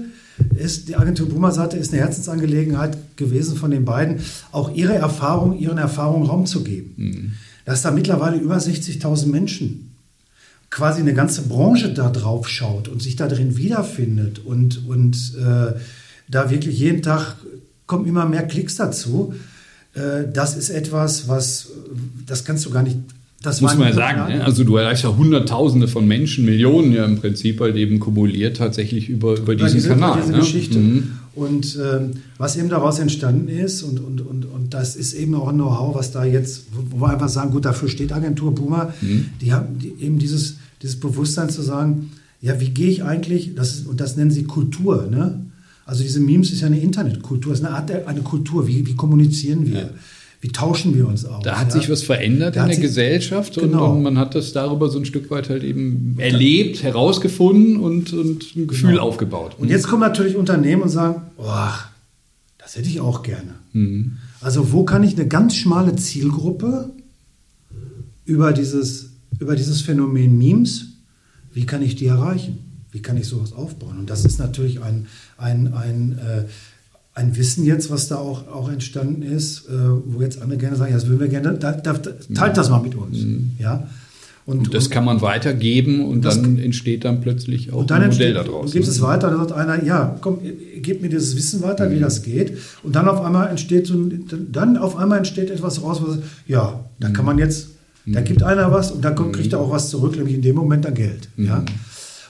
ist, 0.55 0.87
die 0.87 0.95
Agentur 0.95 1.27
Boomer 1.27 1.51
Seite 1.51 1.77
ist 1.77 1.91
eine 1.91 2.01
Herzensangelegenheit 2.03 2.95
gewesen 3.15 3.55
von 3.55 3.71
den 3.71 3.85
beiden, 3.85 4.19
auch 4.51 4.71
ihre 4.75 4.93
Erfahrung, 4.93 5.57
ihren 5.57 5.79
Erfahrungen 5.79 6.27
Raum 6.27 6.45
zu 6.45 6.63
geben. 6.63 6.93
Mhm 6.95 7.31
dass 7.65 7.81
da 7.81 7.91
mittlerweile 7.91 8.37
über 8.37 8.57
60.000 8.57 9.27
Menschen 9.27 9.95
quasi 10.69 11.01
eine 11.01 11.13
ganze 11.13 11.43
Branche 11.43 11.93
da 11.93 12.09
drauf 12.09 12.49
schaut 12.49 12.87
und 12.87 13.01
sich 13.01 13.15
da 13.15 13.27
drin 13.27 13.57
wiederfindet 13.57 14.39
und, 14.39 14.87
und 14.87 15.15
äh, 15.37 15.73
da 16.27 16.49
wirklich 16.49 16.79
jeden 16.79 17.03
Tag 17.03 17.35
kommen 17.85 18.07
immer 18.07 18.25
mehr 18.25 18.47
Klicks 18.47 18.75
dazu. 18.75 19.35
Äh, 19.93 20.31
das 20.33 20.57
ist 20.57 20.69
etwas, 20.69 21.27
was, 21.27 21.69
das 22.25 22.43
kannst 22.43 22.65
du 22.65 22.71
gar 22.71 22.81
nicht 22.81 22.97
das 23.43 23.59
muss 23.59 23.75
man 23.75 23.89
ja 23.89 23.93
sagen. 23.93 24.33
Ne? 24.33 24.43
Also 24.43 24.63
du 24.63 24.77
erreichst 24.77 25.03
ja 25.03 25.15
Hunderttausende 25.15 25.89
von 25.89 26.07
Menschen, 26.07 26.45
Millionen 26.45 26.93
ja 26.93 27.03
im 27.03 27.19
Prinzip 27.19 27.59
halt 27.59 27.75
eben 27.75 27.99
kumuliert 27.99 28.55
tatsächlich 28.57 29.09
über, 29.09 29.37
über 29.37 29.55
diesen 29.55 29.75
diese, 29.75 29.89
Kanal. 29.89 30.19
Diese 30.21 30.31
ne? 30.31 30.39
Geschichte. 30.39 30.79
Mhm. 30.79 31.11
Und 31.35 31.77
ähm, 31.83 32.11
was 32.37 32.55
eben 32.55 32.69
daraus 32.69 32.99
entstanden 32.99 33.49
ist, 33.49 33.83
und, 33.83 33.99
und, 33.99 34.21
und, 34.21 34.45
und 34.45 34.73
das 34.73 34.95
ist 34.95 35.13
eben 35.13 35.35
auch 35.35 35.49
ein 35.49 35.55
Know-how, 35.55 35.93
was 35.93 36.11
da 36.11 36.23
jetzt, 36.23 36.67
wo 36.71 37.01
wir 37.01 37.09
einfach 37.09 37.27
sagen, 37.27 37.51
gut, 37.51 37.65
dafür 37.65 37.89
steht 37.89 38.13
Agentur 38.13 38.55
Puma, 38.55 38.93
mhm. 39.01 39.25
die 39.41 39.51
haben 39.51 39.77
die, 39.77 39.93
eben 39.99 40.19
dieses, 40.19 40.57
dieses 40.81 40.99
Bewusstsein 40.99 41.49
zu 41.49 41.61
sagen, 41.61 42.11
ja, 42.39 42.61
wie 42.61 42.69
gehe 42.69 42.89
ich 42.89 43.03
eigentlich, 43.03 43.55
das 43.55 43.75
ist, 43.75 43.87
und 43.87 43.99
das 43.99 44.15
nennen 44.15 44.31
sie 44.31 44.43
Kultur, 44.43 45.07
ne? 45.09 45.39
Also 45.85 46.01
diese 46.01 46.21
Memes 46.21 46.49
ist 46.53 46.61
ja 46.61 46.67
eine 46.67 46.79
Internetkultur, 46.79 47.51
ist 47.51 47.65
eine 47.65 47.75
Art 47.75 47.91
eine 47.91 48.21
Kultur, 48.21 48.67
wie, 48.67 48.87
wie 48.87 48.95
kommunizieren 48.95 49.65
wir? 49.65 49.79
Ja 49.79 49.89
Wie 50.43 50.49
tauschen 50.49 50.93
wir 50.93 51.07
uns 51.07 51.23
aus? 51.23 51.41
Da 51.41 51.57
hat 51.57 51.69
ja? 51.69 51.79
sich 51.79 51.89
was 51.89 52.03
verändert 52.03 52.57
da 52.57 52.63
in 52.63 52.71
der 52.71 52.79
Gesellschaft 52.79 53.55
genau. 53.55 53.85
und, 53.85 53.97
und, 53.97 54.03
man 54.03 54.17
hat 54.17 54.35
das 54.35 54.51
darüber 54.51 54.89
so 54.89 54.99
ein 54.99 55.05
Stück 55.05 55.31
weit 55.31 55.47
halt 55.47 55.63
eben 55.63 56.17
erlebt, 56.19 56.83
herausgefunden 56.83 57.77
und, 57.77 58.11
und 58.11 58.53
ein 58.53 58.67
Gefühl 58.67 58.91
genau. 58.91 59.03
aufgebaut. 59.03 59.55
Und 59.57 59.69
jetzt 59.69 59.87
kommen 59.87 60.01
natürlich 60.01 60.35
Unternehmen 60.35 60.81
und 60.81 60.89
sagen, 60.89 61.21
boah, 61.37 61.73
das 62.57 62.75
hätte 62.75 62.89
ich 62.89 62.99
auch 62.99 63.23
gerne. 63.23 63.53
Mhm. 63.71 64.17
Also 64.41 64.73
wo 64.73 64.83
kann 64.83 65.03
ich 65.03 65.13
eine 65.13 65.29
ganz 65.29 65.55
schmale 65.55 65.95
Zielgruppe 65.95 66.89
über 68.25 68.51
dieses, 68.51 69.11
über 69.39 69.55
dieses 69.55 69.79
Phänomen 69.79 70.37
Memes, 70.37 70.87
wie 71.53 71.65
kann 71.65 71.81
ich 71.81 71.95
die 71.95 72.07
erreichen? 72.07 72.59
Wie 72.91 73.01
kann 73.01 73.15
ich 73.15 73.27
sowas 73.27 73.53
aufbauen? 73.53 73.97
Und 73.97 74.09
das 74.09 74.25
ist 74.25 74.39
natürlich 74.39 74.81
ein, 74.81 75.07
ein, 75.37 75.73
ein, 75.73 76.19
äh, 76.19 76.43
ein 77.15 77.35
Wissen 77.37 77.65
jetzt, 77.65 77.91
was 77.91 78.07
da 78.07 78.15
auch, 78.15 78.47
auch 78.47 78.71
entstanden 78.71 79.21
ist, 79.21 79.67
äh, 79.67 79.71
wo 80.05 80.21
jetzt 80.21 80.41
andere 80.41 80.57
gerne 80.57 80.75
sagen, 80.75 80.91
ja, 80.91 80.97
das 80.97 81.07
würden 81.07 81.19
wir 81.19 81.27
gerne, 81.27 81.53
da, 81.53 81.71
da, 81.71 81.93
teilt 81.93 82.57
das 82.57 82.69
mal 82.69 82.81
mit 82.81 82.95
uns. 82.95 83.19
Mhm. 83.19 83.51
Ja? 83.59 83.87
Und, 84.45 84.57
und, 84.57 84.73
das 84.73 84.89
kann 84.89 85.05
man 85.05 85.21
weitergeben 85.21 86.05
und 86.05 86.25
dann 86.25 86.59
entsteht 86.59 87.05
dann 87.05 87.21
plötzlich 87.21 87.71
auch 87.71 87.85
dann 87.85 88.01
ein 88.01 88.09
Modell 88.09 88.33
daraus. 88.33 88.65
Und 88.65 88.71
gibt 88.73 88.87
es 88.87 89.01
weiter, 89.01 89.29
dann 89.29 89.39
sagt 89.39 89.53
einer, 89.53 89.83
ja, 89.83 90.17
komm, 90.19 90.39
gib 90.81 91.01
mir 91.01 91.07
dieses 91.07 91.37
Wissen 91.37 91.61
weiter, 91.61 91.87
mhm. 91.87 91.93
wie 91.93 91.99
das 91.99 92.23
geht. 92.23 92.57
Und 92.81 92.95
dann 92.95 93.07
auf 93.07 93.21
einmal 93.23 93.47
entsteht 93.49 93.87
so, 93.87 93.95
dann 94.51 94.75
auf 94.75 94.97
einmal 94.97 95.19
entsteht 95.19 95.49
etwas 95.49 95.81
raus, 95.81 96.01
was, 96.05 96.17
ja, 96.47 96.83
da 96.99 97.09
kann 97.09 97.25
man 97.25 97.37
jetzt, 97.37 97.69
da 98.05 98.19
mhm. 98.19 98.25
gibt 98.25 98.43
einer 98.43 98.69
was 98.71 98.91
und 98.91 99.05
dann 99.05 99.15
kommt, 99.15 99.33
kriegt 99.33 99.53
er 99.53 99.59
auch 99.59 99.71
was 99.71 99.89
zurück, 99.89 100.17
nämlich 100.17 100.35
in 100.35 100.41
dem 100.41 100.55
Moment 100.55 100.83
dann 100.83 100.95
Geld. 100.95 101.29
Mhm. 101.37 101.45
Ja? 101.45 101.63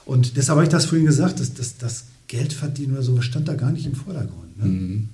Und 0.06 0.38
deshalb 0.38 0.58
habe 0.58 0.66
ich 0.66 0.72
das 0.72 0.86
vorhin 0.86 1.08
gesagt, 1.08 1.40
dass 1.40 1.54
das, 1.54 1.78
das 1.78 2.04
Geld 2.28 2.54
verdienen 2.54 2.94
oder 2.94 3.04
so, 3.04 3.22
stand 3.22 3.48
da 3.48 3.56
gar 3.56 3.72
nicht 3.72 3.86
im 3.86 3.96
Vordergrund. 3.96 4.58
Ne? 4.58 4.66
Mhm. 4.66 5.10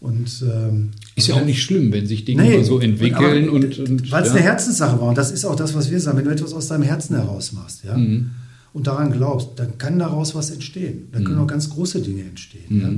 Und, 0.00 0.42
ähm, 0.42 0.90
ist 1.14 1.28
ja 1.28 1.34
auch 1.34 1.44
nicht 1.44 1.62
schlimm, 1.62 1.92
wenn 1.92 2.06
sich 2.06 2.24
Dinge 2.24 2.42
nee, 2.42 2.62
so 2.62 2.80
entwickeln. 2.80 3.50
und, 3.50 3.78
und 3.78 4.10
Weil 4.10 4.22
es 4.22 4.28
ja. 4.28 4.34
eine 4.34 4.42
Herzenssache 4.42 4.98
war. 4.98 5.10
Und 5.10 5.18
das 5.18 5.30
ist 5.30 5.44
auch 5.44 5.56
das, 5.56 5.74
was 5.74 5.90
wir 5.90 6.00
sagen. 6.00 6.16
Wenn 6.16 6.24
du 6.24 6.30
etwas 6.30 6.54
aus 6.54 6.68
deinem 6.68 6.84
Herzen 6.84 7.16
heraus 7.16 7.52
machst 7.52 7.84
ja, 7.84 7.96
mhm. 7.96 8.30
und 8.72 8.86
daran 8.86 9.12
glaubst, 9.12 9.50
dann 9.56 9.76
kann 9.76 9.98
daraus 9.98 10.34
was 10.34 10.50
entstehen. 10.50 11.08
Dann 11.12 11.24
können 11.24 11.36
mhm. 11.36 11.44
auch 11.44 11.48
ganz 11.48 11.68
große 11.68 12.00
Dinge 12.00 12.22
entstehen. 12.22 12.64
Mhm. 12.68 12.80
Ja. 12.80 12.90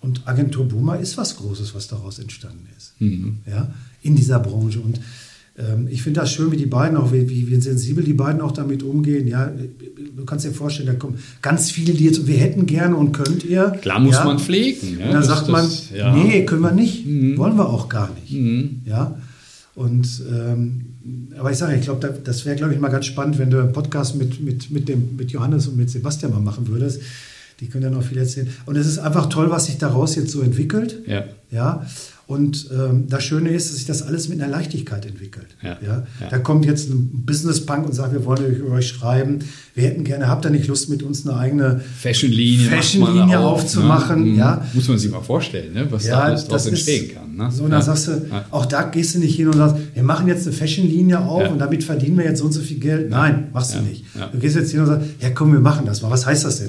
Und 0.00 0.26
Agentur 0.26 0.66
Boomer 0.66 0.98
ist 0.98 1.16
was 1.16 1.36
Großes, 1.36 1.74
was 1.74 1.86
daraus 1.86 2.18
entstanden 2.18 2.66
ist. 2.76 3.00
Mhm. 3.00 3.38
Ja, 3.46 3.72
in 4.02 4.16
dieser 4.16 4.40
Branche. 4.40 4.80
Und 4.80 5.00
ähm, 5.58 5.88
ich 5.90 6.02
finde 6.02 6.20
das 6.20 6.32
schön, 6.32 6.52
wie 6.52 6.56
die 6.56 6.66
beiden 6.66 6.96
auch, 6.96 7.12
wie, 7.12 7.28
wie, 7.28 7.60
sensibel 7.60 8.04
die 8.04 8.12
beiden 8.12 8.40
auch 8.40 8.52
damit 8.52 8.82
umgehen. 8.82 9.26
Ja, 9.26 9.50
du 10.16 10.24
kannst 10.24 10.44
dir 10.44 10.52
vorstellen, 10.52 10.86
da 10.86 10.94
kommen 10.94 11.18
ganz 11.42 11.70
viele, 11.70 11.92
die 11.92 12.04
jetzt, 12.04 12.26
wir 12.26 12.36
hätten 12.36 12.66
gerne 12.66 12.96
und 12.96 13.12
könnt 13.12 13.44
ihr. 13.44 13.70
Klar 13.82 13.98
muss 13.98 14.14
ja. 14.14 14.24
man 14.24 14.38
pflegen. 14.38 14.98
Ja, 15.00 15.06
und 15.06 15.14
dann 15.14 15.24
sagt 15.24 15.48
man, 15.48 15.68
ja. 15.94 16.14
nee, 16.14 16.44
können 16.44 16.62
wir 16.62 16.70
nicht, 16.70 17.06
mhm. 17.06 17.36
wollen 17.38 17.56
wir 17.56 17.68
auch 17.68 17.88
gar 17.88 18.10
nicht. 18.14 18.32
Mhm. 18.32 18.82
Ja, 18.84 19.18
und 19.74 20.22
ähm, 20.30 20.84
aber 21.38 21.50
ich 21.50 21.58
sage, 21.58 21.76
ich 21.76 21.82
glaube, 21.82 22.20
das 22.22 22.44
wäre, 22.44 22.56
glaube 22.56 22.74
ich, 22.74 22.80
mal 22.80 22.88
ganz 22.88 23.06
spannend, 23.06 23.38
wenn 23.38 23.50
du 23.50 23.60
einen 23.60 23.72
Podcast 23.72 24.16
mit, 24.16 24.40
mit, 24.40 24.70
mit, 24.70 24.88
dem, 24.88 25.16
mit 25.16 25.30
Johannes 25.30 25.66
und 25.68 25.76
mit 25.76 25.90
Sebastian 25.90 26.32
mal 26.32 26.40
machen 26.40 26.68
würdest. 26.68 27.00
Die 27.60 27.66
können 27.66 27.84
ja 27.84 27.90
noch 27.90 28.02
viel 28.02 28.18
erzählen. 28.18 28.48
Und 28.66 28.76
es 28.76 28.86
ist 28.86 28.98
einfach 28.98 29.26
toll, 29.26 29.50
was 29.50 29.66
sich 29.66 29.78
daraus 29.78 30.14
jetzt 30.14 30.30
so 30.30 30.42
entwickelt. 30.42 31.00
Ja. 31.06 31.24
ja? 31.50 31.86
Und 32.28 32.68
ähm, 32.70 33.06
das 33.08 33.24
Schöne 33.24 33.48
ist, 33.48 33.70
dass 33.70 33.76
sich 33.76 33.86
das 33.86 34.02
alles 34.02 34.28
mit 34.28 34.38
einer 34.38 34.52
Leichtigkeit 34.52 35.06
entwickelt. 35.06 35.46
Ja, 35.62 35.78
ja? 35.80 36.06
ja. 36.20 36.28
Da 36.28 36.38
kommt 36.38 36.66
jetzt 36.66 36.90
ein 36.90 37.24
Business 37.24 37.64
Punk 37.64 37.86
und 37.86 37.94
sagt, 37.94 38.12
wir 38.12 38.22
wollen 38.26 38.54
über 38.54 38.72
euch 38.72 38.88
schreiben. 38.88 39.38
Wir 39.74 39.84
hätten 39.84 40.04
gerne, 40.04 40.28
habt 40.28 40.44
ihr 40.44 40.50
nicht 40.50 40.66
Lust, 40.66 40.90
mit 40.90 41.02
uns 41.02 41.26
eine 41.26 41.38
eigene 41.38 41.80
Fashion-Linie 41.80 42.68
Fashion 42.68 43.02
auf, 43.04 43.26
ne? 43.26 43.38
aufzumachen? 43.38 44.32
Ne? 44.32 44.38
Ja. 44.40 44.66
Muss 44.74 44.86
man 44.88 44.98
sich 44.98 45.10
mal 45.10 45.22
vorstellen, 45.22 45.72
ne? 45.72 45.86
was 45.90 46.04
da 46.04 46.20
alles 46.20 46.46
draus 46.46 46.66
entstehen 46.66 47.14
kann. 47.14 47.34
Ne? 47.34 47.50
So, 47.50 47.64
und 47.64 47.70
dann 47.70 47.80
sagst 47.80 48.08
du, 48.08 48.26
auch 48.50 48.66
da 48.66 48.82
gehst 48.82 49.14
du 49.14 49.20
nicht 49.20 49.34
hin 49.34 49.46
und 49.46 49.56
sagst, 49.56 49.76
wir 49.94 50.02
machen 50.02 50.28
jetzt 50.28 50.46
eine 50.46 50.54
Fashion-Linie 50.54 51.20
auf 51.20 51.50
und 51.50 51.58
damit 51.58 51.82
verdienen 51.82 52.18
wir 52.18 52.26
jetzt 52.26 52.40
so 52.40 52.44
und 52.44 52.52
so 52.52 52.60
viel 52.60 52.78
Geld. 52.78 53.08
Nein, 53.08 53.48
machst 53.54 53.74
du 53.74 53.80
nicht. 53.80 54.04
Du 54.32 54.38
gehst 54.38 54.54
jetzt 54.54 54.70
hin 54.70 54.80
und 54.80 54.86
sagst, 54.86 55.06
ja 55.22 55.30
komm, 55.30 55.54
wir 55.54 55.60
machen 55.60 55.86
das 55.86 56.02
mal. 56.02 56.10
Was 56.10 56.26
heißt 56.26 56.44
das 56.44 56.58
denn? 56.58 56.68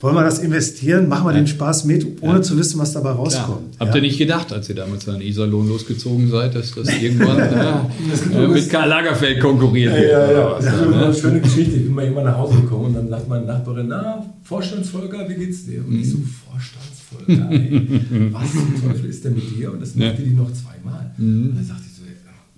Wollen 0.00 0.14
wir 0.14 0.22
das 0.22 0.38
investieren, 0.38 1.08
machen 1.08 1.26
wir 1.26 1.32
ja. 1.32 1.38
den 1.38 1.48
Spaß 1.48 1.84
mit, 1.84 2.22
ohne 2.22 2.34
ja. 2.34 2.42
zu 2.42 2.56
wissen, 2.56 2.78
was 2.78 2.92
dabei 2.92 3.10
rauskommt. 3.10 3.74
Ja. 3.74 3.80
Habt 3.80 3.96
ihr 3.96 4.00
nicht 4.00 4.18
gedacht, 4.18 4.52
als 4.52 4.68
ihr 4.68 4.76
damals 4.76 5.08
an 5.08 5.20
Iserlohn 5.20 5.68
losgezogen 5.68 6.28
seid, 6.30 6.54
dass 6.54 6.72
das 6.72 6.88
irgendwann 7.02 7.38
äh, 8.32 8.46
mit 8.46 8.70
Karl 8.70 8.88
Lagerfeld 8.88 9.40
konkurriert 9.40 9.94
wird? 9.94 10.12
Ja, 10.12 10.30
ja, 10.30 10.54
Das 10.54 10.64
ist 10.64 10.72
eine 10.72 11.14
schöne 11.14 11.40
Geschichte. 11.40 11.76
Ich 11.76 11.84
bin 11.84 11.94
mal 11.94 12.02
irgendwann 12.02 12.26
nach 12.26 12.38
Hause 12.38 12.60
gekommen 12.60 12.86
und 12.86 12.94
dann 12.94 13.08
sagt 13.08 13.28
meine 13.28 13.46
Nachbarin, 13.46 13.88
na, 13.88 14.24
Vorstandsvolker, 14.44 15.28
wie 15.28 15.34
geht's 15.34 15.66
dir? 15.66 15.84
Und 15.84 16.00
ich 16.00 16.10
so, 16.10 16.18
mhm. 16.18 16.34
Vorstandsvolker, 16.48 17.50
ey, 17.50 18.30
was 18.32 18.52
zum 18.52 18.88
Teufel 18.88 19.10
ist 19.10 19.24
denn 19.24 19.34
mit 19.34 19.56
dir? 19.56 19.72
Und 19.72 19.82
das 19.82 19.96
machte 19.96 20.22
die 20.22 20.30
noch 20.30 20.52
zweimal. 20.52 21.10
Mhm. 21.16 21.50
Und 21.50 21.56
dann 21.56 21.64
sagte 21.64 21.82
ich, 21.86 21.87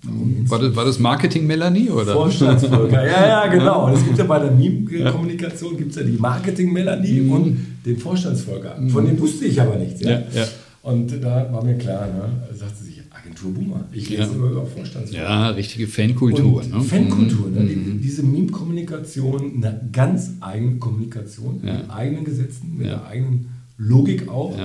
war 0.03 0.59
das, 0.59 0.75
war 0.75 0.85
das 0.85 0.99
Marketing 0.99 1.45
Melanie 1.45 1.89
oder? 1.89 2.13
Vorstandsvolker, 2.13 3.05
ja, 3.05 3.27
ja, 3.27 3.47
genau. 3.47 3.87
Und 3.87 3.93
es 3.93 4.03
gibt 4.03 4.17
ja 4.17 4.23
bei 4.23 4.39
der 4.39 4.51
Meme-Kommunikation 4.51 5.77
gibt 5.77 5.95
ja 5.95 6.03
die 6.03 6.17
Marketing 6.17 6.73
Melanie 6.73 7.21
mhm. 7.21 7.31
und 7.31 7.67
den 7.85 7.97
Vorstandsvolker. 7.97 8.79
Mhm. 8.79 8.89
Von 8.89 9.05
dem 9.05 9.19
wusste 9.19 9.45
ich 9.45 9.61
aber 9.61 9.75
nichts. 9.75 10.01
Ja? 10.01 10.11
Ja, 10.11 10.23
ja. 10.33 10.47
Und 10.81 11.11
da 11.21 11.47
war 11.51 11.63
mir 11.63 11.77
klar, 11.77 12.07
ne, 12.07 12.23
da 12.49 12.55
sagte 12.55 12.83
sich 12.83 12.99
Agentur 13.11 13.53
Boomer. 13.53 13.85
Ich 13.91 14.09
lese 14.09 14.23
ja. 14.23 14.27
immer 14.29 14.49
über 14.49 14.65
Vorstandsvolker. 14.65 15.23
Ja, 15.23 15.49
richtige 15.49 15.87
Fankultur. 15.87 16.63
Ne? 16.63 16.81
Fankultur, 16.81 17.49
ne? 17.49 17.59
Mhm. 17.59 18.01
diese 18.01 18.23
Meme-Kommunikation, 18.23 19.57
eine 19.57 19.81
ganz 19.91 20.31
eigene 20.39 20.77
Kommunikation, 20.77 21.61
mit 21.61 21.89
eigenen 21.89 22.25
Gesetzen, 22.25 22.77
mit 22.77 22.87
einer 22.87 23.05
eigenen 23.05 23.49
Logik 23.77 24.27
auch. 24.29 24.57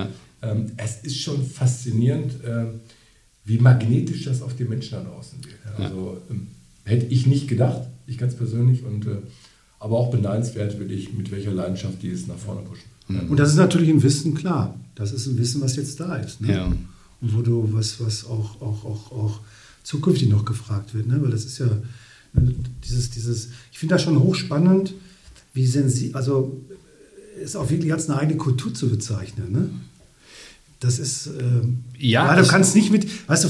Ähm, 0.42 0.66
es 0.76 1.00
ist 1.02 1.20
schon 1.20 1.42
faszinierend. 1.44 2.32
Äh, 2.44 2.66
wie 3.46 3.58
magnetisch 3.58 4.24
das 4.24 4.42
auf 4.42 4.54
die 4.56 4.64
Menschen 4.64 4.92
da 4.92 5.04
draußen 5.04 5.38
wirkt. 5.44 5.78
Also 5.78 6.18
ähm, 6.30 6.48
hätte 6.84 7.06
ich 7.06 7.26
nicht 7.26 7.48
gedacht, 7.48 7.82
ich 8.06 8.18
ganz 8.18 8.34
persönlich, 8.34 8.84
und, 8.84 9.06
äh, 9.06 9.18
aber 9.78 9.96
auch 9.96 10.10
beneidenswert 10.10 10.78
wirklich, 10.78 11.12
mit 11.12 11.30
welcher 11.30 11.52
Leidenschaft 11.52 12.02
die 12.02 12.10
es 12.10 12.26
nach 12.26 12.36
vorne 12.36 12.62
pushen. 12.62 12.84
Mhm. 13.08 13.30
Und 13.30 13.38
das 13.38 13.50
ist 13.50 13.56
natürlich 13.56 13.88
ein 13.88 14.02
Wissen, 14.02 14.34
klar. 14.34 14.78
Das 14.96 15.12
ist 15.12 15.26
ein 15.26 15.38
Wissen, 15.38 15.60
was 15.60 15.76
jetzt 15.76 16.00
da 16.00 16.16
ist. 16.16 16.40
Ne? 16.40 16.52
Ja. 16.52 16.66
Und 16.66 17.34
wo 17.34 17.42
du, 17.42 17.68
was, 17.72 18.00
was 18.00 18.24
auch, 18.24 18.60
auch, 18.60 18.84
auch, 18.84 19.12
auch 19.12 19.40
zukünftig 19.84 20.28
noch 20.28 20.44
gefragt 20.44 20.94
wird, 20.94 21.06
ne? 21.06 21.22
weil 21.22 21.30
das 21.30 21.44
ist 21.44 21.58
ja 21.58 21.66
ne, 22.32 22.54
dieses, 22.84 23.10
dieses, 23.10 23.50
ich 23.70 23.78
finde 23.78 23.94
das 23.94 24.02
schon 24.02 24.18
hochspannend, 24.18 24.94
wie 25.54 25.66
sensibel, 25.66 26.16
also 26.16 26.60
ist 27.40 27.56
auch 27.56 27.70
wirklich 27.70 27.92
als 27.92 28.08
eine 28.08 28.18
eigene 28.18 28.38
Kultur 28.38 28.74
zu 28.74 28.88
bezeichnen. 28.88 29.52
Ne? 29.52 29.70
Das 30.80 30.98
ist, 30.98 31.28
äh, 31.28 31.30
ja, 31.98 32.34
ja, 32.34 32.40
du 32.40 32.46
kannst 32.46 32.74
nicht 32.74 32.92
mit, 32.92 33.06
weißt 33.28 33.44
du, 33.44 33.48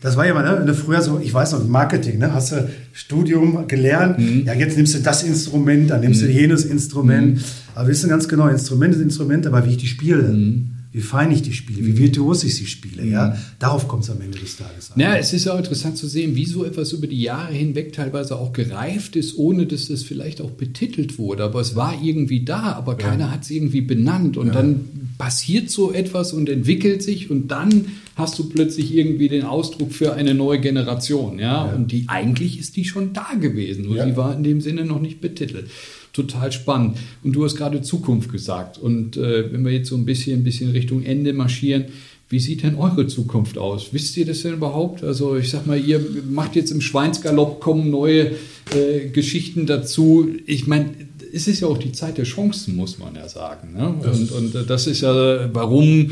das 0.00 0.16
war 0.16 0.26
ja 0.26 0.34
mal, 0.34 0.64
ne, 0.64 0.74
früher 0.74 1.02
so, 1.02 1.18
ich 1.18 1.34
weiß 1.34 1.52
noch, 1.52 1.66
Marketing, 1.66 2.18
ne, 2.18 2.32
hast 2.32 2.52
du 2.52 2.68
Studium 2.92 3.66
gelernt, 3.66 4.18
mhm. 4.18 4.44
ja, 4.46 4.54
jetzt 4.54 4.76
nimmst 4.76 4.94
du 4.94 5.00
das 5.00 5.24
Instrument, 5.24 5.90
dann 5.90 6.00
nimmst 6.00 6.22
mhm. 6.22 6.26
du 6.26 6.32
jenes 6.32 6.64
Instrument, 6.64 7.36
mhm. 7.36 7.44
aber 7.74 7.88
wissen 7.88 8.08
ganz 8.08 8.28
genau, 8.28 8.46
Instrument 8.46 8.94
ist 8.94 9.00
Instrument, 9.00 9.46
aber 9.46 9.66
wie 9.66 9.70
ich 9.70 9.76
die 9.78 9.88
spiele, 9.88 10.22
mhm. 10.22 10.70
Wie 10.90 11.00
fein 11.00 11.30
ich 11.30 11.42
die 11.42 11.52
spiele, 11.52 11.84
wie 11.84 11.98
virtuos 11.98 12.44
ich 12.44 12.56
sie 12.56 12.66
spiele, 12.66 13.04
ja, 13.04 13.28
mhm. 13.28 13.32
darauf 13.58 13.88
kommt 13.88 14.04
es 14.04 14.10
am 14.10 14.20
Ende 14.22 14.38
des 14.38 14.56
Tages 14.56 14.90
an. 14.90 15.00
Ja, 15.00 15.16
es 15.16 15.32
ist 15.34 15.46
auch 15.46 15.58
interessant 15.58 15.98
zu 15.98 16.08
sehen, 16.08 16.34
wie 16.34 16.46
so 16.46 16.64
etwas 16.64 16.92
über 16.92 17.06
die 17.06 17.20
Jahre 17.20 17.52
hinweg 17.52 17.92
teilweise 17.92 18.36
auch 18.36 18.52
gereift 18.54 19.14
ist, 19.14 19.36
ohne 19.36 19.66
dass 19.66 19.90
es 19.90 20.02
vielleicht 20.02 20.40
auch 20.40 20.50
betitelt 20.52 21.18
wurde, 21.18 21.44
aber 21.44 21.60
es 21.60 21.76
war 21.76 22.02
irgendwie 22.02 22.44
da, 22.44 22.72
aber 22.72 22.92
ja. 22.92 23.08
keiner 23.08 23.30
hat 23.30 23.42
es 23.42 23.50
irgendwie 23.50 23.82
benannt 23.82 24.38
und 24.38 24.48
ja. 24.48 24.54
dann 24.54 25.12
passiert 25.18 25.70
so 25.70 25.92
etwas 25.92 26.32
und 26.32 26.48
entwickelt 26.48 27.02
sich 27.02 27.30
und 27.30 27.48
dann 27.48 27.86
hast 28.18 28.38
du 28.38 28.48
plötzlich 28.48 28.94
irgendwie 28.94 29.28
den 29.28 29.44
Ausdruck 29.44 29.92
für 29.92 30.14
eine 30.14 30.34
neue 30.34 30.60
Generation, 30.60 31.38
ja, 31.38 31.66
ja. 31.66 31.74
und 31.74 31.92
die 31.92 32.04
eigentlich 32.08 32.58
ist 32.58 32.76
die 32.76 32.84
schon 32.84 33.12
da 33.12 33.28
gewesen, 33.40 33.84
nur 33.86 33.96
ja. 33.96 34.04
sie 34.04 34.16
war 34.16 34.36
in 34.36 34.42
dem 34.42 34.60
Sinne 34.60 34.84
noch 34.84 35.00
nicht 35.00 35.20
betitelt. 35.20 35.70
Total 36.12 36.50
spannend. 36.50 36.98
Und 37.22 37.34
du 37.34 37.44
hast 37.44 37.54
gerade 37.54 37.80
Zukunft 37.80 38.32
gesagt. 38.32 38.76
Und 38.76 39.16
äh, 39.16 39.52
wenn 39.52 39.64
wir 39.64 39.70
jetzt 39.70 39.88
so 39.88 39.96
ein 39.96 40.04
bisschen, 40.04 40.40
ein 40.40 40.44
bisschen 40.44 40.70
Richtung 40.70 41.04
Ende 41.04 41.32
marschieren, 41.32 41.84
wie 42.28 42.40
sieht 42.40 42.64
denn 42.64 42.74
eure 42.74 43.06
Zukunft 43.06 43.56
aus? 43.56 43.92
Wisst 43.92 44.16
ihr 44.16 44.26
das 44.26 44.42
denn 44.42 44.54
überhaupt? 44.54 45.04
Also 45.04 45.36
ich 45.36 45.48
sag 45.48 45.66
mal, 45.66 45.78
ihr 45.78 46.04
macht 46.28 46.56
jetzt 46.56 46.72
im 46.72 46.80
Schweinsgalopp, 46.80 47.60
kommen 47.60 47.90
neue 47.90 48.32
äh, 48.74 49.08
Geschichten 49.12 49.66
dazu. 49.66 50.28
Ich 50.44 50.66
meine, 50.66 50.90
es 51.32 51.46
ist 51.46 51.60
ja 51.60 51.68
auch 51.68 51.78
die 51.78 51.92
Zeit 51.92 52.18
der 52.18 52.24
Chancen, 52.24 52.74
muss 52.74 52.98
man 52.98 53.14
ja 53.14 53.28
sagen. 53.28 53.74
Ne? 53.74 53.88
Und, 53.88 54.32
und 54.32 54.68
das 54.68 54.86
ist 54.86 55.02
ja, 55.02 55.54
warum 55.54 56.10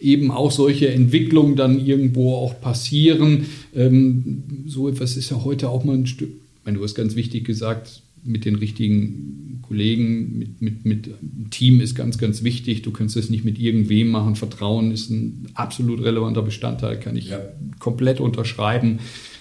eben 0.00 0.30
auch 0.30 0.50
solche 0.50 0.88
Entwicklungen 0.88 1.56
dann 1.56 1.84
irgendwo 1.84 2.34
auch 2.34 2.60
passieren. 2.60 3.46
Ähm, 3.74 4.42
so 4.66 4.88
etwas 4.88 5.16
ist 5.16 5.30
ja 5.30 5.44
heute 5.44 5.68
auch 5.68 5.84
mal 5.84 5.94
ein 5.96 6.06
Stück, 6.06 6.30
ich 6.30 6.64
meine, 6.64 6.78
du 6.78 6.84
hast 6.84 6.94
ganz 6.94 7.16
wichtig 7.16 7.44
gesagt, 7.44 8.02
mit 8.24 8.44
den 8.44 8.54
richtigen 8.54 9.60
Kollegen, 9.62 10.38
mit, 10.38 10.62
mit, 10.62 10.84
mit 10.84 11.10
Team 11.50 11.80
ist 11.80 11.94
ganz, 11.94 12.18
ganz 12.18 12.42
wichtig. 12.42 12.82
Du 12.82 12.90
kannst 12.90 13.16
das 13.16 13.28
nicht 13.28 13.44
mit 13.44 13.58
irgendwem 13.58 14.08
machen. 14.08 14.34
Vertrauen 14.34 14.90
ist 14.92 15.10
ein 15.10 15.46
absolut 15.54 16.02
relevanter 16.02 16.42
Bestandteil, 16.42 16.98
kann 16.98 17.16
ich 17.16 17.28
ja. 17.28 17.40
komplett 17.78 18.20
unterschreiben. 18.20 19.00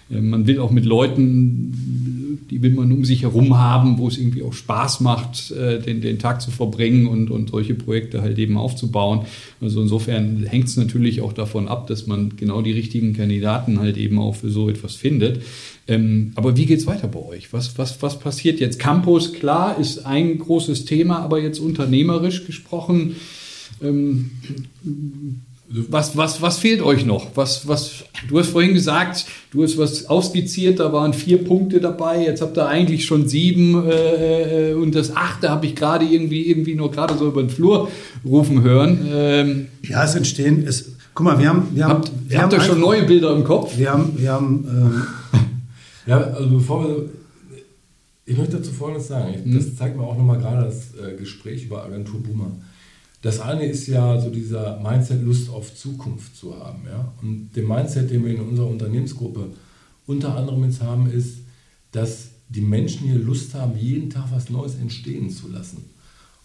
Äh, 0.10 0.22
man 0.22 0.48
will 0.48 0.60
auch 0.60 0.72
mit 0.72 0.86
Leuten 0.86 2.23
die 2.50 2.62
will 2.62 2.72
man 2.72 2.92
um 2.92 3.06
sich 3.06 3.24
herum 3.24 3.58
haben, 3.58 3.98
wo 3.98 4.08
es 4.08 4.18
irgendwie 4.18 4.44
auch 4.44 4.54
Spaß 4.54 5.02
macht, 5.02 5.52
äh, 5.52 5.80
den, 5.80 6.02
den 6.02 6.20
Tag 6.20 6.42
zu 6.42 6.52
verbringen 6.52 7.08
und, 7.08 7.30
und 7.30 7.50
solche 7.50 7.76
Projekte 7.76 8.22
halt 8.22 8.38
eben 8.40 8.58
aufzubauen. 8.58 9.26
Also 9.62 9.82
insofern 9.82 10.44
hängt 10.44 10.68
es 10.68 10.78
natürlich 10.78 11.22
auch 11.22 11.34
davon 11.34 11.68
ab, 11.68 11.88
dass 11.88 12.08
man 12.08 12.36
genau 12.36 12.62
die 12.62 12.72
richtigen 12.72 13.14
Kandidaten 13.14 13.80
halt 13.80 13.98
eben 13.98 14.20
auch 14.20 14.36
für 14.36 14.50
so 14.50 14.70
etwas 14.70 14.96
findet. 14.96 15.42
Ähm, 15.88 16.32
aber 16.36 16.56
wie 16.58 16.66
geht 16.66 16.80
es 16.80 16.88
weiter 16.88 17.08
bei 17.08 17.20
euch? 17.20 17.52
Was, 17.54 17.78
was, 17.78 18.02
was 18.02 18.20
passiert 18.20 18.60
jetzt? 18.60 18.80
Campus, 18.80 19.34
klar, 19.34 19.78
ist 19.78 20.06
ein 20.06 20.38
großes 20.40 20.86
Thema, 20.86 21.20
aber 21.20 21.42
jetzt 21.42 21.60
unternehmerisch 21.60 22.46
gesprochen, 22.46 23.16
ähm, 23.82 24.32
was, 25.76 26.16
was, 26.16 26.42
was 26.42 26.60
fehlt 26.60 26.82
euch 26.82 27.04
noch? 27.04 27.36
Was, 27.36 27.68
was, 27.68 28.04
du 28.28 28.38
hast 28.38 28.50
vorhin 28.50 28.76
gesagt, 28.76 29.26
du 29.52 29.64
hast 29.64 29.78
was 29.80 30.06
ausskizziert, 30.06 30.80
da 30.80 30.94
waren 30.94 31.14
vier 31.14 31.44
Punkte 31.44 31.80
dabei, 31.80 32.24
jetzt 32.24 32.44
habt 32.44 32.58
ihr 32.58 32.68
eigentlich 32.68 33.06
schon 33.06 33.28
sieben 33.28 33.84
äh, 33.90 34.72
äh 34.72 34.74
und 34.76 34.94
das 34.94 35.16
achte 35.16 35.50
habe 35.50 35.66
ich 35.66 35.76
gerade 35.76 36.06
irgendwie, 36.06 36.48
irgendwie 36.48 36.76
nur 36.76 36.92
gerade 36.92 37.18
so 37.18 37.28
über 37.28 37.42
den 37.42 37.50
Flur 37.50 37.90
rufen 38.24 38.62
hören. 38.62 39.00
Ähm, 39.12 39.68
ja, 39.82 40.04
es 40.04 40.14
entstehen, 40.14 40.64
es, 40.68 40.96
guck 41.16 41.26
mal, 41.26 41.40
wir 41.40 41.50
haben... 41.50 41.68
Wir 41.74 41.88
habt, 41.88 42.10
haben, 42.10 42.20
wir 42.28 42.42
habt 42.42 42.54
ihr 42.54 42.62
schon 42.62 42.80
neue 42.80 43.04
Bilder 43.04 43.36
im 43.36 43.44
Kopf? 43.44 43.76
Wir 43.76 43.92
haben... 43.92 44.14
Wir 44.16 44.32
haben 44.32 44.68
ähm, 44.70 45.04
ja, 46.06 46.20
also 46.20 46.50
bevor 46.50 46.88
wir... 46.88 47.10
Ich 48.26 48.38
möchte 48.38 48.58
dazu 48.58 48.72
Folgendes 48.72 49.08
sagen, 49.08 49.34
ich, 49.34 49.54
das 49.54 49.66
hm? 49.66 49.78
zeigt 49.78 49.98
mir 49.98 50.04
auch 50.04 50.18
nochmal 50.18 50.38
gerade 50.38 50.66
das 50.66 50.94
äh, 50.94 51.18
Gespräch 51.18 51.66
über 51.66 51.84
Agentur 51.84 52.22
Boomer. 52.22 52.52
Das 53.24 53.40
eine 53.40 53.66
ist 53.66 53.88
ja 53.88 54.20
so 54.20 54.30
dieser 54.30 54.82
Mindset, 54.82 55.24
Lust 55.24 55.50
auf 55.50 55.74
Zukunft 55.74 56.36
zu 56.36 56.60
haben. 56.60 56.84
Ja? 56.86 57.14
Und 57.22 57.52
der 57.56 57.64
Mindset, 57.64 58.12
den 58.12 58.26
wir 58.26 58.34
in 58.36 58.42
unserer 58.42 58.68
Unternehmensgruppe 58.68 59.48
unter 60.06 60.36
anderem 60.36 60.66
jetzt 60.66 60.82
haben, 60.82 61.10
ist, 61.10 61.38
dass 61.94 62.28
die 62.50 62.60
Menschen 62.60 63.08
hier 63.08 63.18
Lust 63.18 63.54
haben, 63.54 63.78
jeden 63.78 64.10
Tag 64.10 64.26
was 64.32 64.50
Neues 64.50 64.76
entstehen 64.76 65.30
zu 65.30 65.48
lassen. 65.48 65.86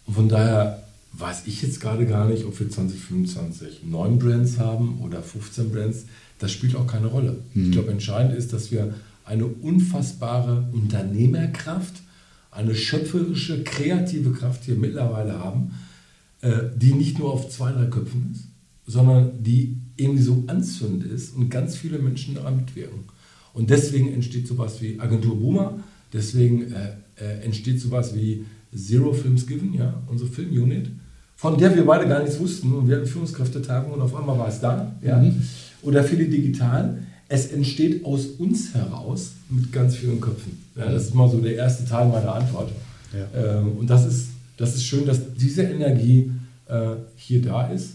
Und 0.07 0.13
von 0.13 0.29
daher 0.29 0.81
weiß 1.11 1.47
ich 1.47 1.61
jetzt 1.61 1.81
gerade 1.81 2.05
gar 2.05 2.29
nicht, 2.29 2.45
ob 2.45 2.57
wir 2.57 2.69
2025 2.69 3.81
neun 3.83 4.17
Brands 4.17 4.57
haben 4.57 5.01
oder 5.01 5.21
15 5.21 5.71
Brands. 5.73 6.05
Das 6.39 6.53
spielt 6.53 6.77
auch 6.77 6.87
keine 6.87 7.07
Rolle. 7.07 7.39
Mhm. 7.53 7.65
Ich 7.65 7.71
glaube, 7.73 7.91
entscheidend 7.91 8.37
ist, 8.37 8.53
dass 8.53 8.71
wir 8.71 8.93
eine 9.25 9.47
unfassbare 9.47 10.69
Unternehmerkraft, 10.71 11.95
eine 12.51 12.73
schöpferische, 12.73 13.65
kreative 13.65 14.31
Kraft 14.31 14.63
hier 14.63 14.75
mittlerweile 14.75 15.39
haben 15.39 15.73
die 16.41 16.93
nicht 16.93 17.19
nur 17.19 17.33
auf 17.33 17.49
zwei, 17.49 17.71
drei 17.73 17.87
Köpfen 17.87 18.31
ist, 18.33 18.45
sondern 18.87 19.43
die 19.43 19.77
irgendwie 19.97 20.23
so 20.23 20.43
anzündend 20.47 21.11
ist 21.11 21.35
und 21.35 21.49
ganz 21.49 21.75
viele 21.75 21.99
Menschen 21.99 22.35
daran 22.35 22.55
mitwirken. 22.55 23.03
Und 23.53 23.69
deswegen 23.69 24.13
entsteht 24.13 24.47
sowas 24.47 24.81
wie 24.81 24.99
Agentur 24.99 25.37
Boomer, 25.37 25.79
deswegen 26.13 26.71
äh, 26.71 26.93
äh, 27.15 27.43
entsteht 27.43 27.79
sowas 27.79 28.15
wie 28.15 28.45
Zero 28.75 29.13
Films 29.13 29.45
Given, 29.45 29.73
ja, 29.73 30.01
unsere 30.07 30.29
Filmunit, 30.29 30.89
von 31.35 31.57
der 31.57 31.75
wir 31.75 31.85
beide 31.85 32.07
gar 32.07 32.21
nichts 32.21 32.39
wussten 32.39 32.71
und 32.73 32.87
wir 32.87 32.97
hatten 32.97 33.07
Führungskräftetagung 33.07 33.91
und 33.91 34.01
auf 34.01 34.15
einmal 34.15 34.37
war 34.37 34.47
es 34.47 34.59
da, 34.59 34.95
ja. 35.01 35.17
Mhm. 35.17 35.41
Oder 35.81 36.03
viele 36.03 36.25
digital. 36.25 36.97
Es 37.29 37.47
entsteht 37.47 38.03
aus 38.03 38.25
uns 38.25 38.73
heraus 38.73 39.33
mit 39.49 39.71
ganz 39.71 39.95
vielen 39.95 40.19
Köpfen. 40.19 40.57
Ja, 40.75 40.91
das 40.91 41.03
ist 41.03 41.15
mal 41.15 41.29
so 41.29 41.39
der 41.39 41.55
erste 41.55 41.85
Teil 41.85 42.09
meiner 42.09 42.33
Antwort. 42.35 42.71
Ja. 43.13 43.59
Ähm, 43.59 43.73
und 43.77 43.89
das 43.89 44.05
ist 44.05 44.27
das 44.59 44.75
ist 44.75 44.83
schön, 44.83 45.05
dass 45.05 45.33
diese 45.35 45.63
Energie 45.63 46.31
äh, 46.67 46.95
hier 47.15 47.41
da 47.41 47.67
ist. 47.69 47.91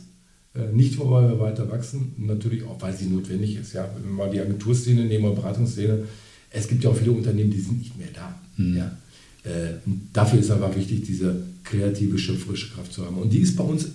Äh, 0.55 0.73
nicht 0.73 0.99
nur, 0.99 1.11
weil 1.11 1.29
wir 1.29 1.39
weiter 1.39 1.71
wachsen, 1.71 2.15
natürlich 2.17 2.65
auch, 2.65 2.81
weil 2.81 2.97
sie 2.97 3.05
notwendig 3.05 3.57
ist. 3.57 3.75
Ja? 3.75 3.87
Wenn 3.95 4.05
wir 4.05 4.13
mal 4.13 4.31
die 4.31 4.41
Agenturszene 4.41 5.05
nehmen 5.05 5.27
oder 5.27 5.35
Beratungsszene, 5.35 6.05
es 6.49 6.67
gibt 6.67 6.83
ja 6.83 6.89
auch 6.89 6.97
viele 6.97 7.13
Unternehmen, 7.13 7.51
die 7.51 7.61
sind 7.61 7.79
nicht 7.79 7.99
mehr 7.99 8.09
da. 8.15 8.35
Mhm. 8.57 8.77
Ja? 8.79 8.97
Äh, 9.45 9.75
dafür 10.15 10.41
ist 10.41 10.51
aber 10.51 10.75
wichtig, 10.75 11.03
diese 11.05 11.37
kreative, 11.65 12.19
schöpferische 12.19 12.73
Kraft 12.73 12.95
zu 12.95 13.05
haben. 13.05 13.19
Und 13.19 13.31
die 13.31 13.41
ist 13.41 13.57
bei 13.57 13.65
uns 13.65 13.89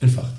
entfacht. 0.00 0.32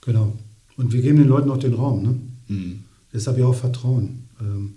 Genau. 0.00 0.36
Und 0.76 0.92
wir 0.92 1.00
geben 1.00 1.18
den 1.18 1.28
Leuten 1.28 1.48
auch 1.48 1.58
den 1.58 1.74
Raum. 1.74 2.02
Ne? 2.02 2.16
Mhm. 2.48 2.80
Deshalb 3.12 3.38
ja 3.38 3.46
auch 3.46 3.54
Vertrauen. 3.54 4.24
Ähm, 4.40 4.74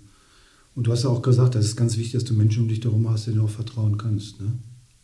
und 0.76 0.86
du 0.86 0.92
hast 0.92 1.02
ja 1.02 1.10
auch 1.10 1.20
gesagt, 1.20 1.56
das 1.56 1.64
ist 1.64 1.76
ganz 1.76 1.96
wichtig, 1.96 2.12
dass 2.12 2.24
du 2.24 2.34
Menschen 2.34 2.62
um 2.62 2.68
dich 2.68 2.84
herum 2.84 3.10
hast, 3.10 3.26
denen 3.26 3.38
du 3.38 3.44
auch 3.44 3.50
vertrauen 3.50 3.98
kannst. 3.98 4.40
Ne? 4.40 4.52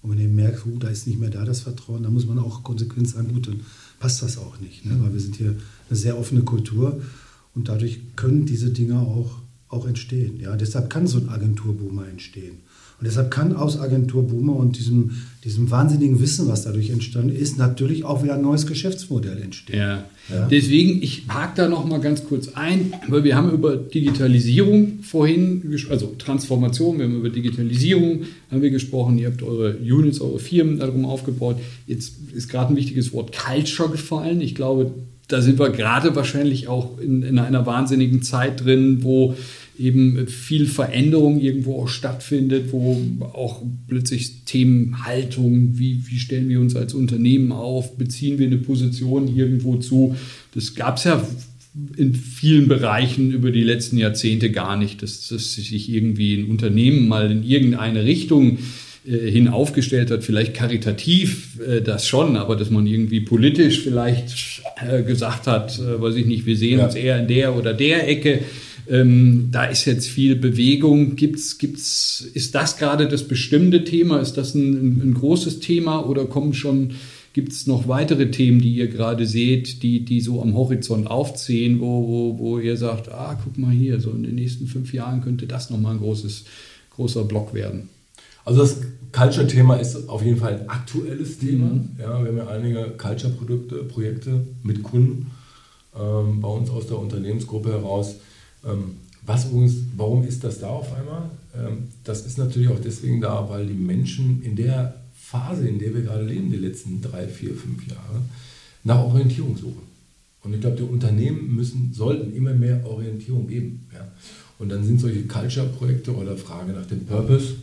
Und 0.07 0.12
wenn 0.12 0.20
ihr 0.20 0.28
merkt, 0.28 0.64
oh, 0.66 0.78
da 0.78 0.86
ist 0.86 1.09
nicht 1.09 1.18
mehr 1.18 1.30
da 1.30 1.44
das 1.44 1.61
Vertrauen, 1.61 2.04
dann 2.04 2.12
muss 2.12 2.26
man 2.26 2.38
auch 2.38 2.62
konsequent 2.62 3.09
sagen, 3.09 3.32
gut, 3.32 3.48
dann 3.48 3.62
passt 3.98 4.22
das 4.22 4.38
auch 4.38 4.61
nicht. 4.61 4.86
Ne? 4.86 4.96
Weil 5.02 5.12
wir 5.12 5.20
sind 5.20 5.34
hier 5.34 5.57
eine 5.88 5.98
sehr 5.98 6.16
offene 6.16 6.42
Kultur 6.42 7.00
und 7.57 7.68
dadurch 7.68 7.98
können 8.14 8.46
diese 8.46 8.70
Dinge 8.70 9.00
auch, 9.00 9.40
auch 9.66 9.84
entstehen. 9.84 10.38
Ja? 10.38 10.57
Deshalb 10.57 10.90
kann 10.90 11.09
so 11.09 11.18
ein 11.18 11.28
Agenturboomer 11.28 12.07
entstehen. 12.07 12.59
Und 12.99 13.07
deshalb 13.07 13.30
kann 13.30 13.55
aus 13.55 13.78
Agentur 13.78 14.26
Boomer 14.26 14.57
und 14.57 14.78
diesem, 14.78 15.11
diesem 15.44 15.70
wahnsinnigen 15.70 16.18
Wissen, 16.18 16.49
was 16.49 16.64
dadurch 16.64 16.88
entstanden 16.88 17.36
ist, 17.36 17.59
natürlich 17.59 18.05
auch 18.05 18.22
wieder 18.22 18.36
ein 18.36 18.42
neues 18.42 18.66
Geschäftsmodell 18.66 19.36
entstehen. 19.42 19.78
Ja. 19.78 20.05
ja. 20.30 20.49
Deswegen, 20.51 21.03
ich 21.03 21.24
hake 21.28 21.53
da 21.57 21.68
noch 21.68 21.84
mal 21.84 22.01
ganz 22.01 22.24
kurz 22.24 22.49
ein, 22.55 22.94
weil 23.09 23.22
wir 23.22 23.36
haben 23.36 23.51
über 23.51 23.76
Digitalisierung 23.76 25.01
vorhin, 25.03 25.78
also 25.90 26.14
Transformation, 26.18 26.97
wir 26.97 27.05
haben 27.05 27.16
über 27.16 27.28
Digitalisierung 27.28 28.22
haben 28.51 28.62
wir 28.62 28.70
gesprochen, 28.70 29.18
ihr 29.18 29.28
habt 29.28 29.42
eure 29.42 29.76
Units, 29.76 30.22
eure 30.22 30.38
Firmen 30.38 30.78
darum 30.78 31.05
aufgebaut. 31.05 31.57
Jetzt 31.86 32.14
ist 32.34 32.49
gerade 32.49 32.72
ein 32.72 32.76
wichtiges 32.76 33.12
Wort 33.12 33.36
Culture 33.36 33.90
gefallen. 33.90 34.40
Ich 34.40 34.55
glaube, 34.55 34.92
da 35.28 35.42
sind 35.42 35.59
wir 35.59 35.70
gerade 35.70 36.14
wahrscheinlich 36.14 36.68
auch 36.68 36.99
in, 36.99 37.22
in 37.22 37.38
einer 37.38 37.66
wahnsinnigen 37.66 38.22
Zeit 38.22 38.64
drin, 38.64 39.03
wo 39.03 39.34
eben 39.79 40.27
viel 40.27 40.66
Veränderung 40.66 41.41
irgendwo 41.41 41.83
auch 41.83 41.89
stattfindet, 41.89 42.72
wo 42.72 43.01
auch 43.33 43.62
plötzlich 43.89 44.45
Themen 44.45 45.05
Haltung, 45.05 45.79
wie, 45.79 46.03
wie 46.07 46.18
stellen 46.18 46.49
wir 46.49 46.61
uns 46.61 46.77
als 46.77 46.95
Unternehmen 46.95 47.53
auf, 47.53 47.97
beziehen 47.97 48.39
wir 48.39 48.47
eine 48.47 48.59
Position 48.59 49.35
irgendwo 49.35 49.77
zu. 49.77 50.16
Das 50.55 50.74
gab 50.74 50.97
es 50.97 51.05
ja 51.05 51.27
in 51.97 52.14
vielen 52.14 52.68
Bereichen 52.68 53.33
über 53.33 53.51
die 53.51 53.62
letzten 53.62 53.99
Jahrzehnte 53.99 54.51
gar 54.51 54.77
nicht, 54.77 55.03
dass, 55.03 55.29
dass 55.29 55.55
sich 55.55 55.91
irgendwie 55.91 56.35
ein 56.35 56.51
Unternehmen 56.51 57.07
mal 57.07 57.31
in 57.31 57.43
irgendeine 57.43 58.05
Richtung 58.05 58.59
äh, 59.07 59.31
hin 59.31 59.49
aufgestellt 59.49 60.11
hat, 60.11 60.24
vielleicht 60.24 60.55
karitativ 60.55 61.61
äh, 61.61 61.83
das 61.83 62.09
schon, 62.09 62.37
aber 62.37 62.57
dass 62.57 62.70
man 62.70 62.87
irgendwie 62.87 63.20
politisch 63.20 63.81
vielleicht 63.81 64.62
äh, 64.77 65.03
gesagt 65.03 65.47
hat, 65.47 65.79
äh, 65.79 66.01
weiß 66.01 66.16
ich 66.16 66.27
nicht, 66.27 66.47
wir 66.47 66.57
sehen 66.57 66.79
ja. 66.79 66.87
uns 66.87 66.95
eher 66.95 67.20
in 67.20 67.29
der 67.29 67.55
oder 67.55 67.74
der 67.74 68.09
Ecke. 68.09 68.41
Ähm, 68.89 69.49
da 69.51 69.64
ist 69.64 69.84
jetzt 69.84 70.09
viel 70.09 70.37
Bewegung. 70.37 71.16
Gibt's, 71.16 71.59
gibt's, 71.59 72.28
ist 72.34 72.55
das 72.55 72.76
gerade 72.76 73.09
das 73.09 73.26
bestimmte 73.26 73.84
Thema? 73.84 74.20
Ist 74.20 74.34
das 74.34 74.55
ein, 74.55 75.03
ein 75.03 75.14
großes 75.14 75.61
Thema 75.61 76.07
oder 76.07 76.26
kommen 76.26 76.55
schon, 76.55 76.93
gibt 77.32 77.53
es 77.53 77.66
noch 77.66 77.89
weitere 77.89 78.30
Themen, 78.30 78.61
die 78.61 78.74
ihr 78.74 78.89
gerade 78.89 79.26
seht, 79.26 79.82
die, 79.82 80.05
die 80.05 80.20
so 80.20 80.41
am 80.41 80.55
Horizont 80.55 81.09
aufziehen, 81.09 81.80
wo, 81.80 82.07
wo, 82.07 82.39
wo 82.39 82.59
ihr 82.59 82.76
sagt, 82.76 83.11
ah, 83.11 83.39
guck 83.43 83.59
mal 83.59 83.72
hier, 83.72 84.01
so 84.01 84.11
in 84.11 84.22
den 84.22 84.37
nächsten 84.37 84.66
fünf 84.66 84.93
Jahren 84.93 85.20
könnte 85.20 85.47
das 85.47 85.70
nochmal 85.70 85.95
ein 85.95 86.01
großes, 86.01 86.45
großer 86.95 87.24
Block 87.24 87.55
werden? 87.55 87.89
Also 88.45 88.61
das 88.61 88.80
Culture-Thema 89.11 89.74
ist 89.76 90.09
auf 90.09 90.24
jeden 90.24 90.39
Fall 90.39 90.61
ein 90.61 90.68
aktuelles 90.68 91.39
Thema. 91.39 91.66
Mhm. 91.66 91.91
Ja, 91.99 92.22
wir 92.22 92.28
haben 92.28 92.37
ja 92.37 92.47
einige 92.47 92.95
Culture-Produkte, 92.97 93.76
Projekte 93.84 94.47
mit 94.62 94.82
Kunden 94.82 95.32
ähm, 95.99 96.41
bei 96.41 96.49
uns 96.49 96.70
aus 96.70 96.87
der 96.87 96.99
Unternehmensgruppe 96.99 97.72
heraus, 97.72 98.16
was 99.24 99.46
übrigens, 99.46 99.74
warum 99.96 100.26
ist 100.26 100.44
das 100.44 100.61
da 100.61 100.68
auf 100.68 100.92
einmal? 100.94 101.30
Ähm, 101.54 101.88
das 102.04 102.26
ist 102.26 102.38
natürlich 102.38 102.68
auch 102.68 102.80
deswegen 102.80 103.20
da, 103.20 103.48
weil 103.48 103.66
die 103.66 103.74
Menschen 103.74 104.42
in 104.42 104.57
der 104.57 104.94
Phase, 105.14 105.68
in 105.68 105.78
der 105.78 105.94
wir 105.94 106.02
gerade 106.02 106.24
leben, 106.24 106.50
die 106.50 106.59
letzten 106.59 107.02
drei, 107.02 107.26
vier, 107.26 107.54
fünf 107.54 107.86
Jahre, 107.88 108.22
nach 108.84 108.98
Orientierung 108.98 109.57
suchen. 109.57 109.82
Und 110.42 110.54
ich 110.54 110.61
glaube, 110.61 110.76
die 110.76 110.84
Unternehmen 110.84 111.54
müssen, 111.54 111.92
sollten 111.92 112.34
immer 112.36 112.54
mehr 112.54 112.86
Orientierung 112.86 113.48
geben. 113.48 113.88
Ja. 113.92 114.07
Und 114.61 114.68
dann 114.68 114.84
sind 114.84 115.00
solche 115.00 115.26
Culture-Projekte 115.26 116.14
oder 116.14 116.36
Frage 116.36 116.72
nach 116.72 116.86
dem 116.86 117.04
Purpose, 117.04 117.57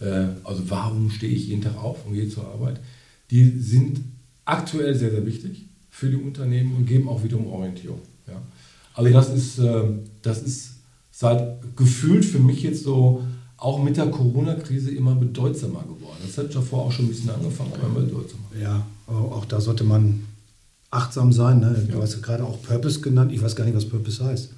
äh, 0.00 0.26
also 0.44 0.62
warum 0.70 1.10
stehe 1.10 1.32
ich 1.32 1.48
jeden 1.48 1.62
Tag 1.62 1.76
auf 1.76 2.06
und 2.06 2.14
gehe 2.14 2.28
zur 2.28 2.46
Arbeit, 2.46 2.78
die 3.30 3.58
sind 3.58 4.00
aktuell 4.44 4.94
sehr, 4.94 5.10
sehr 5.10 5.26
wichtig 5.26 5.64
für 5.90 6.08
die 6.08 6.16
Unternehmen 6.16 6.76
und 6.76 6.86
geben 6.86 7.08
auch 7.08 7.24
wiederum 7.24 7.48
Orientierung. 7.48 8.00
Ja. 8.96 9.02
Also 9.02 9.12
das 9.12 9.28
ist, 9.30 9.58
ähm, 9.58 10.00
das 10.22 10.42
ist 10.42 10.70
seit 11.10 11.76
gefühlt 11.76 12.24
für 12.24 12.38
mich 12.38 12.62
jetzt 12.62 12.84
so 12.84 13.22
auch 13.56 13.82
mit 13.82 13.96
der 13.96 14.06
Corona-Krise 14.06 14.90
immer 14.90 15.14
bedeutsamer 15.14 15.82
geworden. 15.82 16.18
Das 16.26 16.36
hat 16.36 16.54
davor 16.54 16.86
auch 16.86 16.92
schon 16.92 17.04
ein 17.04 17.08
bisschen 17.08 17.30
angefangen, 17.30 17.70
aber 17.74 17.86
immer 17.86 18.06
bedeutsamer. 18.06 18.42
Ja, 18.60 18.86
auch 19.06 19.44
da 19.44 19.60
sollte 19.60 19.84
man 19.84 20.24
achtsam 20.90 21.32
sein. 21.32 21.60
Ne? 21.60 21.86
Du 21.88 21.96
ja. 21.96 22.02
hast 22.02 22.20
gerade 22.22 22.44
auch 22.44 22.60
Purpose 22.62 23.00
genannt. 23.00 23.32
Ich 23.32 23.40
weiß 23.40 23.54
gar 23.54 23.64
nicht, 23.64 23.76
was 23.76 23.84
Purpose 23.84 24.24
heißt. 24.24 24.50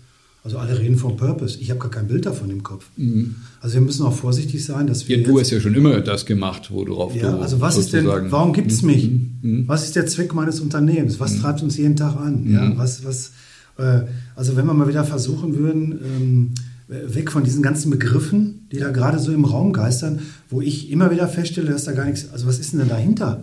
Also 0.42 0.58
alle 0.58 0.78
reden 0.78 0.96
von 0.96 1.16
Purpose. 1.16 1.58
Ich 1.58 1.70
habe 1.70 1.80
gar 1.80 1.90
kein 1.90 2.06
Bild 2.06 2.26
davon 2.26 2.50
im 2.50 2.62
Kopf. 2.62 2.90
Mhm. 2.98 3.36
Also 3.60 3.74
wir 3.74 3.80
müssen 3.80 4.04
auch 4.04 4.12
vorsichtig 4.12 4.62
sein, 4.62 4.86
dass 4.86 5.08
wir. 5.08 5.18
Ja, 5.18 5.26
du 5.26 5.40
hast 5.40 5.50
ja 5.50 5.58
schon 5.58 5.74
immer 5.74 5.98
das 6.02 6.26
gemacht, 6.26 6.70
worauf 6.70 7.14
ja, 7.14 7.30
du. 7.30 7.38
Also 7.38 7.62
was 7.62 7.78
ist 7.78 7.94
denn? 7.94 8.06
Warum 8.06 8.52
gibt 8.52 8.70
es 8.70 8.82
mich? 8.82 9.10
Mhm. 9.10 9.38
mhm. 9.40 9.68
Was 9.68 9.84
ist 9.84 9.96
der 9.96 10.06
Zweck 10.06 10.34
meines 10.34 10.60
Unternehmens? 10.60 11.18
Was 11.18 11.34
mhm. 11.34 11.40
treibt 11.40 11.62
uns 11.62 11.78
jeden 11.78 11.96
Tag 11.96 12.16
an? 12.16 12.50
Ja, 12.50 12.60
mhm. 12.60 12.76
was, 12.76 13.04
was, 13.06 13.28
äh, 13.28 13.30
also 13.76 14.56
wenn 14.56 14.66
wir 14.66 14.74
mal 14.74 14.88
wieder 14.88 15.04
versuchen 15.04 15.56
würden, 15.58 16.00
ähm, 16.04 16.54
weg 16.88 17.32
von 17.32 17.44
diesen 17.44 17.62
ganzen 17.62 17.90
Begriffen, 17.90 18.68
die 18.70 18.78
da 18.78 18.90
gerade 18.90 19.18
so 19.18 19.32
im 19.32 19.44
Raum 19.44 19.72
geistern, 19.72 20.20
wo 20.50 20.60
ich 20.60 20.90
immer 20.90 21.10
wieder 21.10 21.28
feststelle, 21.28 21.70
dass 21.70 21.84
da 21.84 21.92
gar 21.92 22.04
nichts, 22.04 22.30
also 22.30 22.46
was 22.46 22.58
ist 22.58 22.72
denn 22.72 22.86
dahinter? 22.88 23.42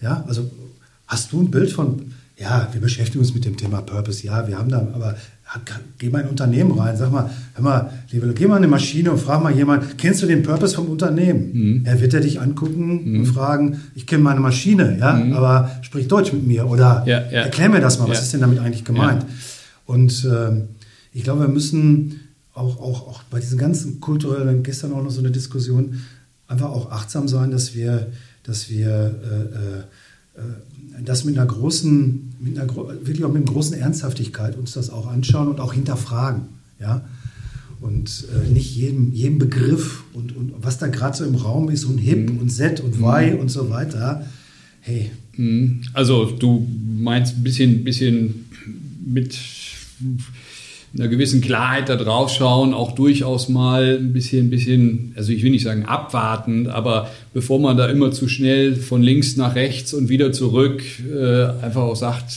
Ja, 0.00 0.24
also 0.26 0.50
hast 1.06 1.32
du 1.32 1.40
ein 1.40 1.50
Bild 1.50 1.72
von, 1.72 2.12
ja, 2.42 2.68
wir 2.72 2.80
beschäftigen 2.80 3.20
uns 3.20 3.34
mit 3.34 3.44
dem 3.44 3.56
Thema 3.56 3.82
Purpose, 3.82 4.26
ja, 4.26 4.46
wir 4.48 4.58
haben 4.58 4.68
da, 4.68 4.78
aber 4.94 5.14
geh 5.98 6.08
mal 6.08 6.20
in 6.20 6.24
ein 6.24 6.30
Unternehmen 6.30 6.72
rein, 6.78 6.96
sag 6.96 7.12
mal, 7.12 7.30
hör 7.54 7.62
mal, 7.62 7.90
liebe, 8.10 8.32
geh 8.34 8.46
mal 8.46 8.56
in 8.56 8.64
eine 8.64 8.68
Maschine 8.68 9.12
und 9.12 9.18
frag 9.18 9.42
mal 9.42 9.54
jemand, 9.54 9.96
kennst 9.96 10.22
du 10.22 10.26
den 10.26 10.42
Purpose 10.42 10.74
vom 10.74 10.88
Unternehmen? 10.88 11.50
Mhm. 11.52 11.82
Er 11.84 12.00
wird 12.00 12.14
er 12.14 12.20
dich 12.20 12.40
angucken 12.40 13.12
mhm. 13.12 13.20
und 13.20 13.26
fragen, 13.26 13.80
ich 13.94 14.06
kenne 14.06 14.22
meine 14.24 14.40
Maschine, 14.40 14.98
ja, 14.98 15.14
mhm. 15.14 15.34
aber 15.34 15.70
sprich 15.82 16.08
Deutsch 16.08 16.32
mit 16.32 16.46
mir 16.46 16.66
oder 16.68 17.04
ja, 17.06 17.20
ja. 17.20 17.42
erklär 17.42 17.68
mir 17.68 17.80
das 17.80 17.98
mal, 17.98 18.08
was 18.08 18.18
ja. 18.18 18.22
ist 18.24 18.32
denn 18.32 18.40
damit 18.40 18.58
eigentlich 18.58 18.84
gemeint? 18.84 19.24
Und 19.86 20.24
äh, 20.24 20.62
ich 21.12 21.22
glaube, 21.22 21.42
wir 21.42 21.48
müssen 21.48 22.20
auch, 22.54 22.80
auch, 22.80 23.08
auch 23.08 23.22
bei 23.24 23.38
diesen 23.38 23.58
ganzen 23.58 24.00
kulturellen, 24.00 24.62
gestern 24.62 24.92
auch 24.92 25.02
noch 25.02 25.10
so 25.10 25.20
eine 25.20 25.30
Diskussion, 25.30 26.00
einfach 26.48 26.70
auch 26.70 26.90
achtsam 26.90 27.28
sein, 27.28 27.50
dass 27.50 27.74
wir, 27.74 28.08
dass 28.42 28.68
wir 28.68 28.90
äh, 28.90 30.40
äh, 30.40 30.42
das 31.04 31.24
mit 31.24 31.38
einer 31.38 31.46
großen, 31.46 32.34
mit 32.40 32.58
einer, 32.58 32.74
wirklich 32.76 33.24
auch 33.24 33.32
mit 33.32 33.42
einer 33.42 33.52
großen 33.52 33.76
Ernsthaftigkeit 33.76 34.56
uns 34.56 34.72
das 34.72 34.90
auch 34.90 35.06
anschauen 35.06 35.48
und 35.48 35.60
auch 35.60 35.72
hinterfragen. 35.72 36.42
Ja? 36.80 37.04
Und 37.80 38.26
äh, 38.34 38.52
nicht 38.52 38.74
jedem, 38.74 39.12
jedem 39.12 39.38
Begriff 39.38 40.04
und, 40.12 40.36
und 40.36 40.52
was 40.58 40.78
da 40.78 40.86
gerade 40.86 41.16
so 41.16 41.24
im 41.24 41.34
Raum 41.34 41.70
ist 41.70 41.84
und 41.84 41.98
Hip 41.98 42.30
mhm. 42.30 42.38
und 42.38 42.50
Set 42.50 42.80
und 42.80 42.94
Y 43.00 43.34
mhm. 43.34 43.40
und 43.40 43.50
so 43.50 43.70
weiter. 43.70 44.26
Hey. 44.80 45.10
Mhm. 45.36 45.82
Also 45.92 46.26
du 46.26 46.66
meinst 46.98 47.36
ein 47.36 47.42
bisschen, 47.42 47.84
bisschen 47.84 48.46
mit 49.04 49.36
einer 50.94 51.08
gewissen 51.08 51.40
Klarheit 51.40 51.88
da 51.88 51.96
drauf 51.96 52.30
schauen, 52.30 52.74
auch 52.74 52.92
durchaus 52.92 53.48
mal 53.48 53.98
ein 53.98 54.12
bisschen, 54.12 54.50
bisschen, 54.50 55.12
also 55.16 55.32
ich 55.32 55.42
will 55.42 55.50
nicht 55.50 55.64
sagen 55.64 55.86
abwartend, 55.86 56.68
aber 56.68 57.10
bevor 57.32 57.58
man 57.58 57.76
da 57.76 57.86
immer 57.86 58.12
zu 58.12 58.28
schnell 58.28 58.76
von 58.76 59.02
links 59.02 59.36
nach 59.36 59.54
rechts 59.54 59.94
und 59.94 60.08
wieder 60.08 60.32
zurück 60.32 60.82
äh, 61.10 61.44
einfach 61.64 61.82
auch 61.82 61.96
sagt, 61.96 62.36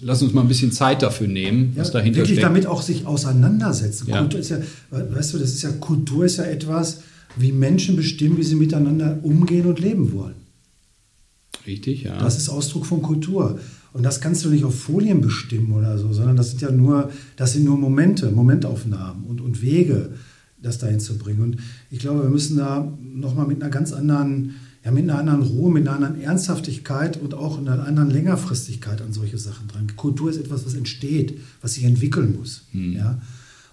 lass 0.00 0.22
uns 0.22 0.32
mal 0.32 0.42
ein 0.42 0.48
bisschen 0.48 0.72
Zeit 0.72 1.02
dafür 1.02 1.28
nehmen, 1.28 1.72
was 1.76 1.88
ja, 1.88 1.94
dahinter 1.94 2.18
wirklich 2.18 2.38
steckt. 2.38 2.46
damit 2.46 2.66
auch 2.66 2.82
sich 2.82 3.06
auseinandersetzen. 3.06 4.08
Ja. 4.08 4.18
Kultur 4.18 4.40
ist 4.40 4.50
ja, 4.50 4.58
weißt 4.90 5.34
du, 5.34 5.38
das 5.38 5.50
ist 5.50 5.62
ja, 5.62 5.70
Kultur 5.70 6.24
ist 6.24 6.38
ja 6.38 6.44
etwas, 6.44 7.02
wie 7.36 7.52
Menschen 7.52 7.96
bestimmen, 7.96 8.38
wie 8.38 8.42
sie 8.42 8.56
miteinander 8.56 9.20
umgehen 9.22 9.66
und 9.66 9.78
leben 9.78 10.12
wollen. 10.12 10.34
Richtig, 11.66 12.04
ja. 12.04 12.18
Das 12.18 12.38
ist 12.38 12.48
Ausdruck 12.48 12.86
von 12.86 13.02
Kultur. 13.02 13.60
Und 13.92 14.04
das 14.04 14.20
kannst 14.20 14.44
du 14.44 14.50
nicht 14.50 14.64
auf 14.64 14.78
Folien 14.78 15.20
bestimmen 15.20 15.72
oder 15.72 15.98
so, 15.98 16.12
sondern 16.12 16.36
das 16.36 16.50
sind 16.50 16.62
ja 16.62 16.70
nur, 16.70 17.10
das 17.36 17.52
sind 17.52 17.64
nur 17.64 17.76
Momente, 17.76 18.30
Momentaufnahmen 18.30 19.24
und, 19.24 19.40
und 19.40 19.62
Wege, 19.62 20.10
das 20.62 20.78
dahin 20.78 21.00
zu 21.00 21.18
bringen. 21.18 21.40
Und 21.40 21.56
ich 21.90 21.98
glaube, 21.98 22.22
wir 22.22 22.30
müssen 22.30 22.56
da 22.56 22.92
nochmal 23.02 23.46
mit 23.46 23.62
einer 23.62 23.70
ganz 23.70 23.92
anderen, 23.92 24.54
ja, 24.84 24.90
mit 24.90 25.04
einer 25.04 25.18
anderen 25.18 25.42
Ruhe, 25.42 25.72
mit 25.72 25.88
einer 25.88 25.96
anderen 25.96 26.20
Ernsthaftigkeit 26.20 27.20
und 27.20 27.34
auch 27.34 27.58
einer 27.58 27.84
anderen 27.84 28.10
Längerfristigkeit 28.10 29.02
an 29.02 29.12
solche 29.12 29.38
Sachen 29.38 29.68
dran. 29.68 29.88
Kultur 29.96 30.30
ist 30.30 30.38
etwas, 30.38 30.64
was 30.66 30.74
entsteht, 30.74 31.38
was 31.60 31.74
sich 31.74 31.84
entwickeln 31.84 32.36
muss. 32.38 32.66
Mhm. 32.72 32.92
Ja? 32.92 33.20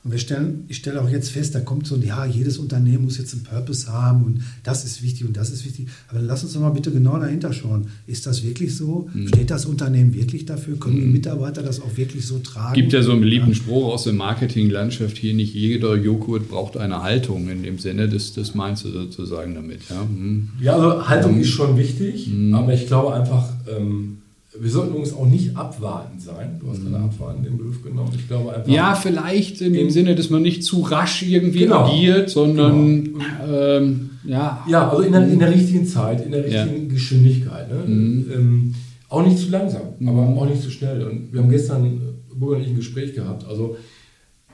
Und 0.08 0.14
wir 0.14 0.20
stellen, 0.20 0.64
ich 0.70 0.78
stelle 0.78 1.02
auch 1.02 1.10
jetzt 1.10 1.32
fest, 1.32 1.54
da 1.54 1.60
kommt 1.60 1.86
so 1.86 1.96
ein, 1.96 2.02
ja, 2.02 2.26
jedes 2.26 2.60
Unternehmen 2.60 3.04
muss 3.04 3.18
jetzt 3.18 3.34
einen 3.34 3.44
Purpose 3.44 3.92
haben 3.92 4.24
und 4.24 4.42
das 4.64 4.86
ist 4.86 5.04
wichtig 5.04 5.28
und 5.28 5.36
das 5.36 5.50
ist 5.50 5.66
wichtig. 5.66 5.90
Aber 6.08 6.22
lass 6.22 6.46
uns 6.46 6.54
doch 6.54 6.62
mal 6.62 6.70
bitte 6.70 6.92
genau 6.92 7.20
dahinter 7.20 7.52
schauen. 7.52 7.88
Ist 8.06 8.26
das 8.26 8.42
wirklich 8.42 8.74
so? 8.74 9.10
Mhm. 9.14 9.28
Steht 9.28 9.52
das 9.52 9.66
Unternehmen 9.66 10.14
wirklich 10.14 10.46
dafür? 10.46 10.80
Können 10.80 10.96
mhm. 10.96 11.02
die 11.02 11.08
Mitarbeiter 11.08 11.62
das 11.62 11.82
auch 11.82 11.98
wirklich 11.98 12.26
so 12.26 12.40
tragen? 12.40 12.74
Gibt 12.74 12.94
ja 12.94 13.02
so 13.02 13.12
einen 13.12 13.20
beliebten 13.20 13.50
ja. 13.50 13.56
Spruch 13.56 13.92
aus 13.94 14.06
der 14.06 14.14
Marketinglandschaft 14.14 15.18
hier, 15.18 15.34
nicht 15.34 15.54
jeder 15.54 15.98
Joghurt 15.98 16.48
braucht 16.48 16.78
eine 16.78 17.04
Haltung 17.04 17.50
in 17.50 17.64
dem 17.64 17.78
Sinne, 17.78 18.08
das, 18.08 18.32
das 18.32 18.56
meinst 18.56 18.86
du 18.86 18.90
sozusagen 18.92 19.56
damit, 19.56 19.90
ja? 19.90 20.06
Mhm. 20.06 20.52
Ja, 20.62 20.78
also 20.78 21.10
Haltung 21.10 21.36
mhm. 21.36 21.42
ist 21.42 21.50
schon 21.50 21.78
wichtig, 21.78 22.30
mhm. 22.30 22.54
aber 22.54 22.74
ich 22.74 22.88
glaube 22.88 23.14
einfach, 23.14 23.50
ähm, 23.78 24.20
wir 24.60 24.70
sollten 24.70 24.96
uns 24.96 25.14
auch 25.14 25.26
nicht 25.26 25.56
abwarten 25.56 26.20
sein. 26.20 26.60
Du 26.60 26.70
hast 26.70 26.82
gerade 26.82 26.98
mhm. 26.98 27.06
abwarten 27.06 27.44
den 27.44 27.58
Begriff 27.58 27.84
genommen. 27.84 28.12
Ich 28.16 28.28
glaube 28.28 28.54
einfach. 28.54 28.72
Ja, 28.72 28.96
vielleicht 28.96 29.62
in 29.62 29.74
dem 29.74 29.90
Sinne, 29.90 30.16
dass 30.16 30.30
man 30.30 30.42
nicht 30.42 30.64
zu 30.64 30.82
rasch 30.82 31.24
irgendwie 31.24 31.60
genau. 31.60 31.86
agiert, 31.86 32.30
sondern 32.30 33.04
genau. 33.04 33.20
ähm, 33.48 34.10
ja. 34.24 34.66
Ja, 34.68 34.90
also 34.90 35.04
in 35.04 35.12
der, 35.12 35.28
in 35.28 35.40
der, 35.40 35.54
richtigen 35.54 35.86
Zeit, 35.86 36.26
in 36.26 36.32
der 36.32 36.44
richtigen 36.44 36.88
ja. 36.88 36.94
Geschwindigkeit. 36.94 37.72
Ne? 37.72 37.84
Mhm. 37.86 38.32
Ähm, 38.34 38.76
auch 39.10 39.26
nicht 39.26 39.38
zu 39.38 39.50
langsam, 39.50 39.82
mhm. 40.00 40.10
aber 40.10 40.42
auch 40.42 40.50
nicht 40.50 40.62
zu 40.62 40.70
schnell. 40.70 41.04
Und 41.04 41.32
wir 41.32 41.42
haben 41.42 41.50
gestern 41.50 42.00
Burger 42.36 42.64
ein 42.64 42.76
Gespräch 42.76 43.14
gehabt. 43.14 43.46
Also 43.48 43.78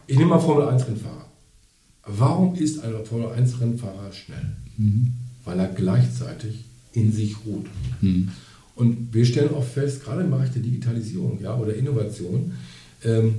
ich 0.08 0.18
nehme 0.18 0.32
mal 0.32 0.40
Formel 0.40 0.68
1 0.68 0.88
Rennfahrer. 0.88 1.26
Warum 2.06 2.56
ist 2.56 2.84
ein 2.84 2.94
Formel 3.06 3.30
1 3.30 3.62
Rennfahrer 3.62 4.12
schnell? 4.12 4.56
Mhm. 4.78 5.14
Weil 5.46 5.60
er 5.60 5.68
gleichzeitig 5.68 6.66
in 6.94 7.12
sich 7.12 7.36
ruht. 7.46 7.66
Und 8.76 9.14
wir 9.14 9.26
stellen 9.26 9.54
auch 9.54 9.64
fest, 9.64 10.04
gerade 10.04 10.24
im 10.24 10.32
Bereich 10.32 10.52
der 10.52 10.62
Digitalisierung 10.62 11.40
ja, 11.42 11.56
oder 11.56 11.76
Innovation, 11.76 12.54
ähm, 13.04 13.36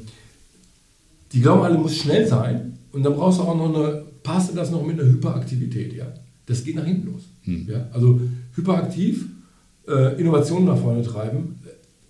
die 1.32 1.40
glauben 1.40 1.62
alle, 1.62 1.78
muss 1.78 1.96
schnell 1.96 2.26
sein 2.26 2.78
und 2.92 3.02
dann 3.02 3.14
brauchst 3.14 3.40
du 3.40 3.42
auch 3.42 3.56
noch 3.56 3.74
eine, 3.74 4.04
passt 4.22 4.56
das 4.56 4.70
noch 4.70 4.86
mit 4.86 5.00
einer 5.00 5.08
Hyperaktivität. 5.08 5.92
Ja? 5.92 6.06
Das 6.46 6.62
geht 6.62 6.76
nach 6.76 6.84
hinten 6.84 7.12
los. 7.12 7.22
Hm. 7.42 7.66
Ja? 7.68 7.88
Also 7.92 8.20
hyperaktiv, 8.54 9.26
äh, 9.88 10.20
Innovationen 10.20 10.66
nach 10.66 10.78
vorne 10.78 11.02
treiben, 11.02 11.58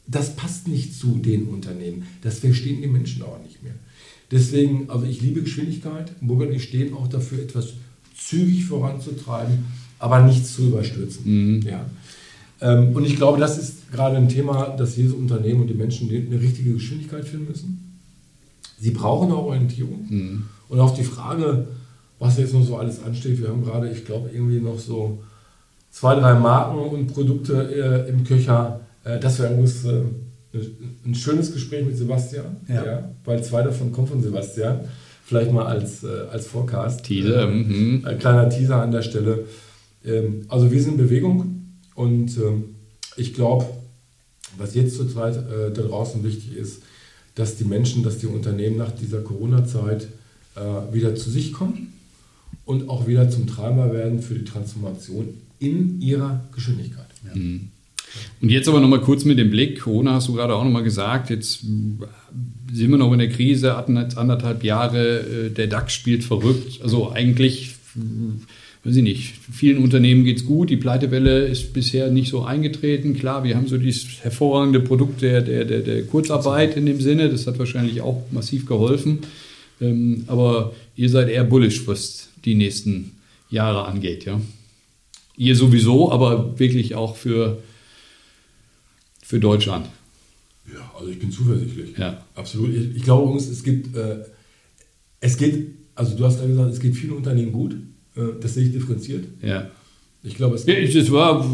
das 0.07 0.37
passt 0.37 0.69
nicht 0.69 0.95
zu 0.95 1.17
den 1.17 1.49
Unternehmen. 1.49 2.07
Das 2.23 2.41
verstehen 2.41 2.83
die 2.83 2.89
Menschen 2.89 3.23
auch 3.23 3.43
nicht 3.43 3.63
mehr. 3.63 3.73
Deswegen, 4.31 4.91
also 4.91 5.07
ich 5.07 5.23
liebe 5.23 5.43
Geschwindigkeit. 5.43 6.13
Burger 6.21 6.47
und 6.47 6.53
ich 6.53 6.65
stehen 6.65 6.93
auch 6.93 7.09
dafür, 7.09 7.43
etwas 7.43 7.75
zügig 8.17 8.67
voranzutreiben, 8.67 9.65
aber 9.99 10.23
nichts 10.23 10.55
zu 10.55 10.69
überstürzen. 10.69 11.23
Mhm. 11.25 11.63
Ja. 11.63 11.87
Ähm, 12.65 12.97
und 12.97 13.05
ich 13.05 13.17
glaube, 13.17 13.39
das 13.39 13.59
ist 13.59 13.93
gerade 13.93 14.17
ein 14.17 14.29
Thema, 14.29 14.71
dass 14.71 14.97
jedes 14.97 15.13
Unternehmen 15.13 15.61
und 15.61 15.67
die 15.69 15.75
Menschen 15.75 16.09
eine 16.09 16.41
richtige 16.41 16.73
Geschwindigkeit 16.73 17.27
finden 17.27 17.49
müssen. 17.49 18.01
Sie 18.81 18.91
brauchen 18.91 19.29
eine 19.29 19.37
Orientierung. 19.37 20.07
Mhm. 20.09 20.43
Und 20.71 20.81
auf 20.81 20.95
die 20.95 21.05
Frage, 21.05 21.67
was 22.19 22.39
jetzt 22.39 22.55
noch 22.55 22.65
so 22.65 22.79
alles 22.79 23.03
ansteht, 23.03 23.41
wir 23.41 23.49
haben 23.49 23.63
gerade, 23.63 23.91
ich 23.91 24.07
glaube, 24.07 24.31
irgendwie 24.33 24.61
noch 24.61 24.79
so 24.79 25.23
zwei, 25.91 26.15
drei 26.15 26.35
Marken 26.35 26.79
und 26.79 27.07
Produkte 27.09 28.07
äh, 28.07 28.09
im 28.09 28.25
Köcher. 28.25 28.81
Äh, 29.05 29.21
das 29.21 29.39
wäre 29.39 29.53
übrigens 29.53 29.85
äh, 29.85 30.01
ein 31.05 31.15
schönes 31.15 31.53
Gespräch 31.53 31.85
mit 31.85 31.99
Sebastian, 31.99 32.57
ja. 32.69 32.85
ja. 32.85 33.11
weil 33.27 33.45
zwei 33.45 33.63
davon 33.63 33.93
kommen 33.93 34.07
von 34.07 34.23
Sebastian. 34.23 34.81
Vielleicht 35.27 35.53
mal 35.53 35.67
als, 35.67 36.03
äh, 36.03 36.09
als 36.33 36.47
Forecast. 36.47 37.05
Teaser. 37.05 37.47
Mhm. 37.47 38.05
Ein 38.05 38.19
kleiner 38.19 38.49
Teaser 38.49 38.81
an 38.81 38.91
der 38.91 39.03
Stelle. 39.03 39.45
Ähm, 40.05 40.47
also 40.49 40.71
wir 40.71 40.81
sind 40.83 40.93
in 40.93 40.99
Bewegung. 40.99 41.64
Und 41.95 42.37
ähm, 42.39 42.75
ich 43.17 43.35
glaube, 43.35 43.67
was 44.59 44.75
jetzt 44.75 44.97
zurzeit 44.97 45.37
äh, 45.37 45.73
da 45.73 45.83
draußen 45.83 46.25
wichtig 46.25 46.57
ist, 46.57 46.83
dass 47.35 47.57
die 47.57 47.65
Menschen, 47.65 48.03
dass 48.03 48.19
die 48.19 48.27
Unternehmen 48.27 48.77
nach 48.77 48.93
dieser 48.93 49.21
Corona-Zeit 49.21 50.09
äh, 50.55 50.95
wieder 50.95 51.17
zu 51.17 51.31
sich 51.31 51.53
kommen 51.53 51.93
und 52.65 52.89
auch 52.89 53.07
wieder 53.07 53.31
zum 53.31 53.47
Treiber 53.47 53.93
werden 53.93 54.23
für 54.23 54.35
die 54.35 54.45
Transformation 54.45 55.35
in 55.59 56.01
ihrer 56.01 56.45
Geschwindigkeit. 56.55 57.07
Ja. 57.25 57.35
Mhm. 57.35 57.71
Und 58.41 58.51
jetzt 58.51 58.69
aber 58.69 58.81
nochmal 58.81 59.01
kurz 59.01 59.25
mit 59.25 59.39
dem 59.39 59.51
Blick. 59.51 59.81
Corona 59.81 60.15
hast 60.15 60.29
du 60.29 60.35
gerade 60.35 60.55
auch 60.55 60.63
nochmal 60.63 60.85
gesagt. 60.85 61.31
Jetzt 61.31 61.61
sind 61.63 62.91
wir 62.91 62.97
noch 62.97 63.13
in 63.13 63.19
der 63.19 63.29
Krise, 63.29 63.77
hatten 63.77 63.97
jetzt 63.97 64.17
anderthalb 64.17 64.63
Jahre. 64.63 65.21
Äh, 65.21 65.51
der 65.51 65.67
DAX 65.67 65.93
spielt 65.93 66.23
verrückt. 66.23 66.81
Also 66.83 67.11
eigentlich 67.11 67.75
weiß 68.85 68.97
ich 68.97 69.03
nicht, 69.03 69.35
vielen 69.51 69.83
Unternehmen 69.83 70.25
geht 70.25 70.39
es 70.39 70.45
gut, 70.45 70.69
die 70.69 70.77
Pleitewelle 70.77 71.47
ist 71.47 71.73
bisher 71.73 72.11
nicht 72.11 72.31
so 72.31 72.45
eingetreten. 72.45 73.15
Klar, 73.15 73.43
wir 73.43 73.57
haben 73.57 73.67
so 73.67 73.79
dieses 73.79 74.23
hervorragende 74.23 74.81
Produkt 74.81 75.23
der, 75.23 75.41
der, 75.41 75.65
der, 75.65 75.81
der 75.81 76.03
Kurzarbeit 76.05 76.77
in 76.77 76.85
dem 76.85 77.01
Sinne, 77.01 77.31
das 77.31 77.47
hat 77.47 77.59
wahrscheinlich 77.59 78.03
auch 78.03 78.25
massiv 78.31 78.67
geholfen. 78.67 79.21
Ähm, 79.81 80.25
aber 80.27 80.75
ihr 80.97 81.09
seid 81.09 81.31
eher 81.31 81.45
bullish, 81.45 81.87
was 81.87 82.29
die 82.45 82.55
nächsten 82.55 83.13
Jahre 83.51 83.87
angeht, 83.87 84.27
ja. 84.27 84.41
Ihr 85.37 85.57
sowieso, 85.57 86.13
aber 86.13 86.59
wirklich 86.61 86.95
auch 86.95 87.17
für, 87.17 87.59
für 89.23 89.41
Deutschland. 89.41 89.89
Ja, 90.73 90.93
also 90.97 91.11
ich 91.11 91.19
bin 91.19 91.33
zuversichtlich. 91.33 91.97
Ja. 91.99 92.25
Absolut. 92.35 92.73
Ich, 92.75 92.97
ich 92.97 93.03
glaube, 93.03 93.37
es 93.37 93.63
gibt, 93.65 93.97
äh, 93.97 94.19
es 95.21 95.37
geht, 95.37 95.75
also 95.95 96.17
du 96.17 96.25
hast 96.25 96.39
ja 96.39 96.47
gesagt, 96.47 96.73
es 96.73 96.81
geht 96.81 96.95
vielen 96.95 97.15
Unternehmen 97.15 97.51
gut. 97.51 97.75
Äh, 98.17 98.21
das 98.41 98.55
sehe 98.55 98.65
ich 98.65 98.73
differenziert. 98.73 99.25
Ja. 99.43 99.71
Ich 100.23 100.37
glaube, 100.37 100.57
es 100.57 100.65
ja, 100.67 101.13
war 101.13 101.45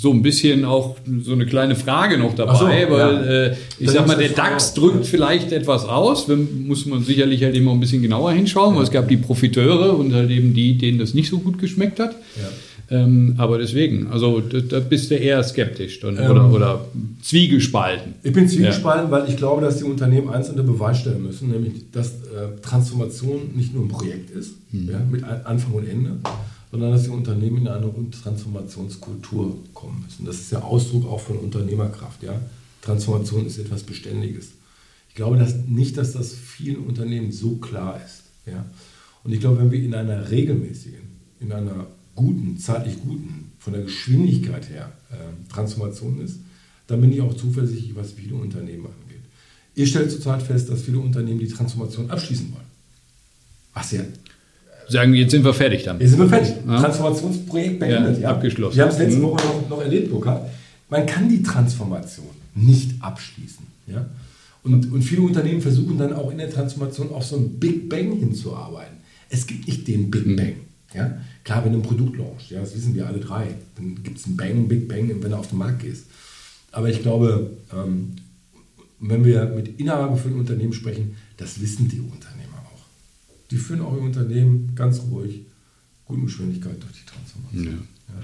so 0.00 0.12
ein 0.12 0.22
bisschen 0.22 0.64
auch 0.64 0.96
so 1.22 1.32
eine 1.32 1.44
kleine 1.44 1.76
Frage 1.76 2.16
noch 2.16 2.34
dabei, 2.34 2.54
so, 2.58 2.64
weil 2.64 2.88
ja. 2.88 3.22
äh, 3.22 3.56
ich 3.78 3.86
Dann 3.86 3.94
sag 3.96 4.06
mal, 4.06 4.16
der 4.16 4.30
DAX 4.30 4.72
drückt 4.72 5.04
ja. 5.04 5.10
vielleicht 5.10 5.52
etwas 5.52 5.84
aus, 5.84 6.26
wenn, 6.28 6.66
muss 6.66 6.86
man 6.86 7.02
sicherlich 7.02 7.42
halt 7.42 7.54
immer 7.54 7.72
ein 7.72 7.80
bisschen 7.80 8.00
genauer 8.00 8.32
hinschauen, 8.32 8.76
weil 8.76 8.84
es 8.84 8.90
gab 8.90 9.08
die 9.08 9.18
Profiteure 9.18 9.98
und 9.98 10.14
halt 10.14 10.30
eben 10.30 10.54
die, 10.54 10.78
denen 10.78 10.98
das 10.98 11.12
nicht 11.12 11.28
so 11.28 11.38
gut 11.38 11.58
geschmeckt 11.58 12.00
hat. 12.00 12.16
Ähm, 12.92 13.34
aber 13.38 13.58
deswegen, 13.58 14.08
also 14.08 14.40
da, 14.40 14.58
da, 14.58 14.80
bist 14.80 15.12
du 15.12 15.14
eher 15.14 15.42
skeptisch 15.44 16.00
dann, 16.00 16.18
ähm, 16.18 16.30
oder, 16.30 16.52
oder 16.52 16.84
zwiegespalten. 17.22 18.14
Ich 18.24 18.32
bin 18.32 18.48
zwiegespalten, 18.48 19.04
ja. 19.04 19.10
weil 19.10 19.28
ich 19.28 19.36
glaube, 19.36 19.62
dass 19.62 19.78
die 19.78 19.84
Unternehmen 19.84 20.28
eins 20.28 20.48
unter 20.48 20.64
Beweis 20.64 20.98
stellen 20.98 21.22
müssen, 21.22 21.50
nämlich 21.50 21.92
dass 21.92 22.08
äh, 22.08 22.60
Transformation 22.62 23.52
nicht 23.54 23.72
nur 23.72 23.84
ein 23.84 23.88
Projekt 23.88 24.30
ist, 24.30 24.54
mhm. 24.72 24.90
ja, 24.90 24.98
mit 25.08 25.22
Anfang 25.22 25.72
und 25.74 25.88
Ende, 25.88 26.16
sondern 26.72 26.90
dass 26.90 27.04
die 27.04 27.10
Unternehmen 27.10 27.58
in 27.58 27.68
eine 27.68 27.92
Transformationskultur 28.22 29.56
kommen 29.72 30.02
müssen. 30.04 30.26
Das 30.26 30.36
ist 30.36 30.50
der 30.50 30.64
Ausdruck 30.64 31.06
auch 31.06 31.20
von 31.20 31.36
Unternehmerkraft. 31.38 32.24
Ja? 32.24 32.40
Transformation 32.82 33.46
ist 33.46 33.58
etwas 33.58 33.84
Beständiges. 33.84 34.48
Ich 35.08 35.14
glaube 35.14 35.36
dass 35.36 35.54
nicht, 35.66 35.96
dass 35.96 36.12
das 36.12 36.32
vielen 36.32 36.78
Unternehmen 36.78 37.30
so 37.30 37.56
klar 37.56 38.00
ist. 38.04 38.24
Ja? 38.46 38.64
Und 39.22 39.32
ich 39.32 39.38
glaube, 39.38 39.58
wenn 39.58 39.70
wir 39.70 39.80
in 39.80 39.94
einer 39.94 40.30
regelmäßigen, 40.30 41.02
in 41.40 41.52
einer 41.52 41.86
guten, 42.14 42.58
zeitlich 42.58 43.00
guten, 43.00 43.52
von 43.58 43.72
der 43.72 43.82
Geschwindigkeit 43.82 44.68
her 44.70 44.92
äh, 45.10 45.52
Transformation 45.52 46.20
ist, 46.20 46.38
dann 46.86 47.00
bin 47.00 47.12
ich 47.12 47.20
auch 47.20 47.34
zuversichtlich, 47.34 47.94
was 47.94 48.12
viele 48.12 48.34
Unternehmen 48.34 48.86
angeht. 48.86 49.20
Ihr 49.74 49.86
stellt 49.86 50.10
zurzeit 50.10 50.42
fest, 50.42 50.68
dass 50.68 50.82
viele 50.82 50.98
Unternehmen 50.98 51.38
die 51.38 51.48
Transformation 51.48 52.10
abschließen 52.10 52.52
wollen. 52.52 52.64
Was 53.74 53.92
ja 53.92 54.02
sagen, 54.90 55.14
jetzt 55.14 55.30
sind 55.30 55.44
wir 55.44 55.54
fertig 55.54 55.84
damit. 55.84 56.02
Jetzt 56.02 56.10
sind 56.10 56.20
wir 56.20 56.28
fertig. 56.28 56.54
Ja. 56.66 56.80
Transformationsprojekt 56.80 57.78
beendet. 57.78 58.16
Ja, 58.16 58.22
ja. 58.22 58.30
Abgeschlossen. 58.30 58.76
Wir 58.76 58.82
haben 58.84 58.90
es 58.90 58.98
letzte 58.98 59.18
mhm. 59.18 59.22
Woche 59.22 59.46
noch, 59.46 59.68
noch 59.68 59.80
erlebt, 59.82 60.10
Burkhard. 60.10 60.50
Man 60.88 61.06
kann 61.06 61.28
die 61.28 61.42
Transformation 61.42 62.26
nicht 62.54 62.92
abschließen. 63.00 63.66
Ja? 63.86 64.06
Und, 64.62 64.92
und 64.92 65.02
viele 65.02 65.22
Unternehmen 65.22 65.60
versuchen 65.60 65.96
dann 65.96 66.12
auch 66.12 66.30
in 66.30 66.38
der 66.38 66.50
Transformation 66.50 67.10
auf 67.12 67.24
so 67.24 67.36
ein 67.36 67.58
Big 67.58 67.88
Bang 67.88 68.16
hinzuarbeiten. 68.18 68.96
Es 69.28 69.46
gibt 69.46 69.66
nicht 69.66 69.86
den 69.86 70.10
Big 70.10 70.26
mhm. 70.26 70.36
Bang. 70.36 70.54
Ja? 70.94 71.18
Klar, 71.44 71.64
wenn 71.64 71.72
du 71.72 71.78
ein 71.78 71.82
Produkt 71.82 72.16
launchst, 72.16 72.50
ja, 72.50 72.60
das 72.60 72.74
wissen 72.74 72.94
wir 72.94 73.06
alle 73.06 73.20
drei, 73.20 73.54
dann 73.76 74.02
gibt 74.02 74.18
es 74.18 74.26
einen 74.26 74.36
Bang, 74.36 74.68
Big 74.68 74.88
Bang, 74.88 75.08
wenn 75.08 75.30
du 75.30 75.36
auf 75.36 75.48
den 75.48 75.58
Markt 75.58 75.80
gehst. 75.80 76.06
Aber 76.72 76.88
ich 76.88 77.02
glaube, 77.02 77.56
ähm, 77.72 78.12
wenn 79.00 79.24
wir 79.24 79.46
mit 79.46 79.80
inhabergeführten 79.80 80.38
Unternehmen 80.38 80.72
sprechen, 80.72 81.16
das 81.36 81.60
wissen 81.60 81.88
die 81.88 82.00
Unternehmer 82.00 82.58
auch. 82.66 82.84
Die 83.50 83.56
führen 83.56 83.80
auch 83.80 83.94
ihr 83.96 84.02
Unternehmen 84.02 84.74
ganz 84.74 85.00
ruhig, 85.10 85.46
guten 86.04 86.26
Geschwindigkeit 86.26 86.82
durch 86.82 86.92
die 86.92 87.06
Transformation. 87.06 87.86
Ja. 88.08 88.14
Ja. 88.14 88.22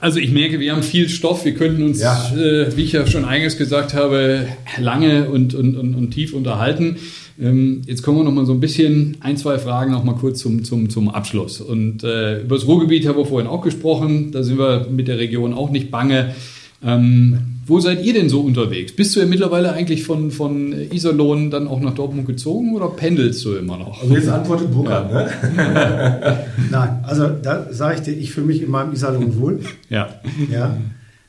Also 0.00 0.18
ich 0.18 0.32
merke, 0.32 0.60
wir 0.60 0.72
haben 0.72 0.82
viel 0.82 1.08
Stoff. 1.08 1.44
Wir 1.44 1.54
könnten 1.54 1.82
uns, 1.82 2.00
ja. 2.00 2.32
äh, 2.34 2.76
wie 2.76 2.82
ich 2.82 2.92
ja 2.92 3.06
schon 3.06 3.24
eingangs 3.24 3.56
gesagt 3.56 3.94
habe, 3.94 4.46
lange 4.78 5.30
und, 5.30 5.54
und, 5.54 5.76
und, 5.76 5.94
und 5.94 6.10
tief 6.10 6.34
unterhalten. 6.34 6.96
Ähm, 7.40 7.82
jetzt 7.86 8.02
kommen 8.02 8.18
wir 8.18 8.24
noch 8.24 8.32
mal 8.32 8.46
so 8.46 8.52
ein 8.52 8.60
bisschen, 8.60 9.16
ein, 9.20 9.36
zwei 9.36 9.58
Fragen 9.58 9.92
noch 9.92 10.04
mal 10.04 10.14
kurz 10.14 10.40
zum, 10.40 10.62
zum, 10.64 10.90
zum 10.90 11.08
Abschluss. 11.08 11.60
Und 11.60 12.04
äh, 12.04 12.42
über 12.42 12.56
das 12.56 12.66
Ruhrgebiet 12.66 13.06
haben 13.06 13.18
wir 13.18 13.26
vorhin 13.26 13.48
auch 13.48 13.62
gesprochen. 13.62 14.30
Da 14.32 14.42
sind 14.42 14.58
wir 14.58 14.88
mit 14.90 15.08
der 15.08 15.18
Region 15.18 15.54
auch 15.54 15.70
nicht 15.70 15.90
bange. 15.90 16.34
Ähm, 16.84 17.53
wo 17.66 17.80
seid 17.80 18.04
ihr 18.04 18.12
denn 18.12 18.28
so 18.28 18.40
unterwegs? 18.40 18.94
Bist 18.94 19.14
du 19.14 19.20
ja 19.20 19.26
mittlerweile 19.26 19.72
eigentlich 19.72 20.04
von, 20.04 20.30
von 20.30 20.72
Iserlohn 20.72 21.50
dann 21.50 21.66
auch 21.66 21.80
nach 21.80 21.94
Dortmund 21.94 22.26
gezogen 22.26 22.74
oder 22.74 22.88
pendelst 22.88 23.44
du 23.44 23.54
immer 23.54 23.78
noch? 23.78 24.02
Also 24.02 24.14
jetzt 24.14 24.28
antwortet 24.28 24.70
Burkhard, 24.72 25.10
ja. 25.10 25.24
ne? 25.24 26.46
Nein, 26.70 27.00
also 27.02 27.28
da 27.28 27.72
sage 27.72 27.96
ich 27.96 28.00
dir, 28.02 28.12
ich 28.12 28.32
fühle 28.32 28.46
mich 28.46 28.62
in 28.62 28.70
meinem 28.70 28.92
Iserlohn 28.92 29.40
wohl. 29.40 29.60
Ja. 29.88 30.08
Ja. 30.50 30.76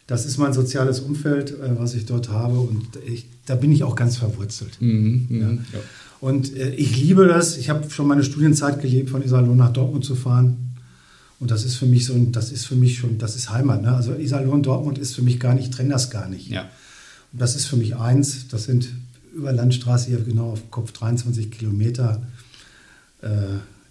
Das 0.07 0.25
ist 0.25 0.38
mein 0.38 0.53
soziales 0.53 0.99
Umfeld, 0.99 1.51
äh, 1.51 1.79
was 1.79 1.95
ich 1.95 2.05
dort 2.05 2.29
habe 2.29 2.59
und 2.59 2.86
ich, 3.07 3.25
da 3.45 3.55
bin 3.55 3.71
ich 3.71 3.83
auch 3.83 3.95
ganz 3.95 4.17
verwurzelt. 4.17 4.77
Mhm, 4.79 5.27
mhm, 5.29 5.41
ja. 5.41 5.47
Ja. 5.49 5.79
Und 6.21 6.55
äh, 6.55 6.69
ich 6.71 6.97
liebe 6.97 7.27
das. 7.27 7.57
Ich 7.57 7.69
habe 7.69 7.89
schon 7.89 8.07
meine 8.07 8.23
Studienzeit 8.23 8.81
gelebt, 8.81 9.09
von 9.09 9.23
Iserlohn 9.23 9.57
nach 9.57 9.73
Dortmund 9.73 10.05
zu 10.05 10.15
fahren. 10.15 10.74
Und 11.46 11.52
das 11.52 11.64
ist 11.64 11.76
für 11.76 11.86
mich 11.86 12.06
so 12.06 12.16
ein, 12.16 12.32
das 12.32 12.52
ist 12.52 12.66
für 12.66 12.74
mich 12.74 12.98
schon, 12.98 13.20
das 13.20 13.36
ist 13.36 13.52
Heimat. 13.52 13.84
Ne? 13.84 13.93
Also 13.93 14.16
Iserlohn, 14.16 14.64
Dortmund 14.64 14.98
ist 14.98 15.14
für 15.14 15.22
mich 15.22 15.39
gar 15.39 15.54
nicht, 15.54 15.66
ich 15.66 15.76
trenne 15.76 15.89
das 15.89 16.10
gar 16.10 16.28
nicht. 16.28 16.50
Ja. 16.50 16.62
Und 17.32 17.39
das 17.39 17.56
ist 17.56 17.68
für 17.68 17.78
mich 17.78 17.96
eins. 17.98 18.48
Das 18.48 18.64
sind 18.64 18.89
über 19.36 19.52
Landstraße 19.54 20.08
hier 20.08 20.22
genau 20.22 20.54
auf 20.54 20.72
Kopf 20.72 20.91
23 20.93 21.52
Kilometer. 21.52 22.24
Äh, 23.22 23.28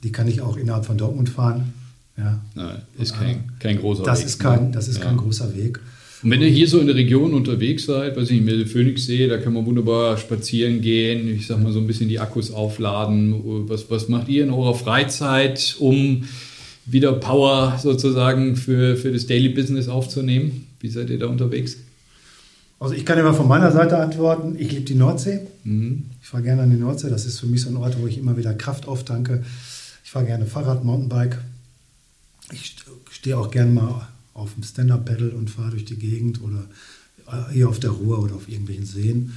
die 0.02 0.10
kann 0.10 0.26
ich 0.26 0.40
auch 0.40 0.56
innerhalb 0.56 0.84
von 0.84 0.98
Dortmund 0.98 1.28
fahren. 1.28 1.72
Ja. 2.16 2.40
Nein, 2.56 2.82
ist 2.98 3.14
kein, 3.14 3.52
kein 3.60 3.78
großer 3.78 4.02
das 4.02 4.18
Weg. 4.18 4.26
Ist 4.26 4.40
kein, 4.40 4.64
ne? 4.64 4.70
das 4.72 4.88
ist 4.88 4.98
ja. 4.98 5.04
kein 5.04 5.16
großer 5.16 5.54
Weg. 5.54 5.78
Und 6.24 6.32
wenn 6.32 6.42
ihr 6.42 6.48
hier 6.48 6.66
so 6.66 6.80
in 6.80 6.88
der 6.88 6.96
Region 6.96 7.34
unterwegs 7.34 7.84
seid, 7.84 8.16
weiß 8.16 8.24
ich 8.24 8.32
nicht, 8.32 8.46
Milde 8.46 8.66
Phoenixsee, 8.66 9.28
da 9.28 9.38
kann 9.38 9.52
man 9.52 9.64
wunderbar 9.64 10.16
spazieren 10.16 10.80
gehen, 10.80 11.28
ich 11.28 11.46
sag 11.46 11.62
mal 11.62 11.70
so 11.70 11.78
ein 11.78 11.86
bisschen 11.86 12.08
die 12.08 12.18
Akkus 12.18 12.50
aufladen. 12.50 13.68
Was, 13.68 13.88
was 13.90 14.08
macht 14.08 14.28
ihr 14.28 14.42
in 14.42 14.50
eurer 14.50 14.74
Freizeit, 14.74 15.76
um 15.78 16.24
wieder 16.86 17.12
Power 17.12 17.78
sozusagen 17.82 18.56
für, 18.56 18.96
für 18.96 19.12
das 19.12 19.26
Daily 19.26 19.48
Business 19.48 19.88
aufzunehmen? 19.88 20.66
Wie 20.80 20.88
seid 20.88 21.10
ihr 21.10 21.18
da 21.18 21.26
unterwegs? 21.26 21.76
Also 22.78 22.94
ich 22.94 23.06
kann 23.06 23.18
immer 23.18 23.32
von 23.32 23.48
meiner 23.48 23.72
Seite 23.72 23.98
antworten. 23.98 24.56
Ich 24.58 24.70
liebe 24.70 24.84
die 24.84 24.94
Nordsee. 24.94 25.40
Mhm. 25.64 26.04
Ich 26.20 26.28
fahre 26.28 26.42
gerne 26.42 26.62
an 26.62 26.70
die 26.70 26.76
Nordsee. 26.76 27.08
Das 27.08 27.24
ist 27.24 27.40
für 27.40 27.46
mich 27.46 27.62
so 27.62 27.70
ein 27.70 27.76
Ort, 27.76 28.00
wo 28.00 28.06
ich 28.06 28.18
immer 28.18 28.36
wieder 28.36 28.52
Kraft 28.52 28.86
auftanke. 28.86 29.42
Ich 30.04 30.10
fahre 30.10 30.26
gerne 30.26 30.46
Fahrrad, 30.46 30.84
Mountainbike. 30.84 31.38
Ich 32.52 32.76
stehe 33.10 33.38
auch 33.38 33.50
gerne 33.50 33.72
mal 33.72 34.08
auf 34.34 34.52
dem 34.54 34.62
Stand-Up-Pedal 34.62 35.30
und 35.30 35.48
fahre 35.48 35.70
durch 35.70 35.84
die 35.86 35.96
Gegend 35.96 36.42
oder 36.42 36.64
äh, 37.28 37.52
hier 37.52 37.68
auf 37.68 37.80
der 37.80 37.90
Ruhr 37.90 38.18
oder 38.18 38.34
auf 38.34 38.48
irgendwelchen 38.48 38.84
Seen. 38.84 39.32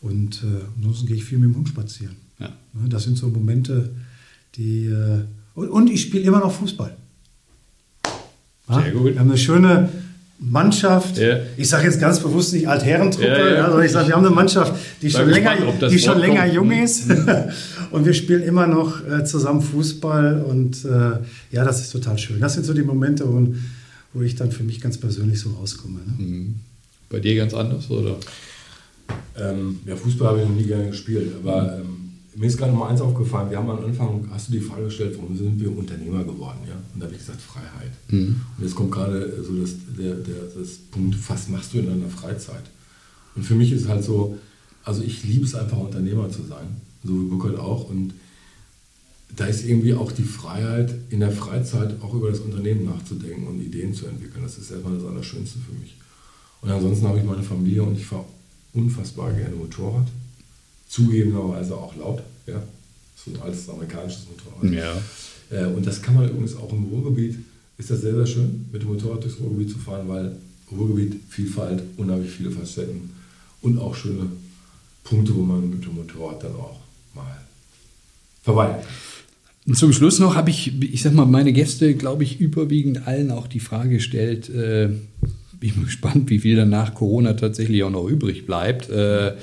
Und 0.00 0.42
äh, 0.42 0.64
ansonsten 0.76 1.06
gehe 1.06 1.16
ich 1.16 1.24
viel 1.24 1.38
mit 1.38 1.50
dem 1.50 1.56
Hund 1.56 1.68
spazieren. 1.68 2.16
Ja. 2.38 2.48
Ne, 2.72 2.88
das 2.88 3.04
sind 3.04 3.16
so 3.16 3.28
Momente, 3.28 3.90
die. 4.56 4.86
Äh, 4.86 5.20
und, 5.54 5.90
ich 5.90 6.02
spiele 6.02 6.24
immer 6.24 6.40
noch 6.40 6.52
Fußball. 6.52 6.96
Sehr 8.68 8.90
gut. 8.92 9.12
Wir 9.12 9.20
haben 9.20 9.28
eine 9.28 9.38
schöne 9.38 9.88
Mannschaft. 10.38 11.18
Ja. 11.18 11.40
Ich 11.56 11.68
sage 11.68 11.86
jetzt 11.86 12.00
ganz 12.00 12.20
bewusst 12.20 12.52
nicht 12.52 12.68
Altherrentruppe, 12.68 13.26
ja, 13.26 13.48
ja. 13.48 13.66
sondern 13.66 13.84
ich 13.84 13.92
sage, 13.92 14.08
wir 14.08 14.14
haben 14.14 14.24
eine 14.24 14.34
Mannschaft, 14.34 14.74
die 15.02 15.10
schon 15.10 15.28
länger, 15.28 15.56
die 15.90 15.98
schon 15.98 16.18
länger 16.18 16.46
jung 16.46 16.70
ist. 16.70 17.10
und 17.90 18.06
wir 18.06 18.14
spielen 18.14 18.42
immer 18.42 18.66
noch 18.66 19.06
äh, 19.06 19.24
zusammen 19.24 19.60
Fußball. 19.60 20.42
Und 20.42 20.84
äh, 20.84 21.18
ja, 21.50 21.64
das 21.64 21.82
ist 21.82 21.90
total 21.90 22.16
schön. 22.16 22.40
Das 22.40 22.54
sind 22.54 22.64
so 22.64 22.72
die 22.72 22.82
Momente, 22.82 23.26
wo 23.28 23.46
wo 24.12 24.22
ich 24.22 24.34
dann 24.34 24.50
für 24.50 24.64
mich 24.64 24.80
ganz 24.80 24.98
persönlich 24.98 25.40
so 25.40 25.50
rauskomme. 25.50 26.00
Ne? 26.00 26.24
Mhm. 26.24 26.54
Bei 27.08 27.20
dir 27.20 27.36
ganz 27.36 27.54
anders, 27.54 27.90
oder? 27.90 28.16
Ähm, 29.38 29.80
ja, 29.86 29.96
Fußball 29.96 30.28
habe 30.28 30.42
ich 30.42 30.48
noch 30.48 30.54
nie 30.54 30.64
gerne 30.64 30.90
gespielt, 30.90 31.32
aber 31.42 31.78
ähm, 31.78 31.99
mir 32.40 32.46
ist 32.46 32.56
gerade 32.56 32.72
noch 32.72 32.78
mal 32.78 32.88
eins 32.88 33.02
aufgefallen. 33.02 33.50
Wir 33.50 33.58
haben 33.58 33.68
am 33.68 33.84
Anfang, 33.84 34.26
hast 34.30 34.48
du 34.48 34.52
die 34.52 34.60
Frage 34.60 34.84
gestellt, 34.84 35.14
warum 35.18 35.36
sind 35.36 35.60
wir 35.60 35.76
Unternehmer 35.76 36.24
geworden? 36.24 36.60
Ja? 36.66 36.72
Und 36.94 37.00
da 37.00 37.04
habe 37.04 37.14
ich 37.14 37.20
gesagt, 37.20 37.38
Freiheit. 37.38 37.90
Mhm. 38.08 38.40
Und 38.56 38.64
jetzt 38.64 38.74
kommt 38.74 38.92
gerade 38.92 39.44
so 39.44 39.54
das, 39.60 39.74
der, 39.98 40.14
der, 40.14 40.44
das 40.58 40.78
Punkt, 40.90 41.18
was 41.28 41.48
machst 41.48 41.74
du 41.74 41.80
in 41.80 41.86
deiner 41.86 42.08
Freizeit? 42.08 42.62
Und 43.36 43.44
für 43.44 43.54
mich 43.54 43.72
ist 43.72 43.82
es 43.82 43.88
halt 43.88 44.02
so, 44.02 44.38
also 44.84 45.02
ich 45.02 45.22
liebe 45.22 45.44
es 45.44 45.54
einfach, 45.54 45.76
Unternehmer 45.76 46.30
zu 46.30 46.42
sein, 46.42 46.80
so 47.04 47.12
wie 47.12 47.26
Burkhard 47.26 47.58
auch. 47.58 47.90
Und 47.90 48.14
da 49.36 49.44
ist 49.44 49.66
irgendwie 49.66 49.92
auch 49.92 50.10
die 50.10 50.24
Freiheit, 50.24 50.94
in 51.10 51.20
der 51.20 51.32
Freizeit 51.32 52.00
auch 52.00 52.14
über 52.14 52.30
das 52.30 52.40
Unternehmen 52.40 52.86
nachzudenken 52.86 53.48
und 53.48 53.60
Ideen 53.60 53.92
zu 53.92 54.06
entwickeln. 54.06 54.42
Das 54.42 54.56
ist 54.56 54.70
erstmal 54.70 54.94
das 54.94 55.04
Allerschönste 55.04 55.58
für 55.58 55.78
mich. 55.78 55.94
Und 56.62 56.70
ansonsten 56.70 57.06
habe 57.06 57.18
ich 57.18 57.24
meine 57.24 57.42
Familie 57.42 57.82
und 57.82 57.98
ich 57.98 58.06
fahre 58.06 58.24
unfassbar 58.72 59.30
gerne 59.34 59.56
Motorrad. 59.56 60.06
Zugegebenerweise 60.90 61.74
auch 61.74 61.96
laut. 61.96 62.22
Ja. 62.46 62.62
So 63.16 63.30
ein 63.30 63.40
altes 63.40 63.68
amerikanisches 63.68 64.26
Motorrad. 64.28 64.72
Ja. 64.72 65.00
Äh, 65.56 65.66
und 65.72 65.86
das 65.86 66.02
kann 66.02 66.14
man 66.14 66.28
übrigens 66.28 66.56
auch 66.56 66.72
im 66.72 66.84
Ruhrgebiet, 66.84 67.38
ist 67.78 67.90
das 67.90 68.00
sehr, 68.02 68.14
sehr 68.14 68.26
schön, 68.26 68.66
mit 68.72 68.82
dem 68.82 68.88
Motorrad 68.88 69.22
durchs 69.22 69.38
Ruhrgebiet 69.40 69.70
zu 69.70 69.78
fahren, 69.78 70.08
weil 70.08 70.36
Ruhrgebiet, 70.70 71.20
Vielfalt, 71.28 71.82
unheimlich 71.96 72.30
viele 72.30 72.50
Facetten 72.50 73.10
und 73.62 73.78
auch 73.78 73.94
schöne 73.94 74.26
Punkte, 75.04 75.34
wo 75.34 75.42
man 75.42 75.70
mit 75.70 75.84
dem 75.84 75.94
Motorrad 75.94 76.44
dann 76.44 76.54
auch 76.56 76.80
mal 77.14 77.38
kann. 78.44 78.74
Und 79.66 79.76
zum 79.76 79.92
Schluss 79.92 80.18
noch 80.18 80.34
habe 80.34 80.50
ich, 80.50 80.82
ich 80.82 81.02
sag 81.02 81.12
mal, 81.12 81.26
meine 81.26 81.52
Gäste, 81.52 81.94
glaube 81.94 82.24
ich, 82.24 82.40
überwiegend 82.40 83.06
allen 83.06 83.30
auch 83.30 83.46
die 83.46 83.60
Frage 83.60 83.90
gestellt, 83.90 84.48
äh, 84.48 84.88
bin 85.60 85.84
gespannt, 85.84 86.30
wie 86.30 86.38
viel 86.38 86.56
dann 86.56 86.70
nach 86.70 86.94
Corona 86.94 87.34
tatsächlich 87.34 87.84
auch 87.84 87.90
noch 87.90 88.08
übrig 88.08 88.46
bleibt. 88.46 88.88
Äh, 88.88 89.34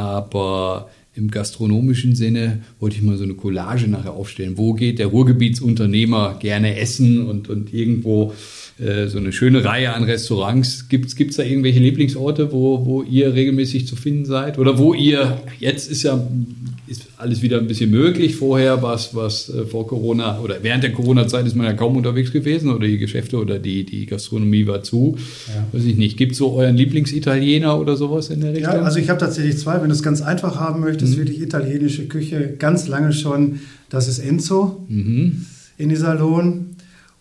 aber 0.00 0.90
im 1.14 1.30
gastronomischen 1.30 2.14
Sinne 2.14 2.60
wollte 2.78 2.96
ich 2.96 3.02
mal 3.02 3.16
so 3.16 3.24
eine 3.24 3.34
Collage 3.34 3.88
nachher 3.88 4.12
aufstellen. 4.12 4.56
Wo 4.56 4.72
geht 4.72 4.98
der 4.98 5.08
Ruhrgebietsunternehmer 5.08 6.38
gerne 6.40 6.78
essen 6.78 7.26
und, 7.26 7.48
und 7.48 7.74
irgendwo 7.74 8.32
äh, 8.80 9.08
so 9.08 9.18
eine 9.18 9.32
schöne 9.32 9.64
Reihe 9.64 9.92
an 9.92 10.04
Restaurants. 10.04 10.88
Gibt 10.88 11.10
es 11.10 11.36
da 11.36 11.42
irgendwelche 11.42 11.80
Lieblingsorte, 11.80 12.50
wo, 12.52 12.86
wo 12.86 13.02
ihr 13.02 13.34
regelmäßig 13.34 13.86
zu 13.86 13.94
finden 13.94 14.24
seid? 14.24 14.58
Oder 14.58 14.78
wo 14.78 14.94
ihr, 14.94 15.42
jetzt 15.58 15.90
ist 15.90 16.02
ja 16.02 16.26
ist 16.90 17.06
alles 17.18 17.40
wieder 17.40 17.58
ein 17.58 17.68
bisschen 17.68 17.88
möglich. 17.88 18.34
Vorher 18.34 18.82
war 18.82 18.96
es 18.96 19.14
was 19.14 19.48
äh, 19.48 19.64
vor 19.64 19.86
Corona 19.86 20.40
oder 20.40 20.56
während 20.62 20.82
der 20.82 20.92
Corona-Zeit 20.92 21.46
ist 21.46 21.54
man 21.54 21.66
ja 21.66 21.72
kaum 21.72 21.96
unterwegs 21.96 22.32
gewesen 22.32 22.68
oder 22.68 22.88
die 22.88 22.98
Geschäfte 22.98 23.38
oder 23.38 23.60
die, 23.60 23.84
die 23.84 24.06
Gastronomie 24.06 24.66
war 24.66 24.82
zu. 24.82 25.16
Ja. 25.46 25.66
Weiß 25.70 25.84
ich 25.84 25.96
nicht. 25.96 26.16
Gibt 26.16 26.32
es 26.32 26.38
so 26.38 26.52
euren 26.52 26.76
Lieblingsitaliener 26.76 27.78
oder 27.78 27.96
sowas 27.96 28.30
in 28.30 28.40
der 28.40 28.54
Richtung? 28.54 28.74
Ja, 28.74 28.82
also 28.82 28.98
ich 28.98 29.08
habe 29.08 29.20
tatsächlich 29.20 29.56
zwei. 29.56 29.80
Wenn 29.80 29.88
du 29.88 29.94
es 29.94 30.02
ganz 30.02 30.20
einfach 30.20 30.56
haben 30.56 30.80
möchtest, 30.80 31.14
mhm. 31.14 31.18
wirklich 31.18 31.40
italienische 31.40 32.08
Küche, 32.08 32.54
ganz 32.58 32.88
lange 32.88 33.12
schon, 33.12 33.60
das 33.88 34.08
ist 34.08 34.18
Enzo 34.18 34.84
mhm. 34.88 35.46
in 35.78 35.90
Iserlohn. 35.90 36.70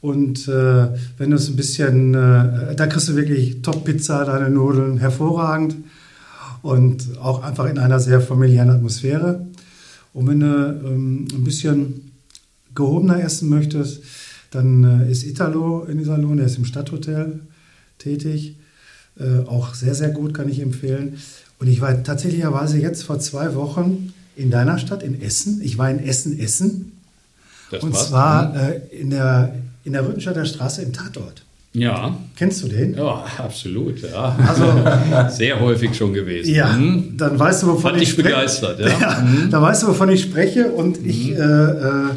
Und 0.02 0.48
äh, 0.48 0.88
wenn 1.18 1.30
du 1.30 1.36
es 1.36 1.48
ein 1.48 1.56
bisschen, 1.56 2.16
äh, 2.16 2.76
da 2.76 2.88
kriegst 2.88 3.08
du 3.10 3.16
wirklich 3.16 3.62
Top-Pizza, 3.62 4.26
deine 4.26 4.50
Nudeln 4.50 4.98
hervorragend 4.98 5.76
und 6.62 7.20
auch 7.22 7.44
einfach 7.44 7.66
in 7.70 7.78
einer 7.78 8.00
sehr 8.00 8.22
familiären 8.22 8.70
Atmosphäre. 8.70 9.46
Und 10.14 10.27
wenn 10.27 10.40
du 10.40 10.81
ähm, 10.86 11.27
ein 11.31 11.44
bisschen 11.44 12.11
gehobener 12.76 13.23
essen 13.23 13.49
möchtest, 13.49 14.02
dann 14.52 14.84
äh, 14.84 15.11
ist 15.11 15.23
Italo 15.23 15.86
in 15.86 15.99
Iserlohn, 15.99 16.38
der 16.38 16.48
ist 16.48 16.57
im 16.57 16.65
Stadthotel 16.65 17.41
tätig. 17.98 18.56
Äh, 19.19 19.45
auch 19.48 19.73
sehr, 19.73 19.95
sehr 19.95 20.10
gut, 20.10 20.34
kann 20.34 20.49
ich 20.49 20.60
empfehlen. 20.60 21.18
Und 21.60 21.68
ich 21.68 21.81
war 21.81 22.03
tatsächlicherweise 22.03 22.80
jetzt 22.80 23.03
vor 23.03 23.19
zwei 23.19 23.53
Wochen 23.56 24.14
in 24.36 24.49
deiner 24.49 24.80
Stadt, 24.80 25.03
in 25.03 25.22
Essen. 25.22 25.61
Ich 25.61 25.77
war 25.77 25.91
in 25.91 25.99
Essen, 25.99 26.40
Essen. 26.40 26.94
Das 27.69 27.84
und 27.84 27.91
passt. 27.91 28.10
zwar 28.10 28.56
äh, 28.56 28.81
in, 28.90 29.10
der, 29.10 29.56
in 29.84 29.94
der 29.94 30.07
Rüttenstadter 30.07 30.45
Straße 30.45 30.81
im 30.81 30.94
Tatort. 30.94 31.44
Ja. 31.80 32.18
Kennst 32.36 32.64
du 32.64 32.68
den? 32.68 32.96
Ja, 32.96 33.26
absolut. 33.38 34.02
Ja. 34.02 34.36
Also, 34.48 34.64
Sehr 35.36 35.60
häufig 35.60 35.96
schon 35.96 36.14
gewesen. 36.14 36.54
Ja, 36.54 36.74
mhm. 36.74 37.18
dann 37.18 37.38
weißt 37.38 37.64
du, 37.64 37.68
wovon 37.68 37.94
Hat 37.94 38.02
ich 38.02 38.10
spreche. 38.10 38.30
begeistert. 38.30 38.80
Ja. 38.80 38.88
ja 39.02 39.22
mhm. 39.22 39.50
Da 39.50 39.62
weißt 39.62 39.84
du, 39.84 39.88
wovon 39.88 40.10
ich 40.10 40.22
spreche. 40.22 40.68
Und 40.68 41.02
mhm. 41.02 41.10
ich 41.10 41.32
äh, 41.32 41.36
äh, 41.36 42.10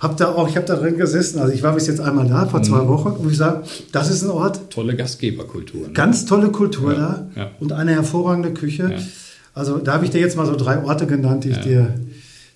habe 0.00 0.14
da 0.16 0.32
auch, 0.34 0.48
ich 0.48 0.56
habe 0.56 0.66
da 0.66 0.76
drin 0.76 0.96
gesessen. 0.96 1.38
Also 1.38 1.52
ich 1.52 1.62
war 1.62 1.74
bis 1.74 1.86
jetzt 1.86 2.00
einmal 2.00 2.26
da 2.26 2.46
vor 2.46 2.62
zwei 2.62 2.82
mhm. 2.82 2.88
Wochen 2.88 3.08
und 3.12 3.30
ich 3.30 3.38
sage, 3.38 3.62
das 3.92 4.10
ist 4.10 4.22
ein 4.22 4.30
Ort. 4.30 4.70
Tolle 4.70 4.94
Gastgeberkultur. 4.94 5.88
Ne? 5.88 5.92
Ganz 5.92 6.26
tolle 6.26 6.48
Kultur 6.48 6.92
ja. 6.92 6.98
da 7.34 7.40
ja. 7.40 7.50
und 7.60 7.72
eine 7.72 7.92
hervorragende 7.92 8.52
Küche. 8.52 8.96
Also 9.54 9.78
da 9.78 9.94
habe 9.94 10.04
ich 10.04 10.10
dir 10.10 10.20
jetzt 10.20 10.36
mal 10.36 10.46
so 10.46 10.54
drei 10.54 10.82
Orte 10.82 11.06
genannt, 11.06 11.44
die 11.44 11.50
ich 11.50 11.60
dir, 11.60 11.94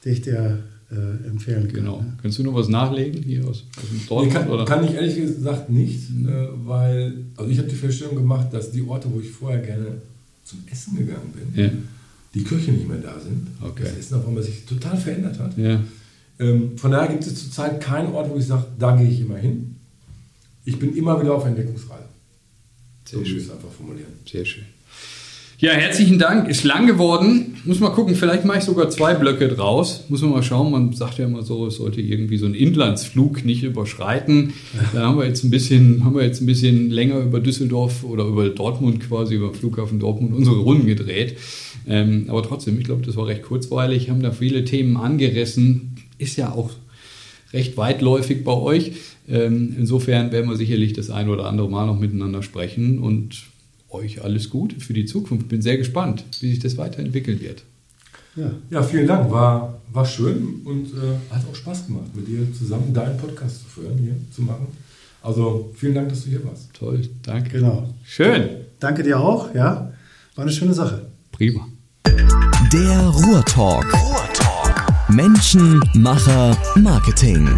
die 0.05 0.11
ich 0.11 0.21
dir 0.21 0.59
äh, 0.91 1.27
empfehlen 1.27 1.67
kann. 1.67 1.75
Genau. 1.75 2.05
Kannst 2.21 2.39
du 2.39 2.43
noch 2.43 2.55
was 2.55 2.69
nachlegen 2.69 3.23
hier 3.23 3.43
aus, 3.47 3.65
aus 3.77 3.89
dem 3.89 4.07
Dortmund? 4.07 4.33
Nee, 4.33 4.41
kann, 4.41 4.51
oder? 4.51 4.65
kann 4.65 4.85
ich 4.85 4.95
ehrlich 4.95 5.15
gesagt 5.15 5.71
nicht, 5.71 6.11
mhm. 6.11 6.29
äh, 6.29 6.49
weil 6.65 7.25
also 7.37 7.51
ich 7.51 7.59
habe 7.59 7.69
die 7.69 7.77
Feststellung 7.77 8.17
gemacht, 8.17 8.49
dass 8.53 8.73
die 8.73 8.83
Orte, 8.83 9.09
wo 9.13 9.21
ich 9.21 9.31
vorher 9.31 9.61
gerne 9.61 10.01
zum 10.45 10.61
Essen 10.71 10.97
gegangen 10.97 11.33
bin, 11.33 11.65
ja. 11.65 11.71
die 12.35 12.43
Küche 12.43 12.73
nicht 12.73 12.89
mehr 12.89 12.99
da 12.99 13.19
sind. 13.21 13.47
Okay. 13.61 13.85
Das 13.85 13.97
Essen 13.97 14.17
auf 14.17 14.27
einmal 14.27 14.43
sich 14.43 14.65
total 14.65 14.97
verändert 14.97 15.39
hat. 15.39 15.57
Ja. 15.57 15.81
Ähm, 16.41 16.77
von 16.77 16.91
daher 16.91 17.09
gibt 17.09 17.25
es 17.25 17.35
zurzeit 17.41 17.81
keinen 17.81 18.13
Ort, 18.13 18.31
wo 18.31 18.37
ich 18.37 18.47
sage, 18.47 18.65
da 18.79 18.97
gehe 18.97 19.09
ich 19.09 19.21
immer 19.21 19.37
hin. 19.37 19.77
Ich 20.65 20.79
bin 20.79 20.97
immer 20.97 21.21
wieder 21.21 21.35
auf 21.35 21.45
Entdeckungsreise. 21.45 22.05
Sehr 23.05 23.19
so 23.21 23.25
schön. 23.25 23.39
es 23.39 23.51
einfach 23.51 23.71
formulieren. 23.71 24.13
Sehr 24.27 24.45
schön. 24.45 24.65
Ja, 25.63 25.73
herzlichen 25.73 26.19
Dank. 26.19 26.49
Ist 26.49 26.65
lang 26.65 26.87
geworden. 26.87 27.59
Muss 27.67 27.81
mal 27.81 27.91
gucken, 27.91 28.15
vielleicht 28.15 28.47
mache 28.47 28.61
ich 28.61 28.65
sogar 28.65 28.89
zwei 28.89 29.13
Blöcke 29.13 29.47
draus. 29.47 30.05
Muss 30.09 30.23
man 30.23 30.31
mal 30.31 30.43
schauen. 30.43 30.73
Man 30.73 30.95
sagt 30.95 31.19
ja 31.19 31.27
immer 31.27 31.43
so, 31.43 31.67
es 31.67 31.77
sollte 31.77 32.01
irgendwie 32.01 32.39
so 32.39 32.47
ein 32.47 32.55
Inlandsflug 32.55 33.45
nicht 33.45 33.63
überschreiten. 33.63 34.55
Da 34.95 35.03
haben 35.03 35.19
wir 35.19 35.27
jetzt 35.27 35.45
ein 35.45 35.51
bisschen, 35.51 36.03
haben 36.03 36.15
wir 36.15 36.25
jetzt 36.25 36.41
ein 36.41 36.47
bisschen 36.47 36.89
länger 36.89 37.21
über 37.21 37.41
Düsseldorf 37.41 38.05
oder 38.05 38.25
über 38.25 38.49
Dortmund 38.49 39.01
quasi, 39.01 39.35
über 39.35 39.53
Flughafen 39.53 40.01
Dortmund 40.01 40.35
unsere 40.35 40.57
Runden 40.57 40.87
gedreht. 40.87 41.37
Ähm, 41.87 42.25
aber 42.29 42.43
trotzdem, 42.43 42.79
ich 42.79 42.85
glaube, 42.85 43.05
das 43.05 43.17
war 43.17 43.27
recht 43.27 43.43
kurzweilig. 43.43 44.09
Haben 44.09 44.23
da 44.23 44.33
viele 44.33 44.65
Themen 44.65 44.97
angerissen. 44.97 45.95
Ist 46.17 46.39
ja 46.39 46.53
auch 46.53 46.71
recht 47.53 47.77
weitläufig 47.77 48.45
bei 48.45 48.55
euch. 48.55 48.93
Ähm, 49.29 49.77
insofern 49.79 50.33
werden 50.33 50.49
wir 50.49 50.57
sicherlich 50.57 50.95
das 50.95 51.11
ein 51.11 51.29
oder 51.29 51.45
andere 51.45 51.69
Mal 51.69 51.85
noch 51.85 52.01
miteinander 52.01 52.43
sprechen 52.43 52.99
und 52.99 53.43
euch 53.91 54.23
alles 54.23 54.51
Gute 54.51 54.81
für 54.81 54.93
die 54.93 55.05
Zukunft. 55.05 55.49
Bin 55.49 55.63
sehr 55.63 55.77
gespannt, 55.77 56.25
wie 56.41 56.51
sich 56.51 56.59
das 56.59 56.77
weiterentwickeln 56.77 57.41
wird. 57.41 57.65
Ja, 58.37 58.53
ja 58.71 58.83
vielen 58.83 59.07
Dank. 59.07 59.31
War, 59.31 59.81
war 59.93 60.07
schön 60.07 60.61
und 60.65 60.87
äh, 60.89 61.35
hat 61.35 61.43
auch 61.51 61.55
Spaß 61.55 61.87
gemacht, 61.87 62.15
mit 62.15 62.29
dir 62.29 62.47
zusammen 62.57 62.95
deinen 62.95 63.19
Podcast 63.19 63.63
zu 63.63 63.69
führen, 63.69 63.99
hier 63.99 64.15
zu 64.35 64.43
machen. 64.43 64.69
Also 65.23 65.71
vielen 65.77 65.95
Dank, 65.95 66.09
dass 66.09 66.25
du 66.25 66.31
hier 66.31 66.45
warst. 66.45 66.73
Toll, 66.73 67.03
danke. 67.23 67.59
Genau. 67.59 67.93
Schön. 68.05 68.49
Danke 68.79 69.03
dir 69.03 69.21
auch, 69.21 69.55
ja. 69.55 69.93
War 70.35 70.45
eine 70.45 70.53
schöne 70.53 70.73
Sache. 70.73 71.07
Prima. 71.33 71.69
Der 72.73 73.09
Ruhrtalk. 73.09 73.85
Ruhrtalk. 73.93 75.11
Menschen, 75.11 75.81
Macher, 75.95 76.57
Marketing. 76.77 77.49